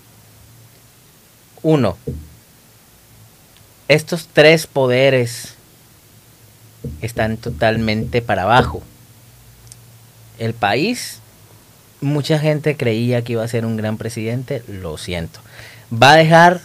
uno, 1.62 1.96
estos 3.88 4.28
tres 4.30 4.66
poderes 4.66 5.54
están 7.00 7.38
totalmente 7.38 8.20
para 8.20 8.42
abajo. 8.42 8.82
El 10.38 10.52
país, 10.52 11.20
mucha 12.02 12.38
gente 12.38 12.76
creía 12.76 13.24
que 13.24 13.32
iba 13.32 13.42
a 13.42 13.48
ser 13.48 13.64
un 13.64 13.78
gran 13.78 13.96
presidente, 13.96 14.62
lo 14.68 14.98
siento. 14.98 15.40
Va 15.90 16.12
a 16.12 16.16
dejar 16.16 16.60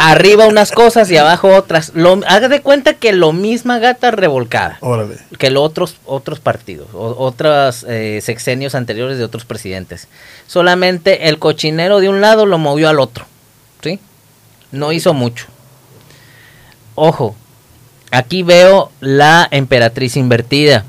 arriba 0.00 0.46
unas 0.46 0.72
cosas 0.72 1.10
y 1.10 1.16
abajo 1.18 1.48
otras. 1.54 1.92
Lo, 1.94 2.20
haga 2.26 2.48
de 2.48 2.62
cuenta 2.62 2.94
que 2.94 3.12
lo 3.12 3.32
misma 3.32 3.78
gata 3.78 4.10
revolcada 4.10 4.78
Órale. 4.80 5.18
que 5.38 5.50
los 5.50 5.62
otros 5.62 5.96
otros 6.06 6.40
partidos, 6.40 6.88
o, 6.94 7.16
otros 7.18 7.84
eh, 7.88 8.20
sexenios 8.22 8.74
anteriores 8.74 9.18
de 9.18 9.24
otros 9.24 9.44
presidentes. 9.44 10.08
Solamente 10.46 11.28
el 11.28 11.38
cochinero 11.38 12.00
de 12.00 12.08
un 12.08 12.20
lado 12.20 12.46
lo 12.46 12.58
movió 12.58 12.88
al 12.88 12.98
otro, 12.98 13.26
¿sí? 13.82 14.00
No 14.72 14.92
hizo 14.92 15.12
mucho. 15.12 15.46
Ojo, 16.94 17.36
aquí 18.10 18.42
veo 18.42 18.90
la 19.00 19.46
emperatriz 19.50 20.16
invertida. 20.16 20.84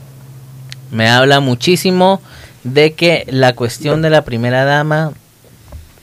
Me 0.89 1.09
habla 1.09 1.39
muchísimo 1.39 2.22
de 2.64 2.93
que 2.93 3.26
la 3.30 3.55
cuestión 3.55 4.01
de 4.01 4.09
la 4.09 4.24
primera 4.24 4.66
dama 4.66 5.14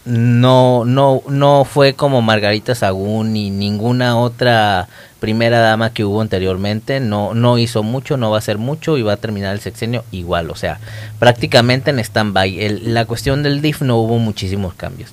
no, 0.09 0.85
no, 0.85 1.23
no 1.29 1.65
fue 1.65 1.93
como 1.95 2.23
Margarita 2.23 2.75
Sagún 2.75 3.33
ni 3.33 3.51
ninguna 3.51 4.19
otra 4.19 4.89
primera 5.21 5.59
dama 5.61 5.93
que 5.93 6.05
hubo 6.05 6.21
anteriormente. 6.21 6.99
No, 7.01 7.35
no 7.35 7.59
hizo 7.59 7.83
mucho, 7.83 8.17
no 8.17 8.31
va 8.31 8.37
a 8.37 8.39
hacer 8.39 8.57
mucho 8.59 8.97
y 8.97 9.03
va 9.03 9.13
a 9.15 9.17
terminar 9.19 9.53
el 9.55 9.61
sexenio 9.61 10.05
igual. 10.11 10.51
O 10.51 10.55
sea, 10.57 10.79
prácticamente 11.19 11.91
en 11.91 11.99
stand-by. 11.99 12.59
El- 12.61 12.95
La 12.95 13.05
cuestión 13.05 13.43
del 13.43 13.61
DIF 13.61 13.83
no 13.83 13.97
hubo 13.99 14.19
muchísimos 14.19 14.75
cambios. 14.75 15.11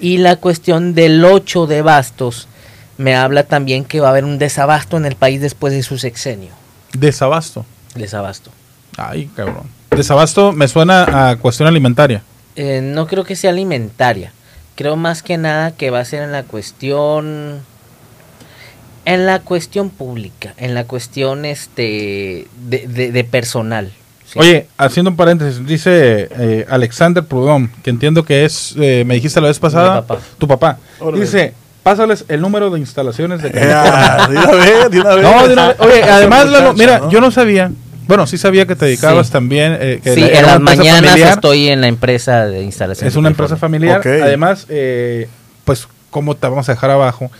Y 0.00 0.18
la 0.18 0.36
cuestión 0.36 0.94
del 0.94 1.24
8 1.24 1.66
de 1.66 1.82
bastos 1.82 2.48
me 2.96 3.14
habla 3.14 3.42
también 3.44 3.84
que 3.84 4.00
va 4.00 4.08
a 4.08 4.10
haber 4.10 4.24
un 4.24 4.38
desabasto 4.38 4.96
en 4.96 5.04
el 5.04 5.16
país 5.16 5.40
después 5.40 5.72
de 5.72 5.82
su 5.82 5.98
sexenio. 5.98 6.50
Desabasto. 6.92 7.64
Desabasto. 7.94 8.50
Ay, 8.96 9.28
cabrón. 9.36 9.64
Desabasto 9.90 10.52
me 10.52 10.66
suena 10.68 11.30
a 11.30 11.36
cuestión 11.36 11.68
alimentaria. 11.68 12.22
Eh, 12.56 12.80
no 12.82 13.06
creo 13.06 13.24
que 13.24 13.36
sea 13.36 13.50
alimentaria. 13.50 14.32
Creo 14.76 14.96
más 14.96 15.22
que 15.22 15.36
nada 15.38 15.72
que 15.72 15.90
va 15.90 16.00
a 16.00 16.04
ser 16.04 16.22
en 16.22 16.32
la 16.32 16.42
cuestión. 16.42 17.60
En 19.06 19.26
la 19.26 19.40
cuestión 19.40 19.90
pública, 19.90 20.54
en 20.56 20.72
la 20.74 20.84
cuestión 20.84 21.44
este 21.44 22.46
de, 22.66 22.86
de- 22.88 23.12
de 23.12 23.24
personal. 23.24 23.92
¿sí? 24.26 24.38
Oye, 24.38 24.66
haciendo 24.78 25.10
un 25.10 25.16
paréntesis, 25.16 25.66
dice 25.66 26.28
eh, 26.38 26.64
Alexander 26.70 27.22
Prudhomme, 27.22 27.68
que 27.82 27.90
entiendo 27.90 28.24
que 28.24 28.46
es, 28.46 28.74
eh, 28.78 29.04
me 29.06 29.14
dijiste 29.14 29.42
la 29.42 29.48
vez 29.48 29.58
pasada, 29.58 29.96
Mi 29.96 30.06
papá. 30.06 30.20
tu 30.38 30.48
papá. 30.48 30.78
Órale. 31.00 31.22
Dice, 31.22 31.52
pásales 31.82 32.24
el 32.28 32.40
número 32.40 32.70
de 32.70 32.78
instalaciones 32.80 33.42
de 33.42 33.48
una 33.50 34.26
vez, 34.52 34.90
de 34.90 35.00
una 35.00 35.14
vez. 35.16 35.22
No, 35.22 35.46
de 35.48 35.52
una 35.52 35.68
vez. 35.68 35.76
Oye, 35.80 36.02
además, 36.02 36.48
Lalo, 36.48 36.72
mira, 36.72 37.00
¿no? 37.00 37.10
yo 37.10 37.20
no 37.20 37.30
sabía. 37.30 37.70
Bueno, 38.06 38.26
sí 38.26 38.38
sabía 38.38 38.66
que 38.66 38.76
te 38.76 38.84
dedicabas 38.86 39.26
Sí. 39.28 39.32
también. 39.32 39.76
eh, 39.80 40.00
que 40.02 40.14
sí, 40.14 40.20
la- 40.20 40.26
en 40.40 40.46
las 40.46 40.60
mañanas 40.60 41.10
familiar. 41.10 41.32
estoy 41.34 41.68
en 41.68 41.80
la 41.80 41.88
empresa 41.88 42.46
de 42.46 42.62
instalación. 42.62 43.08
Es 43.08 43.16
una 43.16 43.28
empresa 43.28 43.56
familiar. 43.56 44.00
Además, 44.06 44.66
eh, 44.68 45.28
pues, 45.64 45.86
¿cómo 46.10 46.34
te 46.36 46.46
vamos 46.46 46.68
a 46.68 46.72
dejar 46.72 46.90
abajo? 46.90 47.30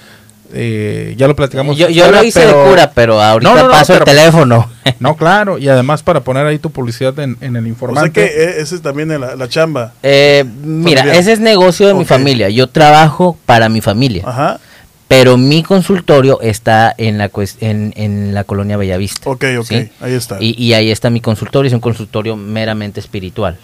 Eh, 0.57 1.15
ya 1.17 1.27
lo 1.27 1.35
platicamos. 1.35 1.77
Yo, 1.77 1.89
yo 1.89 2.05
fuera, 2.05 2.19
lo 2.21 2.25
hice 2.25 2.41
pero- 2.41 2.65
de 2.65 2.71
cura, 2.71 2.93
pero 2.95 3.21
ahorita 3.21 3.51
No, 3.51 3.57
no, 3.57 3.65
no, 3.65 3.71
paso 3.71 3.93
pero- 3.95 4.05
el 4.05 4.17
teléfono. 4.17 4.71
No, 5.01 5.17
claro. 5.17 5.59
Y 5.59 5.69
además, 5.69 6.03
para 6.03 6.21
poner 6.21 6.47
ahí 6.47 6.59
tu 6.59 6.71
publicidad 6.71 7.19
en, 7.19 7.37
en 7.41 7.57
el 7.57 7.65
O 7.65 7.69
informante. 7.69 8.21
sea 8.21 8.29
que 8.29 8.43
eh, 8.45 8.55
ese 8.61 8.75
es 8.77 8.83
también 8.83 9.09
la, 9.19 9.35
la 9.35 9.49
chamba. 9.49 9.93
Eh, 10.03 10.45
mira, 10.63 11.15
ese 11.17 11.33
es 11.33 11.41
negocio 11.41 11.89
de 11.89 11.95
mi 11.95 12.05
familia. 12.05 12.51
Yo 12.51 12.69
trabajo 12.69 13.37
para 13.47 13.69
mi 13.71 13.81
familia, 13.81 14.23
Ajá. 14.27 14.61
Pero 15.09 15.37
mi 15.37 15.63
consultorio 15.63 16.41
está 16.41 16.95
en 16.97 17.19
la 17.19 17.31
en, 17.61 17.93
en 17.97 18.35
la 18.35 18.45
colonia 18.45 18.77
Bellavista. 18.77 19.29
Ok, 19.31 19.45
ok. 19.61 19.67
¿sí? 19.67 19.89
Ahí 20.01 20.15
está. 20.15 20.39
Y, 20.41 20.55
y 20.63 20.73
ahí 20.73 20.91
está 20.91 21.11
mi 21.11 21.21
consultorio, 21.21 21.67
es 21.69 21.75
un 21.75 21.81
consultorio 21.81 22.37
meramente 22.37 23.01
espiritual. 23.01 23.59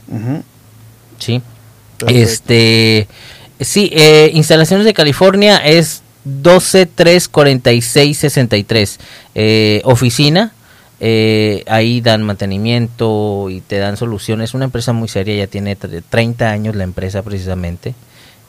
¿sí? 1.19 1.41
Perfecto. 1.99 2.23
Este, 2.23 3.09
sí, 3.61 3.91
eh, 3.93 4.31
instalaciones 4.35 4.85
de 4.87 4.93
California 4.95 5.57
es 5.59 6.03
1234663. 7.71 8.99
Eh, 9.35 9.81
oficina, 9.85 10.53
eh, 11.01 11.65
ahí 11.67 12.01
dan 12.03 12.23
mantenimiento 12.23 13.49
y 13.51 13.61
te 13.63 13.79
dan 13.79 13.97
soluciones. 13.97 14.55
Una 14.55 14.67
empresa 14.67 14.93
muy 14.93 15.09
seria, 15.09 15.35
ya 15.37 15.47
tiene 15.47 15.77
tre- 15.79 16.03
30 16.09 16.51
años 16.51 16.77
la 16.77 16.85
empresa 16.85 17.23
precisamente. 17.23 17.95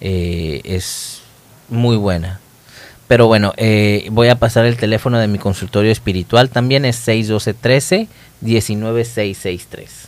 Eh, 0.01 0.61
es 0.65 1.21
muy 1.69 1.95
buena. 1.95 2.40
Pero 3.11 3.27
bueno, 3.27 3.51
eh, 3.57 4.07
voy 4.09 4.29
a 4.29 4.35
pasar 4.35 4.65
el 4.65 4.77
teléfono 4.77 5.19
de 5.19 5.27
mi 5.27 5.37
consultorio 5.37 5.91
espiritual. 5.91 6.49
También 6.49 6.85
es 6.85 6.95
612 6.95 8.07
19663 8.39 10.07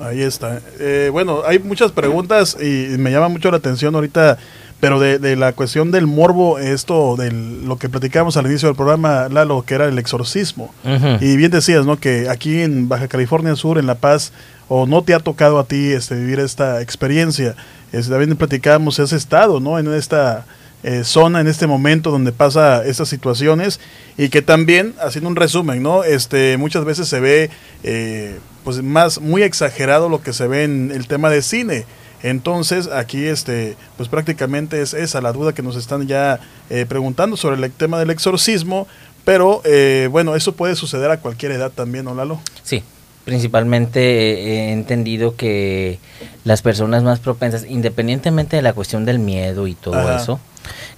Ahí 0.00 0.20
está. 0.20 0.60
Eh, 0.80 1.08
bueno, 1.10 1.40
hay 1.46 1.60
muchas 1.60 1.92
preguntas 1.92 2.58
y 2.60 2.98
me 2.98 3.10
llama 3.10 3.28
mucho 3.28 3.50
la 3.50 3.56
atención 3.56 3.94
ahorita, 3.94 4.36
pero 4.80 5.00
de, 5.00 5.18
de 5.18 5.34
la 5.34 5.54
cuestión 5.54 5.92
del 5.92 6.06
morbo, 6.06 6.58
esto, 6.58 7.16
de 7.16 7.32
lo 7.32 7.78
que 7.78 7.88
platicamos 7.88 8.36
al 8.36 8.48
inicio 8.48 8.68
del 8.68 8.76
programa, 8.76 9.30
Lalo, 9.30 9.62
que 9.62 9.74
era 9.74 9.86
el 9.86 9.98
exorcismo. 9.98 10.74
Y 11.22 11.38
bien 11.38 11.52
decías, 11.52 11.86
¿no? 11.86 11.96
Que 11.98 12.28
aquí 12.28 12.60
en 12.60 12.86
Baja 12.86 13.08
California 13.08 13.56
Sur, 13.56 13.78
en 13.78 13.86
La 13.86 13.94
Paz, 13.94 14.34
o 14.68 14.84
no 14.84 15.02
te 15.04 15.14
ha 15.14 15.20
tocado 15.20 15.58
a 15.58 15.64
ti 15.64 15.92
este, 15.92 16.16
vivir 16.16 16.38
esta 16.38 16.82
experiencia. 16.82 17.54
También 17.90 18.36
platicábamos 18.36 18.98
ese 18.98 19.16
estado, 19.16 19.58
¿no? 19.58 19.78
En 19.78 19.90
esta 19.94 20.44
eh, 20.84 21.02
zona, 21.02 21.40
en 21.40 21.48
este 21.48 21.66
momento 21.66 22.10
donde 22.10 22.30
pasa 22.30 22.84
estas 22.84 23.08
situaciones 23.08 23.80
y 24.16 24.28
que 24.28 24.42
también, 24.42 24.94
haciendo 25.00 25.30
un 25.30 25.36
resumen, 25.36 25.82
¿no? 25.82 26.04
Este, 26.04 26.56
muchas 26.58 26.84
veces 26.84 27.08
se 27.08 27.20
ve, 27.20 27.50
eh, 27.82 28.38
pues 28.62 28.82
más, 28.82 29.20
muy 29.20 29.42
exagerado 29.42 30.08
lo 30.08 30.22
que 30.22 30.32
se 30.32 30.46
ve 30.46 30.64
en 30.64 30.92
el 30.92 31.08
tema 31.08 31.30
de 31.30 31.42
cine. 31.42 31.86
Entonces, 32.22 32.88
aquí, 32.88 33.24
este, 33.24 33.76
pues 33.96 34.08
prácticamente 34.08 34.80
es 34.80 34.94
esa 34.94 35.20
la 35.20 35.32
duda 35.32 35.52
que 35.52 35.62
nos 35.62 35.76
están 35.76 36.06
ya 36.06 36.40
eh, 36.70 36.86
preguntando 36.88 37.36
sobre 37.36 37.56
el 37.62 37.70
tema 37.72 37.98
del 37.98 38.10
exorcismo, 38.10 38.86
pero 39.24 39.62
eh, 39.64 40.08
bueno, 40.10 40.34
eso 40.36 40.52
puede 40.52 40.76
suceder 40.76 41.10
a 41.10 41.18
cualquier 41.20 41.52
edad 41.52 41.70
también, 41.70 42.04
¿no, 42.04 42.14
Lalo? 42.14 42.40
Sí, 42.62 42.82
principalmente 43.24 44.00
eh, 44.00 44.68
he 44.68 44.72
entendido 44.72 45.36
que 45.36 45.98
las 46.44 46.62
personas 46.62 47.02
más 47.02 47.20
propensas, 47.20 47.64
independientemente 47.68 48.56
de 48.56 48.62
la 48.62 48.72
cuestión 48.72 49.04
del 49.04 49.18
miedo 49.18 49.66
y 49.66 49.74
todo 49.74 49.98
Ajá. 49.98 50.16
eso, 50.16 50.40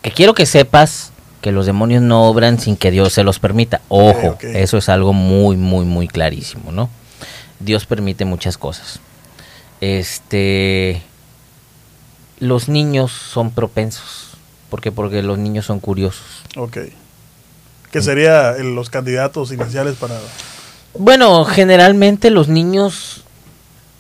que 0.03 0.11
quiero 0.11 0.35
que 0.35 0.47
sepas 0.47 1.13
que 1.41 1.53
los 1.53 1.67
demonios 1.67 2.03
no 2.03 2.25
obran 2.29 2.59
sin 2.59 2.77
que 2.77 2.91
Dios 2.91 3.13
se 3.13 3.23
los 3.23 3.39
permita. 3.39 3.81
Ojo, 3.89 4.37
eso 4.43 4.79
es 4.79 4.89
algo 4.89 5.13
muy, 5.13 5.57
muy, 5.57 5.85
muy 5.85 6.09
clarísimo, 6.09 6.73
¿no? 6.73 6.91
Dios 7.61 7.87
permite 7.87 8.25
muchas 8.25 8.59
cosas. 8.59 8.99
Este, 9.81 11.03
los 12.41 12.69
niños 12.69 13.13
son 13.13 13.51
propensos. 13.51 14.31
¿Por 14.71 14.81
qué? 14.81 14.91
Porque 14.91 15.23
los 15.23 15.39
niños 15.39 15.67
son 15.67 15.79
curiosos. 15.81 16.43
Ok. 16.57 16.79
Que 17.93 18.03
sería 18.03 18.53
el- 18.57 18.75
los 18.75 18.91
candidatos 18.91 19.53
iniciales 19.53 19.95
para... 19.95 20.19
Bueno, 20.99 21.45
generalmente 21.45 22.31
los 22.31 22.49
niños 22.49 23.25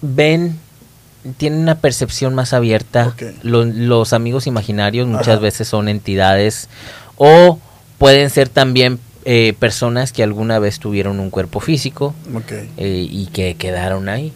ven, 0.03 0.59
tienen 1.36 1.61
una 1.61 1.76
percepción 1.76 2.34
más 2.34 2.53
abierta. 2.53 3.14
Los 3.42 4.12
amigos 4.12 4.47
imaginarios 4.47 5.07
muchas 5.07 5.28
Ajá. 5.28 5.38
veces 5.38 5.68
son 5.68 5.88
entidades 5.88 6.68
o 7.16 7.59
pueden 7.99 8.30
ser 8.30 8.49
también 8.49 8.99
eh, 9.24 9.55
personas 9.59 10.12
que 10.12 10.22
alguna 10.22 10.59
vez 10.59 10.78
tuvieron 10.78 11.18
un 11.18 11.30
cuerpo 11.30 11.61
físico 11.61 12.14
eh, 12.76 13.07
y 13.11 13.26
que 13.26 13.55
quedaron 13.57 14.09
ahí. 14.09 14.32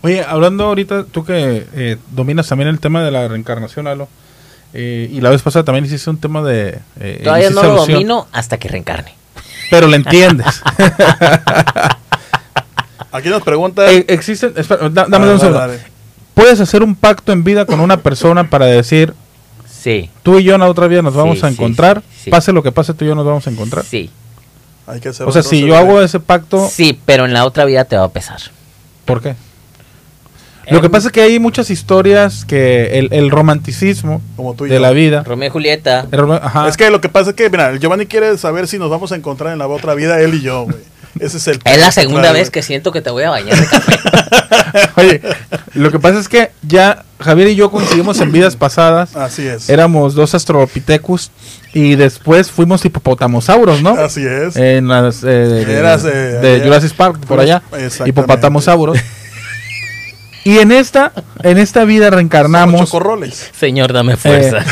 Oye, 0.00 0.24
hablando 0.26 0.64
ahorita, 0.64 1.04
tú 1.04 1.24
que 1.24 1.66
eh, 1.74 1.96
dominas 2.10 2.48
también 2.48 2.68
el 2.68 2.80
tema 2.80 3.04
de 3.04 3.12
la 3.12 3.28
reencarnación, 3.28 3.84
Lalo, 3.84 4.08
eh, 4.74 5.08
y 5.12 5.20
la 5.20 5.30
vez 5.30 5.42
pasada 5.42 5.64
también 5.64 5.84
hiciste 5.84 6.10
un 6.10 6.18
tema 6.18 6.42
de... 6.42 6.80
eh, 6.98 7.20
Todavía 7.22 7.50
no 7.50 7.62
lo 7.62 7.72
alusión, 7.74 7.92
domino 7.92 8.26
hasta 8.32 8.56
que 8.56 8.66
reencarne. 8.68 9.14
Pero 9.70 9.86
lo 9.86 9.94
entiendes. 9.94 10.60
Aquí 13.12 13.28
nos 13.28 13.42
preguntan... 13.42 13.86
Eh, 13.90 14.04
existen... 14.08 14.52
espera, 14.56 14.88
da- 14.88 15.06
dame 15.08 15.30
un 15.30 15.38
segundo. 15.38 15.58
dale. 15.60 15.78
Puedes 16.34 16.58
hacer 16.60 16.82
un 16.82 16.94
pacto 16.94 17.30
en 17.32 17.44
vida 17.44 17.66
con 17.66 17.78
una 17.80 17.98
persona 17.98 18.48
para 18.48 18.66
decir, 18.66 19.12
Sí, 19.68 20.08
tú 20.22 20.38
y 20.38 20.44
yo 20.44 20.54
en 20.54 20.60
la 20.60 20.68
otra 20.68 20.86
vida 20.86 21.02
nos 21.02 21.12
Sí, 21.12 21.18
vamos 21.18 21.44
a 21.44 21.48
encontrar, 21.48 22.02
sí, 22.10 22.24
sí. 22.24 22.30
pase 22.30 22.52
lo 22.52 22.62
que 22.62 22.72
pase, 22.72 22.94
tú 22.94 23.04
y 23.04 23.08
yo 23.08 23.14
nos 23.14 23.26
vamos 23.26 23.46
a 23.46 23.50
encontrar. 23.50 23.84
sí, 23.84 24.10
Hay 24.86 25.00
que 25.00 25.08
hacer 25.10 25.26
O 25.28 25.32
sea, 25.32 25.42
si 25.42 25.60
yo 25.66 25.76
hago 25.76 26.00
ese 26.00 26.20
pacto, 26.20 26.68
sí, 26.70 26.98
pero 27.04 27.24
en 27.26 27.32
la 27.32 27.44
otra 27.44 27.64
vida 27.64 27.84
te 27.84 27.96
va 27.96 28.04
a 28.04 28.08
pesar. 28.10 28.40
¿por 29.04 29.20
qué? 29.20 29.34
Lo 30.70 30.80
que 30.80 30.88
pasa 30.88 31.08
es 31.08 31.12
que 31.12 31.20
hay 31.20 31.38
muchas 31.40 31.68
historias 31.70 32.44
que 32.44 32.98
el, 32.98 33.08
el 33.12 33.30
romanticismo 33.30 34.22
Como 34.36 34.54
tú 34.54 34.64
y 34.66 34.68
de 34.68 34.76
yo. 34.76 34.80
la 34.80 34.92
vida... 34.92 35.24
Romeo 35.24 35.48
y 35.48 35.50
Julieta. 35.50 36.06
el 36.10 36.32
ajá. 36.32 36.68
Es 36.68 36.76
que 36.76 36.88
lo 36.88 37.00
que 37.00 37.08
pasa 37.08 37.30
es 37.30 37.36
que, 37.36 37.50
mira, 37.50 37.68
el 37.70 37.80
Giovanni 37.80 38.06
quiere 38.06 38.38
saber 38.38 38.68
si 38.68 38.78
nos 38.78 38.88
vamos 38.88 39.10
a 39.10 39.16
encontrar 39.16 39.52
en 39.52 39.58
la 39.58 39.66
otra 39.66 39.94
vida, 39.94 40.20
él 40.20 40.34
y 40.34 40.40
yo, 40.40 40.62
güey. 40.62 40.76
Ese 41.20 41.36
es 41.36 41.48
el... 41.48 41.60
Es 41.64 41.78
la 41.78 41.92
segunda 41.92 42.32
vez 42.32 42.50
que 42.50 42.62
siento 42.62 42.92
que 42.92 43.02
te 43.02 43.10
voy 43.10 43.24
a 43.24 43.30
bañar 43.30 43.58
de 43.58 43.66
café. 43.66 43.98
Oye, 44.96 45.20
lo 45.74 45.90
que 45.90 45.98
pasa 45.98 46.18
es 46.18 46.28
que 46.28 46.50
ya 46.62 47.04
Javier 47.20 47.48
y 47.48 47.54
yo 47.54 47.70
coincidimos 47.70 48.20
en 48.20 48.32
vidas 48.32 48.56
pasadas. 48.56 49.14
Así 49.16 49.46
es. 49.46 49.68
Éramos 49.68 50.14
dos 50.14 50.34
Astropithecus 50.34 51.30
y 51.72 51.94
después 51.94 52.50
fuimos 52.50 52.84
hipopotamosauros, 52.84 53.82
¿no? 53.82 53.90
Así 53.90 54.26
es. 54.26 54.56
En 54.56 54.88
las 54.88 55.22
eh, 55.22 55.26
de, 55.26 55.72
Eras, 55.72 56.04
eh, 56.04 56.08
de 56.08 56.54
allá. 56.54 56.64
Jurassic 56.64 56.92
Park, 56.94 57.18
por 57.26 57.40
allá. 57.40 57.62
Hipopotamosauros. 58.04 58.98
Y 60.44 60.58
en 60.58 60.72
esta, 60.72 61.12
en 61.44 61.58
esta 61.58 61.84
vida 61.84 62.10
reencarnamos. 62.10 62.80
chocorroles. 62.90 63.50
Señor, 63.56 63.92
dame 63.92 64.16
fuerza. 64.16 64.64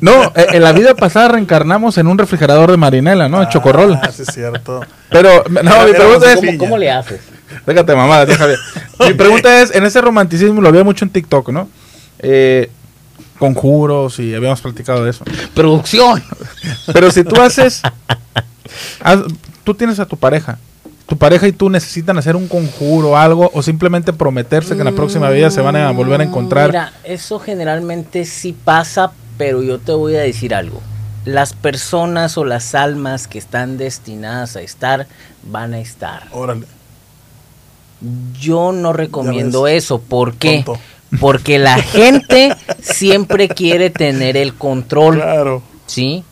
No, 0.00 0.32
eh, 0.36 0.46
en 0.52 0.62
la 0.62 0.72
vida 0.72 0.94
pasada 0.94 1.28
reencarnamos 1.28 1.98
en 1.98 2.06
un 2.06 2.18
refrigerador 2.18 2.70
de 2.70 2.76
marinela, 2.76 3.28
¿no? 3.28 3.48
Chocorrol. 3.48 3.98
Ah, 4.00 4.10
sí 4.14 4.22
es 4.22 4.32
cierto. 4.32 4.80
Pero, 5.10 5.44
no, 5.50 5.60
Era- 5.60 5.84
mi 5.86 5.92
pregunta 5.92 6.32
es. 6.32 6.36
¿Cómo, 6.36 6.58
cómo 6.58 6.78
le 6.78 6.90
haces? 6.90 7.20
Déjate 7.66 7.94
mamada, 7.96 8.26
tío 8.26 8.36
Javier. 8.38 8.58
Mi 9.00 9.14
pregunta 9.14 9.60
es, 9.60 9.74
en 9.74 9.84
ese 9.84 10.00
romanticismo 10.00 10.60
lo 10.60 10.68
había 10.68 10.84
mucho 10.84 11.04
en 11.04 11.10
TikTok, 11.10 11.50
¿no? 11.50 11.68
Eh, 12.20 12.70
conjuros 13.38 14.18
y 14.20 14.34
habíamos 14.34 14.60
platicado 14.60 15.04
de 15.04 15.10
eso. 15.10 15.24
Producción. 15.52 16.22
Pero 16.92 17.10
si 17.10 17.24
tú 17.24 17.40
haces, 17.42 17.82
haz- 19.02 19.24
tú 19.64 19.74
tienes 19.74 19.98
a 19.98 20.06
tu 20.06 20.16
pareja, 20.16 20.58
tu 21.12 21.18
pareja 21.18 21.46
y 21.46 21.52
tú 21.52 21.68
necesitan 21.68 22.16
hacer 22.16 22.36
un 22.36 22.48
conjuro 22.48 23.10
o 23.10 23.16
algo 23.18 23.50
o 23.52 23.62
simplemente 23.62 24.14
prometerse 24.14 24.72
que 24.72 24.80
en 24.80 24.86
la 24.86 24.92
próxima 24.92 25.28
vida 25.28 25.50
se 25.50 25.60
van 25.60 25.76
a 25.76 25.90
volver 25.90 26.22
a 26.22 26.24
encontrar. 26.24 26.68
Mira, 26.68 26.94
eso 27.04 27.38
generalmente 27.38 28.24
sí 28.24 28.54
pasa, 28.54 29.12
pero 29.36 29.62
yo 29.62 29.78
te 29.78 29.92
voy 29.92 30.16
a 30.16 30.20
decir 30.20 30.54
algo. 30.54 30.80
Las 31.26 31.52
personas 31.52 32.38
o 32.38 32.46
las 32.46 32.74
almas 32.74 33.28
que 33.28 33.38
están 33.38 33.76
destinadas 33.76 34.56
a 34.56 34.62
estar, 34.62 35.06
van 35.42 35.74
a 35.74 35.80
estar. 35.80 36.28
Órale. 36.32 36.66
Yo 38.40 38.72
no 38.72 38.94
recomiendo 38.94 39.68
eso. 39.68 40.00
¿Por 40.00 40.36
qué? 40.36 40.62
Tonto. 40.64 40.80
Porque 41.20 41.58
la 41.58 41.76
gente 41.76 42.56
siempre 42.80 43.48
quiere 43.48 43.90
tener 43.90 44.38
el 44.38 44.54
control. 44.54 45.16
Claro. 45.16 45.62
¿sí? 45.86 46.24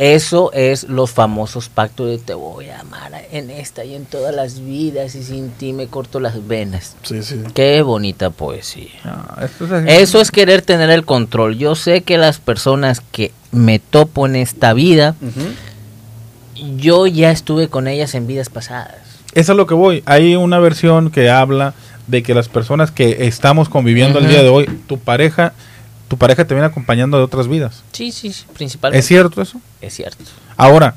Eso 0.00 0.50
es 0.54 0.84
los 0.84 1.10
famosos 1.10 1.68
pactos 1.68 2.06
de 2.06 2.16
te 2.16 2.32
voy 2.32 2.70
a 2.70 2.80
amar 2.80 3.12
en 3.32 3.50
esta 3.50 3.84
y 3.84 3.94
en 3.94 4.06
todas 4.06 4.34
las 4.34 4.64
vidas 4.64 5.14
y 5.14 5.22
sin 5.22 5.50
ti 5.50 5.74
me 5.74 5.88
corto 5.88 6.20
las 6.20 6.48
venas. 6.48 6.96
Sí, 7.02 7.22
sí. 7.22 7.42
Qué 7.52 7.82
bonita 7.82 8.30
poesía. 8.30 8.88
Ah, 9.04 9.44
esto 9.44 9.66
es 9.66 9.72
así. 9.72 9.86
Eso 9.90 10.22
es 10.22 10.30
querer 10.30 10.62
tener 10.62 10.88
el 10.88 11.04
control. 11.04 11.58
Yo 11.58 11.74
sé 11.74 12.00
que 12.00 12.16
las 12.16 12.38
personas 12.38 13.02
que 13.12 13.30
me 13.52 13.78
topo 13.78 14.24
en 14.24 14.36
esta 14.36 14.72
vida, 14.72 15.16
yo 16.78 17.06
ya 17.06 17.30
estuve 17.30 17.68
con 17.68 17.86
ellas 17.86 18.14
en 18.14 18.26
vidas 18.26 18.48
pasadas. 18.48 18.96
Eso 19.34 19.52
es 19.52 19.56
lo 19.58 19.66
que 19.66 19.74
voy. 19.74 20.02
Hay 20.06 20.34
una 20.34 20.60
versión 20.60 21.10
que 21.10 21.28
habla 21.28 21.74
de 22.06 22.22
que 22.22 22.32
las 22.32 22.48
personas 22.48 22.90
que 22.90 23.26
estamos 23.26 23.68
conviviendo 23.68 24.18
el 24.18 24.28
día 24.28 24.42
de 24.42 24.48
hoy, 24.48 24.64
tu 24.86 24.98
pareja, 24.98 25.52
tu 26.10 26.18
pareja 26.18 26.44
te 26.44 26.54
viene 26.54 26.66
acompañando 26.66 27.18
de 27.18 27.22
otras 27.22 27.46
vidas. 27.46 27.84
Sí, 27.92 28.10
sí, 28.10 28.32
sí, 28.32 28.44
principalmente. 28.52 28.98
¿Es 28.98 29.06
cierto 29.06 29.40
eso? 29.40 29.60
Es 29.80 29.94
cierto. 29.94 30.24
Ahora, 30.56 30.96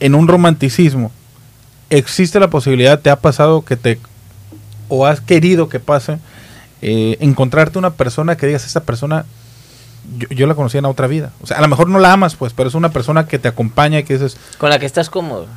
en 0.00 0.14
un 0.14 0.26
romanticismo, 0.26 1.12
¿existe 1.90 2.40
la 2.40 2.48
posibilidad, 2.48 2.98
te 2.98 3.10
ha 3.10 3.16
pasado 3.16 3.66
que 3.66 3.76
te, 3.76 3.98
o 4.88 5.04
has 5.04 5.20
querido 5.20 5.68
que 5.68 5.78
pase, 5.78 6.18
eh, 6.80 7.18
encontrarte 7.20 7.78
una 7.78 7.90
persona 7.90 8.34
que 8.34 8.46
digas, 8.46 8.64
esta 8.64 8.80
persona, 8.80 9.26
yo, 10.16 10.26
yo 10.30 10.46
la 10.46 10.54
conocí 10.54 10.78
en 10.78 10.86
otra 10.86 11.06
vida? 11.06 11.30
O 11.42 11.46
sea, 11.46 11.58
a 11.58 11.60
lo 11.60 11.68
mejor 11.68 11.90
no 11.90 11.98
la 11.98 12.14
amas, 12.14 12.34
pues, 12.34 12.54
pero 12.54 12.70
es 12.70 12.74
una 12.74 12.92
persona 12.92 13.26
que 13.26 13.38
te 13.38 13.48
acompaña 13.48 13.98
y 13.98 14.04
que 14.04 14.14
dices, 14.14 14.38
Con 14.56 14.70
la 14.70 14.78
que 14.78 14.86
estás 14.86 15.10
cómodo. 15.10 15.48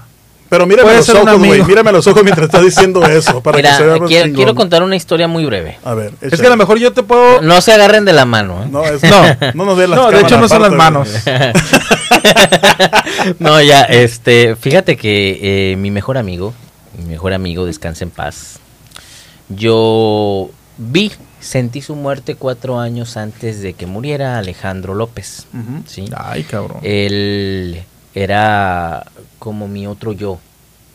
Pero 0.47 0.67
mírame 0.67 0.93
los 0.93 1.09
ojos, 1.09 1.39
güey. 1.39 1.63
Mírame 1.63 1.91
los 1.91 2.05
ojos 2.07 2.23
mientras 2.23 2.45
estás 2.45 2.63
diciendo 2.63 3.03
eso. 3.07 3.41
Para 3.41 3.57
Mira, 3.57 3.71
que 3.71 3.77
se 3.77 3.83
vea 3.85 3.97
más 3.97 4.09
quiero, 4.35 4.53
contar 4.55 4.83
una 4.83 4.95
historia 4.95 5.27
muy 5.27 5.43
breve. 5.45 5.77
A 5.83 5.95
ver, 5.95 6.13
es 6.21 6.39
que 6.39 6.45
a 6.45 6.49
lo 6.51 6.57
mejor 6.57 6.77
yo 6.77 6.93
te 6.93 7.01
puedo... 7.03 7.41
No 7.41 7.59
se 7.61 7.73
agarren 7.73 8.05
de 8.05 8.13
la 8.13 8.25
mano. 8.25 8.63
¿eh? 8.63 8.67
No, 8.69 8.85
es- 8.85 9.01
No. 9.03 9.23
no 9.53 9.65
nos 9.65 9.77
ve 9.77 9.87
las 9.87 9.97
No, 9.99 10.11
de 10.11 10.21
hecho 10.21 10.39
no 10.39 10.47
son 10.47 10.61
las 10.61 10.71
manos. 10.71 11.09
no, 13.39 13.61
ya, 13.61 13.81
este, 13.83 14.55
fíjate 14.55 14.97
que 14.97 15.71
eh, 15.71 15.75
mi 15.77 15.91
mejor 15.91 16.17
amigo, 16.17 16.53
mi 16.97 17.05
mejor 17.05 17.33
amigo, 17.33 17.65
descansa 17.65 18.03
en 18.03 18.11
paz. 18.11 18.59
Yo 19.49 20.49
vi, 20.77 21.11
sentí 21.39 21.81
su 21.81 21.95
muerte 21.95 22.35
cuatro 22.35 22.79
años 22.79 23.17
antes 23.17 23.61
de 23.61 23.73
que 23.73 23.85
muriera 23.85 24.37
Alejandro 24.37 24.95
López. 24.95 25.47
¿sí? 25.87 26.09
Ay, 26.15 26.43
cabrón. 26.43 26.79
Él 26.83 27.83
era 28.15 29.05
como 29.37 29.67
mi 29.67 29.85
otro 29.85 30.13
yo. 30.13 30.39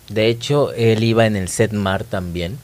De 0.08 0.26
hecho, 0.28 0.72
él 0.72 1.04
iba 1.04 1.26
en 1.26 1.36
el 1.36 1.48
Setmar 1.48 2.02
también 2.02 2.58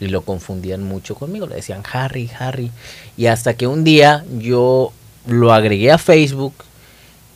y 0.00 0.08
lo 0.08 0.22
confundían 0.22 0.82
mucho 0.82 1.14
conmigo. 1.14 1.46
Le 1.46 1.54
decían 1.54 1.82
Harry, 1.90 2.30
Harry. 2.38 2.70
Y 3.16 3.26
hasta 3.26 3.54
que 3.54 3.66
un 3.66 3.84
día 3.84 4.24
yo 4.38 4.92
lo 5.26 5.52
agregué 5.52 5.92
a 5.92 5.98
Facebook 5.98 6.54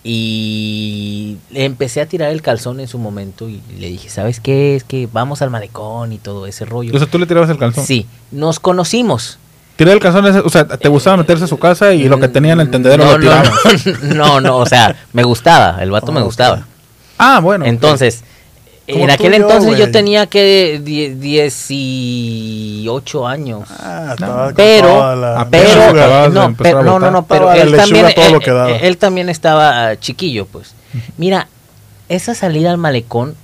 y 0.03 1.39
le 1.51 1.65
empecé 1.65 2.03
a 2.03 2.07
tirar 2.07 2.31
el 2.31 2.43
calzón 2.43 2.81
en 2.81 2.89
su 2.89 2.99
momento 2.99 3.49
y 3.49 3.63
le 3.79 3.89
dije, 3.89 4.11
¿sabes 4.11 4.41
qué? 4.41 4.77
Es 4.77 4.85
que 4.85 5.09
vamos 5.11 5.41
al 5.41 5.51
malecón 5.51 6.13
y 6.13 6.19
todo 6.19 6.47
ese 6.47 6.67
rollo. 6.67 6.95
O 6.95 6.99
sea, 6.99 7.09
tú 7.09 7.19
le 7.19 7.27
tirabas 7.27 7.49
el 7.49 7.57
calzón. 7.57 7.87
Sí, 7.87 8.07
nos 8.31 8.61
conocimos. 8.61 9.39
Tirar 9.77 9.95
el 9.95 10.01
calzón, 10.01 10.25
o 10.45 10.49
sea, 10.51 10.67
te 10.67 10.89
gustaba 10.89 11.17
meterse 11.17 11.45
a 11.45 11.49
su 11.49 11.59
casa 11.59 11.93
y 11.93 12.09
lo 12.09 12.21
que 12.21 12.29
tenían 12.29 12.61
el 12.61 12.71
tendedero 12.71 13.05
no, 13.05 13.13
lo 13.13 13.19
tiraban. 13.19 13.51
no, 14.03 14.15
no, 14.27 14.41
no, 14.41 14.57
o 14.59 14.67
sea, 14.67 14.95
me 15.13 15.25
gustaba, 15.25 15.79
el 15.83 15.91
vato 15.91 16.13
me 16.13 16.21
Ah, 16.21 16.23
gustaba. 16.23 16.63
Ah, 17.19 17.41
bueno. 17.41 17.65
Entonces, 17.65 18.23
en 18.87 19.11
aquel 19.11 19.31
yo, 19.33 19.37
entonces 19.37 19.79
yo 19.79 19.91
tenía 19.91 20.27
que 20.27 20.81
die- 20.85 21.15
18 21.17 23.27
años. 23.27 23.69
Ah, 23.81 24.11
estaba 24.15 24.45
con 24.47 24.55
Pero, 24.55 25.17
la- 25.17 25.49
pero, 25.51 25.93
de 25.93 26.31
no, 26.31 26.55
pero 26.57 26.83
no, 26.83 26.99
no, 26.99 27.11
no, 27.11 27.27
pero 27.27 27.53
él 27.53 27.75
también, 27.77 28.07
todo 28.15 28.31
lo 28.31 28.41
él, 28.41 28.75
él- 28.77 28.81
él 28.83 28.97
también 28.99 29.29
estaba 29.29 29.89
ah, 29.89 29.97
chiquillo, 29.99 30.47
pues. 30.47 30.75
Mira, 31.17 31.49
esa 32.09 32.35
salida 32.35 32.71
al 32.71 32.79
malecón 32.79 33.35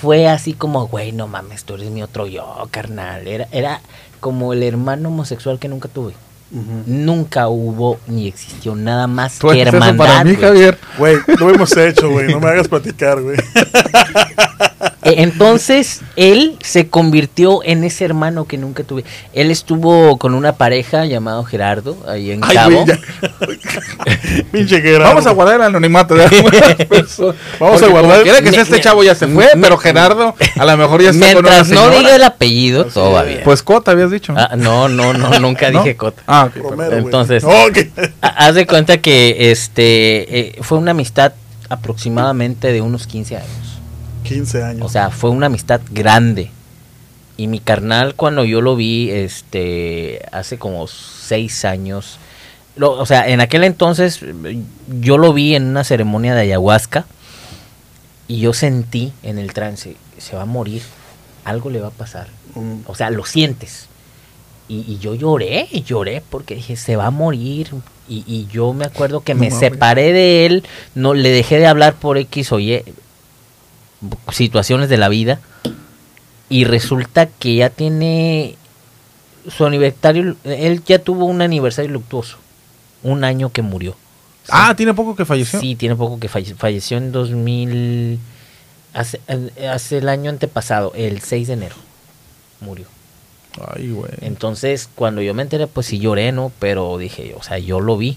fue 0.00 0.28
así 0.28 0.52
como, 0.52 0.86
güey, 0.86 1.12
no 1.12 1.26
mames, 1.28 1.64
tú 1.64 1.74
eres 1.74 1.90
mi 1.90 2.02
otro 2.02 2.26
yo, 2.26 2.68
carnal. 2.70 3.26
Era, 3.26 3.48
era 3.52 3.80
como 4.18 4.52
el 4.52 4.62
hermano 4.62 5.08
homosexual 5.08 5.58
que 5.58 5.68
nunca 5.68 5.88
tuve. 5.88 6.12
Nunca 6.86 7.48
hubo 7.48 7.98
ni 8.06 8.26
existió 8.26 8.74
nada 8.74 9.06
más 9.06 9.38
Tú 9.38 9.48
que 9.48 9.60
haces 9.60 9.66
eso 9.68 9.76
hermandad. 9.76 10.06
para 10.06 10.24
mí. 10.24 10.34
Javier. 10.34 10.78
Güey, 10.96 11.16
lo 11.38 11.50
hemos 11.50 11.76
hecho, 11.76 12.10
güey. 12.10 12.28
No 12.32 12.40
me 12.40 12.48
hagas 12.48 12.68
platicar, 12.68 13.20
güey. 13.20 13.36
E- 15.02 15.22
Entonces, 15.22 16.00
él 16.16 16.56
se 16.60 16.88
convirtió 16.88 17.62
en 17.62 17.84
ese 17.84 18.04
hermano 18.04 18.46
que 18.46 18.58
nunca 18.58 18.82
tuve. 18.82 19.04
Él 19.32 19.50
estuvo 19.50 20.18
con 20.18 20.34
una 20.34 20.52
pareja 20.54 21.04
llamado 21.06 21.44
Gerardo, 21.44 21.96
ahí 22.08 22.32
en 22.32 22.42
Ay, 22.44 22.56
Cabo. 22.56 22.84
era. 24.52 25.04
Vamos 25.04 25.26
a 25.26 25.30
guardar 25.30 25.56
el 25.56 25.62
anonimato 25.62 26.14
de 26.14 26.24
algunas 26.26 26.74
personas. 26.88 27.36
Vamos 27.58 27.82
a 27.82 27.86
guardar- 27.88 28.10
como 28.10 28.22
quiera 28.22 28.40
que 28.42 28.50
sea 28.50 28.62
este 28.62 28.76
me- 28.76 28.80
chavo 28.80 29.04
ya 29.04 29.14
se 29.14 29.26
fue, 29.28 29.54
me- 29.54 29.62
pero 29.62 29.76
Gerardo 29.78 30.34
a 30.58 30.64
lo 30.64 30.76
mejor 30.76 31.02
ya 31.02 31.10
está 31.10 31.32
con 31.34 31.44
una 31.46 31.50
Mientras 31.62 31.68
no 31.70 31.90
diga 31.90 32.16
el 32.16 32.24
apellido, 32.24 32.84
todo 32.86 33.12
va 33.12 33.22
bien. 33.22 33.40
Pues 33.44 33.62
Cota 33.62 33.92
habías 33.92 34.10
dicho. 34.10 34.34
Ah, 34.36 34.54
no, 34.56 34.88
no, 34.88 35.12
no, 35.12 35.38
nunca 35.38 35.70
¿No? 35.70 35.82
dije 35.82 35.96
Cota. 35.96 36.22
Ah, 36.26 36.44
ok, 36.46 36.52
perdón. 36.54 36.70
Romero, 36.70 36.90
güey. 36.90 37.04
Entonces- 37.04 37.42
No, 37.44 37.50
Haz 38.20 38.54
de 38.54 38.66
cuenta 38.66 38.98
que 38.98 39.50
este 39.52 40.38
eh, 40.40 40.58
fue 40.62 40.78
una 40.78 40.90
amistad 40.92 41.32
aproximadamente 41.68 42.72
de 42.72 42.80
unos 42.80 43.06
15 43.06 43.36
años. 43.36 43.77
15 44.28 44.62
años. 44.62 44.86
O 44.86 44.88
sea, 44.88 45.10
fue 45.10 45.30
una 45.30 45.46
amistad 45.46 45.80
grande. 45.90 46.50
Y 47.36 47.46
mi 47.46 47.60
carnal, 47.60 48.14
cuando 48.14 48.44
yo 48.44 48.60
lo 48.60 48.74
vi, 48.76 49.10
este, 49.10 50.20
hace 50.32 50.58
como 50.58 50.86
seis 50.88 51.64
años, 51.64 52.18
lo- 52.76 52.92
o 52.92 53.06
sea, 53.06 53.28
en 53.28 53.40
aquel 53.40 53.62
entonces 53.64 54.20
yo 55.00 55.18
lo 55.18 55.32
vi 55.32 55.54
en 55.54 55.64
una 55.66 55.84
ceremonia 55.84 56.34
de 56.34 56.40
ayahuasca 56.42 57.06
y 58.26 58.40
yo 58.40 58.52
sentí 58.52 59.12
en 59.22 59.38
el 59.38 59.52
trance, 59.52 59.96
se 60.18 60.36
va 60.36 60.42
a 60.42 60.46
morir, 60.46 60.82
algo 61.44 61.70
le 61.70 61.80
va 61.80 61.88
a 61.88 61.92
pasar. 61.92 62.26
Mm. 62.54 62.80
O 62.86 62.94
sea, 62.94 63.10
lo 63.10 63.24
sientes. 63.24 63.86
Y, 64.68 64.84
y 64.86 64.98
yo 64.98 65.14
lloré, 65.14 65.66
lloré 65.86 66.22
porque 66.28 66.56
dije, 66.56 66.76
se 66.76 66.96
va 66.96 67.06
a 67.06 67.10
morir. 67.10 67.70
Y, 68.08 68.24
y 68.26 68.46
yo 68.52 68.72
me 68.72 68.84
acuerdo 68.84 69.20
que 69.20 69.34
me 69.34 69.50
separé 69.60 70.12
de 70.12 70.46
él, 70.46 70.64
no 70.94 71.14
le 71.14 71.28
dejé 71.30 71.58
de 71.58 71.66
hablar 71.66 71.94
por 71.94 72.18
X 72.18 72.52
o 72.52 72.58
Y 72.58 72.82
situaciones 74.32 74.88
de 74.88 74.96
la 74.96 75.08
vida. 75.08 75.40
Y 76.48 76.64
resulta 76.64 77.26
que 77.26 77.56
ya 77.56 77.70
tiene 77.70 78.56
su 79.54 79.66
aniversario, 79.66 80.36
él 80.44 80.82
ya 80.84 80.98
tuvo 80.98 81.24
un 81.26 81.42
aniversario 81.42 81.90
luctuoso, 81.90 82.38
un 83.02 83.22
año 83.24 83.50
que 83.50 83.62
murió. 83.62 83.96
Ah, 84.48 84.74
tiene 84.76 84.94
poco 84.94 85.14
que 85.14 85.24
falleció. 85.26 85.60
Sí, 85.60 85.74
tiene 85.76 85.94
poco 85.94 86.18
que 86.18 86.28
falle- 86.30 86.54
falleció 86.56 86.96
en 86.96 87.12
2000, 87.12 88.18
hace, 88.94 89.20
hace 89.70 89.98
el 89.98 90.08
año 90.08 90.30
antepasado, 90.30 90.92
el 90.94 91.20
6 91.20 91.48
de 91.48 91.52
enero, 91.54 91.76
murió. 92.60 92.86
Ay, 93.74 93.90
güey. 93.90 94.10
Entonces, 94.22 94.88
cuando 94.94 95.20
yo 95.20 95.34
me 95.34 95.42
enteré, 95.42 95.66
pues 95.66 95.86
sí 95.86 95.98
lloré, 95.98 96.32
¿no? 96.32 96.50
Pero 96.60 96.96
dije, 96.96 97.34
o 97.38 97.42
sea, 97.42 97.58
yo 97.58 97.80
lo 97.80 97.96
vi. 97.98 98.16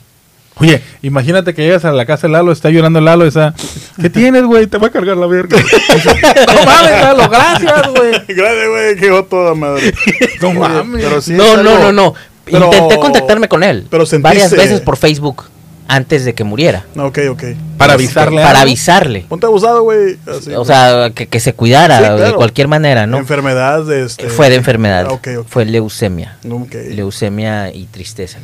Oye, 0.57 0.81
imagínate 1.01 1.53
que 1.53 1.63
llegas 1.63 1.85
a 1.85 1.91
la 1.91 2.05
casa 2.05 2.27
de 2.27 2.33
Lalo, 2.33 2.51
está 2.51 2.69
llorando 2.69 3.01
Lalo, 3.01 3.25
está... 3.25 3.55
¿Qué 3.99 4.09
tienes, 4.09 4.43
güey? 4.43 4.67
Te 4.67 4.77
va 4.77 4.87
a 4.87 4.91
cargar 4.91 5.17
la 5.17 5.25
verga. 5.25 5.57
no 6.47 6.65
mames, 6.65 7.01
Lalo, 7.01 7.29
gracias, 7.29 7.87
güey. 7.95 8.11
Gracias, 8.27 8.69
güey, 8.69 8.95
quedó 8.97 9.25
toda 9.25 9.55
madre. 9.55 9.93
No 10.41 10.53
mames. 10.53 11.03
pero 11.03 11.21
sí 11.21 11.31
es 11.33 11.37
no, 11.37 11.57
no, 11.63 11.79
no, 11.79 11.91
no. 11.91 12.13
pero- 12.45 12.65
Intenté 12.73 12.97
contactarme 12.99 13.47
con 13.47 13.63
él 13.63 13.87
pero 13.89 14.05
sentiste- 14.05 14.21
varias 14.21 14.51
veces 14.51 14.81
por 14.81 14.97
Facebook 14.97 15.45
antes 15.91 16.23
de 16.23 16.33
que 16.33 16.45
muriera. 16.45 16.85
Ok, 16.95 17.19
ok. 17.29 17.43
Para 17.77 17.93
avisarle 17.93 18.41
Para 18.41 18.61
avisarle. 18.61 19.25
Ponte 19.27 19.45
abusado, 19.45 19.83
güey. 19.83 20.17
O 20.55 20.63
sea, 20.63 21.11
que, 21.13 21.27
que 21.27 21.39
se 21.41 21.53
cuidara 21.53 22.15
Sí, 22.15 22.23
de 22.23 22.33
cualquier 22.33 22.69
manera, 22.69 23.07
¿no? 23.07 23.17
Enfermedad 23.17 23.83
de 23.83 24.05
este. 24.05 24.29
Fue 24.29 24.49
de 24.49 24.55
enfermedad. 24.55 25.07
Ah, 25.09 25.13
ok, 25.13 25.27
ok. 25.39 25.47
Fue 25.49 25.65
leucemia. 25.65 26.37
Leucemia 26.43 27.73
y 27.73 27.87
tristeza. 27.87 28.39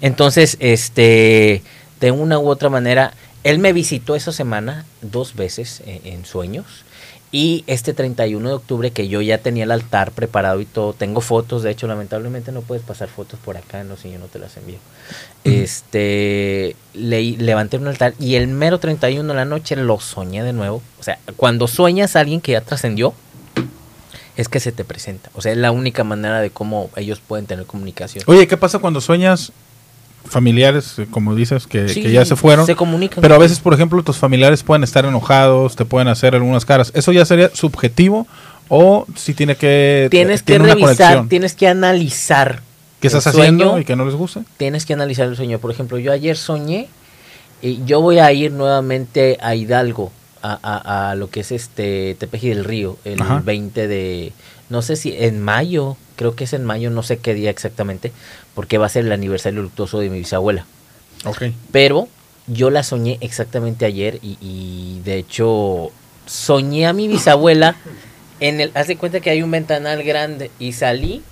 Entonces, 0.00 0.56
este, 0.58 1.62
de 2.00 2.10
una 2.10 2.40
u 2.40 2.48
otra 2.48 2.68
manera, 2.68 3.12
él 3.44 3.60
me 3.60 3.72
visitó 3.72 4.16
esa 4.16 4.32
semana 4.32 4.84
dos 5.00 5.36
veces 5.36 5.82
en, 5.86 6.00
en 6.14 6.24
sueños. 6.24 6.84
Y 7.30 7.64
este 7.66 7.92
31 7.92 8.48
de 8.48 8.54
octubre, 8.54 8.90
que 8.90 9.08
yo 9.08 9.20
ya 9.20 9.38
tenía 9.38 9.64
el 9.64 9.70
altar 9.70 10.12
preparado 10.12 10.60
y 10.60 10.64
todo, 10.64 10.94
tengo 10.94 11.20
fotos, 11.20 11.62
de 11.62 11.70
hecho, 11.70 11.86
lamentablemente 11.86 12.52
no 12.52 12.62
puedes 12.62 12.82
pasar 12.82 13.08
fotos 13.08 13.38
por 13.44 13.58
acá, 13.58 13.84
no 13.84 13.96
sé, 13.98 14.10
yo 14.10 14.18
no 14.18 14.26
te 14.26 14.38
las 14.38 14.56
envío. 14.56 14.78
Este, 15.44 16.74
le, 16.94 17.22
levanté 17.36 17.76
un 17.76 17.88
altar 17.88 18.14
y 18.18 18.36
el 18.36 18.48
mero 18.48 18.78
31 18.78 19.28
de 19.28 19.36
la 19.36 19.44
noche 19.44 19.76
lo 19.76 20.00
soñé 20.00 20.42
de 20.42 20.54
nuevo. 20.54 20.82
O 20.98 21.02
sea, 21.02 21.18
cuando 21.36 21.68
sueñas 21.68 22.16
a 22.16 22.20
alguien 22.20 22.40
que 22.40 22.52
ya 22.52 22.62
trascendió, 22.62 23.12
es 24.38 24.48
que 24.48 24.60
se 24.60 24.72
te 24.72 24.84
presenta. 24.84 25.30
O 25.34 25.42
sea, 25.42 25.52
es 25.52 25.58
la 25.58 25.72
única 25.72 26.04
manera 26.04 26.40
de 26.40 26.50
cómo 26.50 26.90
ellos 26.96 27.20
pueden 27.20 27.46
tener 27.46 27.66
comunicación. 27.66 28.24
Oye, 28.26 28.46
¿qué 28.46 28.56
pasa 28.56 28.78
cuando 28.78 29.00
sueñas 29.00 29.52
familiares, 30.28 30.98
eh, 30.98 31.06
como 31.10 31.34
dices, 31.34 31.66
que, 31.66 31.88
Sí, 31.88 32.02
que 32.02 32.12
ya 32.12 32.24
se 32.24 32.36
fueron? 32.36 32.66
Se 32.66 32.74
comunican. 32.76 33.20
Pero 33.22 33.34
a 33.34 33.38
veces, 33.38 33.60
por 33.60 33.74
ejemplo, 33.74 34.02
tus 34.02 34.16
familiares 34.16 34.62
pueden 34.62 34.84
estar 34.84 35.04
enojados, 35.04 35.76
te 35.76 35.84
pueden 35.84 36.08
hacer 36.08 36.34
algunas 36.34 36.64
caras. 36.64 36.90
¿Eso 36.94 37.12
ya 37.12 37.24
sería 37.24 37.50
subjetivo 37.54 38.26
o 38.68 39.06
si 39.16 39.34
tiene 39.34 39.56
que... 39.56 40.08
tienes 40.10 40.42
que 40.42 40.56
una 40.56 40.66
revisar, 40.74 40.86
conexión? 40.96 41.28
tienes 41.28 41.54
que 41.54 41.68
analizar. 41.68 42.62
¿Qué 43.00 43.06
estás 43.06 43.26
haciendo 43.28 43.78
y 43.78 43.84
que 43.84 43.94
no 43.96 44.04
les 44.04 44.14
guste? 44.14 44.40
Tienes 44.56 44.84
que 44.84 44.92
analizar 44.92 45.26
el 45.28 45.36
sueño. 45.36 45.58
Por 45.58 45.70
ejemplo, 45.70 45.98
yo 45.98 46.12
ayer 46.12 46.36
soñé 46.36 46.88
Y 47.62 47.84
yo 47.86 48.00
voy 48.00 48.18
a 48.18 48.30
ir 48.32 48.52
nuevamente 48.52 49.36
a 49.40 49.54
Hidalgo, 49.54 50.12
a, 50.42 50.58
a- 50.62 51.10
a 51.10 51.14
lo 51.16 51.28
que 51.30 51.40
es 51.40 51.50
este 51.52 52.14
Tepeji 52.18 52.50
del 52.50 52.64
Río, 52.64 52.96
el 53.04 53.20
Ajá. 53.20 53.42
20 53.44 53.88
de, 53.88 54.32
no 54.70 54.82
sé 54.82 54.96
si 54.96 55.14
en 55.16 55.40
mayo, 55.40 55.96
creo 56.16 56.34
que 56.34 56.44
es 56.44 56.52
en 56.52 56.64
mayo, 56.64 56.90
no 56.90 57.02
sé 57.02 57.18
qué 57.18 57.34
día 57.34 57.50
exactamente, 57.50 58.12
porque 58.54 58.78
va 58.78 58.86
a 58.86 58.90
ser 58.90 59.04
el 59.04 59.12
aniversario 59.12 59.62
luctuoso 59.62 60.00
de 60.00 60.10
mi 60.10 60.18
bisabuela. 60.18 60.66
Ok. 61.24 61.44
Pero 61.72 62.08
yo 62.46 62.70
la 62.70 62.82
soñé 62.82 63.18
exactamente 63.20 63.84
ayer 63.84 64.18
y, 64.22 64.38
y 64.40 65.00
de 65.04 65.16
hecho 65.16 65.90
soñé 66.26 66.86
a 66.86 66.92
mi 66.92 67.08
bisabuela 67.08 67.76
en 68.40 68.60
el, 68.60 68.70
haz 68.74 68.86
de 68.86 68.96
cuenta 68.96 69.20
que 69.20 69.30
hay 69.30 69.42
un 69.42 69.50
ventanal 69.50 70.02
grande 70.02 70.50
y 70.58 70.72
salí 70.72 71.22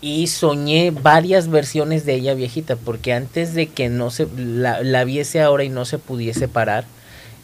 y 0.00 0.26
soñé 0.28 0.90
varias 0.90 1.48
versiones 1.48 2.04
de 2.04 2.14
ella 2.14 2.34
viejita 2.34 2.76
porque 2.76 3.12
antes 3.12 3.54
de 3.54 3.68
que 3.68 3.88
no 3.88 4.10
se 4.10 4.26
la, 4.36 4.82
la 4.82 5.04
viese 5.04 5.40
ahora 5.40 5.64
y 5.64 5.68
no 5.68 5.84
se 5.84 5.98
pudiese 5.98 6.48
parar 6.48 6.84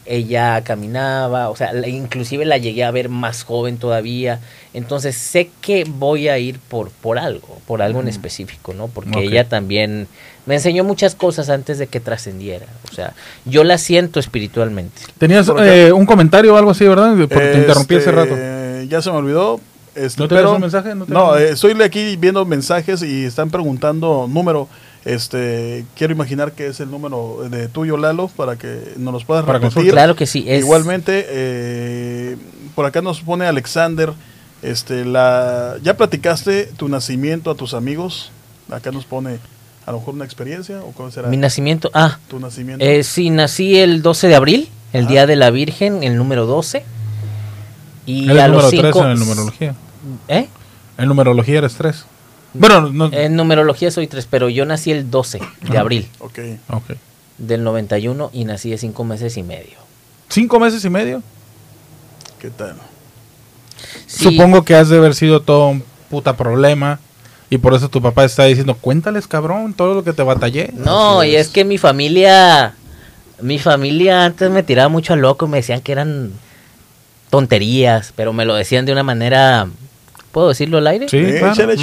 ella 0.06 0.62
caminaba, 0.64 1.48
o 1.50 1.56
sea, 1.56 1.72
la- 1.72 1.88
inclusive 1.88 2.44
la 2.44 2.58
llegué 2.58 2.84
a 2.84 2.90
ver 2.90 3.08
más 3.08 3.44
joven 3.44 3.78
todavía. 3.78 4.40
Entonces 4.74 5.16
sé 5.16 5.50
que 5.60 5.84
voy 5.84 6.28
a 6.28 6.38
ir 6.38 6.58
por, 6.58 6.90
por 6.90 7.18
algo, 7.18 7.58
por 7.66 7.82
algo 7.82 8.00
en 8.00 8.08
específico, 8.08 8.72
¿no? 8.74 8.88
Porque 8.88 9.20
ella 9.24 9.48
también 9.48 10.08
me 10.46 10.54
enseñó 10.54 10.82
muchas 10.82 11.14
cosas 11.14 11.48
antes 11.50 11.78
de 11.78 11.86
que 11.86 12.00
trascendiera. 12.00 12.66
O 12.90 12.94
sea, 12.94 13.12
yo 13.44 13.64
la 13.64 13.78
siento 13.78 14.18
espiritualmente. 14.18 15.02
Tenías 15.18 15.50
eh, 15.60 15.92
un 15.92 16.06
comentario 16.06 16.54
o 16.54 16.56
algo 16.56 16.70
así, 16.72 16.86
¿verdad? 16.86 17.14
Porque 17.16 17.36
te 17.52 17.58
interrumpí 17.58 17.94
hace 17.96 18.10
Este, 18.10 18.12
rato. 18.12 18.88
Ya 18.88 19.00
se 19.02 19.10
me 19.10 19.18
olvidó. 19.18 19.60
Este, 19.94 20.20
¿No 20.22 20.26
tienes 20.26 20.42
pero- 20.44 20.54
un 20.54 20.60
mensaje? 20.62 20.94
¿No 20.94 21.36
eh, 21.36 21.50
estoy 21.50 21.80
aquí 21.82 22.16
viendo 22.16 22.44
mensajes 22.46 23.02
y 23.02 23.26
están 23.26 23.50
preguntando 23.50 24.26
número. 24.28 24.68
Este, 25.04 25.84
quiero 25.96 26.12
imaginar 26.12 26.52
que 26.52 26.68
es 26.68 26.78
el 26.80 26.90
número 26.90 27.48
de 27.50 27.68
tuyo, 27.68 27.96
Lalo, 27.96 28.28
para 28.28 28.56
que 28.56 28.94
nos 28.96 29.12
los 29.12 29.24
puedas 29.24 29.44
Para 29.44 29.58
repetir. 29.58 29.90
Claro 29.90 30.14
que 30.14 30.26
sí. 30.26 30.44
Es, 30.46 30.60
Igualmente, 30.60 31.26
eh, 31.28 32.36
por 32.74 32.86
acá 32.86 33.02
nos 33.02 33.20
pone 33.20 33.46
Alexander, 33.46 34.12
este, 34.62 35.04
la, 35.04 35.76
¿ya 35.82 35.96
platicaste 35.96 36.66
tu 36.76 36.88
nacimiento 36.88 37.50
a 37.50 37.56
tus 37.56 37.74
amigos? 37.74 38.30
Acá 38.70 38.92
nos 38.92 39.04
pone 39.04 39.38
a 39.86 39.90
lo 39.90 39.98
mejor 39.98 40.14
una 40.14 40.24
experiencia 40.24 40.80
o 40.82 40.92
cómo 40.92 41.10
será 41.10 41.28
Mi 41.28 41.36
nacimiento. 41.36 41.90
Ah, 41.94 42.18
tu 42.28 42.38
nacimiento. 42.38 42.84
eh, 42.84 43.02
sí, 43.02 43.30
nací 43.30 43.76
el 43.78 44.02
12 44.02 44.28
de 44.28 44.34
abril, 44.36 44.68
el 44.92 45.02
Ajá. 45.04 45.10
día 45.10 45.26
de 45.26 45.34
la 45.34 45.50
Virgen, 45.50 46.04
el 46.04 46.16
número 46.16 46.46
12. 46.46 46.84
Y 48.06 48.30
Eres 48.30 48.42
a 48.42 48.48
número 48.48 48.62
los 48.62 48.70
3 48.70 48.82
cinco. 48.84 49.04
en 49.04 49.10
el 49.10 49.18
numerología. 49.18 49.74
¿Eh? 50.28 50.48
En 50.98 51.08
numerología 51.08 51.58
eres 51.58 51.74
3. 51.74 52.04
Bueno, 52.54 52.90
no. 52.90 53.10
En 53.12 53.34
numerología 53.36 53.90
soy 53.90 54.06
3, 54.06 54.26
pero 54.30 54.48
yo 54.48 54.64
nací 54.66 54.90
el 54.92 55.10
12 55.10 55.38
de 55.38 55.46
Ajá. 55.70 55.80
abril 55.80 56.08
ok. 56.18 56.38
Ok. 56.70 56.90
del 57.38 57.64
91 57.64 58.30
y 58.32 58.44
nací 58.44 58.70
de 58.70 58.78
5 58.78 59.04
meses 59.04 59.36
y 59.36 59.42
medio. 59.42 59.78
¿Cinco 60.28 60.58
meses 60.60 60.84
y 60.84 60.90
medio? 60.90 61.22
¿Qué 62.40 62.50
tal? 62.50 62.74
Sí, 64.06 64.24
Supongo 64.24 64.64
que 64.64 64.74
has 64.74 64.88
de 64.88 64.96
haber 64.96 65.14
sido 65.14 65.40
todo 65.42 65.68
un 65.68 65.84
puta 66.10 66.36
problema. 66.36 67.00
Y 67.50 67.58
por 67.58 67.74
eso 67.74 67.90
tu 67.90 68.00
papá 68.00 68.24
está 68.24 68.44
diciendo, 68.44 68.74
cuéntales, 68.74 69.26
cabrón, 69.26 69.74
todo 69.74 69.92
lo 69.92 70.04
que 70.04 70.14
te 70.14 70.22
batallé. 70.22 70.70
No, 70.72 71.22
y 71.22 71.36
es 71.36 71.48
que 71.48 71.66
mi 71.66 71.76
familia, 71.76 72.74
mi 73.42 73.58
familia 73.58 74.24
antes 74.24 74.50
me 74.50 74.62
tiraba 74.62 74.88
mucho 74.88 75.12
a 75.12 75.16
loco, 75.16 75.46
me 75.48 75.58
decían 75.58 75.82
que 75.82 75.92
eran 75.92 76.32
tonterías, 77.28 78.12
pero 78.16 78.32
me 78.32 78.44
lo 78.46 78.54
decían 78.54 78.86
de 78.86 78.92
una 78.92 79.02
manera, 79.02 79.66
¿puedo 80.32 80.48
decirlo 80.48 80.78
al 80.78 80.86
aire? 80.86 81.08
Sí, 81.10 81.18
Eh, 81.18 81.36
claro. 81.40 81.52
échale, 81.52 81.76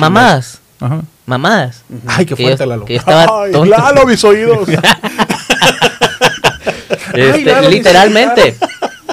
Mamadas, 0.80 0.98
Ajá. 0.98 1.02
mamadas. 1.26 1.84
Ay, 2.08 2.26
qué 2.26 2.36
Que 2.36 2.44
fuerte, 2.44 2.64
yo- 2.64 2.70
Lalo. 2.70 2.86
que 2.86 2.94
yo 2.94 3.00
estaba 3.00 3.44
Ay, 3.44 3.52
tonto. 3.52 3.66
Lalo, 3.66 4.06
mis 4.06 4.24
oídos. 4.24 4.68
Este, 7.14 7.32
Ay, 7.34 7.44
Lalo, 7.44 7.70
literalmente. 7.70 8.56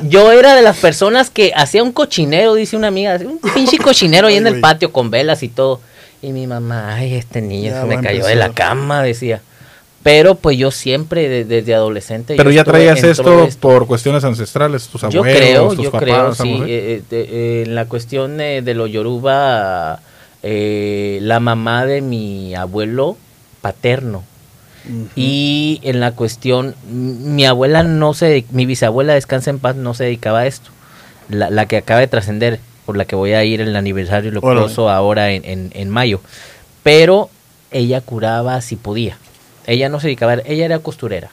Yo 0.02 0.30
era 0.32 0.54
de 0.54 0.62
las 0.62 0.76
personas 0.76 1.30
que 1.30 1.52
hacía 1.56 1.82
un 1.82 1.92
cochinero, 1.92 2.54
dice 2.54 2.76
una 2.76 2.88
amiga, 2.88 3.18
un 3.24 3.38
pinche 3.54 3.78
cochinero 3.78 4.26
ahí 4.28 4.34
Ay, 4.34 4.38
en 4.38 4.46
el 4.46 4.60
patio 4.60 4.92
con 4.92 5.10
velas 5.10 5.42
y 5.42 5.48
todo. 5.48 5.80
Y 6.22 6.32
mi 6.32 6.46
mamá, 6.46 6.94
ay, 6.94 7.14
este 7.14 7.40
niño 7.40 7.70
Ya 7.70 7.80
se 7.80 7.86
me 7.86 8.00
cayó 8.00 8.26
de 8.26 8.34
la 8.34 8.50
cama, 8.52 9.02
decía. 9.02 9.40
Pero 10.02 10.34
pues 10.36 10.56
yo 10.58 10.70
siempre, 10.70 11.28
de- 11.28 11.44
desde 11.44 11.74
adolescente. 11.74 12.34
yo 12.34 12.36
Pero 12.36 12.50
ya 12.50 12.60
estuve 12.60 12.72
traías 12.74 13.02
esto, 13.02 13.48
por 13.60 13.86
cuestiones 13.86 14.22
ancestrales, 14.24 14.86
tus 14.88 15.00
Yo 15.02 15.06
abuelos, 15.20 15.36
creo, 15.38 15.68
tus 15.74 15.84
yo 15.84 15.90
papás. 15.90 16.04
creo, 16.04 16.34
sí. 16.34 16.52
eh, 16.62 16.66
eh, 16.68 17.02
de- 17.10 17.22
eh, 17.22 17.62
en 17.66 17.74
la 17.74 17.86
cuestión 17.86 18.40
eh, 18.40 18.62
de 18.62 18.74
lo 18.74 18.86
yoruba, 18.86 20.00
eh, 20.48 21.18
la 21.22 21.40
mamá 21.40 21.86
de 21.86 22.00
mi 22.00 22.54
abuelo 22.54 23.16
paterno. 23.60 24.22
Y 25.16 25.80
en 25.82 25.98
la 25.98 26.12
cuestión, 26.12 26.76
mi 26.88 27.44
abuela 27.44 27.82
no 27.82 28.14
se, 28.14 28.44
mi 28.52 28.66
bisabuela 28.66 29.14
descansa 29.14 29.50
en 29.50 29.58
paz, 29.58 29.74
no 29.74 29.94
se 29.94 30.04
dedicaba 30.04 30.40
a 30.40 30.46
esto. 30.46 30.70
La, 31.28 31.50
la 31.50 31.66
que 31.66 31.76
acaba 31.76 31.98
de 31.98 32.06
trascender, 32.06 32.60
por 32.84 32.96
la 32.96 33.04
que 33.04 33.16
voy 33.16 33.32
a 33.32 33.42
ir 33.42 33.60
en 33.60 33.66
el 33.66 33.74
aniversario 33.74 34.30
luctuoso 34.30 34.88
ahora 34.88 35.32
en, 35.32 35.44
en, 35.44 35.72
en 35.74 35.90
mayo. 35.90 36.20
Pero 36.84 37.28
ella 37.72 38.00
curaba 38.00 38.60
si 38.60 38.76
podía. 38.76 39.18
Ella 39.66 39.88
no 39.88 39.98
se 39.98 40.06
dedicaba, 40.06 40.34
ella 40.34 40.64
era 40.64 40.78
costurera. 40.78 41.30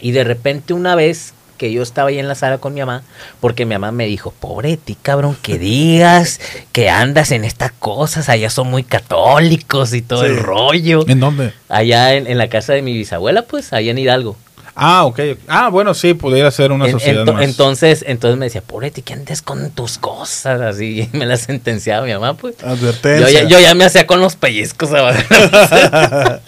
Y 0.00 0.12
de 0.12 0.24
repente 0.24 0.72
una 0.72 0.94
vez 0.94 1.34
que 1.62 1.72
yo 1.72 1.80
estaba 1.82 2.08
ahí 2.08 2.18
en 2.18 2.26
la 2.26 2.34
sala 2.34 2.58
con 2.58 2.74
mi 2.74 2.80
mamá, 2.80 3.02
porque 3.40 3.64
mi 3.66 3.74
mamá 3.74 3.92
me 3.92 4.06
dijo, 4.06 4.32
pobre 4.40 4.70
de 4.70 4.76
ti, 4.78 4.96
cabrón, 5.00 5.36
que 5.40 5.58
digas 5.58 6.40
que 6.72 6.90
andas 6.90 7.30
en 7.30 7.44
estas 7.44 7.70
cosas, 7.70 8.28
allá 8.28 8.50
son 8.50 8.66
muy 8.68 8.82
católicos 8.82 9.94
y 9.94 10.02
todo 10.02 10.22
Sí. 10.24 10.26
el 10.30 10.38
rollo. 10.38 11.04
¿En 11.06 11.20
dónde? 11.20 11.52
Allá 11.68 12.14
en, 12.14 12.26
en 12.26 12.36
la 12.38 12.48
casa 12.48 12.72
de 12.72 12.82
mi 12.82 12.92
bisabuela, 12.94 13.42
pues, 13.42 13.72
allá 13.72 13.92
en 13.92 13.98
Hidalgo. 13.98 14.36
Ah, 14.74 15.04
ok. 15.04 15.20
Ah, 15.48 15.68
bueno, 15.68 15.92
sí, 15.94 16.14
pudiera 16.14 16.50
ser 16.50 16.72
una 16.72 16.86
En- 16.86 16.92
sociedad 16.92 17.24
ento- 17.26 17.34
más. 17.34 17.44
entonces, 17.44 18.04
entonces 18.08 18.38
me 18.38 18.46
decía, 18.46 18.62
pobre 18.62 18.90
ti, 18.90 19.02
que 19.02 19.12
andes 19.12 19.40
con 19.42 19.70
tus 19.70 19.98
cosas, 19.98 20.60
así, 20.62 21.02
y 21.12 21.16
me 21.16 21.26
la 21.26 21.36
sentenciaba 21.36 22.04
mi 22.06 22.12
mamá, 22.12 22.34
pues. 22.34 22.56
Yo 22.58 22.66
Advertencia. 22.66 23.42
ya, 23.42 23.48
yo 23.48 23.60
ya 23.60 23.74
me 23.74 23.84
hacía 23.84 24.06
con 24.06 24.20
los 24.20 24.34
pellizcos. 24.34 24.88
¿sabes? 24.90 25.24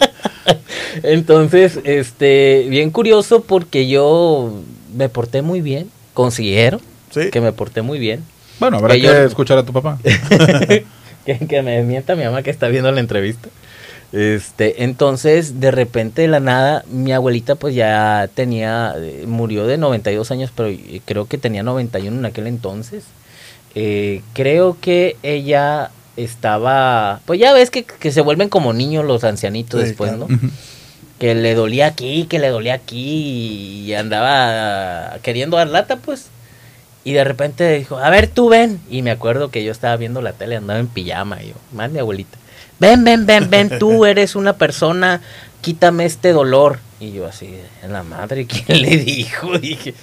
Entonces, 1.03 1.79
este, 1.83 2.65
bien 2.69 2.89
curioso 2.91 3.41
porque 3.43 3.87
yo 3.87 4.61
me 4.95 5.09
porté 5.09 5.41
muy 5.41 5.61
bien. 5.61 5.89
Considero 6.13 6.79
Sí. 7.11 7.29
que 7.31 7.41
me 7.41 7.51
porté 7.51 7.81
muy 7.81 7.99
bien. 7.99 8.23
Bueno, 8.59 8.77
habrá 8.77 8.95
que 8.95 9.01
que, 9.01 9.07
yo- 9.07 9.13
escuchar 9.23 9.57
a 9.57 9.63
tu 9.65 9.73
papá. 9.73 9.99
que, 11.25 11.37
que 11.47 11.61
me 11.61 11.81
mienta 11.83 12.15
mi 12.15 12.23
mamá 12.23 12.41
que 12.43 12.49
está 12.51 12.67
viendo 12.67 12.91
la 12.91 12.99
entrevista. 12.99 13.49
Este, 14.11 14.83
entonces, 14.83 15.59
de 15.59 15.71
repente, 15.71 16.21
de 16.21 16.27
la 16.29 16.39
nada, 16.39 16.85
mi 16.89 17.11
abuelita 17.11 17.55
pues 17.55 17.75
ya 17.75 18.29
tenía, 18.33 18.93
eh, 18.97 19.25
murió 19.27 19.67
de 19.67 19.77
92 19.77 20.31
años, 20.31 20.51
pero 20.55 20.69
eh, 20.69 21.01
creo 21.05 21.25
que 21.27 21.37
tenía 21.37 21.63
91 21.63 22.17
en 22.19 22.25
aquel 22.25 22.47
entonces. 22.47 23.03
Eh, 23.73 24.21
creo 24.33 24.77
que 24.79 25.17
ella 25.21 25.91
estaba, 26.15 27.19
pues 27.25 27.39
ya 27.41 27.51
ves 27.53 27.69
que, 27.71 27.83
que 27.83 28.11
se 28.11 28.21
vuelven 28.21 28.47
como 28.47 28.71
niños 28.71 29.03
los 29.03 29.25
ancianitos 29.25 29.81
Sí, 29.81 29.87
después, 29.87 30.11
claro. 30.11 30.27
¿no? 30.29 30.39
Que 31.19 31.33
le 31.33 31.55
dolía 31.55 31.87
aquí, 31.87 32.25
que 32.29 32.39
le 32.39 32.49
dolía 32.49 32.73
aquí 32.73 33.83
y 33.85 33.93
andaba 33.93 35.17
queriendo 35.21 35.57
dar 35.57 35.67
lata, 35.67 35.97
pues. 35.97 36.27
Y 37.05 37.13
de 37.13 37.23
repente 37.23 37.77
dijo, 37.77 37.99
a 37.99 38.09
ver, 38.09 38.27
tú 38.27 38.49
ven. 38.49 38.81
Y 38.89 39.03
me 39.03 39.11
acuerdo 39.11 39.49
que 39.49 39.63
yo 39.63 39.71
estaba 39.71 39.95
viendo 39.95 40.21
la 40.21 40.33
tele, 40.33 40.55
andaba 40.55 40.79
en 40.79 40.87
pijama. 40.87 41.41
Y 41.41 41.49
yo, 41.49 41.53
mi 41.71 41.99
abuelita, 41.99 42.37
ven, 42.79 43.03
ven, 43.03 43.25
ven, 43.25 43.49
ven, 43.49 43.79
tú 43.79 44.05
eres 44.07 44.35
una 44.35 44.53
persona, 44.57 45.21
quítame 45.61 46.05
este 46.05 46.33
dolor. 46.33 46.79
Y 46.99 47.11
yo 47.11 47.27
así, 47.27 47.55
en 47.83 47.93
la 47.93 48.03
madre, 48.03 48.45
¿quién 48.47 48.81
le 48.81 48.97
dijo? 48.97 49.57
Dije, 49.59 49.93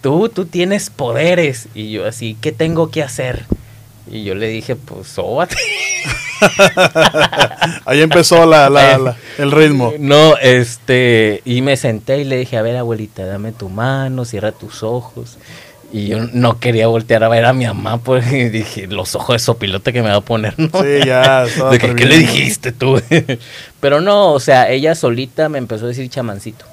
tú, 0.00 0.30
tú 0.30 0.46
tienes 0.46 0.90
poderes. 0.90 1.68
Y 1.74 1.90
yo 1.90 2.06
así, 2.06 2.36
¿qué 2.40 2.52
tengo 2.52 2.90
que 2.90 3.02
hacer? 3.02 3.44
Y 4.10 4.24
yo 4.24 4.34
le 4.34 4.48
dije, 4.48 4.76
pues, 4.76 5.08
sóbate. 5.08 5.56
Ahí 7.84 8.00
empezó 8.02 8.46
la, 8.46 8.68
la- 8.70 8.98
la- 8.98 9.16
el 9.38 9.50
ritmo. 9.50 9.92
No, 9.98 10.36
este, 10.36 11.42
y 11.44 11.62
me 11.62 11.76
senté 11.76 12.18
y 12.18 12.24
le 12.24 12.36
dije, 12.36 12.56
a 12.56 12.62
ver, 12.62 12.76
abuelita, 12.76 13.24
dame 13.24 13.52
tu 13.52 13.68
mano, 13.68 14.24
cierra 14.24 14.52
tus 14.52 14.82
ojos. 14.82 15.38
Y 15.92 16.08
yo 16.08 16.18
no 16.32 16.58
quería 16.58 16.88
voltear 16.88 17.22
a 17.24 17.28
ver 17.28 17.44
a 17.44 17.52
mi 17.52 17.64
mamá, 17.66 17.98
porque 17.98 18.50
dije, 18.50 18.86
los 18.88 19.14
ojos 19.14 19.34
de 19.34 19.38
sopilote 19.38 19.92
que 19.92 20.02
me 20.02 20.10
va 20.10 20.16
a 20.16 20.20
poner, 20.20 20.54
¿no? 20.58 20.68
Sí, 20.82 21.06
ya. 21.06 21.44
De 21.70 21.78
que, 21.78 21.94
¿Qué 21.94 22.04
le 22.06 22.18
dijiste 22.18 22.72
tú? 22.72 23.00
Pero 23.80 24.00
no, 24.00 24.32
o 24.32 24.40
sea, 24.40 24.68
ella 24.70 24.94
solita 24.94 25.48
me 25.48 25.58
empezó 25.58 25.84
a 25.84 25.88
decir 25.88 26.08
chamancito. 26.10 26.64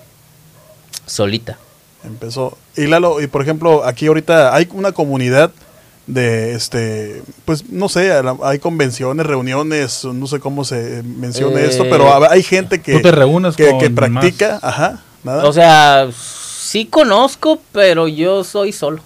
Solita. 1.05 1.57
Empezó. 2.03 2.57
Y 2.75 2.87
Lalo, 2.87 3.21
y 3.21 3.27
por 3.27 3.41
ejemplo, 3.43 3.85
aquí 3.85 4.07
ahorita 4.07 4.53
hay 4.55 4.67
una 4.73 4.91
comunidad 4.91 5.51
de, 6.07 6.53
este, 6.53 7.21
pues 7.45 7.69
no 7.69 7.87
sé, 7.89 8.11
hay 8.43 8.59
convenciones, 8.59 9.25
reuniones, 9.25 10.03
no 10.05 10.27
sé 10.27 10.39
cómo 10.39 10.65
se 10.65 11.01
menciona 11.03 11.59
Eh, 11.61 11.67
esto, 11.67 11.85
pero 11.89 12.11
ha- 12.13 12.31
hay 12.31 12.43
gente 12.43 12.81
que, 12.81 12.93
Tú 12.93 13.01
te 13.01 13.11
reúnes 13.11 13.55
que, 13.55 13.69
con 13.69 13.79
que 13.79 13.89
practica, 13.89 14.59
ajá, 14.61 14.99
nada. 15.23 15.45
O 15.45 15.53
sea, 15.53 16.09
sí 16.13 16.85
conozco, 16.87 17.59
pero 17.71 18.07
yo 18.07 18.43
soy 18.43 18.71
solo. 18.73 19.01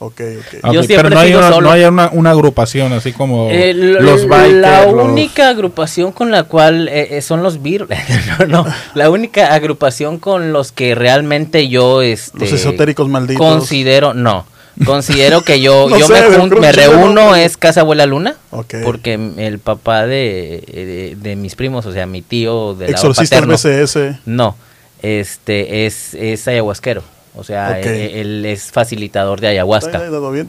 Ok, 0.00 0.20
ok. 0.38 0.58
Ah, 0.62 0.72
Yo 0.72 0.80
ok, 0.80 0.86
siempre 0.86 0.96
pero 0.96 1.10
no 1.10 1.18
hay, 1.20 1.34
una, 1.34 1.48
solo. 1.50 1.60
no 1.66 1.72
hay 1.72 1.82
una, 1.84 2.08
una 2.12 2.30
agrupación 2.30 2.92
así 2.92 3.12
como 3.12 3.50
Eh, 3.50 3.74
lo- 3.74 4.00
los 4.00 4.28
bikers. 4.28 4.52
la 4.54 4.86
los- 4.86 4.94
única 5.08 5.48
agrupación 5.48 6.12
con 6.12 6.30
la 6.30 6.44
cual 6.44 6.86
eh, 6.88 7.16
eh, 7.18 7.20
son 7.20 7.42
los 7.42 7.60
Beatles. 7.64 7.98
no, 8.48 8.62
no, 8.62 8.66
la 8.94 9.10
única 9.10 9.52
agrupación 9.52 10.18
con 10.20 10.52
los 10.52 10.70
que 10.70 10.94
realmente 10.94 11.68
yo 11.68 12.00
este 12.00 12.38
Los 12.38 12.52
esotéricos 12.52 13.08
malditos. 13.08 13.44
considero 13.44 14.14
no 14.14 14.46
considero 14.84 15.42
que 15.42 15.60
yo 15.60 15.88
No 15.90 15.98
yo 15.98 16.06
sé, 16.06 16.14
me, 16.14 16.36
jun- 16.36 16.50
reúno 16.72 17.34
es 17.36 17.56
Casa 17.56 17.80
Abuela 17.80 18.06
Luna 18.06 18.36
porque 18.84 19.14
el 19.38 19.58
papá 19.58 20.06
de, 20.06 20.62
de, 20.66 21.16
de 21.16 21.36
mis 21.36 21.54
primos 21.56 21.86
o 21.86 21.92
sea 21.92 22.06
mi 22.06 22.22
tío 22.22 22.74
de 22.74 22.86
BCS. 22.92 24.20
no 24.26 24.56
este 25.02 25.86
es 25.86 26.14
es 26.14 26.48
ayahuasquero 26.48 27.02
o 27.36 27.44
sea 27.44 27.76
Ok. 27.78 27.86
él, 27.86 28.10
él 28.14 28.46
es 28.46 28.70
facilitador 28.72 29.40
de 29.40 29.48
ayahuasca 29.48 29.98
bien, 29.98 30.48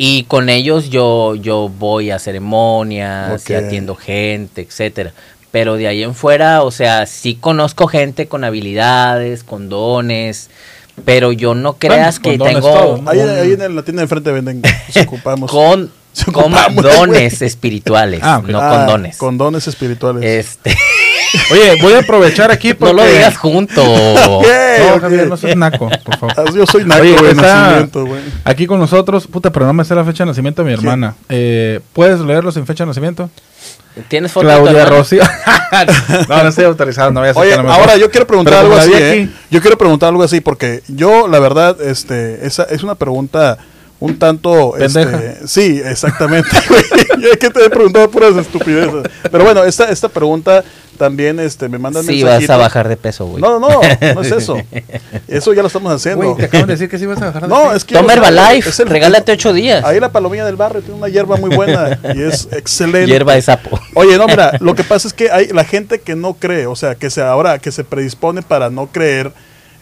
y 0.00 0.22
con 0.24 0.48
ellos 0.48 0.90
yo, 0.90 1.34
yo 1.34 1.68
voy 1.68 2.12
a 2.12 2.20
ceremonias 2.20 3.48
y 3.50 3.54
atiendo 3.54 3.96
gente, 3.96 4.62
etcétera. 4.62 5.12
Pero 5.50 5.74
de 5.74 5.88
ahí 5.88 6.04
en 6.04 6.14
fuera, 6.14 6.62
o 6.62 6.70
sea, 6.70 7.04
sí 7.06 7.34
conozco 7.34 7.88
gente 7.88 8.28
con 8.28 8.44
habilidades, 8.44 9.42
con 9.42 9.68
dones, 9.68 10.50
pero 11.04 11.32
yo 11.32 11.54
no 11.54 11.74
creas 11.74 12.18
que 12.20 12.38
tengo. 12.38 13.02
Ahí, 13.06 13.18
un- 13.18 13.28
ahí 13.30 13.52
en 13.52 13.76
la 13.76 13.82
tienda 13.82 14.00
de 14.00 14.04
enfrente 14.04 14.32
venden. 14.32 14.62
Se 14.90 15.00
ocupamos. 15.02 15.50
con, 15.50 15.90
Se 16.12 16.24
con 16.32 16.44
ocupamos, 16.44 16.84
dones 16.84 17.42
espirituales, 17.42 18.20
Ah, 18.22 18.38
ok. 18.38 18.48
no 18.48 18.60
Ah, 18.60 18.70
con 18.76 18.86
dones. 18.86 19.16
Con 19.16 19.38
dones 19.38 19.66
espirituales. 19.68 20.24
Este, 20.24 20.76
Oye, 21.52 21.76
voy 21.82 21.92
a 21.92 21.98
aprovechar 22.00 22.50
aquí 22.50 22.72
porque... 22.74 22.94
no 22.94 23.02
lo 23.04 23.10
digas 23.10 23.36
junto. 23.36 23.82
No. 23.84 24.40
Javier, 25.00 25.28
no 25.28 25.36
seas 25.36 25.56
naco, 25.56 25.90
por 26.04 26.18
favor. 26.18 26.34
Ah, 26.38 26.44
Yo 26.54 26.66
soy 26.66 26.84
naco, 26.84 27.02
Oye, 27.02 27.14
está- 27.30 27.32
nacimiento, 27.34 28.06
güey. 28.06 28.22
Aquí 28.44 28.66
con 28.66 28.78
nosotros, 28.80 29.26
puta, 29.26 29.50
pero 29.52 29.66
no 29.66 29.72
me 29.74 29.84
sé 29.84 29.94
la 29.94 30.04
fecha 30.04 30.24
de 30.24 30.28
nacimiento 30.30 30.62
de 30.64 30.68
mi 30.68 30.74
hermana. 30.74 31.14
Eh, 31.28 31.80
¿Puedes 31.92 32.20
leerlo 32.20 32.50
sin 32.52 32.64
fecha 32.66 32.84
de 32.84 32.88
nacimiento? 32.88 33.28
¿Tienes 34.08 34.32
foto 34.32 34.46
Claudia? 34.46 34.84
Rocío. 34.84 35.22
no, 36.28 36.42
no 36.42 36.48
estoy 36.48 36.64
autorizado, 36.64 37.10
no 37.10 37.20
voy 37.20 37.30
a 37.30 37.32
Oye, 37.32 37.50
sacarme 37.50 37.72
ahora 37.72 37.96
yo 37.96 38.10
quiero 38.10 38.26
preguntar 38.26 38.54
Pero 38.54 38.66
algo 38.66 38.76
así, 38.76 38.92
¿eh? 38.94 39.28
Yo 39.50 39.60
quiero 39.60 39.76
preguntar 39.76 40.10
algo 40.10 40.22
así 40.22 40.40
porque 40.40 40.82
yo, 40.88 41.28
la 41.28 41.38
verdad, 41.38 41.80
este, 41.80 42.46
esa 42.46 42.64
es 42.64 42.82
una 42.82 42.94
pregunta 42.94 43.58
un 44.00 44.16
tanto, 44.18 44.74
Pendeja. 44.78 45.16
este, 45.16 45.48
sí, 45.48 45.82
exactamente. 45.84 46.48
es 47.32 47.36
que 47.38 47.50
te 47.50 47.64
he 47.64 47.70
preguntado 47.70 48.08
puras 48.10 48.36
estupideces. 48.36 49.10
Pero 49.30 49.42
bueno, 49.42 49.64
esta, 49.64 49.90
esta 49.90 50.08
pregunta 50.08 50.62
también, 50.96 51.40
este, 51.40 51.68
me 51.68 51.78
mandan 51.78 52.04
Sí, 52.04 52.22
vas 52.22 52.48
a 52.48 52.56
bajar 52.56 52.88
de 52.88 52.96
peso, 52.96 53.26
güey. 53.26 53.42
No, 53.42 53.58
no, 53.58 53.68
no, 53.68 53.80
no 54.14 54.20
es 54.22 54.30
eso. 54.32 54.56
Eso 55.26 55.52
ya 55.52 55.62
lo 55.62 55.66
estamos 55.66 55.92
haciendo. 55.92 56.24
Güey, 56.24 56.36
te 56.36 56.44
acaban 56.44 56.66
de 56.68 56.74
decir 56.74 56.88
que 56.88 56.98
sí 56.98 57.06
vas 57.06 57.20
a 57.22 57.26
bajar 57.26 57.42
de 57.42 57.48
No, 57.48 57.62
peso. 57.64 57.74
es 57.74 57.84
que 57.84 57.94
Toma 57.94 58.12
Herbalife, 58.12 58.84
regálate 58.84 59.32
ocho 59.32 59.52
días. 59.52 59.84
Ahí 59.84 59.98
la 59.98 60.12
palomilla 60.12 60.44
del 60.44 60.56
barrio 60.56 60.80
tiene 60.80 60.96
una 60.96 61.08
hierba 61.08 61.36
muy 61.36 61.50
buena 61.54 61.98
y 62.14 62.22
es 62.22 62.48
excelente. 62.52 63.06
Hierba 63.06 63.34
de 63.34 63.42
sapo. 63.42 63.77
Oye, 63.98 64.16
no, 64.16 64.28
mira, 64.28 64.52
lo 64.60 64.76
que 64.76 64.84
pasa 64.84 65.08
es 65.08 65.12
que 65.12 65.28
hay 65.32 65.48
la 65.48 65.64
gente 65.64 66.00
que 66.00 66.14
no 66.14 66.34
cree, 66.34 66.66
o 66.66 66.76
sea, 66.76 66.94
que 66.94 67.10
se 67.10 67.20
ahora 67.20 67.58
que 67.58 67.72
se 67.72 67.82
predispone 67.82 68.42
para 68.42 68.70
no 68.70 68.86
creer 68.86 69.32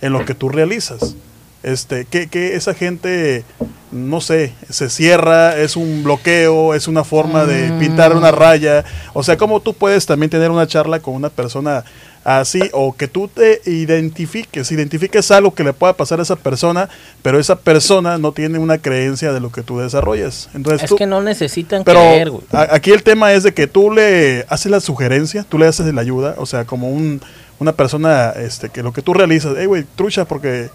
en 0.00 0.14
lo 0.14 0.24
que 0.24 0.34
tú 0.34 0.48
realizas. 0.48 1.16
Este, 1.62 2.06
que, 2.06 2.26
que 2.28 2.54
esa 2.54 2.72
gente, 2.72 3.44
no 3.92 4.22
sé, 4.22 4.54
se 4.70 4.88
cierra, 4.88 5.58
es 5.58 5.76
un 5.76 6.02
bloqueo, 6.02 6.72
es 6.72 6.88
una 6.88 7.04
forma 7.04 7.44
de 7.44 7.70
pintar 7.78 8.16
una 8.16 8.30
raya. 8.30 8.86
O 9.12 9.22
sea, 9.22 9.36
¿cómo 9.36 9.60
tú 9.60 9.74
puedes 9.74 10.06
también 10.06 10.30
tener 10.30 10.50
una 10.50 10.66
charla 10.66 11.00
con 11.00 11.14
una 11.14 11.28
persona 11.28 11.84
así 12.28 12.60
o 12.72 12.92
que 12.96 13.06
tú 13.06 13.28
te 13.28 13.60
identifiques, 13.70 14.72
identifiques 14.72 15.30
algo 15.30 15.54
que 15.54 15.62
le 15.62 15.72
pueda 15.72 15.92
pasar 15.92 16.18
a 16.18 16.22
esa 16.24 16.34
persona, 16.36 16.88
pero 17.22 17.38
esa 17.38 17.56
persona 17.56 18.18
no 18.18 18.32
tiene 18.32 18.58
una 18.58 18.78
creencia 18.78 19.32
de 19.32 19.38
lo 19.40 19.50
que 19.52 19.62
tú 19.62 19.78
desarrollas. 19.78 20.48
Entonces 20.54 20.82
Es 20.82 20.88
tú, 20.90 20.96
que 20.96 21.06
no 21.06 21.22
necesitan 21.22 21.84
pero 21.84 22.00
creer, 22.00 22.30
güey. 22.30 22.42
aquí 22.70 22.90
el 22.90 23.02
tema 23.04 23.32
es 23.32 23.44
de 23.44 23.54
que 23.54 23.66
tú 23.68 23.92
le 23.92 24.44
haces 24.48 24.70
la 24.72 24.80
sugerencia, 24.80 25.44
tú 25.48 25.56
le 25.58 25.66
haces 25.66 25.92
la 25.94 26.00
ayuda, 26.00 26.34
o 26.38 26.46
sea, 26.46 26.64
como 26.64 26.90
un, 26.90 27.20
una 27.60 27.72
persona 27.72 28.30
este 28.36 28.68
que 28.70 28.82
lo 28.82 28.92
que 28.92 29.02
tú 29.02 29.14
realizas, 29.14 29.54
hey, 29.56 29.66
güey, 29.66 29.84
trucha 29.94 30.24
porque 30.24 30.68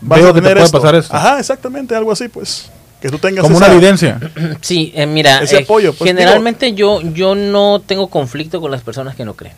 vas 0.00 0.18
Veo 0.20 0.30
a 0.30 0.34
que 0.34 0.40
te 0.40 0.42
tener 0.42 0.54
puede 0.56 0.66
esto. 0.66 0.80
pasar 0.80 0.94
esto. 0.96 1.14
Ajá, 1.14 1.38
exactamente, 1.38 1.94
algo 1.94 2.10
así, 2.12 2.26
pues. 2.28 2.68
Que 3.00 3.08
tú 3.08 3.18
tengas 3.18 3.42
Como 3.44 3.56
esa- 3.56 3.66
una 3.66 3.74
evidencia. 3.74 4.20
Sí, 4.60 4.92
eh, 4.94 5.06
mira, 5.06 5.40
Ese 5.42 5.56
eh, 5.56 5.62
apoyo, 5.62 5.94
pues, 5.94 6.10
generalmente 6.10 6.74
yo 6.74 7.00
yo 7.00 7.34
no 7.34 7.80
tengo 7.80 8.08
conflicto 8.08 8.60
con 8.60 8.70
las 8.70 8.82
personas 8.82 9.14
que 9.16 9.24
no 9.24 9.34
creen. 9.34 9.54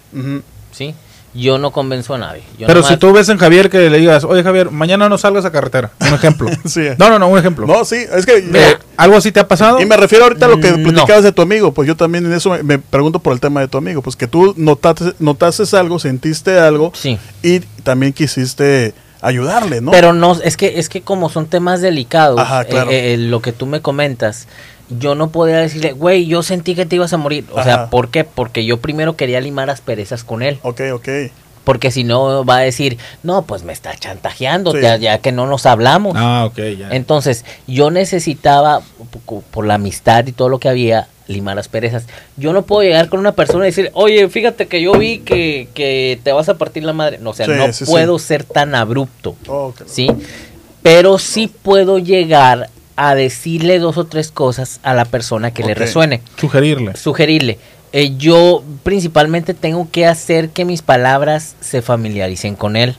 ¿sí? 0.72 0.94
Yo 1.34 1.56
no 1.56 1.70
convenzo 1.70 2.14
a 2.14 2.18
nadie. 2.18 2.42
Yo 2.59 2.66
Pero 2.66 2.80
nomás- 2.80 2.88
si 2.92 2.96
tú 2.98 3.10
ves 3.12 3.28
en 3.30 3.38
Javier 3.38 3.70
que 3.70 3.88
le 3.88 3.98
digas, 3.98 4.22
oye 4.24 4.42
Javier, 4.42 4.70
mañana 4.70 5.09
no 5.09 5.16
salgas 5.16 5.44
a 5.46 5.50
carretera. 5.50 5.90
Un 6.00 6.09
ejemplo. 6.14 6.50
Sí. 6.66 6.82
No, 6.98 7.09
no, 7.09 7.18
no, 7.18 7.28
un 7.28 7.38
ejemplo. 7.38 7.66
No, 7.66 7.84
sí, 7.86 7.96
es 8.14 8.26
que 8.26 8.36
Eh, 8.52 8.76
¿Algo 8.98 9.16
así 9.16 9.32
te 9.32 9.40
ha 9.40 9.48
pasado? 9.48 9.80
Y 9.80 9.86
me 9.86 9.96
refiero 9.96 10.24
ahorita 10.24 10.44
a 10.44 10.48
lo 10.50 10.60
que 10.60 10.70
Mm, 10.72 10.82
platicabas 10.82 11.24
de 11.24 11.32
tu 11.32 11.40
amigo, 11.40 11.72
pues 11.72 11.88
yo 11.88 11.96
también 11.96 12.26
en 12.26 12.34
eso 12.34 12.50
me, 12.50 12.62
me 12.62 12.78
pregunto 12.78 13.18
por 13.20 13.32
el 13.32 13.40
tema 13.40 13.60
de 13.60 13.68
tu 13.68 13.78
amigo, 13.78 14.02
pues 14.02 14.14
que 14.14 14.26
tú 14.26 14.52
notaste, 14.59 15.14
notaste 15.20 15.64
algo, 15.76 15.98
sentiste 15.98 16.59
algo 16.59 16.92
Sí. 16.94 17.18
y 17.42 17.60
también 17.82 18.12
quisiste 18.12 18.92
ayudarle, 19.22 19.80
¿no? 19.80 19.90
Pero 19.92 20.12
no, 20.12 20.32
es 20.42 20.56
que 20.56 20.78
es 20.80 20.88
que 20.88 21.00
como 21.00 21.30
son 21.30 21.46
temas 21.46 21.80
delicados, 21.80 22.38
Ajá, 22.40 22.64
claro. 22.64 22.90
eh, 22.90 23.14
eh, 23.14 23.16
lo 23.16 23.40
que 23.40 23.52
tú 23.52 23.66
me 23.66 23.80
comentas, 23.80 24.48
yo 24.98 25.14
no 25.14 25.31
podía 25.31 25.59
decirle, 25.59 25.93
güey, 25.93 26.27
yo 26.27 26.43
sentí 26.43 26.74
que 26.74 26.86
te 26.86 26.97
ibas 26.97 27.12
a 27.12 27.16
morir. 27.16 27.44
O 27.52 27.62
sea. 27.62 27.90
¿por 27.90 28.10
qué? 28.10 28.24
Porque 28.24 28.64
yo 28.64 28.78
primero 28.78 29.16
quería 29.16 29.40
limar 29.40 29.70
asperezas 29.70 30.24
con 30.24 30.43
él. 30.43 30.59
ok, 30.62 30.81
ok. 30.94 31.09
Porque 31.64 31.93
si 31.93 32.02
no 32.02 32.44
va 32.44 32.56
a 32.56 32.60
decir, 32.60 32.98
no, 33.23 33.43
pues 33.43 33.62
me 33.62 33.73
está 33.73 33.94
chantajeando, 33.94 34.73
Sí. 34.73 34.81
ya, 34.82 34.97
ya 34.97 35.19
que 35.19 35.31
no 35.31 35.47
nos 35.47 35.64
hablamos. 35.64 36.14
Ah, 36.16 36.44
ok, 36.47 36.59
ya. 36.77 36.89
Entonces, 36.90 37.44
yo 37.69 37.93
necesitaba, 37.93 38.81
po- 39.27 39.44
por 39.48 39.64
la 39.64 39.74
amistad 39.74 40.27
y 40.27 40.32
todo 40.32 40.48
lo 40.48 40.59
que 40.59 40.69
había, 40.69 41.06
limar 41.28 41.55
las 41.55 41.69
perezas. 41.69 42.06
Yo 42.36 42.52
no 42.52 42.62
puedo 42.62 42.82
llegar 42.82 43.09
con 43.09 43.20
una 43.20 43.31
persona 43.36 43.64
y 43.64 43.69
decir, 43.69 43.90
oye, 43.94 44.28
fíjate 44.28 44.66
que 44.66 44.82
yo 44.82 44.93
vi 44.94 45.20
que, 45.20 45.69
que 45.73 46.19
te 46.24 46.32
vas 46.32 46.48
a 46.48 46.59
partir 46.59 46.82
la 46.82 46.93
madre. 46.94 47.19
No, 47.19 47.31
o 47.31 47.32
sea, 47.32 47.47
Sí, 47.47 47.52
no 47.56 47.66
sí, 47.73 47.85
sí. 47.86 47.90
puedo 47.93 48.19
ser 48.19 48.43
tan 48.43 48.74
abrupto, 48.74 49.36
Oh, 49.47 49.66
ok. 49.66 49.82
¿sí? 49.86 50.09
Pero 50.82 51.16
sí 51.19 51.47
puedo 51.47 52.01
llegar 52.01 52.70
a 52.97 53.14
decirle 53.14 53.78
dos 53.78 53.97
o 53.98 54.05
tres 54.05 54.31
cosas 54.31 54.81
a 54.82 54.94
la 54.94 55.05
persona 55.05 55.52
que 55.52 55.62
le 55.64 55.74
resuene 55.74 56.20
Sugerirle. 56.36 56.97
sugerirle. 56.97 57.59
Eh, 57.93 58.12
yo 58.16 58.62
principalmente 58.85 59.55
tengo 59.55 59.89
que 59.90 60.06
hacer 60.06 60.51
que 60.51 60.64
mis 60.64 60.82
palabras 60.82 61.56
se 61.60 61.82
familiaricen 61.82 62.55
con 62.55 62.77
él. 62.77 62.97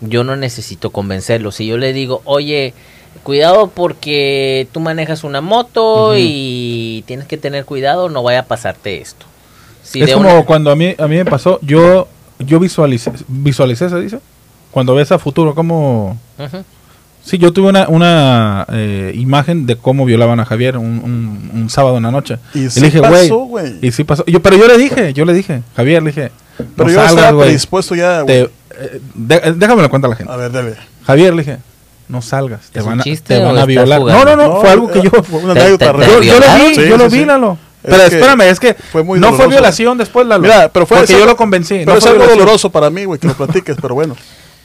Yo 0.00 0.22
no 0.24 0.36
necesito 0.36 0.90
convencerlo. 0.90 1.50
Si 1.52 1.66
yo 1.66 1.78
le 1.78 1.92
digo, 1.94 2.20
oye, 2.24 2.74
cuidado 3.22 3.68
porque 3.68 4.66
tú 4.72 4.80
manejas 4.80 5.24
una 5.24 5.40
moto 5.40 6.14
y 6.16 7.04
tienes 7.06 7.26
que 7.26 7.36
tener 7.38 7.64
cuidado, 7.64 8.08
no 8.10 8.22
vaya 8.22 8.40
a 8.40 8.44
pasarte 8.44 9.00
esto. 9.00 9.24
Si 9.82 10.02
es 10.02 10.12
como 10.12 10.30
una- 10.30 10.44
cuando 10.44 10.70
a 10.70 10.76
mí, 10.76 10.94
a 10.98 11.06
mí 11.06 11.16
me 11.16 11.24
pasó, 11.24 11.58
yo, 11.62 12.08
yo 12.38 12.58
visualicé, 12.60 13.12
visualicé, 13.28 13.88
se 13.88 14.00
dice, 14.00 14.18
cuando 14.70 14.94
ves 14.94 15.12
a 15.12 15.18
futuro, 15.18 15.54
como... 15.54 16.18
Ujú. 16.38 16.64
Sí, 17.24 17.38
yo 17.38 17.52
tuve 17.54 17.68
una, 17.70 17.88
una 17.88 18.66
eh, 18.70 19.12
imagen 19.14 19.64
de 19.66 19.76
cómo 19.76 20.04
violaban 20.04 20.40
a 20.40 20.44
Javier 20.44 20.76
un, 20.76 20.84
un- 21.02 21.50
un 21.54 21.70
sábado 21.70 21.96
en 21.96 22.02
la 22.02 22.10
noche. 22.10 22.36
Y 22.52 22.60
le 22.64 22.70
sí 22.70 22.80
dije, 22.82 23.00
pasó, 23.00 23.36
güey. 23.46 23.78
Y 23.80 23.92
sí 23.92 24.04
pasó. 24.04 24.24
Yo, 24.26 24.40
pero 24.42 24.56
yo 24.58 24.66
le 24.68 24.76
dije, 24.76 25.12
yo 25.14 25.24
le 25.24 25.32
dije, 25.32 25.62
Javier, 25.74 26.02
le 26.02 26.10
dije, 26.10 26.30
Pero 26.58 26.68
no 26.76 26.88
yo 26.88 26.94
salgas, 26.96 27.10
estaba 27.12 27.30
güey. 27.32 27.46
predispuesto 27.46 27.94
ya, 27.94 28.20
güey. 28.20 28.36
eh, 28.40 28.50
de- 29.14 29.54
déjame 29.56 29.80
lo 29.82 29.88
cuenta 29.88 30.06
la 30.08 30.16
gente. 30.16 30.30
A 30.32 30.36
ver, 30.36 30.52
dale. 30.52 30.74
Javier, 31.06 31.32
le 31.34 31.42
dije, 31.44 31.58
no 32.08 32.20
salgas, 32.20 32.68
te 32.70 32.80
¿Es 32.80 32.84
van 32.84 33.00
a, 33.00 33.02
chiste 33.02 33.36
te 33.38 33.42
van 33.42 33.56
a 33.56 33.64
violar. 33.64 34.00
No, 34.02 34.24
no, 34.24 34.36
no, 34.36 34.48
No, 34.48 34.60
fue 34.60 34.68
algo 34.70 34.90
que 34.90 35.00
yo... 35.00 35.10
fue 35.22 35.40
una 35.40 35.54
Te- 35.54 35.60
anécdota 35.60 35.86
te- 35.86 35.92
real. 35.94 36.10
Yo, 36.10 36.22
yo 36.22 36.34
lo 36.40 36.46
vi, 36.68 36.74
Sí, 36.74 36.88
yo 36.88 36.96
lo 36.98 37.08
vi, 37.08 37.18
sí. 37.20 37.24
Lalo. 37.24 37.58
Es 37.82 37.90
Pero 37.90 37.98
que 38.10 38.14
espérame, 38.16 38.40
es 38.42 38.60
que 38.60 38.74
fue 38.74 39.02
muy 39.02 39.18
no 39.18 39.32
fue 39.32 39.48
violación 39.48 39.96
después, 39.96 40.26
Lalo. 40.26 40.42
Mira, 40.42 40.68
pero 40.68 40.84
fue 40.84 40.98
Porque 40.98 41.12
eso- 41.14 41.20
yo 41.20 41.26
lo 41.26 41.36
convencí. 41.36 41.76
Pero 41.78 41.92
no 41.92 41.98
es 41.98 42.04
fue 42.04 42.12
algo 42.12 42.26
doloroso 42.26 42.68
para 42.70 42.90
mí, 42.90 43.04
güey, 43.06 43.18
que 43.18 43.28
lo 43.28 43.34
platiques, 43.34 43.76
pero 43.80 43.94
bueno. 43.94 44.14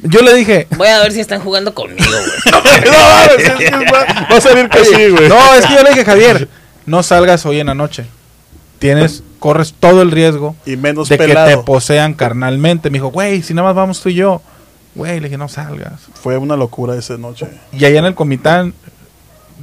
Yo 0.01 0.21
le 0.21 0.34
dije, 0.34 0.67
Voy 0.77 0.88
a 0.88 0.99
ver 0.99 1.11
si 1.11 1.19
están 1.19 1.41
jugando 1.41 1.73
conmigo, 1.73 2.03
güey. 2.05 2.53
no, 2.85 2.91
mames, 2.91 3.45
es 3.45 3.51
que 3.53 3.71
va, 3.71 4.27
va 4.31 4.38
a 4.38 4.41
salir 4.41 4.69
que 4.69 4.85
sí, 4.85 5.09
güey. 5.09 5.27
no, 5.27 5.53
es 5.55 5.65
que 5.65 5.73
yo 5.73 5.84
le 5.84 5.89
dije, 5.89 6.05
Javier, 6.05 6.47
no 6.85 7.03
salgas 7.03 7.45
hoy 7.45 7.59
en 7.59 7.67
la 7.67 7.76
noche. 7.76 8.05
Tienes, 8.80 9.23
corres 9.39 9.76
todo 9.77 10.01
el 10.01 10.09
riesgo 10.09 10.55
Y 10.65 10.77
menos 10.77 11.09
de 11.09 11.17
que 11.17 11.35
te 11.35 11.57
posean 11.57 12.13
carnalmente. 12.13 12.89
Me 12.89 12.97
dijo, 12.97 13.11
güey, 13.11 13.41
si 13.41 13.53
nada 13.53 13.67
más 13.67 13.76
vamos 13.76 14.01
tú 14.01 14.09
y 14.09 14.15
yo. 14.15 14.41
Güey, 14.95 15.19
le 15.19 15.27
dije, 15.27 15.38
no 15.38 15.49
salgas. 15.49 15.99
Fue 16.13 16.38
una 16.38 16.55
locura 16.55 16.95
esa 16.95 17.17
noche. 17.17 17.47
Y 17.73 17.84
allá 17.85 17.99
en 17.99 18.05
el 18.05 18.15
comitán, 18.15 18.73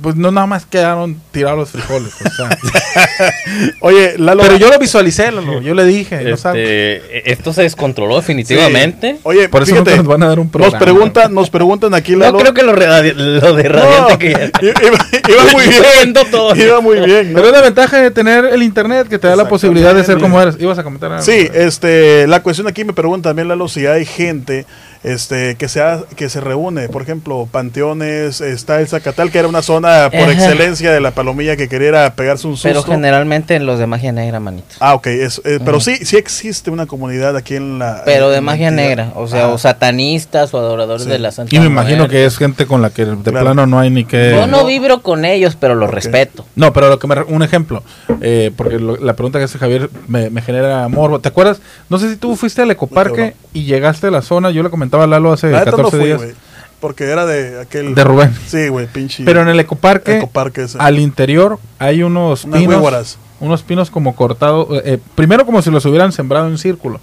pues 0.03 0.17
no 0.17 0.31
nada 0.31 0.47
más 0.47 0.67
quedaron 0.67 1.21
tirados 1.33 1.59
los 1.59 1.71
frijoles. 1.71 2.13
o 2.25 2.31
sea. 2.31 2.59
Oye, 3.81 4.15
Lalo. 4.19 4.43
pero 4.43 4.57
yo 4.57 4.69
lo 4.71 4.79
visualicé, 4.79 5.31
Lalo. 5.33 5.61
Yo 5.61 5.75
le 5.75 5.85
dije, 5.85 6.23
no. 6.23 6.35
Este, 6.35 7.31
esto 7.31 7.53
se 7.53 7.63
descontroló 7.63 8.15
Sí. 8.17 8.21
definitivamente. 8.21 9.19
Oye, 9.23 9.49
Por 9.49 9.63
eso 9.63 9.73
fíjate, 9.73 9.97
nos 9.97 10.07
van 10.07 10.23
a 10.23 10.29
dar 10.29 10.39
un 10.39 10.47
nos 10.47 10.53
programa. 10.53 10.79
preguntan, 10.79 11.35
nos 11.35 11.51
preguntan 11.51 11.95
aquí, 11.95 12.13
No 12.13 12.19
Lalo. 12.19 12.39
creo 12.39 12.55
que 12.55 12.63
lo, 12.63 12.75
radi- 12.75 13.15
lo 13.15 13.55
de 13.55 13.63
radiante 13.69 14.13
No, 14.13 14.19
que 14.19 14.31
ya- 14.33 14.51
iba, 14.63 15.07
iba 15.29 15.43
muy 15.53 15.65
bien. 15.67 16.15
Todo. 16.31 16.55
Iba 16.57 16.81
muy 16.81 17.01
bien. 17.01 17.33
¿no? 17.33 17.37
Pero 17.37 17.47
es 17.49 17.53
la 17.53 17.63
ventaja 17.63 17.99
de 17.99 18.11
tener 18.11 18.45
el 18.47 18.63
internet 18.63 19.09
que 19.09 19.19
te 19.19 19.29
da 19.29 19.37
la 19.37 19.49
posibilidad 19.49 19.95
de 19.95 20.05
ser 20.05 20.19
como 20.19 20.41
eres. 20.41 20.57
Ibas 20.59 20.79
a 20.79 20.83
comentar 20.85 21.11
algo. 21.13 21.25
Sí, 21.25 21.49
este, 21.55 22.27
la 22.27 22.43
cuestión 22.43 22.67
aquí 22.67 22.85
me 22.85 22.93
pregunta 22.93 23.31
también, 23.31 23.49
Lalo, 23.49 23.69
si 23.69 23.87
hay 23.87 24.05
gente 24.05 24.67
este, 25.05 25.55
que, 25.57 25.69
se 25.69 25.81
ha- 25.83 26.03
que 26.17 26.29
se 26.29 26.41
reúne, 26.41 26.89
por 26.89 27.03
ejemplo, 27.03 27.49
panteones, 27.51 28.41
está 28.41 28.81
el 28.81 28.89
Zacatal, 28.89 29.31
que 29.31 29.39
era 29.39 29.47
una 29.47 29.63
zona 29.63 29.86
persona 29.87 30.11
por 30.11 30.31
Ajá. 30.31 30.33
excelencia 30.33 30.93
de 30.93 31.01
la 31.01 31.11
palomilla 31.13 31.57
que 31.57 31.69
quería 31.69 32.15
pegarse 32.15 32.47
un 32.47 32.55
susto. 32.55 32.69
Pero 32.69 32.83
generalmente 32.83 33.55
en 33.55 33.67
los 33.67 33.79
de 33.79 33.87
magia 33.87 34.13
negra, 34.13 34.41
manito. 34.41 34.75
Ah, 34.81 34.95
ok, 34.95 35.07
es- 35.09 35.41
eh, 35.45 35.59
pero 35.65 35.81
sí, 35.81 35.97
sí 36.05 36.17
existe 36.17 36.71
una 36.71 36.87
comunidad 36.87 37.37
aquí 37.37 37.57
en 37.57 37.79
la... 37.79 38.03
Pero 38.05 38.29
de 38.31 38.37
la 38.37 38.41
magia 38.43 38.69
entidad. 38.69 38.89
negra, 38.89 39.13
o 39.15 39.27
sea, 39.29 39.45
Ah, 39.45 39.49
o 39.49 39.59
satanistas 39.59 40.53
o 40.55 40.59
adoradores 40.59 41.05
Sí. 41.05 41.09
de 41.11 41.19
la 41.19 41.31
Santa 41.31 41.55
Y 41.55 41.61
me 41.61 41.67
imagino 41.67 42.09
que 42.09 42.25
es 42.25 42.37
gente 42.39 42.67
con 42.67 42.83
la 42.83 42.91
que 42.91 43.05
de 43.05 43.17
Claro. 43.31 43.41
plano 43.47 43.67
no 43.67 43.79
hay 43.79 43.91
ni 43.91 44.05
que... 44.05 44.31
Yo 44.31 44.47
no 44.47 44.65
vibro 44.67 45.03
con 45.03 45.25
ellos, 45.25 45.57
pero 45.59 45.75
los 45.75 45.91
respeto. 45.91 46.45
No, 46.57 46.73
pero 46.73 46.89
lo 46.89 46.99
que 46.99 47.07
me, 47.07 47.15
re- 47.17 47.25
un 47.29 47.43
ejemplo, 47.43 47.83
eh, 48.21 48.51
porque 48.57 48.79
lo- 48.79 48.97
la 48.97 49.15
pregunta 49.15 49.39
que 49.39 49.45
hace 49.45 49.59
Javier 49.59 49.91
me, 50.09 50.31
me 50.31 50.43
genera 50.43 50.89
morbo. 50.89 51.21
¿Te 51.21 51.29
acuerdas? 51.29 51.61
No 51.89 51.99
sé 51.99 52.11
si 52.11 52.17
tú 52.17 52.37
fuiste 52.37 52.63
al 52.63 52.71
ecoparque 52.71 53.35
y 53.53 53.65
llegaste 53.65 54.07
a 54.09 54.11
la 54.11 54.23
zona, 54.23 54.51
yo 54.51 54.63
le 54.63 54.71
comentaba 54.71 55.05
a 55.05 55.07
Lalo 55.07 55.33
hace 55.33 55.51
la 55.51 55.59
neta 55.61 55.71
14 55.73 55.83
no 55.83 55.91
fui, 56.01 56.07
días, 56.09 56.19
güey, 56.23 56.35
porque 56.81 57.05
era 57.05 57.27
de 57.27 57.61
aquel... 57.61 57.95
de 57.95 58.05
Rubén. 58.05 58.35
Sí, 58.47 58.69
güey, 58.69 58.87
pinche... 58.87 59.25
Pero 59.25 59.43
en 59.43 59.49
el 59.49 59.59
ecoparque, 59.61 60.19
Ecoparque 60.19 60.67
al 60.79 60.99
interior 60.99 61.59
hay 61.79 62.03
unos 62.03 62.45
Unas 62.45 62.61
pinos, 62.61 63.19
unos 63.41 63.63
pinos 63.63 63.91
como 63.91 64.15
cortados, 64.15 64.69
eh, 64.85 64.99
primero 65.15 65.45
como 65.47 65.63
si 65.63 65.71
los 65.71 65.85
hubieran 65.87 66.13
sembrado 66.13 66.49
en 66.49 66.59
círculo 66.59 67.01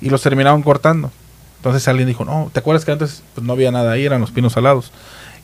y 0.00 0.08
los 0.10 0.22
terminaban 0.22 0.62
cortando. 0.62 1.10
Entonces 1.58 1.86
alguien 1.88 2.08
dijo, 2.08 2.24
no, 2.24 2.50
¿te 2.52 2.60
acuerdas 2.60 2.84
que 2.86 2.92
antes 2.92 3.22
pues, 3.34 3.46
no 3.46 3.52
había 3.52 3.70
nada 3.70 3.92
ahí, 3.92 4.06
eran 4.06 4.20
los 4.20 4.30
pinos 4.30 4.56
alados? 4.56 4.92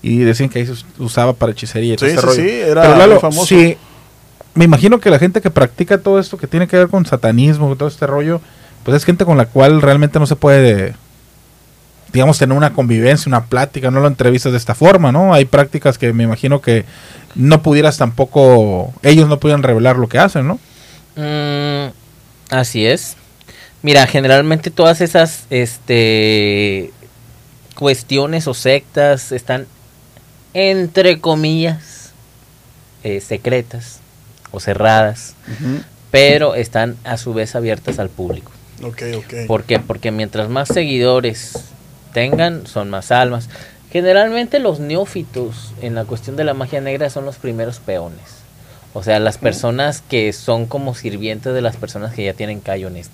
Y 0.03 0.19
decían 0.21 0.49
que 0.49 0.59
ahí 0.61 0.67
se 0.67 0.73
us- 0.73 0.87
usaba 0.99 1.33
para 1.35 1.53
hechicería 1.53 1.95
y 1.95 1.97
todo 1.97 2.09
Sí, 2.09 2.13
ese 2.17 2.21
sí, 2.21 2.27
rollo. 2.27 2.43
sí, 2.43 2.51
era 2.51 2.83
Pero 2.83 2.97
Lalo, 2.97 3.21
famoso. 3.21 3.47
sí, 3.47 3.77
me 4.55 4.65
imagino 4.65 4.99
que 4.99 5.11
la 5.11 5.19
gente 5.19 5.41
que 5.43 5.51
practica 5.51 5.99
todo 5.99 6.19
esto 6.19 6.39
que 6.39 6.47
tiene 6.47 6.67
que 6.69 6.77
ver 6.79 6.89
con 6.89 7.05
satanismo, 7.05 7.75
todo 7.77 7.89
este 7.89 8.07
rollo, 8.07 8.41
pues 8.85 8.97
es 8.97 9.05
gente 9.05 9.25
con 9.27 9.37
la 9.37 9.47
cual 9.47 9.83
realmente 9.83 10.19
no 10.19 10.27
se 10.27 10.37
puede, 10.37 10.95
digamos, 12.17 12.39
tener 12.39 12.57
una 12.57 12.73
convivencia, 12.73 13.29
una 13.29 13.45
plática, 13.45 13.91
no 13.91 14.01
lo 14.01 14.07
entrevistas 14.07 14.51
de 14.51 14.57
esta 14.57 14.75
forma, 14.75 15.13
¿no? 15.13 15.35
Hay 15.35 15.45
prácticas 15.45 15.99
que 15.99 16.15
me 16.15 16.25
imagino 16.25 16.63
que 16.63 16.87
no 17.35 17.61
pudieras 17.61 17.99
tampoco, 17.99 18.95
ellos 19.03 19.29
no 19.29 19.39
pudieran 19.39 19.63
revelar 19.63 19.99
lo 19.99 20.09
que 20.09 20.19
hacen, 20.19 20.47
¿no? 20.47 20.59
Mm, 21.15 21.93
así 22.49 22.87
es. 22.87 23.19
Mira, 23.83 24.07
generalmente 24.07 24.71
todas 24.71 25.03
esas 25.03 25.45
este 25.51 26.91
cuestiones 27.75 28.47
o 28.47 28.55
sectas 28.55 29.31
están 29.31 29.67
entre 30.55 31.21
comillas 31.21 32.13
eh, 33.05 33.21
secretas 33.21 34.01
o 34.53 34.61
cerradas, 34.61 35.35
pero 36.11 36.55
están 36.55 36.97
a 37.05 37.19
su 37.19 37.35
vez 37.35 37.55
abiertas 37.55 37.99
al 37.99 38.09
público. 38.09 38.53
Ok, 38.83 39.03
ok. 39.19 39.35
¿Por 39.47 39.65
qué? 39.65 39.81
Porque 39.81 40.11
mientras 40.11 40.49
más 40.49 40.69
seguidores 40.69 41.76
tengan, 42.17 42.67
son 42.67 42.89
más 42.89 43.13
almas. 43.13 43.51
Generalmente 43.93 44.59
los 44.59 44.81
neófitos 44.81 45.75
en 45.83 45.95
la 45.95 46.07
cuestión 46.07 46.35
de 46.37 46.45
la 46.45 46.55
magia 46.55 46.81
negra 46.81 47.11
son 47.11 47.27
los 47.27 47.37
primeros 47.37 47.79
peones. 47.79 48.25
O 48.95 49.03
sea, 49.03 49.21
las 49.21 49.37
personas 49.37 50.01
que 50.09 50.33
son 50.33 50.65
como 50.65 50.95
sirvientes 50.95 51.53
de 51.53 51.61
las 51.61 51.77
personas 51.77 52.15
que 52.15 52.25
ya 52.25 52.33
tienen 52.33 52.61
callo 52.61 52.89
en 52.89 52.97
esto. 52.97 53.13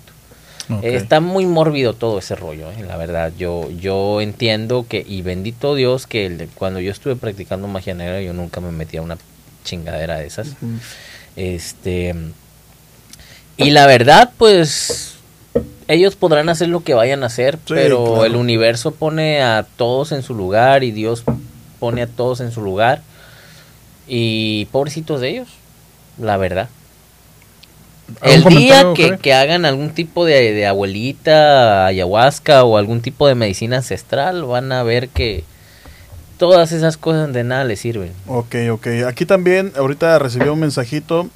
Está 0.81 1.19
muy 1.19 1.45
mórbido 1.45 1.93
todo 1.93 2.17
ese 2.19 2.35
rollo, 2.35 2.71
eh, 2.71 2.85
la 2.87 2.95
verdad. 2.95 3.33
Yo, 3.37 3.69
yo 3.71 4.21
entiendo 4.21 4.85
que, 4.87 5.03
y 5.05 5.21
bendito 5.21 5.75
Dios, 5.75 6.07
que 6.07 6.25
el- 6.27 6.47
cuando 6.55 6.79
yo 6.79 6.89
estuve 6.91 7.17
practicando 7.17 7.67
magia 7.67 7.93
negra, 7.93 8.21
yo 8.21 8.31
nunca 8.31 8.61
me 8.61 8.71
metí 8.71 8.95
a 8.95 9.01
una 9.01 9.17
chingadera 9.65 10.15
de 10.19 10.27
esas. 10.27 10.47
Este. 11.35 12.15
Y 13.57 13.71
la 13.71 13.85
verdad, 13.87 14.31
pues. 14.37 15.12
Ellos 15.87 16.15
podrán 16.15 16.49
hacer 16.49 16.69
lo 16.69 16.83
que 16.83 16.93
vayan 16.93 17.23
a 17.23 17.27
hacer, 17.27 17.55
Sí, 17.65 17.73
pero 17.73 18.03
claro. 18.05 18.25
el 18.25 18.35
universo 18.35 18.91
pone 18.91 19.41
a 19.41 19.65
todos 19.75 20.11
en 20.11 20.23
su 20.23 20.33
lugar 20.33 20.83
y 20.83 20.91
Dios 20.91 21.23
pone 21.79 22.01
a 22.01 22.07
todos 22.07 22.39
en 22.41 22.51
su 22.51 22.61
lugar. 22.61 23.01
Y 24.07 24.65
pobrecitos 24.71 25.21
de 25.21 25.29
ellos, 25.29 25.47
la 26.17 26.37
verdad. 26.37 26.69
¿Algún 28.21 28.53
El 28.53 28.59
día 28.59 28.85
que, 29.21 29.33
hagan 29.33 29.65
algún 29.65 29.91
tipo 29.91 30.25
de, 30.25 30.53
de 30.53 30.67
abuelita, 30.67 31.85
ayahuasca 31.85 32.63
o 32.63 32.77
algún 32.77 33.01
tipo 33.01 33.27
de 33.27 33.35
medicina 33.35 33.77
ancestral, 33.77 34.43
van 34.43 34.71
a 34.71 34.83
ver 34.83 35.09
que 35.09 35.45
todas 36.37 36.73
esas 36.73 36.97
cosas 36.97 37.31
de 37.31 37.43
nada 37.43 37.63
les 37.63 37.79
sirven. 37.79 38.11
Ok, 38.27 38.55
ok. 38.71 38.87
Aquí 39.07 39.25
también, 39.25 39.71
ahorita 39.77 40.19
recibí 40.19 40.49
un 40.49 40.59
mensajito 40.59 41.29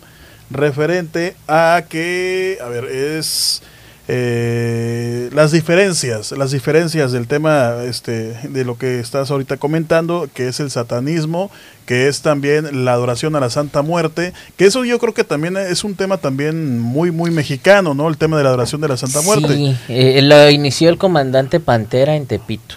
referente 0.50 1.36
a 1.48 1.84
que, 1.90 2.58
a 2.62 2.68
ver, 2.68 2.86
es 2.86 3.62
eh, 4.10 5.30
las 5.34 5.52
diferencias, 5.52 6.32
las 6.32 6.52
diferencias 6.52 7.12
del 7.12 7.28
tema 7.28 7.84
este, 7.84 8.34
de 8.50 8.64
lo 8.64 8.78
que 8.78 9.00
estás 9.00 9.32
ahorita 9.32 9.58
comentando, 9.58 10.30
que 10.34 10.48
es 10.48 10.62
el 10.62 10.72
satanismo, 10.72 11.52
que 11.86 12.08
es 12.08 12.22
también 12.22 12.86
la 12.86 12.94
adoración 12.94 13.36
a 13.36 13.42
la 13.42 13.50
Santa 13.50 13.82
Muerte, 13.82 14.34
que 14.56 14.66
eso 14.66 14.86
yo 14.86 14.98
creo 15.00 15.14
que 15.14 15.26
también 15.26 15.58
es 15.58 15.84
un 15.84 15.96
tema 15.96 16.18
también 16.18 16.80
muy, 16.80 17.12
muy 17.12 17.32
mexicano, 17.32 17.94
¿no? 17.94 18.08
El 18.08 18.18
tema 18.18 18.38
de 18.38 18.44
la 18.44 18.50
adoración 18.50 18.80
de 18.80 18.88
la 18.88 18.98
Santa 18.98 19.22
Muerte. 19.22 19.50
Sí, 19.50 19.76
eh, 19.90 20.22
lo 20.22 20.50
inició 20.50 20.90
el 20.90 20.98
comandante 20.98 21.60
Pantera 21.60 22.16
en 22.16 22.28
Tepito, 22.28 22.76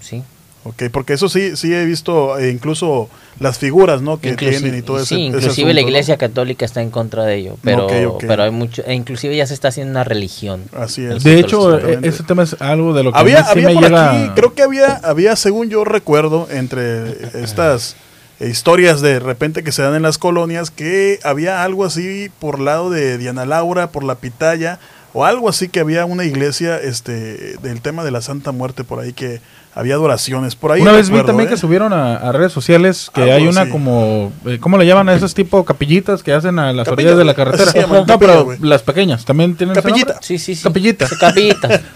sí. 0.00 0.22
Ok, 0.66 0.84
porque 0.90 1.12
eso 1.12 1.28
sí, 1.28 1.56
sí 1.56 1.74
he 1.74 1.84
visto 1.84 2.38
eh, 2.38 2.50
incluso 2.50 3.10
las 3.38 3.58
figuras, 3.58 4.00
¿no? 4.00 4.18
Que 4.18 4.34
Inclusi- 4.34 4.60
tienen 4.60 4.78
y 4.78 4.82
todo 4.82 4.96
ese 4.96 5.06
sí, 5.06 5.14
ese 5.14 5.24
inclusive 5.26 5.50
asunto, 5.50 5.68
la 5.74 5.80
¿no? 5.82 5.88
iglesia 5.88 6.16
católica 6.16 6.64
está 6.64 6.80
en 6.80 6.90
contra 6.90 7.24
de 7.24 7.34
ello, 7.36 7.56
pero, 7.62 7.86
pero 8.18 8.42
hay 8.44 8.50
mucho, 8.50 8.82
e 8.86 8.94
inclusive 8.94 9.36
ya 9.36 9.46
se 9.46 9.52
está 9.52 9.68
haciendo 9.68 9.90
una 9.90 10.04
religión. 10.04 10.62
Así 10.74 11.04
es. 11.04 11.22
De 11.22 11.38
hecho, 11.38 11.74
Exactamente. 11.74 12.08
ese 12.08 12.22
tema 12.22 12.42
es 12.44 12.56
algo 12.60 12.94
de 12.94 13.02
lo 13.04 13.12
que 13.12 13.18
a 13.18 13.20
había, 13.20 13.44
sí 13.44 13.50
había 13.50 13.68
me 13.68 13.74
por 13.74 13.82
llega... 13.84 14.10
aquí, 14.10 14.30
creo 14.34 14.54
que 14.54 14.62
había, 14.62 14.94
había, 15.04 15.36
según 15.36 15.68
yo 15.68 15.84
recuerdo, 15.84 16.48
entre 16.50 17.10
estas 17.42 17.96
eh, 18.40 18.48
historias 18.48 19.02
de 19.02 19.18
repente 19.18 19.62
que 19.62 19.70
se 19.72 19.82
dan 19.82 19.94
en 19.94 20.02
las 20.02 20.16
colonias, 20.16 20.70
que 20.70 21.20
había 21.24 21.62
algo 21.62 21.84
así 21.84 22.30
por 22.40 22.58
lado 22.58 22.88
de 22.88 23.18
Diana 23.18 23.44
Laura, 23.44 23.88
por 23.90 24.02
la 24.02 24.14
Pitaya, 24.14 24.78
o 25.12 25.24
algo 25.26 25.48
así 25.50 25.68
que 25.68 25.78
había 25.80 26.06
una 26.06 26.24
iglesia 26.24 26.78
este 26.80 27.56
del 27.58 27.80
tema 27.82 28.02
de 28.02 28.10
la 28.10 28.22
Santa 28.22 28.50
Muerte 28.50 28.82
por 28.82 28.98
ahí 28.98 29.12
que 29.12 29.40
había 29.74 29.94
adoraciones 29.94 30.54
por 30.56 30.70
ahí. 30.72 30.80
Una 30.82 30.92
vez 30.92 31.10
vi 31.10 31.20
también 31.22 31.48
¿eh? 31.48 31.52
que 31.52 31.56
subieron 31.56 31.92
a, 31.92 32.16
a 32.16 32.32
redes 32.32 32.52
sociales 32.52 33.10
que 33.12 33.32
hay 33.32 33.46
una 33.46 33.62
así. 33.62 33.70
como, 33.70 34.32
eh, 34.46 34.58
¿cómo 34.60 34.78
le 34.78 34.86
llaman 34.86 35.08
a 35.08 35.14
esos 35.14 35.34
tipo 35.34 35.64
capillitas 35.64 36.22
que 36.22 36.32
hacen 36.32 36.58
a 36.58 36.72
las 36.72 36.86
orillas 36.88 37.16
de 37.16 37.24
la 37.24 37.34
carretera? 37.34 37.72
llaman, 37.72 38.04
no, 38.06 38.18
pero 38.18 38.54
las 38.60 38.82
pequeñas 38.82 39.24
también 39.24 39.56
tienen 39.56 39.74
Capillita. 39.74 40.18
Sí, 40.20 40.38
sí, 40.38 40.54
sí. 40.54 40.62
Capillita. 40.62 41.06
Sí, 41.08 41.16
Capillita. 41.18 41.80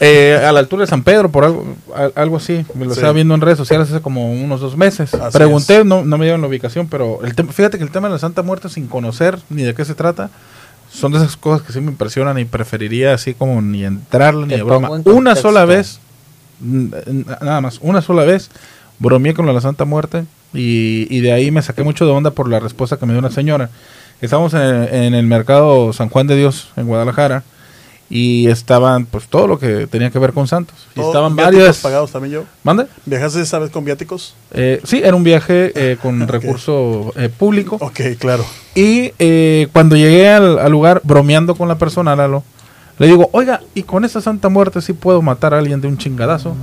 Eh, 0.00 0.42
a 0.44 0.50
la 0.50 0.58
altura 0.58 0.80
de 0.82 0.86
San 0.88 1.02
Pedro, 1.04 1.30
por 1.30 1.44
algo, 1.44 1.76
a- 1.94 2.20
algo 2.20 2.38
así. 2.38 2.64
Me 2.74 2.86
lo 2.86 2.90
Sí. 2.92 2.98
estaba 2.98 3.12
viendo 3.12 3.34
en 3.34 3.40
redes 3.40 3.58
sociales 3.58 3.88
hace 3.90 4.00
como 4.00 4.32
unos 4.32 4.60
dos 4.60 4.76
meses. 4.76 5.14
Así 5.14 5.36
Pregunté, 5.36 5.84
no, 5.84 6.02
no 6.04 6.18
me 6.18 6.24
dieron 6.24 6.40
la 6.40 6.48
ubicación, 6.48 6.88
pero 6.88 7.20
el 7.22 7.36
tema- 7.36 7.52
fíjate 7.52 7.76
que 7.78 7.84
el 7.84 7.90
tema 7.90 8.08
de 8.08 8.14
la 8.14 8.18
Santa 8.18 8.42
Muerte 8.42 8.68
sin 8.68 8.88
conocer 8.88 9.38
ni 9.48 9.62
de 9.62 9.74
qué 9.74 9.84
se 9.84 9.94
trata, 9.94 10.30
son 10.92 11.12
de 11.12 11.18
esas 11.18 11.36
cosas 11.36 11.64
que 11.64 11.72
sí 11.72 11.80
me 11.80 11.92
impresionan 11.92 12.36
y 12.38 12.44
preferiría 12.46 13.14
así 13.14 13.34
como 13.34 13.60
ni 13.62 13.84
entrarle 13.84 14.46
ni 14.46 14.56
de 14.56 14.62
broma. 14.64 14.90
Una 15.04 15.36
sola 15.36 15.66
vez, 15.66 16.00
nada 16.60 17.60
más, 17.60 17.78
una 17.82 18.02
sola 18.02 18.24
vez, 18.24 18.50
bromeé 18.98 19.34
con 19.34 19.46
la 19.52 19.60
Santa 19.60 19.84
Muerte 19.84 20.24
y, 20.54 21.06
y 21.10 21.20
de 21.20 21.32
ahí 21.32 21.50
me 21.50 21.62
saqué 21.62 21.82
mucho 21.82 22.04
de 22.06 22.12
onda 22.12 22.30
por 22.30 22.48
la 22.48 22.60
respuesta 22.60 22.96
que 22.96 23.06
me 23.06 23.12
dio 23.12 23.20
una 23.20 23.30
señora. 23.30 23.70
Estábamos 24.20 24.54
en, 24.54 24.60
en 24.60 25.14
el 25.14 25.26
mercado 25.26 25.92
San 25.92 26.08
Juan 26.08 26.26
de 26.26 26.36
Dios 26.36 26.68
en 26.76 26.86
Guadalajara 26.86 27.42
y 28.08 28.48
estaban 28.48 29.06
pues 29.06 29.26
todo 29.26 29.46
lo 29.46 29.58
que 29.58 29.86
tenía 29.86 30.10
que 30.10 30.18
ver 30.18 30.34
con 30.34 30.46
santos. 30.46 30.76
Y 30.94 31.00
estaban 31.00 31.34
varias... 31.34 31.78
pagados 31.78 32.12
también 32.12 32.34
yo. 32.34 32.44
¿Mande? 32.62 32.86
¿Viajaste 33.06 33.40
esa 33.40 33.58
vez 33.58 33.70
con 33.70 33.86
viáticos? 33.86 34.34
Eh, 34.52 34.82
sí, 34.84 35.00
era 35.02 35.16
un 35.16 35.24
viaje 35.24 35.72
eh, 35.74 35.96
con 36.00 36.28
recurso 36.28 37.12
eh, 37.16 37.30
público. 37.30 37.78
Ok, 37.80 38.00
claro. 38.18 38.44
Y 38.74 39.10
cuando 39.72 39.96
llegué 39.96 40.28
al, 40.28 40.58
al 40.58 40.70
lugar, 40.70 41.00
bromeando 41.04 41.54
con 41.54 41.68
la 41.68 41.78
persona, 41.78 42.14
Lalo, 42.14 42.44
le 43.02 43.08
digo, 43.08 43.28
oiga, 43.32 43.60
¿y 43.74 43.82
con 43.82 44.04
esta 44.04 44.20
Santa 44.20 44.48
Muerte 44.48 44.80
sí 44.80 44.92
puedo 44.92 45.20
matar 45.22 45.54
a 45.54 45.58
alguien 45.58 45.80
de 45.80 45.88
un 45.88 45.98
chingadazo? 45.98 46.54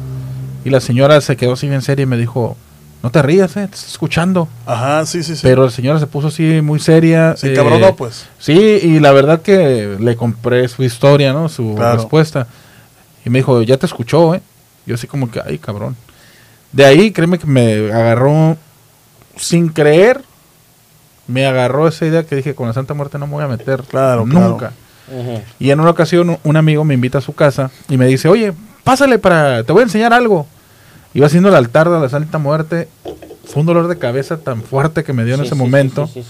Y 0.63 0.69
la 0.69 0.79
señora 0.79 1.19
se 1.19 1.35
quedó 1.35 1.53
así 1.53 1.67
bien 1.67 1.81
seria 1.81 2.03
y 2.03 2.05
me 2.05 2.15
dijo, 2.15 2.55
no 3.03 3.11
te 3.11 3.21
rías, 3.21 3.51
eh, 3.57 3.67
te 3.67 3.75
estoy 3.75 3.91
escuchando. 3.91 4.47
Ajá, 4.65 5.05
sí, 5.05 5.21
sí, 5.21 5.35
sí. 5.35 5.41
Pero 5.43 5.65
la 5.65 5.69
señora 5.71 5.99
se 5.99 6.07
puso 6.07 6.29
así 6.29 6.61
muy 6.61 6.79
seria. 6.79 7.35
Sí, 7.35 7.47
eh, 7.47 7.53
cabrón, 7.53 7.81
no, 7.81 7.93
pues. 7.95 8.25
Sí, 8.39 8.53
y 8.57 8.99
la 9.01 9.11
verdad 9.11 9.41
que 9.41 9.97
le 9.99 10.15
compré 10.15 10.65
su 10.69 10.81
historia, 10.83 11.33
¿no? 11.33 11.49
Su 11.49 11.75
Claro. 11.75 11.97
respuesta. 11.97 12.47
Y 13.25 13.29
me 13.29 13.39
dijo, 13.39 13.61
ya 13.61 13.75
te 13.75 13.85
escuchó, 13.85 14.33
¿eh? 14.33 14.41
Yo 14.85 14.95
así 14.95 15.07
como 15.07 15.29
que, 15.29 15.41
ay, 15.45 15.57
cabrón. 15.57 15.97
De 16.71 16.85
ahí, 16.85 17.11
créeme 17.11 17.37
que 17.37 17.47
me 17.47 17.91
agarró, 17.91 18.55
sin 19.35 19.69
creer, 19.69 20.21
me 21.27 21.45
agarró 21.45 21.87
esa 21.87 22.05
idea 22.05 22.23
que 22.25 22.35
dije, 22.37 22.55
con 22.55 22.67
la 22.67 22.73
Santa 22.73 22.93
Muerte 22.93 23.17
no 23.19 23.27
me 23.27 23.33
voy 23.33 23.43
a 23.43 23.47
meter 23.47 23.83
Claro, 23.83 24.25
nunca. 24.25 24.71
Y 25.59 25.71
en 25.71 25.79
una 25.79 25.89
ocasión 25.89 26.37
un 26.43 26.57
amigo 26.57 26.83
me 26.83 26.93
invita 26.93 27.17
a 27.17 27.21
su 27.21 27.33
casa 27.33 27.71
y 27.89 27.97
me 27.97 28.07
dice, 28.07 28.27
oye, 28.27 28.53
pásale 28.83 29.19
para, 29.19 29.63
te 29.63 29.71
voy 29.71 29.81
a 29.81 29.83
enseñar 29.83 30.13
algo. 30.13 30.47
Iba 31.13 31.27
haciendo 31.27 31.49
el 31.49 31.55
altar 31.55 31.89
de 31.89 31.99
la 31.99 32.09
Santa 32.09 32.37
Muerte. 32.37 32.87
Fue 33.45 33.61
un 33.61 33.65
dolor 33.65 33.87
de 33.87 33.97
cabeza 33.97 34.37
tan 34.37 34.61
fuerte 34.61 35.03
que 35.03 35.11
me 35.11 35.25
dio 35.25 35.35
en 35.35 35.41
ese 35.41 35.51
sí, 35.51 35.55
momento. 35.55 36.07
sí. 36.07 36.23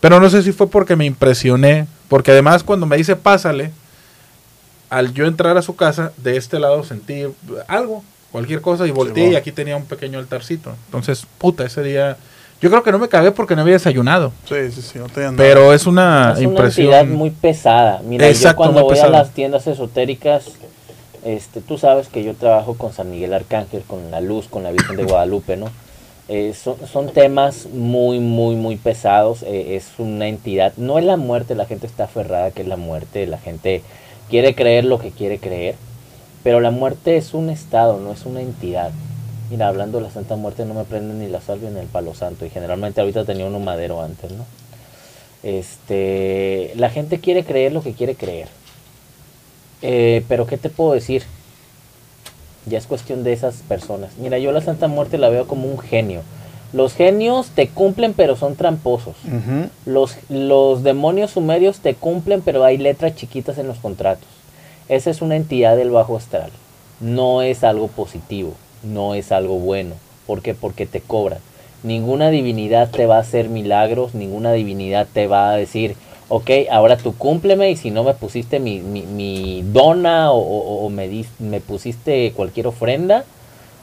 Pero 0.00 0.20
no 0.20 0.28
sé 0.28 0.42
si 0.42 0.52
fue 0.52 0.68
porque 0.68 0.94
me 0.94 1.06
impresioné, 1.06 1.86
porque 2.08 2.32
además 2.32 2.62
cuando 2.62 2.84
me 2.84 2.98
dice 2.98 3.16
pásale, 3.16 3.70
al 4.90 5.12
yo 5.14 5.26
entrar 5.26 5.56
a 5.56 5.62
su 5.62 5.74
casa, 5.74 6.12
de 6.18 6.36
este 6.36 6.58
lado 6.58 6.84
sentí 6.84 7.22
algo, 7.66 8.04
cualquier 8.30 8.60
cosa, 8.60 8.86
y 8.86 8.90
volteé 8.90 9.30
y 9.30 9.36
aquí 9.36 9.52
tenía 9.52 9.76
un 9.76 9.86
pequeño 9.86 10.18
altarcito. 10.18 10.74
Entonces, 10.86 11.26
puta, 11.38 11.64
ese 11.64 11.82
día 11.82 12.16
Yo 12.60 12.70
creo 12.70 12.82
que 12.82 12.90
no 12.92 12.98
me 12.98 13.08
cagué 13.08 13.32
porque 13.32 13.54
no 13.54 13.62
había 13.62 13.74
desayunado. 13.74 14.32
Sí, 14.48 14.70
sí, 14.72 14.80
sí, 14.80 14.98
no 14.98 15.06
te 15.08 15.28
Pero 15.36 15.74
es 15.74 15.86
una 15.86 16.32
es 16.32 16.38
una 16.38 16.48
impresión. 16.48 16.86
entidad 16.86 17.06
muy 17.06 17.30
pesada. 17.30 18.00
Mira, 18.04 18.26
Exacto, 18.28 18.64
yo 18.64 18.72
cuando 18.72 18.82
voy 18.84 18.98
a 18.98 19.08
las 19.08 19.30
tiendas 19.30 19.66
esotéricas, 19.66 20.46
este, 21.24 21.60
tú 21.60 21.76
sabes 21.76 22.08
que 22.08 22.24
yo 22.24 22.34
trabajo 22.34 22.74
con 22.74 22.92
San 22.92 23.10
Miguel 23.10 23.34
Arcángel, 23.34 23.82
con 23.86 24.10
la 24.10 24.20
luz, 24.20 24.48
con 24.48 24.62
la 24.62 24.70
Virgen 24.70 24.96
de 24.96 25.04
Guadalupe, 25.04 25.56
¿no? 25.56 25.70
Eh, 26.28 26.54
son, 26.60 26.76
son 26.90 27.12
temas 27.12 27.66
muy, 27.72 28.20
muy, 28.20 28.56
muy 28.56 28.76
pesados. 28.76 29.42
eh, 29.42 29.76
es 29.76 29.90
una 29.98 30.26
entidad. 30.26 30.72
No 30.76 30.98
es 30.98 31.04
la 31.04 31.16
muerte, 31.16 31.54
la 31.54 31.66
gente 31.66 31.86
está 31.86 32.04
aferrada 32.04 32.50
que 32.52 32.62
es 32.62 32.68
la 32.68 32.76
muerte. 32.76 33.26
La 33.26 33.38
gente 33.38 33.82
quiere 34.30 34.54
creer 34.54 34.84
lo 34.86 34.98
que 34.98 35.10
quiere 35.10 35.38
creer. 35.38 35.74
Pero 36.42 36.60
la 36.60 36.70
muerte 36.70 37.16
es 37.16 37.34
un 37.34 37.50
estado, 37.50 37.98
no 38.00 38.12
es 38.12 38.24
una 38.24 38.40
entidad. 38.40 38.90
Mira, 39.50 39.68
hablando 39.68 39.98
de 39.98 40.04
la 40.04 40.10
Santa 40.10 40.36
Muerte, 40.36 40.64
no 40.64 40.74
me 40.74 40.84
prenden 40.84 41.20
ni 41.20 41.28
la 41.28 41.40
salvia 41.40 41.70
ni 41.70 41.78
el 41.78 41.86
palo 41.86 42.14
santo. 42.14 42.44
Y 42.44 42.50
generalmente 42.50 43.00
ahorita 43.00 43.24
tenía 43.24 43.46
uno 43.46 43.60
madero 43.60 44.02
antes, 44.02 44.32
¿no? 44.32 44.44
Este, 45.42 46.72
la 46.74 46.90
gente 46.90 47.20
quiere 47.20 47.44
creer 47.44 47.72
lo 47.72 47.82
que 47.82 47.92
quiere 47.92 48.16
creer. 48.16 48.48
Eh, 49.82 50.24
pero 50.28 50.46
¿qué 50.46 50.56
te 50.56 50.70
puedo 50.70 50.92
decir? 50.92 51.22
Ya 52.64 52.78
es 52.78 52.86
cuestión 52.86 53.22
de 53.22 53.32
esas 53.32 53.56
personas. 53.56 54.16
Mira, 54.18 54.38
yo 54.38 54.50
la 54.50 54.60
Santa 54.60 54.88
Muerte 54.88 55.18
la 55.18 55.28
veo 55.28 55.46
como 55.46 55.68
un 55.68 55.78
genio. 55.78 56.22
Los 56.72 56.94
genios 56.94 57.50
te 57.50 57.68
cumplen 57.68 58.12
pero 58.12 58.34
son 58.34 58.56
tramposos. 58.56 59.14
Los, 59.84 60.16
los 60.28 60.82
demonios 60.82 61.30
sumerios 61.30 61.78
te 61.78 61.94
cumplen 61.94 62.42
pero 62.42 62.64
hay 62.64 62.76
letras 62.76 63.14
chiquitas 63.14 63.58
en 63.58 63.68
los 63.68 63.78
contratos. 63.78 64.28
Esa 64.88 65.10
es 65.10 65.22
una 65.22 65.36
entidad 65.36 65.76
del 65.76 65.90
bajo 65.90 66.16
astral. 66.16 66.50
No 66.98 67.42
es 67.42 67.62
algo 67.62 67.86
positivo, 67.86 68.54
no 68.86 69.14
es 69.14 69.32
algo 69.32 69.58
bueno. 69.58 69.94
¿Por 70.26 70.42
qué? 70.42 70.54
Porque 70.54 70.86
te 70.86 71.00
cobran. 71.00 71.38
Ninguna 71.82 72.30
divinidad 72.30 72.90
te 72.90 73.06
va 73.06 73.16
a 73.16 73.20
hacer 73.20 73.48
milagros, 73.48 74.14
ninguna 74.14 74.52
divinidad 74.52 75.06
te 75.12 75.26
va 75.26 75.50
a 75.50 75.56
decir, 75.56 75.94
ok, 76.28 76.50
ahora 76.70 76.96
tú 76.96 77.14
cúmpleme 77.16 77.70
y 77.70 77.76
si 77.76 77.90
no 77.90 78.02
me 78.02 78.14
pusiste 78.14 78.58
mi, 78.58 79.62
dona 79.62 80.32
o, 80.32 80.88
me, 80.90 81.08
dis- 81.08 81.38
me 81.38 81.60
pusiste 81.60 82.32
cualquier 82.32 82.66
ofrenda 82.66 83.24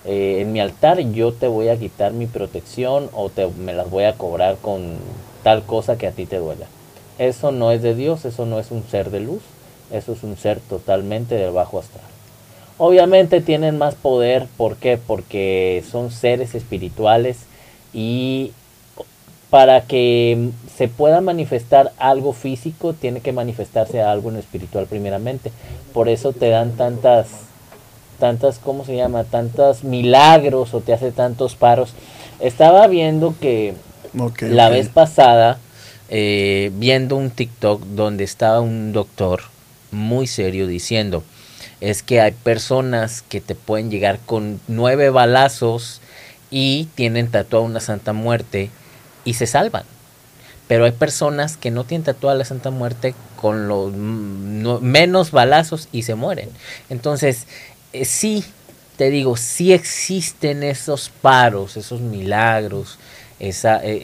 eh, 0.06 0.40
en 0.42 0.52
mi 0.52 0.60
altar, 0.60 1.00
yo 1.00 1.32
te 1.32 1.48
voy 1.48 1.70
a 1.70 1.78
quitar 1.78 2.12
mi 2.12 2.26
protección 2.26 3.10
o 3.14 3.30
te, 3.30 3.48
me 3.48 3.72
las 3.74 3.90
voy 3.90 4.04
a 4.04 4.14
cobrar 4.14 4.58
con 4.58 4.96
tal 5.44 5.64
cosa 5.64 5.98
que 5.98 6.08
a 6.08 6.12
ti 6.12 6.26
te 6.26 6.40
duela. 6.40 6.66
Eso 7.20 7.52
no 7.52 7.72
es 7.72 7.82
de 7.82 7.96
Dios, 7.96 8.26
eso 8.26 8.46
no 8.46 8.60
es 8.60 8.72
un 8.72 8.84
ser 8.90 9.12
de 9.12 9.22
luz, 9.22 9.42
eso 9.92 10.12
es 10.12 10.24
un 10.24 10.36
ser 10.36 10.60
totalmente 10.60 11.36
del 11.36 11.52
bajo 11.52 11.80
astral. 11.80 12.04
Obviamente 12.78 13.42
tienen 13.42 13.78
más 13.78 13.96
poder, 13.96 14.48
¿por 14.58 14.78
qué? 14.78 14.98
Porque 14.98 15.84
son 15.90 16.12
seres 16.12 16.56
espirituales 16.56 17.46
y 17.94 18.52
para 19.54 19.82
que 19.82 20.50
se 20.76 20.88
pueda 20.88 21.22
manifestar 21.22 21.92
algo 22.00 22.34
físico, 22.34 22.94
tiene 22.94 23.22
que 23.22 23.32
manifestarse 23.32 24.02
algo 24.02 24.30
en 24.30 24.36
lo 24.36 24.40
espiritual 24.40 24.88
primeramente. 24.88 25.52
Por 25.94 26.10
eso 26.10 26.34
te 26.34 26.50
dan 26.50 26.72
tantas, 26.72 27.28
tantas, 28.20 28.58
¿cómo 28.58 28.84
se 28.84 28.96
llama? 28.96 29.26
Tantos 29.26 29.84
milagros 29.84 30.74
o 30.74 30.82
te 30.82 30.92
hace 30.92 31.12
tantos 31.12 31.54
paros. 31.54 31.94
Estaba 32.40 32.88
viendo 32.88 33.36
que 33.40 33.76
la 34.42 34.70
vez 34.70 34.90
pasada, 34.90 35.60
eh, 36.10 36.72
viendo 36.74 37.16
un 37.16 37.30
TikTok 37.30 37.84
donde 37.84 38.24
estaba 38.24 38.60
un 38.60 38.92
doctor 38.92 39.42
muy 39.92 40.26
serio 40.26 40.66
diciendo, 40.66 41.24
es 41.90 42.02
que 42.02 42.22
hay 42.22 42.32
personas 42.32 43.24
que 43.28 43.42
te 43.42 43.56
pueden 43.56 43.92
llegar 43.92 44.20
con 44.26 44.62
nueve 44.68 45.10
balazos 45.10 46.00
y 46.50 46.86
tienen 46.96 47.30
tatuada 47.30 47.66
una 47.66 47.82
Santa 47.82 48.14
Muerte 48.14 48.70
y 49.26 49.34
se 49.34 49.48
salvan. 49.48 49.84
Pero 50.68 50.86
hay 50.86 50.94
personas 50.94 51.58
que 51.58 51.72
no 51.72 51.84
tienen 51.84 52.06
tatuada 52.06 52.38
la 52.38 52.46
Santa 52.46 52.72
Muerte 52.72 53.16
con 53.36 53.68
los 53.68 53.92
no- 53.94 54.80
menos 54.80 55.32
balazos 55.32 55.90
y 55.92 56.04
se 56.04 56.16
mueren. 56.16 56.50
Entonces, 56.90 57.48
eh, 57.92 58.06
sí, 58.06 58.46
te 58.96 59.10
digo, 59.10 59.36
sí 59.36 59.74
existen 59.74 60.64
esos 60.64 61.10
paros, 61.10 61.76
esos 61.76 62.00
milagros, 62.00 62.98
e- 63.40 63.50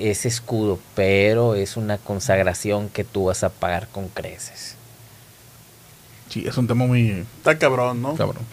ese 0.10 0.28
escudo, 0.28 0.80
pero 0.96 1.56
es 1.56 1.78
una 1.78 1.98
consagración 1.98 2.90
que 2.90 3.06
tú 3.06 3.26
vas 3.26 3.44
a 3.46 3.50
pagar 3.50 3.88
con 3.88 4.10
creces. 4.10 4.76
Sí, 6.30 6.46
es 6.48 6.58
un 6.58 6.68
tema 6.68 6.86
muy 6.86 7.24
Está 7.38 7.58
cabrón, 7.58 8.02
¿no? 8.02 8.14
cabrón. 8.16 8.44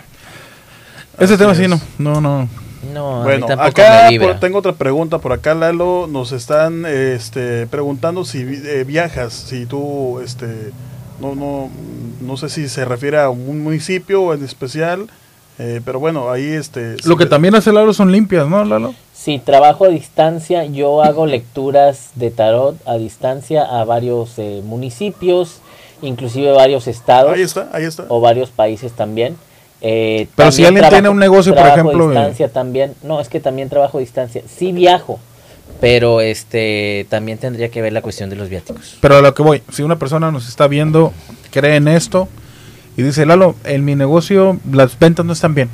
Ese 1.18 1.38
tema 1.38 1.54
sí, 1.54 1.62
es. 1.64 1.68
no, 1.70 1.80
no, 1.98 2.20
no. 2.20 2.48
No, 2.92 3.16
a 3.16 3.18
mí 3.20 3.24
Bueno, 3.24 3.46
tampoco 3.46 3.68
acá 3.68 4.02
me 4.04 4.10
vibra. 4.10 4.28
por- 4.28 4.40
tengo 4.40 4.58
otra 4.58 4.72
pregunta 4.72 5.18
por 5.18 5.32
acá, 5.32 5.54
Lalo. 5.54 6.06
Nos 6.10 6.32
están 6.32 6.84
este, 6.86 7.66
preguntando 7.66 8.24
si 8.24 8.40
eh, 8.42 8.84
viajas, 8.86 9.32
si 9.32 9.66
tú, 9.66 10.20
este, 10.20 10.72
no, 11.20 11.34
no, 11.34 11.70
no 12.20 12.36
sé 12.36 12.48
si 12.48 12.68
se 12.68 12.84
refiere 12.84 13.18
a 13.18 13.30
un 13.30 13.62
municipio 13.64 14.34
en 14.34 14.44
especial, 14.44 15.08
eh, 15.58 15.80
pero 15.84 15.98
bueno, 15.98 16.30
ahí 16.30 16.44
este. 16.44 16.96
Lo 17.04 17.16
que 17.16 17.24
te- 17.24 17.30
también 17.30 17.54
hace 17.54 17.72
Lalo 17.72 17.92
son 17.94 18.12
limpias, 18.12 18.46
¿no, 18.46 18.64
Lalo? 18.64 18.94
Sí, 19.14 19.40
trabajo 19.44 19.86
a 19.86 19.88
distancia. 19.88 20.64
Yo 20.66 21.02
hago 21.02 21.26
lecturas 21.26 22.10
de 22.14 22.30
tarot 22.30 22.76
a 22.86 22.94
distancia 22.98 23.64
a 23.64 23.84
varios 23.84 24.34
eh, 24.38 24.60
municipios, 24.64 25.60
inclusive 26.02 26.52
varios 26.52 26.86
estados 26.86 27.34
Ahí 27.34 27.42
está, 27.42 27.68
ahí 27.72 27.84
está. 27.84 28.04
o 28.08 28.20
varios 28.20 28.50
países 28.50 28.92
también. 28.92 29.36
Eh, 29.80 30.26
Pero 30.34 30.52
si 30.52 30.64
alguien 30.64 30.88
tiene 30.88 31.08
un 31.08 31.18
negocio, 31.18 31.52
por 31.52 31.62
trabajo 31.62 31.90
ejemplo, 31.90 32.04
a 32.04 32.06
eh, 32.06 32.10
distancia 32.10 32.48
también. 32.48 32.94
No, 33.02 33.20
es 33.20 33.28
que 33.28 33.40
también 33.40 33.68
trabajo 33.68 33.98
a 33.98 34.00
distancia. 34.00 34.42
Sí 34.48 34.72
viajo, 34.72 35.20
pero 35.80 36.20
este 36.20 37.06
también 37.10 37.38
tendría 37.38 37.70
que 37.70 37.82
ver 37.82 37.92
la 37.92 38.02
cuestión 38.02 38.30
de 38.30 38.36
los 38.36 38.48
viáticos. 38.48 38.96
Pero 39.00 39.16
a 39.16 39.22
lo 39.22 39.34
que 39.34 39.42
voy, 39.42 39.62
si 39.70 39.82
una 39.82 39.98
persona 39.98 40.30
nos 40.30 40.48
está 40.48 40.66
viendo, 40.66 41.12
cree 41.50 41.76
en 41.76 41.88
esto 41.88 42.28
y 42.96 43.02
dice, 43.02 43.26
Lalo, 43.26 43.54
en 43.64 43.84
mi 43.84 43.94
negocio 43.94 44.58
las 44.72 44.98
ventas 44.98 45.24
no 45.26 45.32
están 45.32 45.54
bien. 45.54 45.68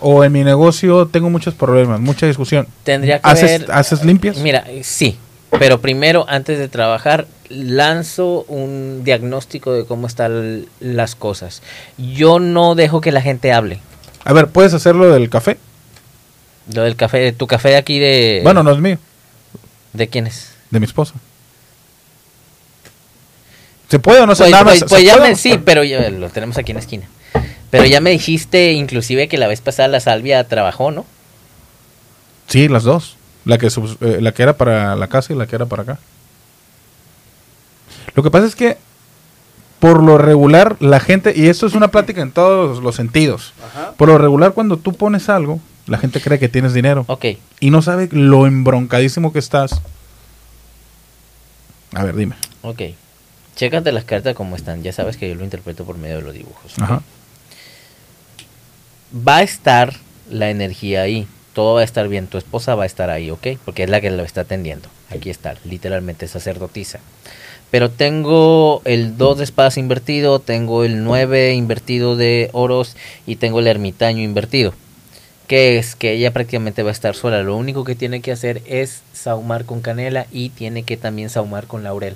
O 0.00 0.22
en 0.24 0.32
mi 0.32 0.44
negocio 0.44 1.06
tengo 1.06 1.30
muchos 1.30 1.54
problemas, 1.54 2.00
mucha 2.00 2.26
discusión. 2.26 2.66
Tendría 2.82 3.20
que 3.20 3.28
¿Haces, 3.28 3.60
ver. 3.60 3.72
¿Haces 3.72 4.04
limpias? 4.04 4.36
Mira, 4.38 4.64
sí, 4.82 5.16
pero 5.58 5.80
primero, 5.80 6.26
antes 6.28 6.58
de 6.58 6.68
trabajar, 6.68 7.26
lanzo 7.48 8.42
un 8.48 9.02
diagnóstico 9.04 9.72
de 9.72 9.84
cómo 9.84 10.06
están 10.06 10.66
las 10.80 11.14
cosas. 11.14 11.62
Yo 11.98 12.38
no 12.38 12.74
dejo 12.74 13.00
que 13.00 13.12
la 13.12 13.20
gente 13.22 13.52
hable. 13.52 13.80
A 14.24 14.32
ver, 14.32 14.48
¿puedes 14.48 14.72
hacerlo 14.74 15.10
del 15.12 15.28
café? 15.30 15.58
Lo 16.72 16.82
del 16.82 16.96
café, 16.96 17.32
tu 17.32 17.46
café 17.46 17.70
de 17.70 17.76
aquí 17.76 17.98
de... 17.98 18.40
Bueno, 18.42 18.62
no 18.62 18.70
es 18.72 18.78
mío, 18.78 18.98
¿De 19.92 20.08
quién 20.08 20.26
es? 20.26 20.50
de 20.70 20.80
mi 20.80 20.86
esposa. 20.86 21.14
¿Se 23.88 23.98
puede 23.98 24.20
o 24.20 24.26
no 24.26 24.34
se 24.34 24.44
Pues, 24.44 24.50
nada 24.50 24.64
más? 24.64 24.72
pues- 24.78 24.80
¿se 24.80 24.86
pues 24.88 25.04
ya 25.04 25.16
me, 25.18 25.36
sí, 25.36 25.58
pero 25.64 25.84
ya 25.84 26.08
lo 26.10 26.28
tenemos 26.30 26.56
aquí 26.58 26.72
en 26.72 26.76
la 26.76 26.80
esquina. 26.80 27.08
Pero 27.70 27.84
ya 27.84 28.00
me 28.00 28.10
dijiste 28.10 28.72
inclusive 28.72 29.28
que 29.28 29.36
la 29.36 29.46
vez 29.48 29.60
pasada 29.60 29.88
la 29.88 30.00
salvia 30.00 30.42
trabajó, 30.48 30.90
¿no? 30.90 31.04
Sí, 32.48 32.68
las 32.68 32.84
dos. 32.84 33.16
La 33.44 33.58
que, 33.58 33.66
eh, 33.66 34.18
la 34.20 34.32
que 34.32 34.42
era 34.42 34.56
para 34.56 34.96
la 34.96 35.06
casa 35.08 35.32
y 35.32 35.36
la 35.36 35.46
que 35.46 35.56
era 35.56 35.66
para 35.66 35.82
acá. 35.82 35.98
Lo 38.14 38.22
que 38.22 38.30
pasa 38.30 38.46
es 38.46 38.54
que, 38.54 38.76
por 39.80 40.02
lo 40.02 40.18
regular, 40.18 40.76
la 40.80 41.00
gente, 41.00 41.32
y 41.36 41.48
esto 41.48 41.66
es 41.66 41.74
una 41.74 41.88
plática 41.88 42.22
en 42.22 42.32
todos 42.32 42.82
los 42.82 42.94
sentidos, 42.96 43.52
Ajá. 43.66 43.92
por 43.96 44.08
lo 44.08 44.18
regular 44.18 44.52
cuando 44.52 44.76
tú 44.76 44.92
pones 44.94 45.28
algo, 45.28 45.60
la 45.86 45.98
gente 45.98 46.20
cree 46.20 46.38
que 46.38 46.48
tienes 46.48 46.72
dinero 46.72 47.04
Ok. 47.08 47.26
y 47.60 47.70
no 47.70 47.82
sabe 47.82 48.08
lo 48.10 48.46
embroncadísimo 48.46 49.32
que 49.32 49.38
estás. 49.38 49.80
A 51.92 52.04
ver, 52.04 52.16
dime. 52.16 52.34
Ok. 52.62 52.80
Chécate 53.56 53.92
las 53.92 54.04
cartas 54.04 54.34
como 54.34 54.56
están. 54.56 54.82
Ya 54.82 54.92
sabes 54.92 55.16
que 55.16 55.28
yo 55.28 55.34
lo 55.34 55.44
interpreto 55.44 55.84
por 55.84 55.96
medio 55.96 56.16
de 56.16 56.22
los 56.22 56.34
dibujos. 56.34 56.72
¿ok? 56.78 56.82
Ajá. 56.82 57.02
Va 59.26 59.36
a 59.36 59.42
estar 59.42 59.94
la 60.30 60.50
energía 60.50 61.02
ahí. 61.02 61.28
Todo 61.52 61.74
va 61.74 61.82
a 61.82 61.84
estar 61.84 62.08
bien. 62.08 62.26
Tu 62.26 62.36
esposa 62.38 62.74
va 62.74 62.82
a 62.82 62.86
estar 62.86 63.10
ahí, 63.10 63.30
¿ok? 63.30 63.46
Porque 63.64 63.84
es 63.84 63.90
la 63.90 64.00
que 64.00 64.10
lo 64.10 64.24
está 64.24 64.40
atendiendo. 64.40 64.88
Aquí 65.10 65.30
está, 65.30 65.54
literalmente 65.64 66.26
sacerdotisa. 66.26 66.98
Pero 67.74 67.90
tengo 67.90 68.82
el 68.84 69.18
2 69.18 69.38
de 69.38 69.42
espadas 69.42 69.78
invertido, 69.78 70.38
tengo 70.38 70.84
el 70.84 71.02
9 71.02 71.54
invertido 71.54 72.14
de 72.14 72.48
oros 72.52 72.96
y 73.26 73.34
tengo 73.34 73.58
el 73.58 73.66
ermitaño 73.66 74.22
invertido. 74.22 74.72
Que 75.48 75.76
es 75.76 75.96
que 75.96 76.12
ella 76.12 76.32
prácticamente 76.32 76.84
va 76.84 76.90
a 76.90 76.92
estar 76.92 77.16
sola. 77.16 77.42
Lo 77.42 77.56
único 77.56 77.82
que 77.82 77.96
tiene 77.96 78.20
que 78.20 78.30
hacer 78.30 78.62
es 78.66 79.02
saumar 79.12 79.64
con 79.64 79.80
canela 79.80 80.28
y 80.30 80.50
tiene 80.50 80.84
que 80.84 80.96
también 80.96 81.30
saumar 81.30 81.66
con 81.66 81.82
laurel. 81.82 82.14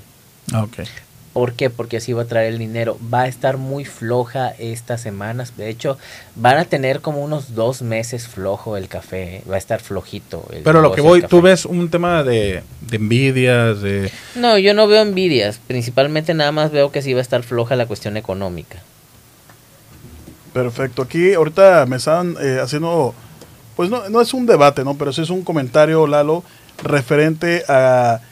Ah, 0.52 0.62
Ok. 0.62 0.78
¿Por 1.38 1.52
qué? 1.52 1.70
Porque 1.70 1.98
así 1.98 2.12
va 2.12 2.22
a 2.22 2.24
traer 2.24 2.54
el 2.54 2.58
dinero. 2.58 2.98
Va 3.14 3.20
a 3.20 3.28
estar 3.28 3.58
muy 3.58 3.84
floja 3.84 4.48
estas 4.58 5.00
semanas. 5.00 5.56
De 5.56 5.68
hecho, 5.68 5.96
van 6.34 6.56
a 6.58 6.64
tener 6.64 7.00
como 7.00 7.22
unos 7.22 7.54
dos 7.54 7.80
meses 7.80 8.26
flojo 8.26 8.76
el 8.76 8.88
café. 8.88 9.36
¿eh? 9.36 9.42
Va 9.48 9.54
a 9.54 9.58
estar 9.58 9.78
flojito. 9.80 10.44
el 10.52 10.64
Pero 10.64 10.80
lo 10.80 10.90
que 10.90 11.00
voy, 11.00 11.22
tú 11.22 11.40
ves 11.40 11.64
un 11.64 11.90
tema 11.90 12.24
de, 12.24 12.64
de 12.80 12.96
envidias, 12.96 13.80
de... 13.82 14.10
No, 14.34 14.58
yo 14.58 14.74
no 14.74 14.88
veo 14.88 15.00
envidias. 15.00 15.60
Principalmente 15.64 16.34
nada 16.34 16.50
más 16.50 16.72
veo 16.72 16.90
que 16.90 17.02
sí 17.02 17.12
va 17.12 17.20
a 17.20 17.22
estar 17.22 17.44
floja 17.44 17.76
la 17.76 17.86
cuestión 17.86 18.16
económica. 18.16 18.82
Perfecto. 20.52 21.02
Aquí 21.02 21.34
ahorita 21.34 21.86
me 21.86 21.98
están 21.98 22.34
eh, 22.40 22.58
haciendo, 22.60 23.14
pues 23.76 23.90
no, 23.90 24.08
no 24.08 24.20
es 24.20 24.34
un 24.34 24.44
debate, 24.44 24.82
¿no? 24.82 24.98
Pero 24.98 25.12
sí 25.12 25.22
es 25.22 25.30
un 25.30 25.44
comentario, 25.44 26.04
Lalo. 26.08 26.42
referente 26.82 27.62
a 27.68 28.22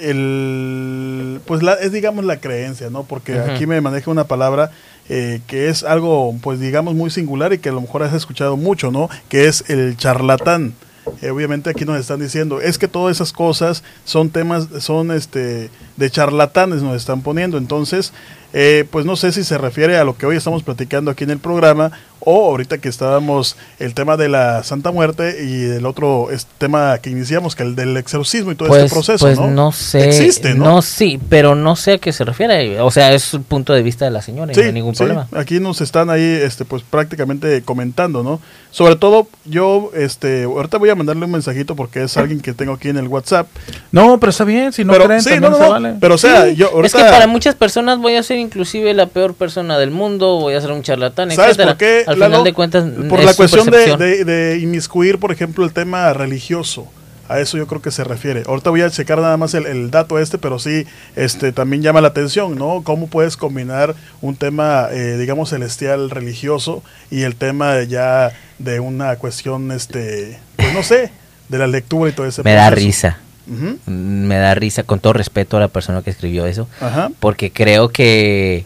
el 0.00 1.40
pues 1.46 1.62
la, 1.62 1.74
es 1.74 1.92
digamos 1.92 2.24
la 2.24 2.38
creencia 2.38 2.90
no 2.90 3.04
porque 3.04 3.38
aquí 3.38 3.66
me 3.66 3.80
maneja 3.80 4.10
una 4.10 4.24
palabra 4.24 4.70
eh, 5.08 5.40
que 5.46 5.68
es 5.68 5.84
algo 5.84 6.36
pues 6.42 6.60
digamos 6.60 6.94
muy 6.94 7.10
singular 7.10 7.52
y 7.52 7.58
que 7.58 7.70
a 7.70 7.72
lo 7.72 7.80
mejor 7.80 8.02
has 8.02 8.14
escuchado 8.14 8.56
mucho 8.56 8.90
no 8.90 9.08
que 9.28 9.46
es 9.46 9.64
el 9.68 9.96
charlatán. 9.96 10.74
Eh, 11.22 11.30
obviamente 11.30 11.70
aquí 11.70 11.86
nos 11.86 11.98
están 11.98 12.20
diciendo 12.20 12.60
es 12.60 12.76
que 12.76 12.86
todas 12.86 13.16
esas 13.16 13.32
cosas 13.32 13.82
son 14.04 14.28
temas 14.28 14.68
son 14.80 15.10
este 15.10 15.70
de 15.96 16.10
charlatanes 16.10 16.82
nos 16.82 16.96
están 16.96 17.22
poniendo. 17.22 17.56
Entonces 17.56 18.12
eh, 18.52 18.86
pues 18.90 19.04
no 19.04 19.16
sé 19.16 19.32
si 19.32 19.44
se 19.44 19.58
refiere 19.58 19.96
a 19.98 20.04
lo 20.04 20.16
que 20.16 20.26
hoy 20.26 20.36
estamos 20.36 20.62
platicando 20.62 21.10
aquí 21.10 21.24
en 21.24 21.30
el 21.30 21.38
programa 21.38 21.92
o 22.30 22.50
ahorita 22.50 22.76
que 22.76 22.90
estábamos 22.90 23.56
el 23.78 23.94
tema 23.94 24.18
de 24.18 24.28
la 24.28 24.62
Santa 24.62 24.92
Muerte 24.92 25.42
y 25.42 25.64
el 25.64 25.86
otro 25.86 26.28
tema 26.58 26.98
que 26.98 27.08
iniciamos 27.08 27.56
que 27.56 27.62
el 27.62 27.74
del 27.74 27.96
exorcismo 27.96 28.52
y 28.52 28.54
todo 28.54 28.68
Pues, 28.68 28.82
este 28.82 28.94
proceso 28.94 29.24
pues 29.24 29.38
¿no? 29.40 29.46
no 29.50 29.72
sé. 29.72 30.04
Existe, 30.08 30.52
¿no? 30.54 30.82
sí, 30.82 31.18
pero 31.30 31.54
no 31.54 31.74
sé 31.74 31.92
a 31.94 31.98
qué 31.98 32.12
se 32.12 32.24
refiere. 32.24 32.82
O 32.82 32.90
sea, 32.90 33.14
es 33.14 33.32
un 33.32 33.44
punto 33.44 33.72
de 33.72 33.82
vista 33.82 34.04
de 34.04 34.10
la 34.10 34.20
señora 34.20 34.52
y 34.52 34.56
no 34.56 34.62
hay 34.62 34.72
ningún 34.72 34.94
sí, 34.94 34.98
problema. 34.98 35.26
Aquí 35.34 35.58
nos 35.58 35.80
están 35.80 36.10
ahí, 36.10 36.22
este, 36.22 36.66
pues 36.66 36.82
prácticamente 36.82 37.62
comentando, 37.62 38.22
¿no? 38.22 38.40
Sobre 38.70 38.96
todo, 38.96 39.26
yo, 39.46 39.90
este, 39.94 40.44
ahorita 40.44 40.76
voy 40.76 40.90
a 40.90 40.94
mandarle 40.94 41.24
un 41.24 41.30
mensajito 41.30 41.74
porque 41.76 42.02
es 42.02 42.14
alguien 42.18 42.40
que 42.40 42.52
tengo 42.52 42.74
aquí 42.74 42.90
en 42.90 42.98
el 42.98 43.08
WhatsApp. 43.08 43.48
No, 43.90 44.20
pero 44.20 44.28
está 44.28 44.44
bien, 44.44 44.74
si 44.74 44.84
no 44.84 44.92
pero 44.92 45.06
creen, 45.06 45.22
sí, 45.22 45.30
también 45.30 45.52
no, 45.52 45.56
se 45.56 45.64
no, 45.64 45.70
vale. 45.70 45.94
pero 45.98 46.16
o 46.16 46.18
sea, 46.18 46.44
Sí, 46.44 46.56
yo 46.56 46.66
ahorita, 46.72 46.98
Es 46.98 47.04
que 47.04 47.10
para 47.10 47.26
muchas 47.26 47.54
personas 47.54 47.98
voy 47.98 48.16
a 48.16 48.22
ser 48.22 48.36
inclusive 48.36 48.92
la 48.92 49.06
peor 49.06 49.32
persona 49.32 49.78
del 49.78 49.90
mundo, 49.90 50.36
voy 50.40 50.52
a 50.54 50.60
ser 50.60 50.72
un 50.72 50.82
charlatán, 50.82 51.30
¿sabes 51.30 51.52
etcétera. 51.52 51.70
por 51.72 51.78
qué? 51.78 52.04
Al 52.06 52.17
Lalo? 52.18 52.32
final 52.34 52.44
de 52.44 52.52
cuentas, 52.52 52.84
por 53.08 53.20
es 53.20 53.26
la 53.26 53.34
cuestión 53.34 53.64
de, 53.66 53.70
percepción. 53.70 53.98
de, 53.98 54.24
de 54.24 54.58
inmiscuir, 54.58 55.18
por 55.18 55.32
ejemplo, 55.32 55.64
el 55.64 55.72
tema 55.72 56.12
religioso. 56.12 56.86
A 57.30 57.40
eso 57.40 57.58
yo 57.58 57.66
creo 57.66 57.82
que 57.82 57.90
se 57.90 58.04
refiere. 58.04 58.42
Ahorita 58.46 58.70
voy 58.70 58.80
a 58.80 58.88
checar 58.88 59.18
nada 59.20 59.36
más 59.36 59.52
el, 59.52 59.66
el 59.66 59.90
dato 59.90 60.18
este, 60.18 60.38
pero 60.38 60.58
sí, 60.58 60.86
este, 61.14 61.52
también 61.52 61.82
llama 61.82 62.00
la 62.00 62.08
atención, 62.08 62.56
¿no? 62.56 62.80
Cómo 62.82 63.06
puedes 63.08 63.36
combinar 63.36 63.94
un 64.22 64.34
tema, 64.34 64.88
eh, 64.90 65.18
digamos, 65.18 65.50
celestial 65.50 66.08
religioso 66.08 66.82
y 67.10 67.24
el 67.24 67.36
tema 67.36 67.82
ya 67.82 68.32
de 68.58 68.80
una 68.80 69.14
cuestión, 69.16 69.70
este, 69.72 70.38
pues 70.56 70.72
no 70.72 70.82
sé, 70.82 71.10
de 71.50 71.58
la 71.58 71.66
lectura 71.66 72.08
y 72.08 72.14
todo 72.14 72.26
ese 72.26 72.42
Me 72.42 72.54
da 72.54 72.70
risa, 72.70 73.18
Ujú, 73.46 73.78
me 73.90 74.36
da 74.38 74.54
risa 74.54 74.82
con 74.84 74.98
todo 74.98 75.12
respeto 75.12 75.58
a 75.58 75.60
la 75.60 75.68
persona 75.68 76.00
que 76.00 76.08
escribió 76.08 76.46
eso, 76.46 76.66
Ajá. 76.80 77.10
porque 77.20 77.50
creo 77.52 77.90
que 77.90 78.64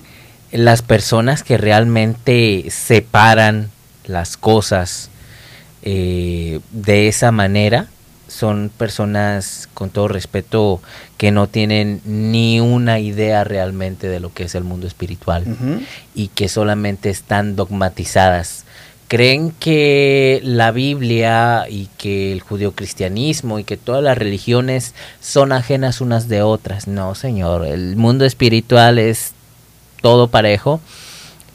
las 0.53 0.83
personas 0.83 1.43
que 1.43 1.57
realmente 1.57 2.67
separan 2.71 3.71
las 4.07 4.37
cosas 4.37 5.11
eh, 5.83 6.61
de 6.71 7.09
esa 7.09 7.33
manera 7.33 7.89
son 8.29 8.71
personas, 8.77 9.69
con 9.75 9.91
todo 9.91 10.09
respeto, 10.09 10.81
que 11.19 11.31
no 11.31 11.49
tienen 11.49 12.01
ni 12.05 12.61
una 12.61 12.99
idea 12.99 13.45
realmente 13.45 14.09
de 14.09 14.21
lo 14.21 14.33
que 14.33 14.45
es 14.45 14.55
el 14.55 14.65
mundo 14.65 14.87
espiritual 14.87 15.45
y 16.15 16.29
que 16.29 16.49
solamente 16.49 17.11
están 17.11 17.57
dogmatizadas. 17.57 18.65
Creen 19.09 19.53
que 19.61 20.41
la 20.43 20.71
Biblia 20.71 21.67
y 21.69 21.91
que 21.99 22.33
el 22.33 22.41
judeocristianismo 22.41 23.59
y 23.59 23.65
que 23.65 23.77
todas 23.77 24.03
las 24.03 24.17
religiones 24.17 24.95
son 25.21 25.53
ajenas 25.53 26.01
unas 26.01 26.29
de 26.29 26.41
otras. 26.41 26.89
No, 26.89 27.15
señor, 27.15 27.67
el 27.67 27.97
mundo 27.97 28.25
espiritual 28.25 28.99
es 28.99 29.35
todo 30.03 30.29
parejo 30.29 30.81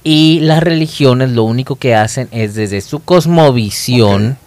y 0.04 0.40
las 0.40 0.64
religiones 0.64 1.32
lo 1.32 1.44
único 1.44 1.76
que 1.76 1.94
hacen 1.96 2.30
es 2.32 2.56
desde 2.56 2.82
su 2.82 3.00
cosmovisión 3.02 4.38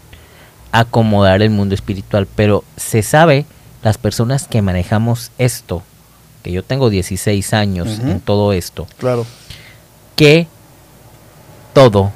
acomodar 0.72 1.42
el 1.42 1.50
mundo 1.50 1.74
espiritual, 1.74 2.26
pero 2.34 2.64
se 2.76 3.02
sabe 3.02 3.44
las 3.82 3.98
personas 3.98 4.46
que 4.48 4.62
manejamos 4.62 5.30
esto, 5.38 5.82
que 6.42 6.52
yo 6.52 6.62
tengo 6.64 6.90
16 6.90 7.52
años 7.54 7.98
en 8.00 8.20
todo 8.20 8.52
esto, 8.52 8.86
Claro. 8.98 9.26
que 10.16 10.46
todo, 11.74 12.10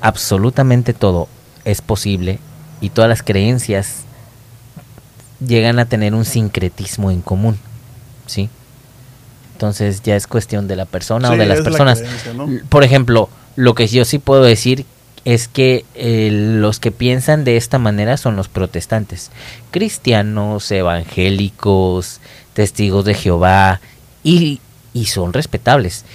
absolutamente 0.00 0.92
todo, 0.94 1.28
es 1.64 1.80
posible 1.82 2.38
y 2.80 2.90
todas 2.90 3.08
las 3.08 3.22
creencias 3.22 4.04
llegan 5.46 5.78
a 5.78 5.84
tener 5.86 6.14
un 6.14 6.24
sincretismo 6.24 7.10
en 7.10 7.20
común, 7.22 7.58
¿sí? 8.26 8.48
Entonces 9.60 10.00
ya 10.00 10.16
es 10.16 10.26
cuestión 10.26 10.68
de 10.68 10.74
la 10.74 10.86
persona 10.86 11.28
Sí, 11.28 11.34
o 11.34 11.36
de 11.36 11.44
las 11.44 11.58
la 11.58 11.64
personas. 11.64 12.02
Por 12.70 12.82
ejemplo, 12.82 13.28
lo 13.56 13.74
que 13.74 13.86
yo 13.88 14.06
sí 14.06 14.18
puedo 14.18 14.42
decir 14.42 14.86
es 15.26 15.48
que 15.48 15.84
eh, 15.94 16.30
los 16.32 16.80
que 16.80 16.90
piensan 16.90 17.44
de 17.44 17.58
esta 17.58 17.78
manera 17.78 18.16
son 18.16 18.36
los 18.36 18.48
protestantes, 18.48 19.30
cristianos, 19.70 20.70
evangélicos, 20.70 22.22
testigos 22.54 23.04
de 23.04 23.12
Jehová, 23.12 23.82
y, 24.24 24.60
y 24.94 25.04
son 25.06 25.34
respetables. 25.34 26.06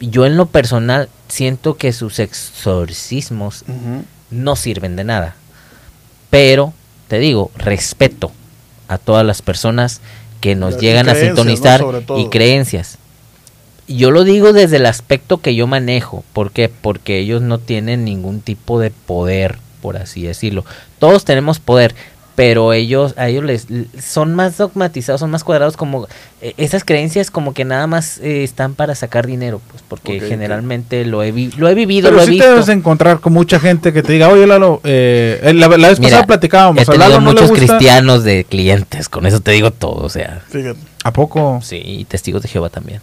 Yo 0.00 0.24
en 0.24 0.38
lo 0.38 0.46
personal 0.46 1.10
siento 1.28 1.76
que 1.76 1.92
sus 1.92 2.18
exorcismos 2.18 3.66
no 4.30 4.56
sirven 4.56 4.96
de 4.96 5.04
nada. 5.04 5.36
Pero, 6.30 6.72
te 7.08 7.18
digo, 7.18 7.50
respeto 7.54 8.32
a 8.88 8.96
todas 8.96 9.26
las 9.26 9.42
personas 9.42 10.00
que 10.44 10.54
nos 10.54 10.76
llegan 10.76 11.08
a 11.08 11.14
sintonizar 11.14 11.82
y 12.18 12.26
creencias. 12.26 12.98
Yo 13.88 14.10
lo 14.10 14.24
digo 14.24 14.52
desde 14.52 14.76
el 14.76 14.84
aspecto 14.84 15.38
que 15.38 15.54
yo 15.54 15.66
manejo. 15.66 16.22
¿Por 16.34 16.50
qué? 16.50 16.68
Porque 16.68 17.18
ellos 17.18 17.40
no 17.40 17.56
tienen 17.56 18.04
ningún 18.04 18.42
tipo 18.42 18.78
de 18.78 18.90
poder, 18.90 19.56
por 19.80 19.96
así 19.96 20.20
decirlo. 20.20 20.66
Todos 20.98 21.24
tenemos 21.24 21.60
poder, 21.60 21.94
pero 22.34 22.72
ellos 22.72 23.14
a 23.16 23.28
ellos 23.28 23.44
les 23.44 23.66
son 24.02 24.34
más 24.34 24.56
dogmatizados, 24.56 25.20
son 25.20 25.30
más 25.30 25.44
cuadrados 25.44 25.76
como 25.76 26.08
eh, 26.42 26.52
esas 26.56 26.84
creencias 26.84 27.30
como 27.30 27.54
que 27.54 27.64
nada 27.64 27.86
más 27.86 28.18
eh, 28.18 28.42
están 28.44 28.74
para 28.74 28.94
sacar 28.94 29.26
dinero, 29.26 29.60
pues 29.70 29.82
porque 29.86 30.20
generalmente 30.20 31.04
lo 31.04 31.22
he 31.22 31.30
vi- 31.32 31.52
lo 31.56 31.68
he 31.68 31.74
vivido, 31.74 32.06
Pero 32.08 32.16
lo 32.16 32.22
he 32.22 32.26
sí 32.26 32.30
visto. 32.32 32.44
te 32.46 32.50
debes 32.50 32.68
encontrar 32.68 33.20
con 33.20 33.32
mucha 33.32 33.60
gente 33.60 33.92
que 33.92 34.02
te 34.02 34.12
diga, 34.14 34.28
oye 34.28 34.46
Lalo, 34.46 34.80
eh, 34.84 35.40
eh, 35.42 35.54
la, 35.54 35.68
la 35.68 35.88
vez 35.88 35.98
Mira, 36.00 36.10
pasada 36.10 36.26
platicábamos, 36.26 36.82
he 36.82 36.86
tenido 36.86 36.98
Lalo 37.08 37.20
no 37.20 37.26
le 37.26 37.32
muchos 37.34 37.50
gusta. 37.50 37.66
cristianos 37.66 38.24
de 38.24 38.44
clientes, 38.44 39.08
con 39.08 39.26
eso 39.26 39.40
te 39.40 39.52
digo 39.52 39.70
todo, 39.70 40.04
o 40.04 40.08
sea, 40.08 40.42
Fíjate. 40.48 40.78
¿A 41.04 41.12
poco? 41.12 41.60
sí, 41.62 41.80
y 41.84 42.04
testigos 42.04 42.42
de 42.42 42.48
Jehová 42.48 42.68
también. 42.68 43.00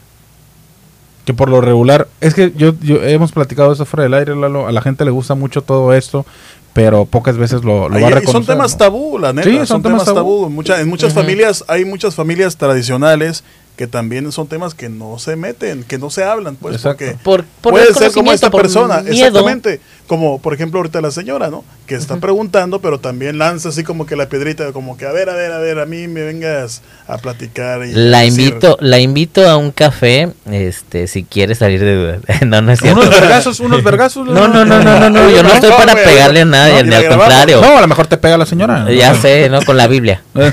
Que 1.25 1.33
por 1.33 1.49
lo 1.49 1.61
regular, 1.61 2.07
es 2.19 2.33
que 2.33 2.51
yo, 2.55 2.73
yo 2.81 3.03
hemos 3.03 3.31
platicado 3.31 3.71
eso 3.71 3.85
fuera 3.85 4.03
del 4.03 4.13
aire, 4.15 4.35
Lalo, 4.35 4.67
a 4.67 4.71
la 4.71 4.81
gente 4.81 5.05
le 5.05 5.11
gusta 5.11 5.35
mucho 5.35 5.61
todo 5.61 5.93
esto, 5.93 6.25
pero 6.73 7.05
pocas 7.05 7.37
veces 7.37 7.63
lo, 7.63 7.89
lo 7.89 8.01
va 8.01 8.07
a 8.07 8.09
reconocer. 8.09 8.31
son 8.31 8.45
temas 8.45 8.71
¿no? 8.71 8.77
tabú, 8.79 9.17
la 9.19 9.31
neta. 9.31 9.47
Sí, 9.49 9.55
son, 9.57 9.67
son 9.67 9.81
temas 9.83 10.03
temas 10.03 10.15
tabú. 10.15 10.15
tabú. 10.39 10.47
En, 10.47 10.53
mucha- 10.55 10.81
en 10.81 10.89
muchas 10.89 11.13
familias, 11.13 11.63
hay 11.67 11.85
muchas 11.85 12.15
familias 12.15 12.57
tradicionales 12.57 13.43
que 13.77 13.87
también 13.87 14.31
son 14.31 14.47
temas 14.47 14.73
que 14.75 14.89
no 14.89 15.17
se 15.17 15.35
meten, 15.35 15.83
que 15.83 15.97
no 15.97 16.09
se 16.09 16.23
hablan, 16.23 16.55
pues, 16.55 16.75
Exacto. 16.75 17.05
porque 17.05 17.17
Por, 17.23 17.45
por 17.61 17.71
puede 17.73 17.93
ser 17.93 18.11
como 18.11 18.31
esta 18.31 18.51
persona, 18.51 19.01
miedo. 19.01 19.13
exactamente, 19.27 19.79
como 20.07 20.39
por 20.39 20.53
ejemplo 20.53 20.79
ahorita 20.79 21.01
la 21.01 21.09
señora, 21.09 21.49
¿no? 21.49 21.63
Que 21.87 21.95
está 21.95 22.17
preguntando, 22.17 22.79
pero 22.79 22.99
también 22.99 23.37
lanza 23.37 23.69
así 23.69 23.83
como 23.83 24.05
que 24.05 24.15
la 24.15 24.27
piedrita, 24.29 24.71
como 24.71 24.97
que 24.97 25.05
a 25.05 25.11
ver, 25.11 25.29
a 25.29 25.33
ver, 25.33 25.51
a 25.51 25.57
ver, 25.59 25.79
a 25.79 25.85
mí 25.85 26.07
me 26.07 26.21
vengas 26.21 26.81
a 27.07 27.17
platicar. 27.17 27.83
Y 27.85 27.93
La 27.93 28.19
decir- 28.21 28.27
invito, 28.47 28.77
la 28.81 28.99
invito 28.99 29.49
a 29.49 29.57
un 29.57 29.71
café, 29.71 30.31
este, 30.51 31.07
si 31.07 31.23
quiere 31.23 31.55
salir 31.55 31.79
de 31.79 31.95
duda. 31.95 32.19
no, 32.45 32.61
no 32.61 32.71
es 32.71 32.79
cierto. 32.79 32.99
Unos 33.01 33.19
vergazos, 33.19 33.59
unos 33.61 33.83
vergazos. 33.83 34.27
No, 34.27 34.47
no, 34.47 34.63
no, 34.65 34.83
no, 34.83 34.99
no, 34.99 35.09
no, 35.09 35.29
yo 35.29 35.41
no 35.43 35.49
No, 35.49 35.55
estoy 35.55 35.71
para 35.71 35.95
pegarle 35.95 36.41
a 36.41 36.45
no, 36.45 36.51
nadie, 36.51 36.79
y 36.81 36.83
ni 36.83 36.93
al 36.95 37.07
contrario. 37.07 37.61
No, 37.61 37.77
a 37.77 37.81
lo 37.81 37.87
mejor 37.87 38.05
te 38.07 38.17
pega 38.17 38.37
la 38.37 38.45
señora. 38.45 38.91
Ya 38.91 39.15
sé, 39.15 39.49
¿no? 39.49 39.61
Con 39.63 39.75
la 39.77 39.87
Biblia. 39.87 40.21
un 40.35 40.43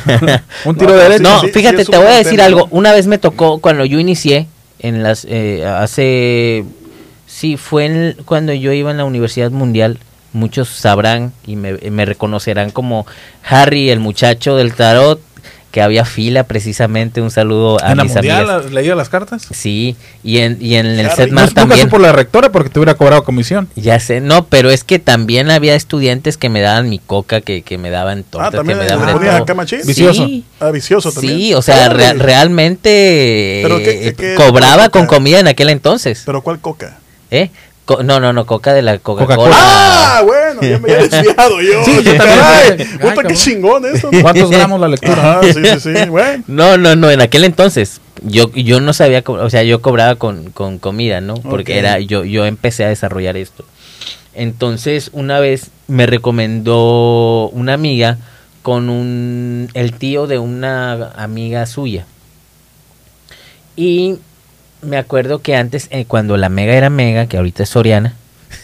No, 0.65 0.75
tiro 0.75 0.93
de 0.95 1.03
derecho. 1.03 1.23
No, 1.23 1.41
sí, 1.41 1.49
fíjate, 1.49 1.85
te 1.85 1.97
voy 1.97 2.07
a 2.07 2.11
decir 2.17 2.33
tema, 2.33 2.45
algo. 2.45 2.61
¿no? 2.61 2.69
Una 2.71 2.93
vez 2.93 3.07
me 3.09 3.19
tocó 3.19 3.59
cuando 3.59 3.85
yo 3.85 3.99
inicié 3.99 4.47
en 4.79 5.03
las 5.03 5.27
eh, 5.29 5.65
hace 5.67 6.65
sí 7.27 7.57
fue 7.57 7.87
en- 7.87 8.17
cuando 8.25 8.53
yo 8.53 8.73
iba 8.73 8.91
en 8.91 8.97
la 8.99 9.05
Universidad 9.05 9.51
Mundial. 9.51 9.99
Muchos 10.35 10.69
sabrán 10.69 11.33
y 11.47 11.57
me, 11.57 11.73
me 11.91 12.05
reconocerán 12.05 12.71
como 12.71 13.07
Harry, 13.49 13.91
el 13.91 13.99
muchacho 13.99 14.57
del 14.57 14.75
tarot, 14.75 15.21
que 15.71 15.83
había 15.83 16.05
fila 16.05 16.45
precisamente. 16.45 17.21
Un 17.21 17.31
saludo 17.31 17.77
a 17.83 17.91
en 17.93 17.99
la 17.99 18.05
mis 18.05 18.15
mundial 18.15 18.49
amigas. 18.51 18.73
leía 18.73 18.95
las 18.95 19.09
cartas. 19.09 19.47
Sí, 19.51 19.97
y 20.25 20.39
en, 20.39 20.57
y 20.61 20.77
en 20.77 20.87
el 20.87 21.07
Harry. 21.07 21.17
set 21.17 21.29
No, 21.29 21.35
más 21.37 21.51
nunca 21.51 21.61
también. 21.61 21.81
supo 21.83 21.99
la 21.99 22.13
rectora 22.13 22.51
porque 22.51 22.71
te 22.71 22.79
hubiera 22.79 22.95
cobrado 22.95 23.23
comisión. 23.25 23.69
Ya 23.77 24.01
sé, 24.01 24.21
no, 24.21 24.47
pero 24.47 24.71
es 24.71 24.83
que 24.85 24.99
también 24.99 25.51
había 25.51 25.75
estudiantes 25.75 26.37
que 26.39 26.49
me 26.49 26.61
daban 26.61 26.89
mi 26.89 26.99
coca, 26.99 27.41
que, 27.43 27.63
que 27.63 27.77
me 27.79 27.91
daban 27.91 28.25
tortas, 28.25 28.53
también 28.53 28.79
que 28.79 28.85
me 28.85 28.91
daban 28.91 29.21
de 29.21 29.31
acá 29.31 29.55
machín. 29.55 29.81
Vicioso. 29.87 30.25
Sí, 30.27 30.45
Ah, 30.61 30.71
vicioso 30.71 31.13
también. 31.13 31.37
sí, 31.39 31.55
o 31.55 31.61
sea, 31.63 31.89
realmente 31.89 33.61
¿Pero 33.63 33.79
qué- 33.79 34.09
eh, 34.09 34.15
qué- 34.15 34.35
cobraba 34.35 34.89
con 34.89 35.07
comida 35.07 35.41
en 35.41 35.49
aquel 35.49 35.69
entonces. 35.71 36.23
Pero 36.25 36.43
¿cuál 36.43 36.61
coca? 36.61 36.99
¿Eh? 37.31 37.51
Co- 37.89 38.03
no, 38.03 38.21
no, 38.21 38.35
no, 38.35 38.45
coca 38.45 38.75
de 38.75 38.83
la 38.83 38.99
Coca-Cola. 38.99 39.37
Coca-Cola. 39.37 39.57
Ah, 39.59 40.23
bueno, 40.23 40.61
ya 40.61 40.79
me 40.79 40.93
había 40.93 41.09
desviado 41.09 41.63
yo. 41.63 41.83
Sí, 41.87 42.03
yo 42.05 42.17
también. 42.19 42.99
Puta, 43.01 43.23
qué 43.23 43.33
chingón 43.33 43.87
esto. 43.87 44.11
¿no? 44.13 44.21
¿Cuántos 44.21 44.51
gramos 44.51 44.79
la 44.79 44.89
lectura? 44.89 45.39
Ajá, 45.39 45.41
sí, 45.45 45.55
sí, 45.55 45.81
sí, 45.81 46.09
bueno. 46.11 46.45
No, 46.49 46.77
no, 46.77 46.97
no, 46.97 47.11
en 47.11 47.23
aquel 47.23 47.45
entonces 47.45 48.03
yo 48.23 48.53
yo 48.53 48.83
no 48.83 48.93
sabía, 48.93 49.25
o 49.27 49.49
sea, 49.49 49.63
yo 49.63 49.81
cobraba 49.81 50.17
con, 50.17 50.51
con 50.51 50.79
comida, 50.79 51.23
¿no? 51.23 51.37
Porque 51.37 51.79
era 51.79 51.99
yo 51.99 52.27
yo 52.27 52.45
empecé 52.45 52.85
a 52.85 52.89
desarrollar 52.89 53.39
esto. 53.39 53.65
Entonces, 54.35 55.09
una 55.15 55.41
vez 55.41 55.71
me 55.87 56.05
recomendó 56.05 57.49
una 57.55 57.73
amiga 57.73 58.19
con 58.61 58.91
un, 58.91 59.71
el 59.73 59.95
tío 59.95 60.27
de 60.27 60.39
una 60.39 61.13
amiga 61.17 61.65
suya. 61.65 62.05
Y 63.77 64.17
me 64.83 64.97
acuerdo 64.97 65.41
que 65.41 65.57
antes, 65.57 65.89
eh, 65.91 66.05
cuando 66.07 66.37
la 66.37 66.49
Mega 66.49 66.75
era 66.75 66.91
Mega, 66.91 67.27
que 67.27 67.37
ahorita 67.37 67.63
es 67.63 67.69
Soriana, 67.69 68.15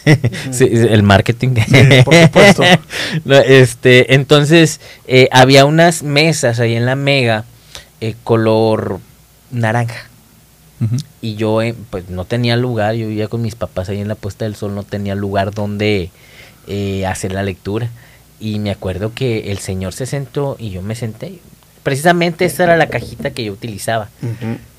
sí, 0.51 0.67
el 0.71 1.03
marketing. 1.03 1.55
Sí, 1.67 1.75
por 2.05 2.15
supuesto. 2.15 2.63
No, 3.25 3.37
este, 3.37 4.13
entonces, 4.13 4.79
eh, 5.07 5.29
había 5.31 5.65
unas 5.65 6.03
mesas 6.03 6.59
ahí 6.59 6.75
en 6.75 6.85
la 6.85 6.95
Mega, 6.95 7.45
eh, 8.01 8.15
color 8.23 8.99
naranja. 9.51 10.09
Y 11.21 11.35
yo, 11.35 11.63
eh, 11.63 11.73
pues, 11.89 12.09
no 12.09 12.25
tenía 12.25 12.57
lugar. 12.57 12.93
Yo 12.95 13.07
vivía 13.07 13.27
con 13.27 13.41
mis 13.41 13.55
papás 13.55 13.89
ahí 13.89 14.01
en 14.01 14.07
la 14.07 14.13
Puesta 14.13 14.45
del 14.45 14.55
Sol. 14.55 14.75
No 14.75 14.83
tenía 14.83 15.15
lugar 15.15 15.51
donde 15.51 16.11
hacer 17.07 17.31
la 17.31 17.41
lectura. 17.41 17.89
Y 18.39 18.59
me 18.59 18.69
acuerdo 18.69 19.13
que 19.13 19.51
el 19.51 19.57
señor 19.57 19.93
se 19.93 20.05
sentó 20.05 20.57
y 20.59 20.69
yo 20.69 20.83
me 20.83 20.93
senté. 20.93 21.39
Precisamente 21.81 22.45
esa 22.45 22.65
era 22.65 22.77
la 22.77 22.87
cajita 22.87 23.31
que 23.31 23.45
yo 23.45 23.53
utilizaba. 23.53 24.09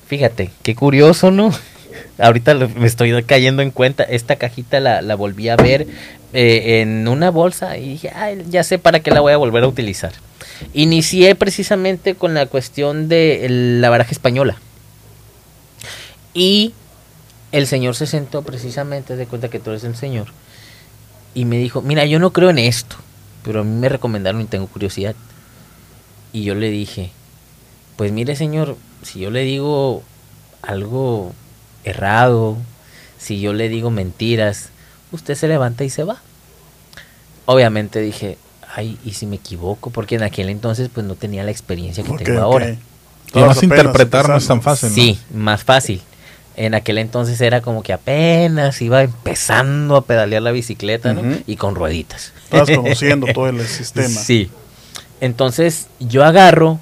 Fíjate, 0.07 0.51
qué 0.63 0.75
curioso, 0.75 1.31
¿no? 1.31 1.51
Ahorita 2.17 2.53
me 2.55 2.87
estoy 2.87 3.23
cayendo 3.23 3.61
en 3.61 3.71
cuenta. 3.71 4.03
Esta 4.03 4.37
cajita 4.37 4.79
la, 4.79 5.15
volví 5.15 5.49
a 5.49 5.55
ver 5.55 5.87
eh, 6.33 6.81
en 6.81 7.07
una 7.07 7.29
bolsa 7.29 7.77
y 7.77 7.99
"Ay, 8.15 8.45
ya 8.49 8.63
sé 8.63 8.79
para 8.79 9.01
qué 9.01 9.11
la 9.11 9.21
voy 9.21 9.33
a 9.33 9.37
volver 9.37 9.63
a 9.63 9.67
utilizar. 9.67 10.13
Inicié 10.73 11.35
precisamente 11.35 12.15
con 12.15 12.33
la 12.33 12.45
cuestión 12.45 13.09
de 13.09 13.45
la 13.49 13.89
baraja 13.89 14.11
española. 14.11 14.57
Y 16.33 16.73
el 17.51 17.67
señor 17.67 17.95
se 17.95 18.07
sentó 18.07 18.41
precisamente, 18.43 19.15
de 19.15 19.25
cuenta 19.25 19.49
que 19.49 19.59
tú 19.59 19.71
eres 19.71 19.83
el 19.83 19.95
señor, 19.95 20.27
y 21.33 21.45
me 21.45 21.57
dijo, 21.57 21.81
mira, 21.81 22.05
yo 22.05 22.19
no 22.19 22.31
creo 22.31 22.49
en 22.49 22.59
esto, 22.59 22.95
pero 23.43 23.61
a 23.61 23.63
mí 23.63 23.71
me 23.79 23.89
recomendaron 23.89 24.41
y 24.41 24.45
tengo 24.45 24.67
curiosidad. 24.67 25.15
Y 26.33 26.43
yo 26.43 26.55
le 26.55 26.69
dije, 26.69 27.11
pues 27.97 28.11
mire 28.11 28.35
señor, 28.35 28.77
si 29.03 29.19
yo 29.19 29.29
le 29.31 29.41
digo 29.41 30.03
algo 30.61 31.33
errado, 31.83 32.57
si 33.17 33.39
yo 33.41 33.53
le 33.53 33.67
digo 33.69 33.89
mentiras, 33.89 34.69
usted 35.11 35.35
se 35.35 35.47
levanta 35.47 35.83
y 35.83 35.89
se 35.89 36.03
va. 36.03 36.21
Obviamente 37.45 37.99
dije, 37.99 38.37
ay, 38.75 38.97
¿y 39.03 39.13
si 39.13 39.25
me 39.25 39.37
equivoco? 39.37 39.89
Porque 39.89 40.15
en 40.15 40.23
aquel 40.23 40.49
entonces 40.49 40.89
pues 40.93 41.05
no 41.05 41.15
tenía 41.15 41.43
la 41.43 41.51
experiencia 41.51 42.03
que 42.03 42.23
tengo 42.23 42.39
ahora. 42.39 42.75
Además 43.33 43.63
interpretar 43.63 44.29
no 44.29 44.37
es 44.37 44.47
tan 44.47 44.61
fácil. 44.61 44.89
¿no? 44.89 44.95
Sí, 44.95 45.19
más 45.33 45.63
fácil. 45.63 46.01
En 46.55 46.73
aquel 46.73 46.97
entonces 46.97 47.39
era 47.41 47.61
como 47.61 47.83
que 47.83 47.93
apenas 47.93 48.81
iba 48.81 49.03
empezando 49.03 49.95
a 49.95 50.05
pedalear 50.05 50.41
la 50.41 50.51
bicicleta, 50.51 51.13
¿no? 51.13 51.37
Y 51.45 51.55
con 51.55 51.75
rueditas. 51.75 52.33
Estabas 52.43 52.71
conociendo 52.71 53.27
todo 53.33 53.49
el 53.49 53.65
sistema. 53.65 54.07
Sí. 54.07 54.49
Entonces 55.21 55.87
yo 55.99 56.23
agarro, 56.23 56.79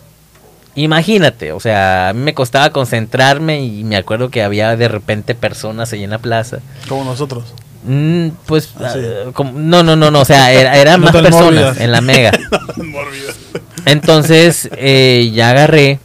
imagínate, 0.76 1.52
o 1.52 1.60
sea, 1.60 2.10
a 2.10 2.14
mí 2.14 2.22
me 2.22 2.34
costaba 2.34 2.70
concentrarme 2.72 3.64
y 3.64 3.84
me 3.84 3.96
acuerdo 3.98 4.30
que 4.30 4.44
había 4.44 4.76
de 4.76 4.88
repente 4.88 5.36
personas 5.36 5.92
ahí 5.94 6.04
en 6.04 6.10
la 6.12 6.20
plaza. 6.20 6.60
Como 6.88 7.04
nosotros. 7.04 7.46
Mm, 7.88 8.30
pues, 8.46 8.70
Ah, 8.80 8.90
sí. 8.94 9.00
ah, 9.04 9.32
como- 9.34 9.54
no, 9.60 9.84
no, 9.84 9.96
no, 9.96 10.10
no, 10.12 10.22
o 10.22 10.26
sea, 10.26 10.52
era- 10.52 10.76
eran 10.78 11.00
No 11.02 11.06
más 11.06 11.14
personas 11.14 11.42
mórbidas. 11.44 11.80
en 11.80 11.92
la 11.92 12.02
mega. 12.02 12.32
Entonces 13.86 14.70
eh, 14.78 15.32
ya 15.34 15.52
agarré 15.52 16.00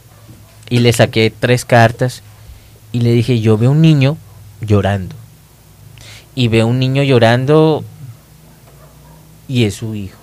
y 0.69 0.79
le 0.79 0.93
saqué 0.93 1.33
tres 1.37 1.65
cartas 1.65 2.21
y 2.91 3.01
le 3.01 3.11
dije, 3.11 3.39
yo 3.41 3.57
veo 3.57 3.71
un 3.71 3.81
niño 3.81 4.17
llorando. 4.61 5.15
Y 6.35 6.47
veo 6.47 6.67
un 6.67 6.79
niño 6.79 7.03
llorando 7.03 7.83
y 9.47 9.65
es 9.65 9.75
su 9.75 9.95
hijo. 9.95 10.17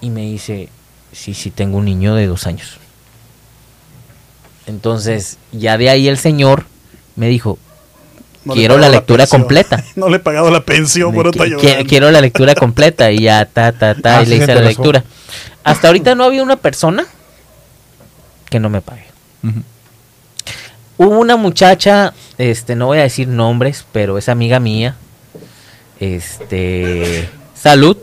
Y 0.00 0.10
me 0.10 0.22
dice, 0.22 0.68
sí, 1.12 1.34
sí, 1.34 1.50
tengo 1.50 1.78
un 1.78 1.84
niño 1.84 2.14
de 2.14 2.26
dos 2.26 2.46
años. 2.46 2.78
Entonces, 4.70 5.36
ya 5.52 5.76
de 5.76 5.90
ahí 5.90 6.06
el 6.08 6.16
señor 6.16 6.64
me 7.16 7.28
dijo, 7.28 7.58
No 8.44 8.54
le 8.54 8.60
he 8.60 8.62
quiero 8.62 8.78
la 8.78 8.88
lectura 8.88 9.26
completa. 9.26 9.82
no 9.96 10.08
le 10.08 10.16
he 10.16 10.20
pagado 10.20 10.48
la 10.50 10.64
pensión 10.64 11.12
por 11.12 11.30
que- 11.32 11.38
llorando. 11.50 11.88
quiero, 11.88 12.10
la 12.12 12.20
lectura 12.20 12.54
completa 12.54 13.10
y 13.10 13.18
ya, 13.22 13.44
ta, 13.46 13.72
ta, 13.72 13.94
ta, 13.96 14.18
Ah, 14.18 14.22
y 14.22 14.26
sí 14.26 14.30
le 14.30 14.36
hice 14.36 14.54
la 14.54 14.60
lectura. 14.60 15.02
Hasta 15.64 15.88
ahorita 15.88 16.14
no 16.14 16.22
había 16.24 16.42
una 16.42 16.56
persona 16.56 17.04
que 18.48 18.60
no 18.60 18.70
me 18.70 18.80
pague. 18.80 19.04
Hubo 20.96 21.18
una 21.18 21.36
muchacha, 21.36 22.12
este, 22.38 22.76
no 22.76 22.86
voy 22.86 22.98
a 22.98 23.02
decir 23.02 23.26
nombres, 23.26 23.84
pero 23.92 24.18
es 24.18 24.28
amiga 24.28 24.60
mía. 24.60 24.96
Este, 25.98 27.28
salud. 27.54 27.96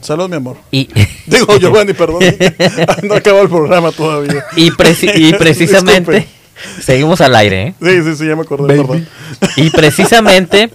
Salud, 0.00 0.28
mi 0.28 0.36
amor. 0.36 0.56
Y, 0.70 0.88
Digo, 1.26 1.56
Giovanni, 1.60 1.92
perdón. 1.94 2.22
no 3.02 3.14
acabó 3.14 3.40
el 3.42 3.48
programa 3.48 3.92
todavía. 3.92 4.44
y, 4.56 4.70
preci- 4.70 5.12
y 5.14 5.32
precisamente, 5.34 6.28
seguimos 6.82 7.20
al 7.20 7.34
aire, 7.34 7.68
¿eh? 7.68 7.74
Sí, 7.80 8.02
sí, 8.02 8.16
sí, 8.16 8.26
ya 8.26 8.36
me 8.36 8.42
acordé, 8.42 8.76
Baby. 8.76 8.78
perdón. 8.80 9.08
Y 9.56 9.70
precisamente 9.70 10.70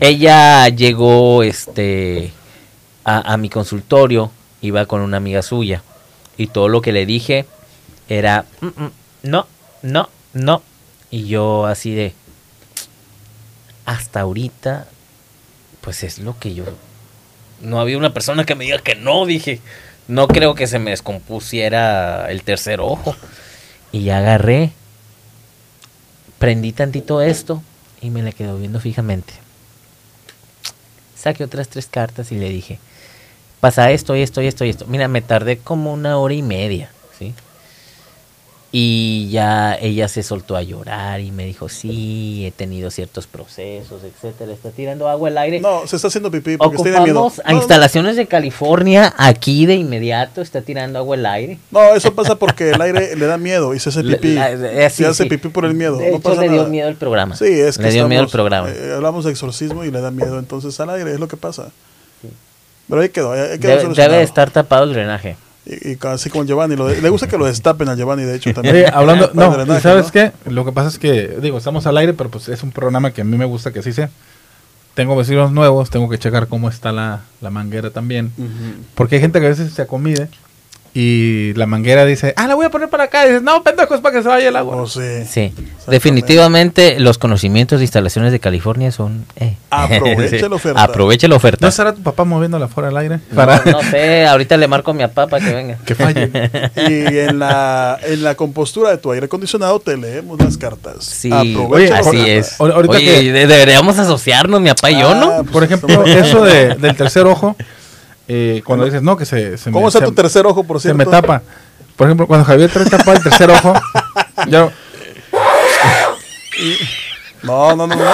ella 0.00 0.68
llegó 0.68 1.42
este 1.42 2.32
a, 3.04 3.32
a 3.32 3.36
mi 3.36 3.48
consultorio, 3.48 4.30
iba 4.60 4.84
con 4.86 5.00
una 5.00 5.16
amiga 5.16 5.42
suya 5.42 5.82
y 6.36 6.48
todo 6.48 6.68
lo 6.68 6.82
que 6.82 6.92
le 6.92 7.06
dije 7.06 7.46
era 8.08 8.44
"Mm, 8.60 8.66
mm, 8.66 8.90
no, 9.24 9.46
no, 9.82 10.10
no 10.34 10.62
y 11.10 11.26
yo 11.26 11.66
así 11.66 11.94
de 11.94 12.12
hasta 13.84 14.20
ahorita 14.20 14.86
pues 15.80 16.02
es 16.02 16.18
lo 16.18 16.38
que 16.38 16.54
yo 16.54 16.64
no 17.60 17.80
había 17.80 17.98
una 17.98 18.14
persona 18.14 18.44
que 18.44 18.54
me 18.54 18.64
diga 18.64 18.78
que 18.78 18.94
no, 18.94 19.26
dije, 19.26 19.60
no 20.08 20.28
creo 20.28 20.54
que 20.54 20.66
se 20.66 20.78
me 20.78 20.90
descompusiera 20.90 22.30
el 22.30 22.42
tercer 22.42 22.80
ojo. 22.80 23.16
Y 23.92 24.10
agarré 24.10 24.72
prendí 26.38 26.72
tantito 26.72 27.22
esto 27.22 27.62
y 28.00 28.10
me 28.10 28.22
la 28.22 28.32
quedó 28.32 28.58
viendo 28.58 28.80
fijamente. 28.80 29.32
Saqué 31.16 31.44
otras 31.44 31.68
tres 31.68 31.86
cartas 31.86 32.30
y 32.30 32.36
le 32.36 32.48
dije, 32.50 32.78
pasa 33.60 33.90
esto 33.90 34.14
esto 34.14 34.42
y 34.42 34.46
esto 34.46 34.64
y 34.64 34.70
esto. 34.70 34.86
Mira, 34.86 35.08
me 35.08 35.22
tardé 35.22 35.58
como 35.58 35.92
una 35.92 36.18
hora 36.18 36.34
y 36.34 36.42
media. 36.42 36.90
Y 38.78 39.30
ya 39.30 39.74
ella 39.80 40.06
se 40.06 40.22
soltó 40.22 40.54
a 40.54 40.62
llorar 40.62 41.20
y 41.22 41.30
me 41.30 41.46
dijo, 41.46 41.66
sí, 41.70 42.44
he 42.44 42.50
tenido 42.50 42.90
ciertos 42.90 43.26
procesos, 43.26 44.02
etcétera. 44.04 44.52
Está 44.52 44.68
tirando 44.70 45.08
agua 45.08 45.30
al 45.30 45.38
aire. 45.38 45.60
No, 45.60 45.86
se 45.86 45.96
está 45.96 46.08
haciendo 46.08 46.30
pipí 46.30 46.58
porque 46.58 46.76
tiene 46.82 47.00
miedo. 47.00 47.32
A 47.42 47.52
No, 47.52 47.56
instalaciones 47.56 48.16
de 48.16 48.26
California, 48.26 49.14
aquí 49.16 49.64
de 49.64 49.76
inmediato 49.76 50.42
está 50.42 50.60
tirando 50.60 50.98
agua 50.98 51.16
al 51.16 51.24
aire. 51.24 51.58
No, 51.70 51.94
eso 51.94 52.12
pasa 52.14 52.34
porque 52.34 52.72
el 52.72 52.82
aire 52.82 53.16
le 53.16 53.24
da 53.24 53.38
miedo 53.38 53.72
y 53.74 53.80
se 53.80 53.88
hace 53.88 54.02
pipí. 54.04 54.34
La- 54.34 54.54
la- 54.54 54.70
eh, 54.84 54.90
sí, 54.90 55.04
se 55.04 55.06
hace 55.06 55.22
sí. 55.22 55.28
pipí 55.30 55.48
por 55.48 55.64
el 55.64 55.72
miedo. 55.72 55.96
De 55.96 56.10
no 56.10 56.16
hecho, 56.18 56.20
pasa 56.28 56.42
le 56.42 56.48
dio 56.50 56.58
nada. 56.58 56.68
miedo 56.68 56.88
el 56.90 56.96
programa. 56.96 57.34
Sí, 57.34 57.46
es 57.46 57.78
que 57.78 57.84
le 57.84 57.92
dio 57.92 58.06
miedo 58.08 58.24
el 58.24 58.26
estamos, 58.26 58.32
programa. 58.32 58.68
eh, 58.70 58.92
hablamos 58.94 59.24
de 59.24 59.30
exorcismo 59.30 59.84
y 59.86 59.90
le 59.90 60.02
da 60.02 60.10
miedo, 60.10 60.38
entonces 60.38 60.78
al 60.80 60.90
aire 60.90 61.12
es 61.12 61.18
lo 61.18 61.28
que 61.28 61.38
pasa. 61.38 61.70
Pero 62.90 63.00
ahí 63.00 63.08
quedó, 63.08 63.32
ahí 63.32 63.58
quedó 63.58 63.78
Debe, 63.78 63.94
debe 63.94 64.16
de 64.18 64.22
estar 64.22 64.50
tapado 64.50 64.84
el 64.84 64.92
drenaje. 64.92 65.38
Y, 65.66 65.92
y 65.92 65.98
así 66.02 66.30
como 66.30 66.44
Giovanni, 66.44 66.76
lo 66.76 66.86
de- 66.86 67.02
le 67.02 67.08
gusta 67.08 67.26
que 67.26 67.36
lo 67.36 67.44
destapen 67.46 67.88
a 67.88 67.96
Giovanni, 67.96 68.22
de 68.22 68.36
hecho, 68.36 68.52
también. 68.54 68.74
Oye, 68.76 68.86
hablando, 68.92 69.30
no, 69.34 69.50
drenaje, 69.50 69.80
¿y 69.80 69.82
¿sabes 69.82 70.06
¿no? 70.06 70.12
qué? 70.12 70.32
Lo 70.48 70.64
que 70.64 70.72
pasa 70.72 70.88
es 70.88 70.98
que, 70.98 71.38
digo, 71.42 71.58
estamos 71.58 71.86
al 71.86 71.96
aire, 71.96 72.12
pero 72.14 72.30
pues 72.30 72.48
es 72.48 72.62
un 72.62 72.70
programa 72.70 73.10
que 73.10 73.22
a 73.22 73.24
mí 73.24 73.36
me 73.36 73.44
gusta 73.44 73.72
que 73.72 73.80
así 73.80 73.92
sea. 73.92 74.08
Tengo 74.94 75.14
vecinos 75.16 75.52
nuevos, 75.52 75.90
tengo 75.90 76.08
que 76.08 76.18
checar 76.18 76.46
cómo 76.46 76.68
está 76.70 76.90
la, 76.92 77.20
la 77.42 77.50
manguera 77.50 77.90
también. 77.90 78.32
Ujú. 78.38 78.82
Porque 78.94 79.16
hay 79.16 79.20
gente 79.20 79.40
que 79.40 79.46
a 79.46 79.50
veces 79.50 79.72
se 79.72 79.82
acomide 79.82 80.28
y 80.98 81.52
la 81.56 81.66
manguera 81.66 82.06
dice, 82.06 82.32
ah, 82.36 82.46
la 82.46 82.54
voy 82.54 82.64
a 82.64 82.70
poner 82.70 82.88
para 82.88 83.04
acá. 83.04 83.24
Y 83.26 83.28
dices, 83.28 83.42
no, 83.42 83.62
pendejo, 83.62 83.94
es 83.94 84.00
para 84.00 84.16
que 84.16 84.22
se 84.22 84.28
vaya 84.28 84.48
el 84.48 84.56
agua. 84.56 84.76
Oh, 84.76 84.86
sí. 84.86 85.00
Sí, 85.28 85.52
definitivamente 85.86 86.98
los 87.00 87.18
conocimientos 87.18 87.80
de 87.80 87.84
instalaciones 87.84 88.32
de 88.32 88.40
California 88.40 88.90
son... 88.92 89.26
eh. 89.36 89.56
Aproveche 89.70 90.38
Sí. 90.40 90.46
la 90.48 90.54
oferta. 90.56 90.82
Aproveche 90.82 91.28
la 91.28 91.36
oferta. 91.36 91.66
¿No 91.66 91.68
estará 91.68 91.92
tu 91.92 92.02
papá 92.02 92.24
moviéndola 92.24 92.68
fuera 92.68 92.88
al 92.88 92.96
aire? 92.96 93.16
No, 93.30 93.36
Para 93.36 93.62
no 93.70 93.82
sé, 93.82 94.24
ahorita 94.26 94.56
le 94.56 94.68
marco 94.68 94.92
a 94.92 94.94
mi 94.94 95.00
papá 95.02 95.26
para 95.26 95.44
que 95.44 95.54
venga. 95.54 95.76
que 95.84 95.94
falle. 95.94 96.30
Y 96.88 97.18
en 97.18 97.38
la, 97.38 97.98
en 98.02 98.22
la 98.24 98.34
compostura 98.34 98.90
de 98.90 98.96
tu 98.96 99.12
aire 99.12 99.26
acondicionado 99.26 99.78
te 99.80 99.96
leemos 99.98 100.40
las 100.40 100.56
cartas. 100.56 101.04
Sí, 101.04 101.30
Aprovecha 101.30 101.94
la 101.94 101.98
así 102.00 102.18
es. 102.30 102.58
Ahor- 102.58 102.72
ahorita 102.72 102.96
Oye, 102.96 103.04
que- 103.22 103.32
de- 103.32 103.46
deberíamos 103.46 103.98
asociarnos, 103.98 104.60
mi 104.62 104.68
papá 104.70 104.90
y 104.90 104.98
yo, 105.00 105.10
Ah, 105.10 105.14
¿no? 105.14 105.36
pues, 105.42 105.50
Por 105.50 105.64
ejemplo, 105.64 106.04
eso 106.06 106.42
de, 106.44 106.74
del 106.76 106.96
tercer 106.96 107.26
ojo, 107.26 107.54
eh, 108.28 108.62
cuando 108.64 108.84
dices, 108.84 109.02
no, 109.02 109.16
que 109.16 109.24
se, 109.24 109.56
se 109.58 109.70
¿Cómo 109.70 109.82
me, 109.82 109.88
está 109.88 110.00
se- 110.00 110.04
tu 110.06 110.12
tercer 110.12 110.46
ojo, 110.46 110.64
por 110.64 110.78
se 110.78 110.84
cierto? 110.88 110.98
me 110.98 111.06
tapa. 111.06 111.42
Por 111.96 112.06
ejemplo, 112.08 112.26
cuando 112.26 112.44
Javier 112.44 112.70
trae 112.70 112.86
tapado 112.86 113.16
el 113.16 113.22
tercer 113.22 113.50
ojo, 113.50 113.72
yo, 114.48 114.70
No, 117.42 117.76
no, 117.76 117.86
no, 117.86 117.94
no. 117.96 118.04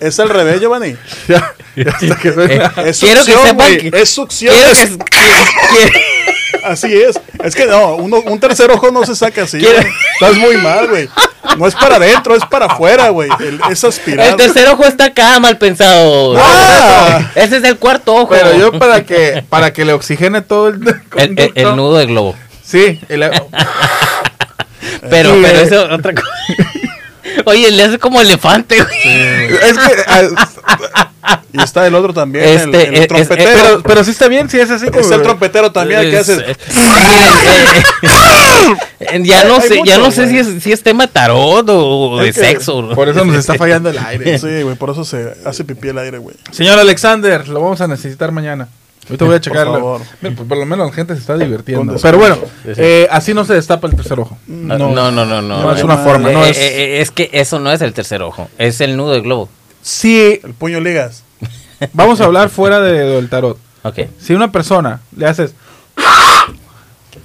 Es 0.00 0.18
al 0.20 0.28
revés, 0.28 0.60
Giovanni. 0.60 0.96
ya, 1.28 1.54
ya 1.76 2.16
que 2.16 2.32
suena- 2.32 2.72
Es 2.86 3.00
Quiero 3.00 3.24
que 3.24 3.32
succión, 3.32 3.46
sepan 3.48 3.76
que- 3.78 3.90
Es 4.00 4.10
succión. 4.10 4.54
Quiero 4.54 4.70
Es- 4.70 4.78
que- 4.90 4.96
que- 4.98 5.90
que- 5.92 5.99
Así 6.64 6.94
es. 6.94 7.18
Es 7.42 7.54
que 7.54 7.66
no, 7.66 7.96
uno- 7.96 8.20
un 8.26 8.38
tercer 8.40 8.70
ojo 8.70 8.90
no 8.90 9.04
se 9.04 9.14
saca 9.16 9.42
así. 9.44 9.58
Estás 9.58 10.36
muy 10.36 10.56
mal, 10.58 10.88
güey. 10.88 11.08
No 11.58 11.66
es 11.66 11.74
para 11.74 11.96
adentro, 11.96 12.34
es 12.36 12.44
para 12.44 12.66
afuera, 12.66 13.08
güey. 13.08 13.28
El- 13.40 13.60
Es 13.70 13.82
aspirado. 13.84 14.30
El 14.30 14.36
tercer 14.36 14.68
ojo 14.68 14.84
está 14.84 15.06
acá, 15.06 15.38
mal 15.40 15.56
pensado. 15.58 16.34
Ah. 16.38 17.30
Ese 17.34 17.56
es 17.58 17.64
el 17.64 17.76
cuarto 17.78 18.14
ojo. 18.14 18.28
Pero 18.30 18.56
yo 18.56 18.78
para 18.78 19.04
que 19.04 19.42
para 19.48 19.72
que 19.72 19.84
le 19.84 19.92
oxigene 19.92 20.42
todo 20.42 20.68
el 20.68 20.74
el, 20.76 20.88
el- 20.88 20.94
el 21.38 21.38
conducto. 21.38 21.76
nudo 21.76 21.96
del 21.98 22.08
globo. 22.08 22.36
Sí, 22.64 23.00
el- 23.08 23.30
Pero, 25.08 25.34
Sí, 25.34 25.40
pero 25.42 25.58
eh. 25.58 25.62
eso 25.62 25.86
es 25.86 25.92
otra 25.92 26.14
cosa. 26.14 26.28
Oye, 27.46 27.70
le 27.70 27.82
hace 27.84 27.98
como 27.98 28.20
elefante, 28.20 28.76
güey. 28.82 29.54
es 29.54 29.78
que 29.78 29.94
ah, 30.06 31.42
Y 31.52 31.60
está 31.62 31.86
el 31.86 31.94
otro 31.94 32.12
también, 32.14 32.44
Este, 32.44 32.62
el, 32.64 32.74
el 32.74 32.94
es- 32.94 33.00
es- 33.02 33.08
trompetero. 33.08 33.50
pero, 33.62 33.82
pero 33.82 34.04
sí 34.04 34.10
está 34.12 34.28
bien, 34.28 34.48
sí 34.48 34.58
es 34.58 34.70
así 34.70 34.86
como 34.86 35.00
es 35.00 35.10
el 35.10 35.22
trompetero 35.22 35.70
también, 35.72 36.00
el 36.00 36.10
que 36.10 36.18
Es- 36.18 36.28
hace. 36.28 36.50
eh, 36.52 36.56
eh, 39.00 39.20
ya 39.24 39.44
no 39.44 39.56
Hay 39.56 39.68
sé, 39.68 39.80
ya 39.84 39.98
no 39.98 40.10
sé 40.10 40.28
si 40.28 40.38
es, 40.38 40.62
si 40.62 40.72
es 40.72 40.82
tema 40.82 41.06
tarot 41.06 41.68
o 41.68 42.18
de 42.18 42.32
sexo. 42.32 42.88
Por 42.94 43.08
eso 43.08 43.24
nos 43.24 43.36
está 43.36 43.54
fallando 43.58 43.90
el 43.90 43.98
aire. 43.98 44.38
Sí, 44.38 44.62
güey, 44.62 44.76
por 44.76 44.90
eso 44.90 45.04
se 45.04 45.32
hace 45.44 45.64
pipí 45.64 45.88
el 45.88 45.98
aire, 45.98 46.18
güey. 46.18 46.36
Señor 46.50 46.78
Alexander, 46.78 47.48
lo 47.48 47.60
vamos 47.60 47.80
a 47.80 47.88
necesitar 47.88 48.32
mañana. 48.32 48.68
Ahorita 49.08 49.24
voy 49.24 49.34
a 49.34 49.40
checarlo. 49.40 50.00
Mira, 50.20 50.36
pues 50.36 50.48
por 50.48 50.58
lo 50.58 50.66
menos 50.66 50.86
la 50.86 50.92
gente 50.92 51.14
se 51.14 51.20
está 51.20 51.36
divirtiendo. 51.36 51.96
Pero 52.00 52.18
bueno, 52.18 52.36
Sí, 52.64 52.74
sí. 52.74 52.80
eh, 52.80 53.08
así 53.10 53.34
no 53.34 53.44
se 53.44 53.54
destapa 53.54 53.86
el 53.88 53.96
tercer 53.96 54.20
ojo. 54.20 54.38
No, 54.46 54.78
no, 54.78 55.10
no, 55.10 55.10
no. 55.10 55.24
no 55.42 55.42
no, 55.42 55.72
es 55.74 55.82
una 55.82 55.96
forma, 55.98 56.30
no 56.30 56.44
Eh, 56.44 56.50
es- 56.50 56.58
eh, 56.58 56.68
eh, 56.98 57.00
es 57.00 57.10
que 57.10 57.28
eso 57.32 57.58
no 57.58 57.72
es 57.72 57.80
el 57.80 57.92
tercer 57.92 58.22
ojo, 58.22 58.48
es 58.58 58.80
el 58.80 58.96
nudo 58.96 59.12
del 59.12 59.22
globo. 59.22 59.48
Si 59.82 60.40
El 60.44 60.54
puño 60.54 60.80
ligas. 60.80 61.24
vamos 61.94 62.20
a 62.20 62.24
hablar 62.26 62.50
fuera 62.50 62.80
de, 62.80 62.92
del 62.92 63.28
tarot. 63.28 63.58
Ok. 63.82 63.98
Si 64.20 64.34
una 64.34 64.52
persona 64.52 65.00
le 65.16 65.26
haces, 65.26 65.54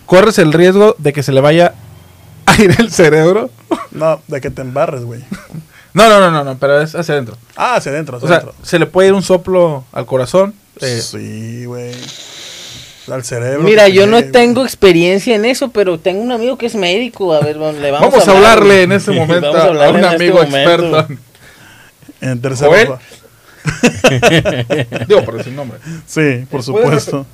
corres 0.06 0.40
el 0.40 0.54
riesgo 0.54 0.96
de 0.98 1.14
que 1.14 1.24
se 1.24 1.32
le 1.32 1.42
vaya 1.42 1.74
a 2.46 2.56
ir 2.62 2.74
el 2.80 2.92
cerebro. 2.92 3.50
No, 3.92 4.22
de 4.28 4.42
que 4.42 4.50
te 4.50 4.62
embarres, 4.62 5.04
güey. 5.04 5.22
No, 5.94 6.10
no, 6.10 6.20
no, 6.20 6.32
no, 6.32 6.44
no, 6.44 6.58
pero 6.58 6.82
es 6.82 6.94
hacia 6.96 7.14
adentro. 7.14 7.38
Ah, 7.56 7.76
hacia 7.76 7.92
adentro, 7.92 8.16
O 8.16 8.18
hacia 8.18 8.28
sea, 8.28 8.38
adentro. 8.38 8.56
se 8.64 8.80
le 8.80 8.86
puede 8.86 9.10
ir 9.10 9.14
un 9.14 9.24
soplo 9.24 9.86
al 9.94 10.06
corazón. 10.06 10.54
Eh, 10.82 11.02
Sí, 11.02 11.66
güey. 11.66 11.94
Al 13.12 13.24
cerebro. 13.24 13.62
Mira, 13.62 13.88
yo 13.88 14.08
no 14.08 14.24
tengo 14.26 14.64
experiencia 14.64 15.36
en 15.36 15.46
eso, 15.46 15.70
pero 15.70 16.00
tengo 16.00 16.22
un 16.22 16.32
amigo 16.32 16.58
que 16.58 16.66
es 16.66 16.76
médico. 16.76 17.34
A 17.34 17.40
ver, 17.40 17.58
le 17.58 17.92
vamos, 17.92 18.12
Vamos, 18.12 18.28
a 18.28 18.32
hablarle 18.32 18.84
en 18.84 18.92
este 18.94 19.12
momento 19.12 19.56
a 19.56 19.90
un 19.90 19.98
este 19.98 20.08
amigo 20.08 20.42
experto. 20.42 21.08
En 22.22 22.42
tercer 22.42 22.68
Joel. 22.68 22.88
ojo. 22.90 23.00
Digo, 25.08 25.24
por 25.24 25.38
decir 25.38 25.54
nombre. 25.54 25.78
Sí, 26.06 26.46
por 26.50 26.64
¿Puedes 26.64 26.66
supuesto. 26.66 27.26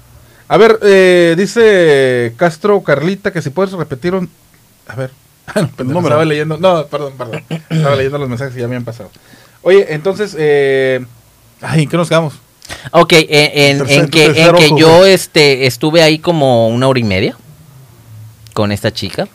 A 0.48 0.58
ver, 0.58 0.80
eh, 0.84 1.36
dice 1.38 2.34
Castro 2.36 2.82
Carlita 2.84 3.32
que 3.32 3.42
si 3.42 3.50
puedes 3.50 3.72
repetir 3.72 4.14
un... 4.14 4.30
A 4.88 4.96
ver, 4.96 5.12
no, 5.56 5.84
número. 5.86 6.08
estaba 6.08 6.26
leyendo... 6.26 6.58
No, 6.58 6.86
perdón, 6.88 7.14
perdón. 7.18 7.44
Estaba 7.70 7.96
leyendo 7.96 8.18
los 8.18 8.28
mensajes 8.28 8.54
que 8.54 8.60
ya 8.60 8.68
me 8.68 8.76
habían 8.76 8.86
pasado. 8.86 9.10
Oye, 9.62 9.94
entonces... 9.94 10.36
Eh... 10.38 11.06
Ay, 11.62 11.84
¿en 11.84 11.90
qué 11.90 11.96
nos 11.96 12.10
quedamos? 12.10 12.34
Ok, 12.92 13.14
en, 13.14 13.28
en- 13.30 13.80
Tercer- 13.80 13.92
en 14.04 14.10
que, 14.10 14.26
en 14.26 14.34
que 14.56 14.66
ojo, 14.66 14.78
yo 14.78 15.06
este, 15.06 15.66
estuve 15.66 16.02
ahí 16.04 16.20
como 16.20 16.68
una 16.70 16.88
hora 16.88 17.00
y 17.00 17.04
media 17.04 17.36
con 18.54 18.72
esta 18.72 18.92
chica. 18.92 19.28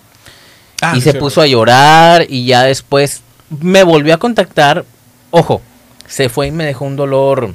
Ah, 0.83 0.93
y 0.95 0.97
se 0.99 1.05
cierto. 1.05 1.21
puso 1.21 1.41
a 1.41 1.47
llorar 1.47 2.27
y 2.29 2.45
ya 2.47 2.63
después 2.65 3.23
me 3.61 3.83
volvió 3.83 4.15
a 4.15 4.19
contactar. 4.19 4.85
Ojo, 5.31 5.63
se 6.07 6.29
fue 6.29 6.49
y 6.49 6.51
me 6.51 6.65
dejó 6.65 6.85
un 6.85 6.97
dolor 6.97 7.55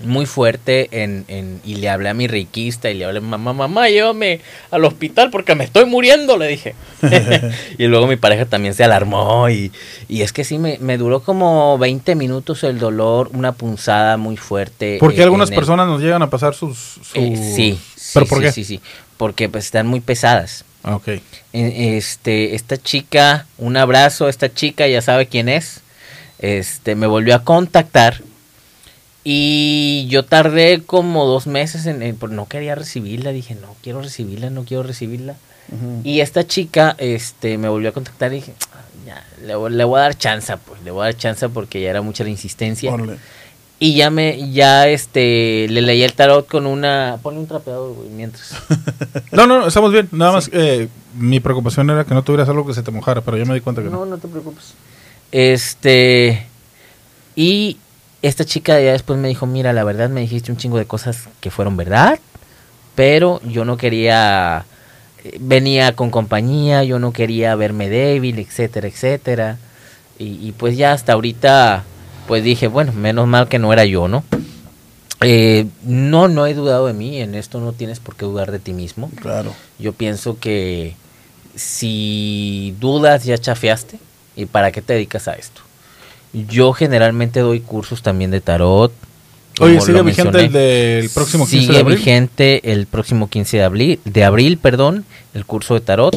muy 0.00 0.26
fuerte 0.26 0.88
en, 1.02 1.24
en- 1.28 1.60
y 1.64 1.76
le 1.76 1.88
hablé 1.88 2.08
a 2.08 2.14
mi 2.14 2.26
riquista 2.28 2.90
y 2.90 2.94
le 2.94 3.04
hablé, 3.04 3.20
mamá, 3.20 3.52
mamá, 3.52 3.88
llévame 3.88 4.40
al 4.70 4.84
hospital 4.84 5.30
porque 5.30 5.54
me 5.54 5.64
estoy 5.64 5.86
muriendo, 5.86 6.36
le 6.36 6.46
dije. 6.48 6.74
y 7.78 7.86
luego 7.86 8.06
mi 8.06 8.16
pareja 8.16 8.46
también 8.46 8.74
se 8.74 8.84
alarmó 8.84 9.48
y, 9.50 9.72
y 10.08 10.22
es 10.22 10.32
que 10.32 10.44
sí, 10.44 10.58
me, 10.58 10.78
me 10.80 10.98
duró 10.98 11.20
como 11.20 11.76
20 11.78 12.14
minutos 12.14 12.62
el 12.64 12.78
dolor, 12.78 13.30
una 13.32 13.52
punzada 13.52 14.16
muy 14.16 14.36
fuerte. 14.36 14.98
Porque 15.00 15.20
eh, 15.20 15.24
algunas 15.24 15.50
el- 15.50 15.56
personas 15.56 15.86
nos 15.88 16.00
llegan 16.00 16.22
a 16.22 16.30
pasar 16.30 16.54
sus... 16.54 16.78
sus- 16.78 17.10
eh, 17.14 17.34
sí, 17.54 17.78
¿Pero 18.14 18.26
sí, 18.26 18.30
por 18.30 18.38
sí, 18.38 18.44
qué? 18.44 18.52
sí, 18.52 18.64
sí, 18.64 18.80
porque 19.16 19.48
pues 19.48 19.64
están 19.64 19.86
muy 19.86 20.00
pesadas. 20.00 20.64
Ah, 20.84 20.94
ok. 20.94 21.08
Eh, 21.08 21.22
Este, 21.52 22.54
esta 22.54 22.76
chica, 22.76 23.46
un 23.58 23.76
abrazo, 23.76 24.28
esta 24.28 24.52
chica 24.52 24.86
ya 24.86 25.02
sabe 25.02 25.26
quién 25.26 25.48
es. 25.48 25.80
Este, 26.38 26.94
me 26.94 27.08
volvió 27.08 27.34
a 27.34 27.42
contactar 27.42 28.22
y 29.24 30.06
yo 30.08 30.24
tardé 30.24 30.82
como 30.84 31.26
dos 31.26 31.46
meses 31.46 31.86
en, 31.86 32.02
en- 32.02 32.16
pues, 32.16 32.32
no 32.32 32.46
quería 32.48 32.74
recibirla, 32.74 33.30
dije 33.32 33.54
no 33.54 33.74
quiero 33.82 34.00
recibirla, 34.02 34.50
no 34.50 34.64
quiero 34.64 34.82
recibirla. 34.82 35.34
Y 36.02 36.20
esta 36.20 36.46
chica, 36.46 36.94
este, 36.98 37.58
me 37.58 37.68
volvió 37.68 37.90
a 37.90 37.92
contactar 37.92 38.32
y 38.32 38.36
dije, 38.36 38.54
"Ah, 38.72 38.80
ya, 39.06 39.26
le, 39.44 39.54
voy- 39.54 39.70
le 39.72 39.84
voy 39.84 39.98
a 39.98 40.04
dar 40.04 40.16
chance, 40.16 40.56
pues, 40.66 40.82
le 40.82 40.90
voy 40.90 41.02
a 41.02 41.04
dar 41.06 41.16
chance 41.16 41.46
porque 41.50 41.82
ya 41.82 41.90
era 41.90 42.00
mucha 42.00 42.24
la 42.24 42.30
insistencia. 42.30 42.90
Órale. 42.90 43.18
Y 43.80 43.94
ya 43.94 44.08
me, 44.10 44.50
ya 44.50 44.88
este, 44.88 45.66
le 45.68 45.82
leí 45.82 46.02
el 46.02 46.14
tarot 46.14 46.48
con 46.48 46.66
una, 46.66 47.18
ponle 47.22 47.38
un 47.40 47.46
trapeador, 47.46 47.94
güey, 47.94 48.08
mientras. 48.08 48.52
No, 49.30 49.46
no, 49.46 49.66
estamos 49.68 49.92
bien. 49.92 50.08
Nada 50.10 50.32
más 50.32 50.48
eh, 50.54 50.88
mi 51.14 51.38
preocupación 51.38 51.90
era 51.90 52.04
que 52.04 52.14
no 52.14 52.24
tuvieras 52.24 52.48
algo 52.48 52.66
que 52.66 52.72
se 52.74 52.82
te 52.82 52.90
mojara, 52.90 53.20
pero 53.20 53.36
ya 53.36 53.44
me 53.44 53.52
di 53.54 53.60
cuenta 53.60 53.82
que 53.82 53.90
no. 53.90 53.98
No, 53.98 54.06
no 54.06 54.16
te 54.18 54.26
preocupes. 54.26 54.72
Este. 55.30 56.46
Y 57.36 57.76
esta 58.22 58.44
chica 58.44 58.80
ya 58.80 58.92
después 58.92 59.18
me 59.18 59.28
dijo: 59.28 59.46
Mira, 59.46 59.72
la 59.72 59.84
verdad 59.84 60.08
me 60.08 60.20
dijiste 60.20 60.50
un 60.50 60.58
chingo 60.58 60.78
de 60.78 60.86
cosas 60.86 61.28
que 61.40 61.50
fueron 61.50 61.76
verdad, 61.76 62.18
pero 62.94 63.40
yo 63.44 63.64
no 63.64 63.76
quería. 63.76 64.64
eh, 65.24 65.36
Venía 65.40 65.94
con 65.94 66.10
compañía, 66.10 66.84
yo 66.84 66.98
no 66.98 67.12
quería 67.12 67.54
verme 67.54 67.88
débil, 67.88 68.38
etcétera, 68.38 68.88
etcétera. 68.88 69.58
Y, 70.18 70.46
y 70.46 70.52
pues 70.52 70.76
ya 70.76 70.92
hasta 70.92 71.12
ahorita, 71.12 71.84
pues 72.26 72.42
dije: 72.42 72.66
Bueno, 72.68 72.92
menos 72.92 73.26
mal 73.26 73.48
que 73.48 73.58
no 73.58 73.72
era 73.72 73.84
yo, 73.84 74.08
¿no? 74.08 74.24
Eh, 75.20 75.66
no, 75.82 76.28
no 76.28 76.46
he 76.46 76.54
dudado 76.54 76.86
de 76.86 76.92
mí, 76.92 77.20
en 77.20 77.34
esto 77.34 77.58
no 77.58 77.72
tienes 77.72 77.98
por 77.98 78.14
qué 78.14 78.24
dudar 78.24 78.52
de 78.52 78.60
ti 78.60 78.72
mismo. 78.72 79.10
Claro. 79.20 79.52
Yo 79.78 79.92
pienso 79.92 80.38
que 80.38 80.94
si 81.56 82.74
dudas 82.78 83.24
ya 83.24 83.36
chafeaste 83.36 83.98
y 84.36 84.46
para 84.46 84.70
qué 84.70 84.80
te 84.80 84.92
dedicas 84.92 85.26
a 85.26 85.34
esto. 85.34 85.62
Yo 86.32 86.72
generalmente 86.72 87.40
doy 87.40 87.60
cursos 87.60 88.02
también 88.02 88.30
de 88.30 88.40
tarot. 88.40 88.92
Oye, 89.60 89.80
¿sigue 89.80 90.02
vigente 90.02 90.44
el 90.44 90.52
del 90.52 91.10
próximo 91.10 91.44
15 91.46 91.60
Sigue 91.60 91.72
de 91.74 91.80
abril? 91.80 91.96
vigente 91.96 92.72
el 92.72 92.86
próximo 92.86 93.28
15 93.28 93.56
de 93.56 93.62
abril, 93.64 94.00
de 94.04 94.24
abril, 94.24 94.56
perdón, 94.58 95.04
el 95.34 95.44
curso 95.44 95.74
de 95.74 95.80
tarot. 95.80 96.14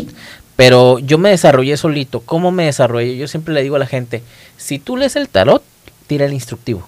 Pero 0.55 0.99
yo 0.99 1.17
me 1.17 1.29
desarrollé 1.29 1.75
solito. 1.75 2.19
¿Cómo 2.21 2.51
me 2.51 2.65
desarrollé? 2.65 3.17
Yo 3.17 3.27
siempre 3.27 3.53
le 3.53 3.63
digo 3.63 3.77
a 3.77 3.79
la 3.79 3.87
gente, 3.87 4.21
si 4.57 4.77
tú 4.77 4.95
lees 4.95 5.15
el 5.15 5.27
tarot, 5.27 5.63
tira 6.05 6.25
el 6.25 6.33
instructivo. 6.33 6.87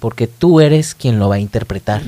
Porque 0.00 0.26
tú 0.26 0.60
eres 0.60 0.94
quien 0.94 1.18
lo 1.18 1.28
va 1.28 1.34
a 1.36 1.40
interpretar. 1.40 2.02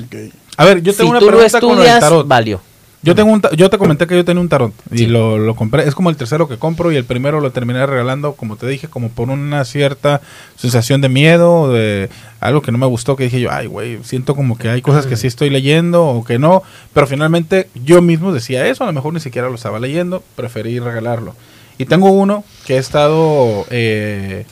A 0.57 0.65
ver, 0.65 0.81
yo 0.81 0.93
tengo 0.93 1.09
si 1.09 1.11
una 1.11 1.19
tú 1.19 1.25
lo 1.25 1.31
pregunta 1.37 1.59
con 1.61 1.69
el 1.71 1.77
estudias, 1.77 1.99
tarot. 1.99 2.27
valió. 2.27 2.61
Yo 3.05 3.13
tengo 3.13 3.31
un 3.31 3.41
yo 3.55 3.69
te 3.69 3.77
comenté 3.77 4.07
que 4.07 4.15
yo 4.15 4.25
tenía 4.25 4.41
un 4.41 4.49
tarot 4.49 4.73
y 4.91 4.97
Sí. 4.97 5.05
lo, 5.05 5.37
lo 5.37 5.55
compré. 5.55 5.87
Es 5.87 5.93
como 5.93 6.09
el 6.09 6.17
tercero 6.17 6.47
que 6.47 6.57
compro 6.57 6.91
y 6.91 6.95
el 6.95 7.05
primero 7.05 7.39
lo 7.39 7.51
terminé 7.51 7.85
regalando, 7.85 8.33
como 8.33 8.55
te 8.55 8.65
dije, 8.67 8.87
como 8.87 9.09
por 9.09 9.29
una 9.29 9.63
cierta 9.63 10.21
sensación 10.55 11.01
de 11.01 11.09
miedo, 11.09 11.71
de 11.71 12.09
algo 12.39 12.63
que 12.63 12.71
no 12.71 12.79
me 12.79 12.87
gustó, 12.87 13.15
que 13.15 13.25
dije 13.25 13.39
yo, 13.39 13.51
ay, 13.51 13.67
güey, 13.67 13.99
siento 14.03 14.35
como 14.35 14.57
que 14.57 14.69
hay 14.69 14.81
cosas 14.81 15.05
que 15.05 15.17
sí 15.17 15.27
estoy 15.27 15.51
leyendo 15.51 16.03
o 16.03 16.23
que 16.23 16.39
no, 16.39 16.63
pero 16.93 17.05
finalmente 17.05 17.69
yo 17.75 18.01
mismo 18.01 18.33
decía 18.33 18.65
eso, 18.67 18.83
a 18.83 18.87
lo 18.87 18.93
mejor 18.93 19.13
ni 19.13 19.19
siquiera 19.19 19.49
lo 19.49 19.55
estaba 19.55 19.79
leyendo, 19.79 20.23
preferí 20.35 20.79
regalarlo. 20.79 21.35
Y 21.77 21.85
tengo 21.85 22.09
uno 22.09 22.43
que 22.65 22.75
he 22.75 22.77
estado, 22.79 23.65
eh, 23.69 24.45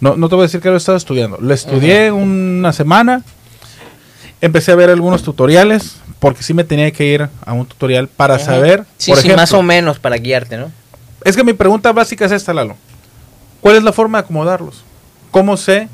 no, 0.00 0.16
no 0.16 0.28
te 0.28 0.34
voy 0.34 0.42
a 0.42 0.46
decir 0.46 0.60
que 0.60 0.68
lo 0.68 0.74
he 0.74 0.78
estado 0.78 0.98
estudiando, 0.98 1.38
lo 1.40 1.54
estudié 1.54 2.12
una 2.12 2.72
semana, 2.74 3.22
empecé 4.40 4.72
a 4.72 4.76
ver 4.76 4.90
algunos 4.90 5.22
tutoriales, 5.22 5.96
porque 6.18 6.42
sí 6.42 6.52
me 6.54 6.64
tenía 6.64 6.90
que 6.90 7.04
ir 7.06 7.28
a 7.44 7.52
un 7.52 7.66
tutorial 7.66 8.08
para 8.08 8.34
Ajá. 8.36 8.44
saber, 8.44 8.84
Sí, 8.96 9.10
por 9.10 9.18
sí, 9.20 9.26
ejemplo, 9.26 9.42
más 9.42 9.52
o 9.52 9.62
menos 9.62 9.98
para 9.98 10.16
guiarte, 10.16 10.56
¿no? 10.56 10.70
es 11.24 11.36
que 11.36 11.44
mi 11.44 11.52
pregunta 11.52 11.92
básica 11.92 12.24
es 12.26 12.32
esta, 12.32 12.54
Lalo. 12.54 12.76
¿Cuál 13.60 13.76
es 13.76 13.82
la 13.82 13.92
forma 13.92 14.18
de 14.18 14.24
acomodarlos? 14.24 14.84
¿Cómo 15.30 15.56
sé 15.56 15.88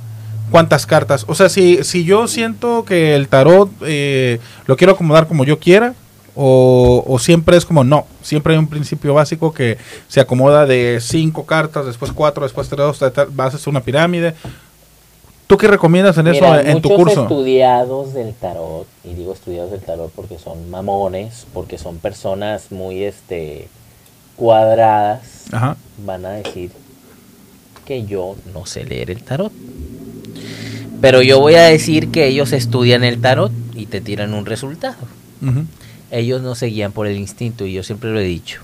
cuántas 0.51 0.87
cartas? 0.87 1.25
O 1.29 1.35
sea, 1.35 1.49
si, 1.49 1.83
si 1.83 2.05
yo 2.05 2.29
siento 2.29 2.85
que 2.85 3.15
el 3.15 3.29
tarot 3.29 3.71
eh, 3.83 4.39
lo 4.67 4.77
quiero 4.77 4.93
acomodar 4.93 5.27
como 5.27 5.45
yo 5.45 5.59
quiera, 5.59 5.95
o, 6.37 7.05
o 7.07 7.19
siempre 7.19 7.57
es 7.57 7.65
como 7.65 7.85
no, 7.85 8.07
siempre 8.23 8.53
hay 8.55 8.59
un 8.59 8.67
principio 8.69 9.15
básico 9.15 9.55
que 9.55 9.79
se 10.09 10.21
acomoda 10.21 10.67
de 10.67 10.99
cinco 11.01 11.47
cartas, 11.47 11.87
después 11.87 12.13
cuatro, 12.13 12.43
después 12.43 12.69
tres, 12.69 12.85
vas 13.31 13.55
a 13.55 13.57
hacer 13.57 13.69
una 13.69 13.81
pirámide. 13.83 14.35
¿Tú 15.47 15.59
qué 15.59 15.69
recomiendas 15.69 16.16
en 16.19 16.27
eso 16.29 16.45
Mira, 16.45 16.61
en 16.62 16.81
tu 16.81 16.89
muchos 16.89 17.05
curso? 17.05 17.23
estudiados 17.23 18.15
del 18.15 18.33
tarot, 18.35 18.87
y 19.05 19.12
digo 19.15 19.33
estudiados 19.33 19.71
del 19.71 19.81
tarot 19.81 20.11
porque 20.12 20.39
son 20.39 20.71
mamones, 20.71 21.47
porque 21.53 21.77
son 21.77 21.99
personas 21.99 22.73
muy 22.73 23.05
este 23.05 23.69
cuadradas, 24.37 25.45
Ajá. 25.53 25.77
van 26.05 26.25
a 26.25 26.31
decir 26.31 26.71
que 27.85 28.05
yo 28.05 28.37
no 28.53 28.65
sé 28.66 28.85
leer 28.85 29.11
el 29.11 29.23
tarot. 29.23 29.53
Pero 31.01 31.21
yo 31.21 31.39
voy 31.41 31.57
a 31.57 31.65
decir 31.65 32.11
que 32.11 32.27
ellos 32.27 32.53
estudian 32.53 33.05
el 33.05 33.21
tarot 33.21 33.53
y 33.75 33.87
te 33.87 34.01
tiran 34.01 34.33
un 34.33 34.47
resultado. 34.47 34.97
ujú. 35.43 35.65
Ellos 36.11 36.43
no 36.43 36.55
se 36.55 36.66
guían 36.66 36.93
por 36.93 37.07
el 37.07 37.19
instinto 37.19 37.66
y 37.66 37.73
yo 37.73 37.83
siempre 37.83 38.11
lo 38.11 38.21
he 38.21 38.25
dicho. 38.25 38.61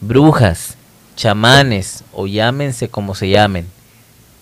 Brujas 0.00 0.74
chamanes 1.16 2.04
o 2.12 2.26
llámense 2.26 2.88
como 2.88 3.14
se 3.14 3.28
llamen, 3.30 3.66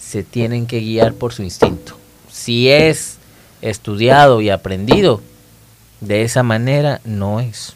se 0.04 0.22
tienen 0.22 0.66
que 0.66 0.80
guiar 0.80 1.14
por 1.14 1.32
su 1.32 1.42
instinto. 1.42 1.96
Si 2.30 2.68
es 2.68 3.16
estudiado 3.62 4.40
y 4.40 4.50
aprendido, 4.50 5.20
de 6.00 6.22
esa 6.22 6.42
manera 6.42 7.00
no 7.04 7.40
es. 7.40 7.74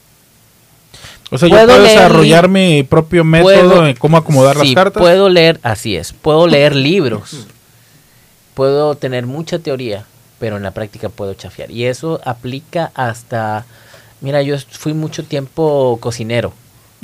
O 1.30 1.38
sea, 1.38 1.48
yo 1.48 1.55
Puedo 1.56 1.66
puedo 1.68 1.82
leer 1.82 1.98
desarrollar 1.98 2.48
mi 2.48 2.82
propio 2.82 3.22
método 3.24 3.52
Puedo- 3.52 3.86
en 3.86 3.96
cómo 3.96 4.16
acomodar 4.16 4.56
Sí, 4.59 4.66
las 4.66 4.74
cartas. 4.74 5.00
Puedo 5.00 5.28
leer, 5.28 5.60
así 5.62 5.94
es, 5.96 6.12
puedo 6.12 6.46
leer 6.46 6.74
libros, 6.74 7.46
puedo 8.55 8.94
tener 8.96 9.26
mucha 9.26 9.59
teoría, 9.59 10.06
pero 10.38 10.56
en 10.56 10.62
la 10.62 10.70
práctica 10.72 11.09
puedo 11.09 11.34
chafiar. 11.34 11.70
Y 11.70 11.84
eso 11.84 12.20
aplica 12.24 12.90
hasta, 12.94 13.66
mira, 14.20 14.42
yo 14.42 14.56
fui 14.59 14.94
mucho 14.94 15.22
tiempo 15.24 15.98
cocinero 16.00 16.52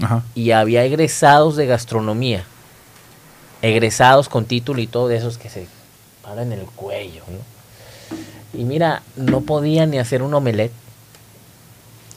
Ajá. 0.03 0.23
y 0.35 0.51
había 0.53 0.85
egresados 0.85 1.57
de 1.57 1.67
gastronomía, 1.67 2.45
egresados 3.65 4.29
con 4.29 4.45
título 4.45 4.81
y 4.81 4.87
todo 4.87 5.09
de 5.09 5.17
esos 5.17 5.39
que 5.39 5.49
se 5.49 5.67
paran 6.23 6.53
el 6.53 6.65
cuello, 6.67 7.23
¿no? 7.29 8.59
Y 8.59 8.65
mira, 8.65 9.03
no 9.17 9.41
podía 9.41 9.87
ni 9.87 9.99
hacer 9.99 10.23
un 10.23 10.35
omelette. 10.35 10.73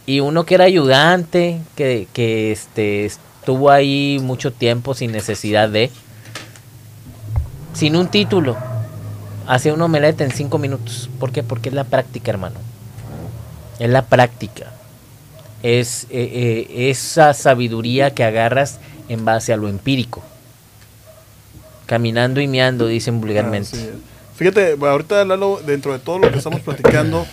Y 0.05 0.19
uno 0.19 0.45
que 0.45 0.55
era 0.55 0.65
ayudante, 0.65 1.61
que, 1.75 2.07
que 2.13 2.51
este, 2.51 3.05
estuvo 3.05 3.71
ahí 3.71 4.19
mucho 4.21 4.51
tiempo 4.51 4.93
sin 4.93 5.11
necesidad 5.11 5.69
de, 5.69 5.89
sin 7.73 7.95
un 7.95 8.09
título, 8.09 8.57
hacía 9.47 9.73
un 9.73 9.81
omelette 9.81 10.21
en 10.21 10.31
cinco 10.31 10.57
minutos. 10.57 11.09
¿Por 11.19 11.31
qué? 11.31 11.43
Porque 11.43 11.69
es 11.69 11.75
la 11.75 11.85
práctica, 11.85 12.29
hermano. 12.29 12.59
Es 13.79 13.89
la 13.89 14.05
práctica. 14.05 14.73
Es 15.63 16.03
eh, 16.09 16.67
eh, 16.69 16.89
esa 16.89 17.33
sabiduría 17.33 18.13
que 18.13 18.23
agarras 18.23 18.79
en 19.09 19.25
base 19.25 19.53
a 19.53 19.57
lo 19.57 19.69
empírico. 19.69 20.21
Caminando 21.87 22.39
y 22.41 22.47
meando, 22.47 22.85
dicen 22.87 23.19
vulgarmente. 23.19 23.69
Así 23.75 23.85
es. 23.87 23.93
Fíjate, 24.35 24.77
ahorita 24.79 25.25
Lalo, 25.25 25.59
dentro 25.65 25.93
de 25.93 25.99
todo 25.99 26.19
lo 26.19 26.31
que 26.31 26.37
estamos 26.37 26.59
platicando, 26.61 27.25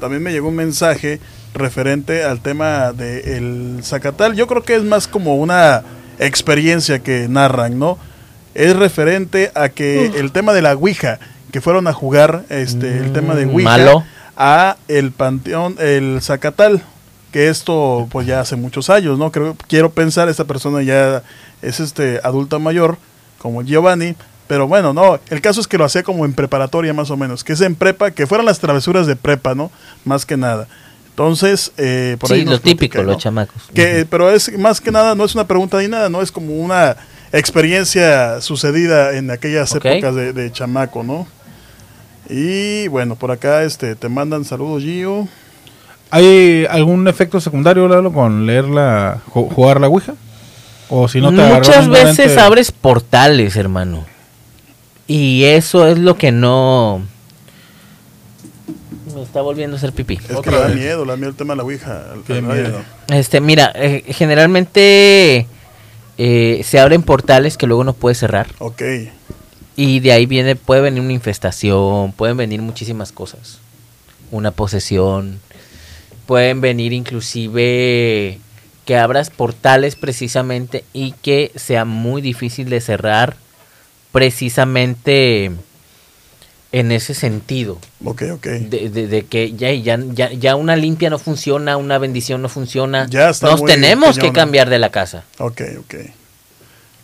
también 0.00 0.22
me 0.22 0.32
llegó 0.32 0.48
un 0.48 0.56
mensaje 0.56 1.20
referente 1.54 2.24
al 2.24 2.40
tema 2.40 2.92
del 2.92 3.78
Zacatal. 3.84 4.34
Yo 4.34 4.46
creo 4.48 4.62
que 4.64 4.74
es 4.74 4.82
más 4.82 5.06
como 5.06 5.36
una 5.36 5.82
experiencia 6.18 6.98
que 7.00 7.28
narran, 7.28 7.78
¿no? 7.78 7.96
Es 8.54 8.74
referente 8.74 9.52
a 9.54 9.68
que 9.68 10.06
el 10.16 10.32
tema 10.32 10.52
de 10.52 10.62
la 10.62 10.72
Ouija, 10.74 11.20
que 11.52 11.60
fueron 11.60 11.86
a 11.86 11.92
jugar 11.92 12.44
este 12.48 12.98
el 12.98 13.12
tema 13.12 13.34
de 13.36 13.46
Mm, 13.46 13.50
Ouija 13.54 13.70
malo. 13.70 14.04
a 14.36 14.76
el 14.88 15.12
Panteón, 15.12 15.76
el 15.78 16.18
Zacatal, 16.22 16.82
que 17.32 17.48
esto 17.48 18.08
pues 18.10 18.26
ya 18.26 18.40
hace 18.40 18.56
muchos 18.56 18.90
años, 18.90 19.16
¿no? 19.18 19.30
Creo, 19.30 19.56
quiero 19.68 19.90
pensar, 19.90 20.28
esta 20.28 20.44
persona 20.44 20.82
ya 20.82 21.22
es 21.62 21.78
este 21.78 22.20
adulta 22.24 22.58
mayor, 22.58 22.98
como 23.38 23.62
Giovanni, 23.62 24.14
pero 24.46 24.66
bueno, 24.66 24.92
no, 24.92 25.18
el 25.30 25.40
caso 25.40 25.60
es 25.60 25.66
que 25.68 25.78
lo 25.78 25.84
hacía 25.84 26.02
como 26.02 26.24
en 26.24 26.32
preparatoria 26.32 26.92
más 26.94 27.10
o 27.10 27.16
menos, 27.16 27.44
que 27.44 27.52
es 27.52 27.60
en 27.60 27.74
prepa, 27.74 28.10
que 28.10 28.26
fueran 28.26 28.46
las 28.46 28.58
travesuras 28.60 29.06
de 29.06 29.14
prepa, 29.16 29.54
¿no? 29.54 29.70
Más 30.04 30.24
que 30.26 30.36
nada. 30.36 30.66
Entonces, 31.10 31.72
eh, 31.76 32.16
por 32.20 32.32
ahí 32.32 32.40
sí, 32.40 32.44
lo 32.46 32.60
típico, 32.60 32.92
platica, 32.92 33.02
¿no? 33.06 33.12
los 33.12 33.22
chamacos. 33.22 33.62
Que, 33.74 34.06
pero 34.08 34.30
es 34.30 34.56
más 34.58 34.80
que 34.80 34.90
nada, 34.92 35.14
no 35.14 35.24
es 35.24 35.34
una 35.34 35.46
pregunta 35.46 35.80
ni 35.80 35.88
nada, 35.88 36.08
no 36.08 36.22
es 36.22 36.30
como 36.32 36.54
una 36.54 36.96
experiencia 37.32 38.40
sucedida 38.40 39.16
en 39.16 39.30
aquellas 39.30 39.70
épocas 39.96 40.14
de, 40.14 40.32
de 40.32 40.52
chamaco, 40.52 41.02
¿no? 41.02 41.26
Y 42.30 42.88
bueno, 42.88 43.16
por 43.16 43.30
acá 43.30 43.62
este 43.64 43.94
te 43.96 44.08
mandan 44.08 44.44
saludos, 44.44 44.82
Gio. 44.82 45.26
¿Hay 46.10 46.66
algún 46.70 47.06
efecto 47.08 47.40
secundario, 47.40 47.88
Lalo, 47.88 48.12
con 48.12 48.46
leer 48.46 48.64
la, 48.66 49.18
ju- 49.32 49.52
jugar 49.52 49.80
la 49.80 49.88
Ouija? 49.88 50.14
O 50.90 51.08
si 51.08 51.20
no 51.20 51.30
te 51.30 51.36
Muchas 51.36 51.88
veces 51.88 52.36
abres 52.38 52.72
portales, 52.72 53.56
hermano. 53.56 54.04
Y 55.06 55.44
eso 55.44 55.86
es 55.86 55.98
lo 55.98 56.16
que 56.16 56.32
no... 56.32 57.02
Me 59.14 59.22
está 59.22 59.40
volviendo 59.40 59.76
a 59.76 59.78
hacer 59.78 59.92
pipí. 59.92 60.18
Es 60.28 60.40
que 60.40 60.50
le 60.50 60.58
da 60.58 60.68
miedo, 60.68 61.04
le 61.04 61.12
da 61.12 61.16
miedo 61.16 61.30
el 61.30 61.36
tema 61.36 61.54
de 61.54 61.56
la 61.56 61.62
Ouija. 61.64 62.04
Este, 63.08 63.40
mira, 63.40 63.72
eh, 63.74 64.04
generalmente 64.08 65.46
eh, 66.18 66.60
se 66.62 66.78
abren 66.78 67.02
portales 67.02 67.56
que 67.56 67.66
luego 67.66 67.84
no 67.84 67.94
puedes 67.94 68.18
cerrar. 68.18 68.48
Ok. 68.58 68.82
Y 69.76 70.00
de 70.00 70.12
ahí 70.12 70.26
viene, 70.26 70.56
puede 70.56 70.82
venir 70.82 71.00
una 71.00 71.12
infestación, 71.12 72.12
pueden 72.12 72.36
venir 72.36 72.60
muchísimas 72.62 73.10
cosas. 73.12 73.58
Una 74.30 74.50
posesión. 74.50 75.40
Pueden 76.26 76.60
venir 76.60 76.92
inclusive 76.92 78.38
que 78.88 78.96
abras 78.96 79.28
portales 79.28 79.96
precisamente 79.96 80.82
y 80.94 81.12
que 81.12 81.52
sea 81.56 81.84
muy 81.84 82.22
difícil 82.22 82.70
de 82.70 82.80
cerrar 82.80 83.36
precisamente 84.12 85.50
en 86.72 86.90
ese 86.92 87.12
sentido. 87.12 87.78
Ok, 88.02 88.22
ok. 88.32 88.46
De, 88.46 88.88
de- 88.88 89.06
de 89.06 89.26
que 89.26 89.52
ya, 89.52 89.70
ya, 89.74 89.98
ya, 90.14 90.32
ya 90.32 90.56
una 90.56 90.74
limpia 90.74 91.10
no 91.10 91.18
funciona, 91.18 91.76
una 91.76 91.98
bendición 91.98 92.40
no 92.40 92.48
funciona. 92.48 93.06
Ya 93.10 93.28
está 93.28 93.48
Nos 93.50 93.62
tenemos 93.66 94.18
que 94.18 94.32
cambiar 94.32 94.70
de 94.70 94.78
la 94.78 94.88
casa. 94.90 95.24
Ok, 95.38 95.60
ok. 95.80 95.94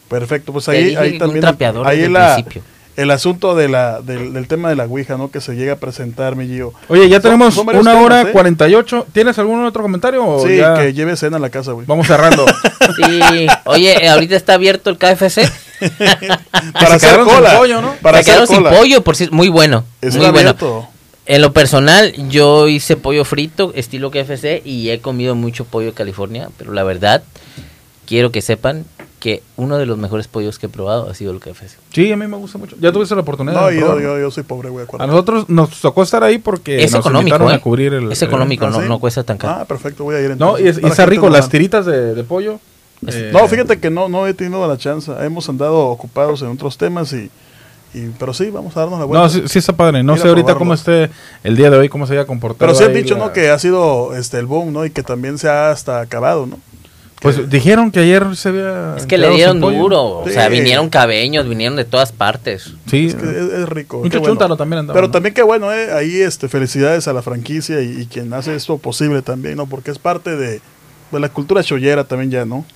Perfecto, 0.09 0.55
pues 0.55 0.67
ahí, 0.71 0.97
ahí 0.97 1.19
también 1.19 1.43
trapeador 1.43 1.87
ahí 1.87 2.09
la- 2.09 2.35
principio. 2.37 2.63
El 2.97 3.11
asunto 3.11 3.55
de 3.57 3.69
la, 3.69 4.01
del, 4.01 4.33
del 4.33 4.47
tema 4.47 4.69
de 4.69 4.77
la 4.77 4.85
Ouija, 4.85 5.17
¿no? 5.17 5.31
Que 5.31 5.41
se 5.41 5.55
llega 5.57 5.73
a 5.75 5.77
presentar, 5.77 6.37
mi 6.37 6.47
Gio. 6.47 6.73
Oye, 6.89 7.09
ya 7.09 7.17
Son- 7.17 7.23
tenemos 7.23 7.55
son 7.55 7.67
varios 7.67 7.83
una 7.83 7.93
temas, 7.93 8.05
hora 8.07 8.23
¿eh? 8.23 8.33
48. 8.33 9.07
¿Tienes 9.13 9.39
algún 9.39 9.65
otro 9.65 9.83
comentario? 9.83 10.25
o 10.27 10.47
Sí, 10.47 10.57
ya 10.59 10.75
que 10.75 10.93
lleve 10.93 11.17
cena 11.17 11.39
a 11.39 11.41
la 11.41 11.51
casa, 11.51 11.73
güey. 11.73 11.87
Vamos 11.87 12.07
cerrando. 12.07 12.45
Sí, 12.97 13.47
oye, 13.65 14.05
eh, 14.05 14.09
ahorita 14.11 14.37
está 14.37 14.55
abierto 14.55 14.91
el 14.91 14.99
KFC. 14.99 15.51
Para 16.73 16.95
hacer 16.97 17.01
quedaron 17.11 17.27
sin 17.29 17.35
cola. 17.37 17.59
pollo, 17.59 17.81
¿no? 17.83 17.95
Para 18.03 18.19
hacer 18.19 18.33
quedaron 18.35 18.47
sin 18.47 18.57
cola. 18.59 18.71
pollo, 18.77 19.03
por 19.03 19.17
si 19.17 19.29
muy 19.31 19.49
bueno. 19.49 19.85
Está 20.03 20.19
muy 20.19 20.31
bueno. 20.31 20.51
abierto. 20.51 20.89
En 21.27 21.41
lo 21.41 21.53
personal, 21.55 22.13
yo 22.29 22.69
hice 22.69 22.97
pollo 22.99 23.25
frito, 23.25 23.73
estilo 23.75 24.11
KFC, 24.11 24.61
y 24.65 24.91
he 24.91 25.01
comido 25.01 25.35
mucho 25.35 25.65
pollo 25.65 25.87
de 25.89 25.93
California, 25.95 26.51
pero 26.59 26.73
la 26.75 26.83
verdad, 26.85 27.23
quiero 28.07 28.31
que 28.31 28.43
sepan 28.43 28.85
que 29.25 29.43
uno 29.57 29.79
de 29.79 29.87
los 29.87 29.97
mejores 29.97 30.29
pollos 30.29 30.59
que 30.59 30.67
he 30.67 30.69
probado 30.69 31.09
ha 31.09 31.15
sido 31.15 31.33
el 31.33 31.41
KFC. 31.41 31.79
Sí, 31.95 32.13
a 32.13 32.17
mí 32.19 32.27
me 32.27 32.37
gusta 32.37 32.59
mucho. 32.59 32.77
Ya 32.79 32.93
tuviste 32.93 33.15
la 33.15 33.23
oportunidad 33.23 33.59
No, 33.59 33.67
de 33.69 33.81
yo, 33.81 33.99
yo, 33.99 34.19
yo 34.19 34.31
soy 34.31 34.43
pobre, 34.43 34.69
güey. 34.69 34.85
A 34.99 35.07
nosotros 35.07 35.49
nos 35.49 35.81
tocó 35.81 36.03
estar 36.03 36.23
ahí 36.23 36.37
porque 36.37 36.85
es 36.85 36.93
nos 36.93 37.01
económico, 37.01 37.29
invitaron 37.37 37.51
¿eh? 37.51 37.55
a 37.55 37.59
cubrir 37.59 37.95
el... 37.95 38.13
es 38.13 38.21
el- 38.21 38.29
económico, 38.29 38.67
¿Ah, 38.67 38.71
no, 38.71 38.83
sí? 38.83 38.87
no 38.87 38.99
cuesta 38.99 39.25
tan 39.25 39.39
caro. 39.39 39.61
Ah, 39.61 39.65
perfecto, 39.65 40.05
voy 40.05 40.17
a 40.17 40.21
ir 40.21 40.27
No, 40.37 40.59
entonces. 40.59 40.65
y, 40.67 40.69
es- 40.69 40.79
y 40.83 40.87
está 40.87 41.07
rico 41.07 41.25
no 41.25 41.33
las 41.33 41.49
tiritas 41.49 41.87
de, 41.87 42.15
de 42.15 42.23
pollo. 42.23 42.61
Eh, 43.07 43.31
No, 43.33 43.49
fíjate 43.49 43.81
que 43.81 43.89
no, 43.89 44.11
no 44.11 44.27
he 44.27 44.35
tenido 44.35 44.69
la 44.69 44.77
chance. 44.77 45.11
Hemos 45.23 45.49
andado 45.49 45.87
ocupados 45.87 46.43
en 46.43 46.49
otros 46.49 46.77
temas 46.77 47.11
y, 47.15 47.31
y 47.95 48.09
pero 48.19 48.35
sí, 48.35 48.51
vamos 48.51 48.77
a 48.77 48.81
darnos 48.81 48.99
la 48.99 49.07
vuelta. 49.07 49.23
No, 49.23 49.31
sí, 49.31 49.43
sí 49.47 49.59
está 49.59 49.73
padre. 49.73 50.03
No 50.03 50.17
Ir 50.17 50.21
sé 50.21 50.29
ahorita 50.29 50.49
probarlo. 50.49 50.59
cómo 50.59 50.75
esté 50.75 51.09
el 51.45 51.57
día 51.57 51.71
de 51.71 51.79
hoy, 51.79 51.89
cómo 51.89 52.07
se 52.07 52.13
haya 52.13 52.27
comportado. 52.27 52.59
Pero 52.59 52.75
sí 52.75 52.85
han 52.85 52.93
dicho, 52.93 53.15
la- 53.15 53.25
¿no? 53.29 53.33
Que 53.33 53.49
ha 53.49 53.59
sido 53.59 54.15
este 54.15 54.39
el 54.39 54.45
boom, 54.45 54.71
¿no? 54.71 54.85
Y 54.85 54.91
que 54.91 55.03
también 55.03 55.39
se 55.39 55.49
ha 55.49 55.71
hasta 55.71 56.01
acabado, 56.01 56.45
¿no? 56.45 56.59
Pues 57.25 57.49
dijeron 57.49 57.91
que 57.91 58.01
ayer 58.01 58.37
se 58.37 58.51
había... 58.51 58.97
Es 58.99 59.07
que 59.07 59.17
le 59.17 59.31
dieron 59.31 59.59
duro, 59.59 60.19
o 60.19 60.29
sea, 60.29 60.51
vinieron 60.51 60.91
cabeños, 60.91 61.49
vinieron 61.49 61.75
de 61.75 61.87
todas 61.87 62.13
partes. 62.13 62.75
Sí. 62.87 63.07
Es 63.07 63.15
que 63.15 63.25
es, 63.25 63.61
es 63.61 63.69
rico. 63.71 64.01
Mucho 64.01 64.21
bueno. 64.21 64.57
también 64.59 64.81
andaba, 64.81 64.95
Pero 64.95 65.07
¿no? 65.07 65.11
también 65.11 65.35
qué 65.35 65.43
bueno, 65.43 65.73
¿eh? 65.73 65.91
Ahí 65.95 66.21
este, 66.21 66.51
felicidades 66.51 67.09
a 67.09 67.15
la 67.15 67.23
franquicia 67.23 67.81
y, 67.81 68.03
y 68.03 68.07
quien 68.07 68.31
hace 68.35 68.55
esto 68.55 68.77
posible 68.77 69.23
también, 69.23 69.57
¿no? 69.57 69.65
Porque 69.65 69.91
es 69.91 69.99
parte 69.99 70.37
de, 70.37 70.61
de 71.11 71.21
la 71.21 71.31
cultura 71.31 71.65
chollera 71.65 72.05
también 72.05 72.31
ya, 72.31 72.45
¿no? 72.45 72.67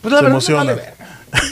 Pues 0.00 0.10
la 0.10 0.18
se 0.18 0.24
verdad, 0.24 0.30
emociona. 0.30 0.64
no 0.64 0.76
vale. 0.76 0.82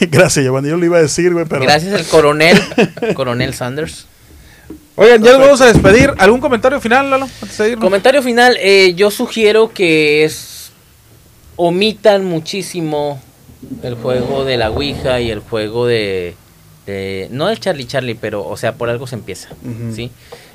Gracias, 0.10 0.44
Giovanni. 0.44 0.68
Yo 0.68 0.78
le 0.78 0.86
iba 0.86 0.98
a 0.98 1.02
decir, 1.02 1.32
güey, 1.32 1.44
pero... 1.44 1.62
Gracias 1.62 1.94
al 1.94 2.06
coronel, 2.06 2.60
coronel 3.14 3.54
Sanders. 3.54 4.08
Oigan, 4.96 5.22
ya 5.22 5.30
nos 5.30 5.40
vamos 5.42 5.60
a 5.60 5.66
despedir. 5.66 6.12
¿Algún 6.18 6.40
comentario 6.40 6.80
final, 6.80 7.08
Lalo? 7.08 7.28
Antes 7.40 7.56
de 7.56 7.68
irnos? 7.68 7.84
Comentario 7.84 8.20
final, 8.20 8.56
eh, 8.58 8.94
yo 8.96 9.12
sugiero 9.12 9.70
que 9.72 10.24
es 10.24 10.59
omitan 11.66 12.24
muchísimo 12.24 13.20
el 13.82 13.94
juego 13.94 14.44
de 14.44 14.56
la 14.56 14.70
Ouija 14.70 15.20
y 15.20 15.30
el 15.30 15.40
juego 15.40 15.86
de, 15.86 16.34
de- 16.86 17.28
no 17.30 17.48
el 17.50 17.60
Charlie 17.60 17.86
Charlie, 17.86 18.14
pero 18.14 18.46
o 18.46 18.56
sea, 18.56 18.74
por 18.74 18.88
algo 18.88 19.06
se 19.06 19.16
empieza. 19.16 19.48
¿sí? 19.94 20.10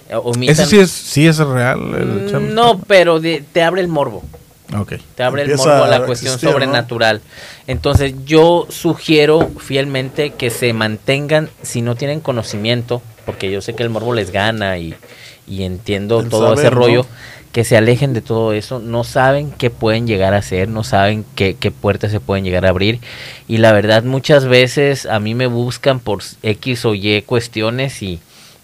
Eh, 0.09 0.15
Omitan, 0.15 0.53
Ese 0.53 0.65
sí 0.65 0.77
es, 0.79 0.91
sí 0.91 1.27
es 1.27 1.37
real. 1.37 1.79
El 1.95 2.07
Mm, 2.07 2.31
Charlie 2.31 2.53
no, 2.53 2.79
pero 2.87 3.19
de- 3.19 3.43
te 3.53 3.61
abre 3.61 3.81
el 3.81 3.87
morbo. 3.87 4.23
Ok. 4.75 4.93
Te 5.15 5.21
abre 5.23 5.43
el 5.43 5.55
morbo 5.55 5.71
a 5.83 5.87
la 5.87 5.97
a 5.97 6.05
cuestión 6.05 6.33
existir, 6.33 6.49
¿no? 6.49 6.53
sobrenatural. 6.53 7.21
Entonces 7.67 8.13
yo 8.25 8.65
sugiero 8.69 9.47
fielmente 9.59 10.31
que 10.31 10.49
se 10.49 10.73
mantengan, 10.73 11.49
si 11.61 11.83
no 11.83 11.95
tienen 11.95 12.19
conocimiento, 12.19 13.01
porque 13.27 13.51
yo 13.51 13.61
sé 13.61 13.75
que 13.75 13.83
el 13.83 13.89
morbo 13.91 14.13
les 14.15 14.31
gana 14.31 14.79
y, 14.79 14.95
y 15.47 15.63
entiendo 15.63 16.19
El 16.21 16.29
todo 16.29 16.53
ese 16.55 16.71
¿no? 16.71 17.05
Que 17.55 17.63
se 17.63 17.77
alejen 17.77 18.11
de 18.11 18.19
todo 18.21 18.51
eso. 18.51 18.79
No 18.79 19.05
saben 19.05 19.49
qué 19.49 19.69
pueden 19.69 20.07
llegar 20.07 20.33
a 20.33 20.39
hacer, 20.39 20.67
no 20.67 20.83
saben 20.83 21.23
qué, 21.35 21.55
qué 21.57 21.71
puertas 21.71 22.11
se 22.11 22.19
pueden 22.19 22.43
llegar 22.43 22.65
a 22.65 22.69
abrir. 22.69 22.99
Y 23.47 23.59
la 23.59 23.71
verdad 23.71 24.03
muchas 24.03 24.43
veces 24.43 25.05
a 25.05 25.21
mí 25.21 25.35
me 25.35 25.47
buscan 25.47 26.01
por 26.01 26.21
X 26.43 26.83
o 26.83 26.95
Y 26.95 27.21
cuestiones 27.21 28.03
y 28.03 28.19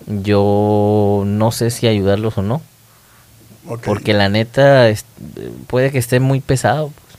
yo 0.08 1.24
no 1.26 1.54
sé 1.54 1.70
si 1.72 1.88
ayudarlos 1.88 2.38
o 2.38 2.42
no. 2.42 2.62
Porque 3.86 4.12
la 4.14 4.28
neta 4.28 4.90
es- 4.90 5.06
puede 5.68 5.90
que 5.94 5.98
esté 5.98 6.20
muy 6.20 6.42
pesado. 6.42 6.88
pues. 6.94 7.18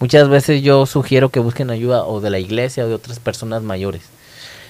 Muchas 0.00 0.30
veces 0.30 0.62
yo 0.62 0.86
sugiero 0.86 1.28
que 1.28 1.40
busquen 1.40 1.68
ayuda 1.68 2.06
o 2.06 2.22
de 2.22 2.30
la 2.30 2.38
iglesia 2.38 2.86
o 2.86 2.88
de 2.88 2.94
otras 2.94 3.18
personas 3.20 3.62
mayores. 3.62 4.00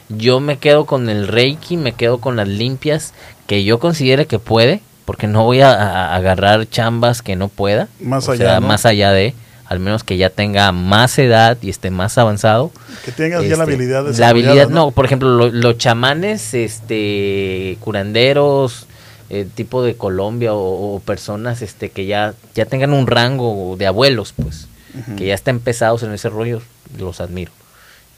Yo 0.08 0.40
me 0.40 0.58
quedo 0.58 0.84
con 0.84 1.08
el 1.10 1.28
Reiki, 1.28 1.76
me 1.76 1.92
quedo 1.92 2.18
con 2.18 2.34
las 2.34 2.48
limpias 2.48 3.14
que 3.46 3.62
yo 3.62 3.78
considere 3.78 4.26
que 4.26 4.40
puede, 4.40 4.80
porque 5.10 5.26
no 5.26 5.42
voy 5.42 5.60
a, 5.60 5.72
a 5.72 6.14
agarrar 6.14 6.68
chambas 6.68 7.20
que 7.20 7.34
no 7.34 7.48
pueda. 7.48 7.88
Más 7.98 8.28
o 8.28 8.30
allá, 8.30 8.44
sea, 8.44 8.60
¿no? 8.60 8.68
más 8.68 8.86
allá 8.86 9.10
de, 9.10 9.34
al 9.66 9.80
menos 9.80 10.04
que 10.04 10.16
ya 10.16 10.30
tenga 10.30 10.70
más 10.70 11.18
edad 11.18 11.58
y 11.60 11.68
esté 11.68 11.90
más 11.90 12.16
avanzado. 12.16 12.70
Que 13.04 13.10
tengas 13.10 13.42
ya 13.42 13.56
la 13.56 13.64
Este, 13.64 13.74
habilidad 13.74 14.04
de 14.04 14.16
La 14.16 14.28
habilidad, 14.28 14.68
no, 14.68 14.92
por 14.92 15.06
ejemplo, 15.06 15.28
lo- 15.30 15.48
los 15.50 15.78
chamanes, 15.78 16.54
este, 16.54 17.76
curanderos, 17.80 18.86
eh, 19.30 19.48
tipo 19.52 19.82
de 19.82 19.96
Colombia 19.96 20.54
o, 20.54 20.94
o 20.94 21.00
personas 21.00 21.60
este 21.60 21.90
que 21.90 22.06
ya, 22.06 22.34
ya 22.54 22.66
tengan 22.66 22.92
un 22.92 23.08
rango 23.08 23.74
de 23.76 23.88
abuelos, 23.88 24.32
pues, 24.40 24.68
que 25.16 25.26
ya 25.26 25.34
estén 25.34 25.58
pesados 25.58 26.04
en 26.04 26.12
ese 26.12 26.28
rollo, 26.28 26.62
los 27.00 27.20
admiro. 27.20 27.50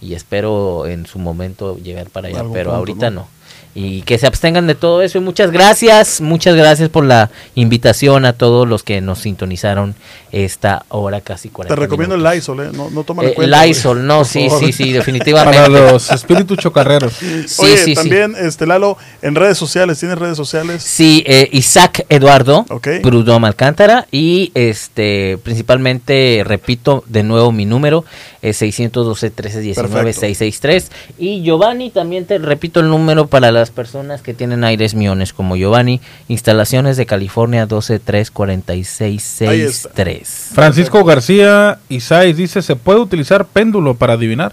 Y 0.03 0.13
espero 0.13 0.87
en 0.87 1.07
su 1.07 1.19
momento 1.19 1.79
llegar 1.79 2.11
para 2.11 2.29
allá, 2.29 2.43
pero 2.53 2.65
punto, 2.73 2.77
ahorita 2.77 3.09
¿no? 3.11 3.21
no. 3.23 3.29
Y 3.75 4.03
que 4.03 4.19
se 4.19 4.27
abstengan 4.27 4.67
de 4.67 4.75
todo 4.75 5.01
eso. 5.01 5.17
Y 5.19 5.23
muchas 5.23 5.51
gracias, 5.51 6.21
muchas 6.21 6.55
gracias 6.57 6.91
por 6.91 7.05
la 7.07 7.31
invitación 7.55 8.27
a 8.27 8.35
todos 8.35 8.69
los 8.69 8.83
que 8.83 9.01
nos 9.01 9.21
sintonizaron 9.21 9.95
esta 10.31 10.85
hora 10.89 11.21
casi 11.23 11.49
40 11.49 11.75
Te 11.75 11.81
recomiendo 11.81 12.17
minutos. 12.17 12.33
el 12.33 12.39
Lysol, 12.39 12.61
¿eh? 12.61 12.71
No, 12.75 12.91
no 12.91 13.05
toman 13.05 13.25
Eh, 13.27 13.29
en 13.31 13.35
cuenta. 13.35 13.65
Lysol, 13.67 14.07
no, 14.07 14.25
sí, 14.27 14.49
sí, 14.61 14.73
sí, 14.73 14.93
definitivamente. 14.93 15.59
Para 15.59 15.69
los 15.69 16.11
espíritus 16.11 16.59
chocarreros. 16.59 17.13
Sí, 17.15 17.47
Oye, 17.59 17.77
sí, 17.79 17.85
sí. 17.85 17.95
también, 17.95 18.35
este 18.39 18.67
Lalo, 18.67 18.99
en 19.23 19.35
redes 19.35 19.57
sociales, 19.57 19.99
¿tienes 19.99 20.19
redes 20.19 20.37
sociales? 20.37 20.83
Sí, 20.83 21.23
eh, 21.27 21.49
Isaac 21.53 22.05
Eduardo 22.11 22.67
Ok. 22.69 22.89
Prudhomme 23.03 23.47
Alcántara 23.47 24.07
y 24.11 24.53
este 24.55 25.39
principalmente 25.43 26.43
repito 26.47 27.05
de 27.07 27.23
nuevo 27.23 27.53
mi 27.53 27.65
número 27.65 28.05
es 28.43 28.57
612 28.59 29.31
13 29.31 29.61
19 29.61 29.95
Perfecto. 29.95 30.21
663 30.21 30.91
y 31.19 31.43
Giovanni 31.43 31.91
también 31.91 32.27
te 32.27 32.39
repito 32.39 32.81
el 32.81 32.89
número 32.89 33.27
para 33.29 33.53
las 33.63 33.71
personas 33.71 34.21
que 34.23 34.35
tienen 34.35 34.65
aires 34.65 34.95
miones 34.95 35.33
como 35.33 35.57
Giovanni 35.57 36.01
instalaciones 36.29 36.97
de 36.97 37.07
California 37.07 37.67
12 37.67 37.99
3 38.01 38.31
46 38.31 39.43
Ahí 39.43 39.61
está. 39.63 39.89
63 39.95 40.51
Francisco 40.55 41.05
García 41.05 41.79
Isais 41.89 42.37
dice, 42.37 42.61
¿se 42.63 42.77
puede 42.77 43.01
utilizar 43.01 43.47
péndulo 43.47 43.95
para 43.95 44.15
adivinar? 44.15 44.53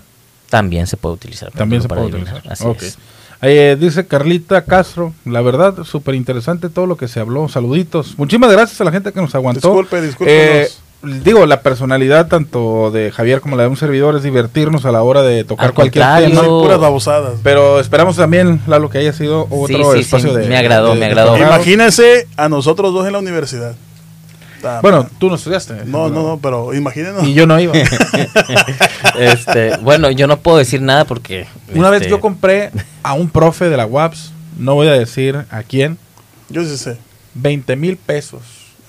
también 0.50 0.88
se 0.88 0.98
puede 0.98 1.14
utilizar 1.16 1.52
También 1.52 1.82
se 1.82 1.88
para 1.88 2.02
puede 2.02 2.14
adivinar, 2.14 2.38
utilizar. 2.38 2.54
así 2.54 2.66
Ok. 2.66 2.82
es. 2.84 2.98
Eh, 3.42 3.78
dice 3.80 4.06
Carlita 4.06 4.64
Castro, 4.66 5.14
la 5.26 5.42
verdad, 5.42 5.84
súper 5.86 6.16
interesante 6.16 6.70
todo 6.70 6.86
lo 6.88 6.98
que 6.98 7.08
se 7.08 7.20
habló. 7.22 7.48
Saluditos. 7.48 8.18
Muchísimas 8.18 8.52
gracias 8.52 8.82
a 8.82 8.84
la 8.84 8.92
gente 8.92 9.14
que 9.14 9.22
nos 9.22 9.34
aguantó. 9.36 9.68
Disculpe, 9.70 10.02
discúlpenos. 10.02 10.44
Eh, 10.44 10.70
digo, 11.02 11.46
la 11.46 11.62
personalidad 11.62 12.28
tanto 12.28 12.92
de 12.92 13.12
Javier 13.12 13.42
como 13.42 13.56
la 13.56 13.64
de 13.64 13.70
un 13.70 13.78
servidor 13.78 14.16
es 14.16 14.24
divertirnos 14.24 14.86
a 14.86 14.92
la 14.92 15.02
hora 15.04 15.22
de 15.22 15.44
tocar 15.44 15.68
Al 15.68 15.74
cualquier 15.74 16.06
tema. 16.18 16.42
Puras 16.44 16.80
babosadas. 16.80 17.40
Pero 17.44 17.80
esperamos 17.80 18.16
también, 18.18 18.62
Lalo, 18.68 18.90
que 18.90 18.98
haya 18.98 19.14
sido 19.14 19.48
otro 19.50 19.92
sí, 19.94 19.94
sí, 19.96 20.00
espacio 20.02 20.34
de... 20.34 20.48
me 20.48 20.58
agradó, 20.58 20.90
de- 20.90 20.94
me 20.96 21.00
de 21.00 21.06
agradó. 21.06 21.38
Imagínense 21.38 22.28
a 22.38 22.50
nosotros 22.50 22.94
dos 22.94 23.06
en 23.08 23.14
la 23.14 23.20
universidad. 23.20 23.76
Ah, 24.62 24.80
Bueno, 24.82 25.08
tú 25.20 25.30
no 25.30 25.36
estudiaste. 25.36 25.86
no, 25.86 26.10
no, 26.10 26.22
no, 26.24 26.40
pero 26.42 26.74
imagínenos. 26.74 27.24
Y 27.24 27.34
yo 27.34 27.48
no 27.48 27.58
iba. 27.60 27.72
este 29.18 29.78
bueno 29.78 30.12
yo 30.12 30.28
no 30.28 30.40
puedo 30.40 30.58
decir 30.58 30.82
nada 30.82 31.06
porque 31.06 31.48
Una 31.74 31.90
vez 31.90 32.02
este, 32.02 32.12
yo 32.12 32.20
compré 32.20 32.72
a 33.04 33.14
un 33.14 33.30
profe 33.30 33.70
de 33.70 33.78
la 33.78 33.86
UAPS, 33.86 34.32
no 34.58 34.76
voy 34.76 34.88
a 34.88 34.92
decir 34.94 35.46
a 35.50 35.64
quién, 35.64 35.98
Yo 36.50 36.64
sí 36.66 36.78
sé. 36.78 36.98
20 37.36 37.76
mil 37.78 37.96
pesos. 37.96 38.42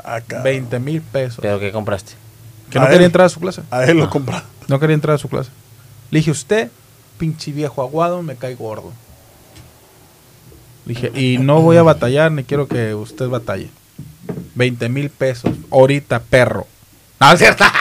Acá. 0.05 0.43
20 0.43 0.79
mil 0.79 1.01
pesos. 1.03 1.39
pero 1.41 1.59
qué 1.61 1.73
compraste 1.73 2.13
Que 2.71 2.79
no 2.79 2.89
quería 2.89 3.07
entrar 3.07 3.27
a 3.27 3.29
su 3.29 3.41
clase. 3.41 3.63
A 3.71 3.85
él 3.85 3.99
lo 3.99 4.09
compra. 4.11 4.45
No 4.69 4.79
quería 4.79 4.95
entrar 4.95 5.15
a 5.15 5.19
su 5.19 5.29
clase. 5.29 5.51
Le 6.11 6.19
dije, 6.21 6.31
usted, 6.31 6.71
pinche 7.19 7.53
viejo 7.53 7.83
aguado, 7.83 8.23
me 8.23 8.37
cae 8.37 8.55
gordo. 8.55 8.93
Le 10.87 10.95
dije, 10.95 11.13
y 11.15 11.39
no 11.39 11.61
voy 11.61 11.77
a 11.77 11.83
batallar, 11.83 12.33
ni 12.33 12.45
quiero 12.45 12.67
que 12.69 12.95
usted 12.95 13.29
batalle. 13.29 13.69
20 14.55 14.89
mil 14.89 15.11
pesos, 15.11 15.53
ahorita, 15.71 16.21
perro. 16.21 16.67
No, 17.21 17.33
es 17.33 17.39
cierto. 17.39 17.65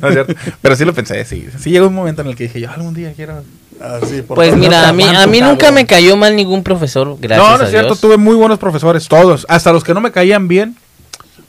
No 0.00 0.08
es 0.08 0.14
cierto. 0.14 0.34
Pero 0.60 0.76
sí 0.76 0.84
lo 0.84 0.92
pensé, 0.94 1.24
sí. 1.24 1.48
Sí 1.58 1.70
llegó 1.70 1.88
un 1.88 1.94
momento 1.94 2.20
en 2.22 2.28
el 2.28 2.36
que 2.36 2.44
dije, 2.44 2.60
yo 2.60 2.70
algún 2.70 2.94
día 2.94 3.12
quiero... 3.14 3.42
Así, 3.80 4.20
por 4.20 4.36
pues 4.36 4.54
mira 4.54 4.86
a 4.88 4.92
mí 4.92 5.04
a 5.04 5.26
mí 5.26 5.40
nunca 5.40 5.56
cabrón. 5.56 5.74
me 5.76 5.86
cayó 5.86 6.14
mal 6.14 6.36
ningún 6.36 6.62
profesor 6.62 7.16
gracias 7.18 7.48
no, 7.48 7.56
no 7.56 7.62
a 7.62 7.64
es 7.64 7.70
cierto, 7.70 7.88
Dios. 7.88 8.00
tuve 8.00 8.18
muy 8.18 8.36
buenos 8.36 8.58
profesores, 8.58 9.08
todos. 9.08 9.46
Hasta 9.48 9.72
los 9.72 9.82
que 9.82 9.94
no 9.94 10.02
me 10.02 10.12
caían 10.12 10.48
bien, 10.48 10.76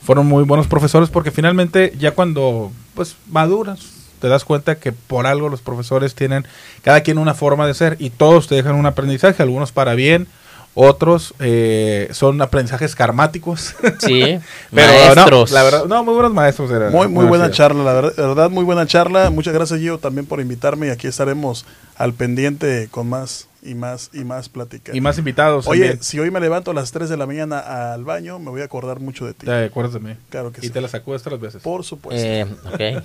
fueron 0.04 0.26
muy 0.26 0.44
buenos 0.44 0.68
profesores 0.68 1.10
porque 1.10 1.32
finalmente 1.32 1.94
ya 1.98 2.12
cuando 2.12 2.72
pues 2.96 3.16
maduras, 3.30 3.80
te 4.20 4.28
das 4.28 4.46
cuenta 4.46 4.76
que 4.76 4.92
por 4.92 5.26
algo 5.28 5.50
los 5.50 5.62
profesores 5.62 6.16
tienen 6.16 6.46
cada 6.84 7.02
quien 7.02 7.18
una 7.18 7.34
forma 7.34 7.66
de 7.68 7.74
ser 7.74 7.98
y 8.00 8.12
todos 8.12 8.48
te 8.48 8.56
dejan 8.56 8.76
un 8.76 8.86
aprendizaje, 8.86 9.42
algunos 9.42 9.72
para 9.72 9.96
bien, 9.96 10.28
otros 10.74 11.34
eh, 11.40 12.10
son 12.12 12.42
aprendizajes 12.42 12.96
karmáticos. 12.96 13.76
sí 14.00 14.40
Pero 14.72 14.94
maestros 14.94 15.52
no, 15.52 15.56
la 15.56 15.64
verdad, 15.64 15.86
no, 15.86 16.04
muy 16.04 16.14
buenos 16.14 16.34
maestros. 16.34 16.92
Muy, 16.92 17.08
muy 17.08 17.26
buena 17.26 17.52
charla, 17.52 17.84
la 17.84 17.94
verdad, 17.94 18.14
la 18.18 18.28
verdad, 18.28 18.50
muy 18.50 18.64
buena 18.64 18.86
charla. 18.88 19.30
Muchas 19.30 19.54
gracias, 19.54 19.80
Gio, 19.80 19.98
también 19.98 20.26
por 20.26 20.40
invitarme 20.40 20.88
y 20.88 20.90
aquí 20.90 21.08
estaremos 21.08 21.66
al 21.98 22.14
pendiente 22.14 22.88
con 22.90 23.10
más 23.10 23.48
y 23.62 23.76
más 23.76 24.10
y 24.14 24.24
más 24.24 24.48
pláticas. 24.48 24.96
Y 24.96 25.02
más 25.02 25.18
invitados. 25.18 25.68
Oye, 25.68 25.82
también. 25.82 26.04
si 26.04 26.20
hoy 26.20 26.32
me 26.32 26.40
levanto 26.40 26.72
a 26.72 26.74
las 26.74 26.92
3 26.92 27.10
de 27.10 27.18
la 27.18 27.28
mañana 27.28 27.94
al 27.94 28.06
baño, 28.06 28.40
me 28.40 28.50
voy 28.50 28.62
a 28.62 28.66
acordar 28.66 29.02
mucho 29.02 29.26
de 29.26 29.34
ti. 29.34 29.46
te 29.46 29.66
acuerdas 29.66 29.94
de 29.94 30.00
mí. 30.00 30.16
Claro 30.30 30.52
que 30.52 30.62
y 30.62 30.68
sí. 30.68 30.70
te 30.70 30.80
la 30.80 30.88
sacudes 30.88 31.22
tres 31.22 31.40
veces. 31.40 31.62
Por 31.62 31.84
supuesto. 31.84 32.26
Eh, 32.26 32.44
ok. 32.44 33.04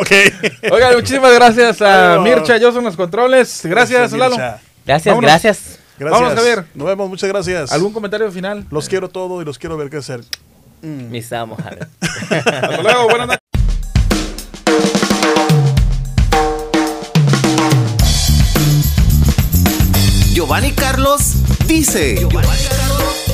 ok. 0.00 0.70
Oigan, 0.70 0.94
muchísimas 0.94 1.32
gracias 1.34 1.80
a. 1.80 2.20
Mircha, 2.20 2.58
yo 2.58 2.72
son 2.72 2.84
los 2.84 2.96
controles. 2.96 3.62
Gracias, 3.64 4.08
Eso, 4.08 4.16
Lalo. 4.18 4.36
Mircha. 4.36 4.60
gracias 4.84 5.12
Vámonos. 5.12 5.30
gracias 5.30 5.73
Gracias. 5.98 6.20
Vámonos, 6.20 6.34
Javier. 6.34 6.64
Nos 6.74 6.86
vemos, 6.86 7.08
muchas 7.08 7.28
gracias. 7.28 7.72
¿Algún 7.72 7.92
comentario 7.92 8.30
final? 8.32 8.66
Los 8.70 8.88
quiero 8.88 9.08
todo 9.08 9.40
y 9.42 9.44
los 9.44 9.58
quiero 9.58 9.76
ver 9.76 9.90
crecer. 9.90 10.20
Mm. 10.82 11.10
mis 11.10 11.32
amos 11.32 11.58
Javier. 11.62 11.88
Hasta 12.30 12.82
luego, 12.82 13.08
buenas 13.08 13.26
noches. 13.28 13.40
Giovanni 20.34 20.72
Carlos 20.72 21.34
dice. 21.66 22.16
Giovanni 22.16 22.64
Carlos 22.68 23.24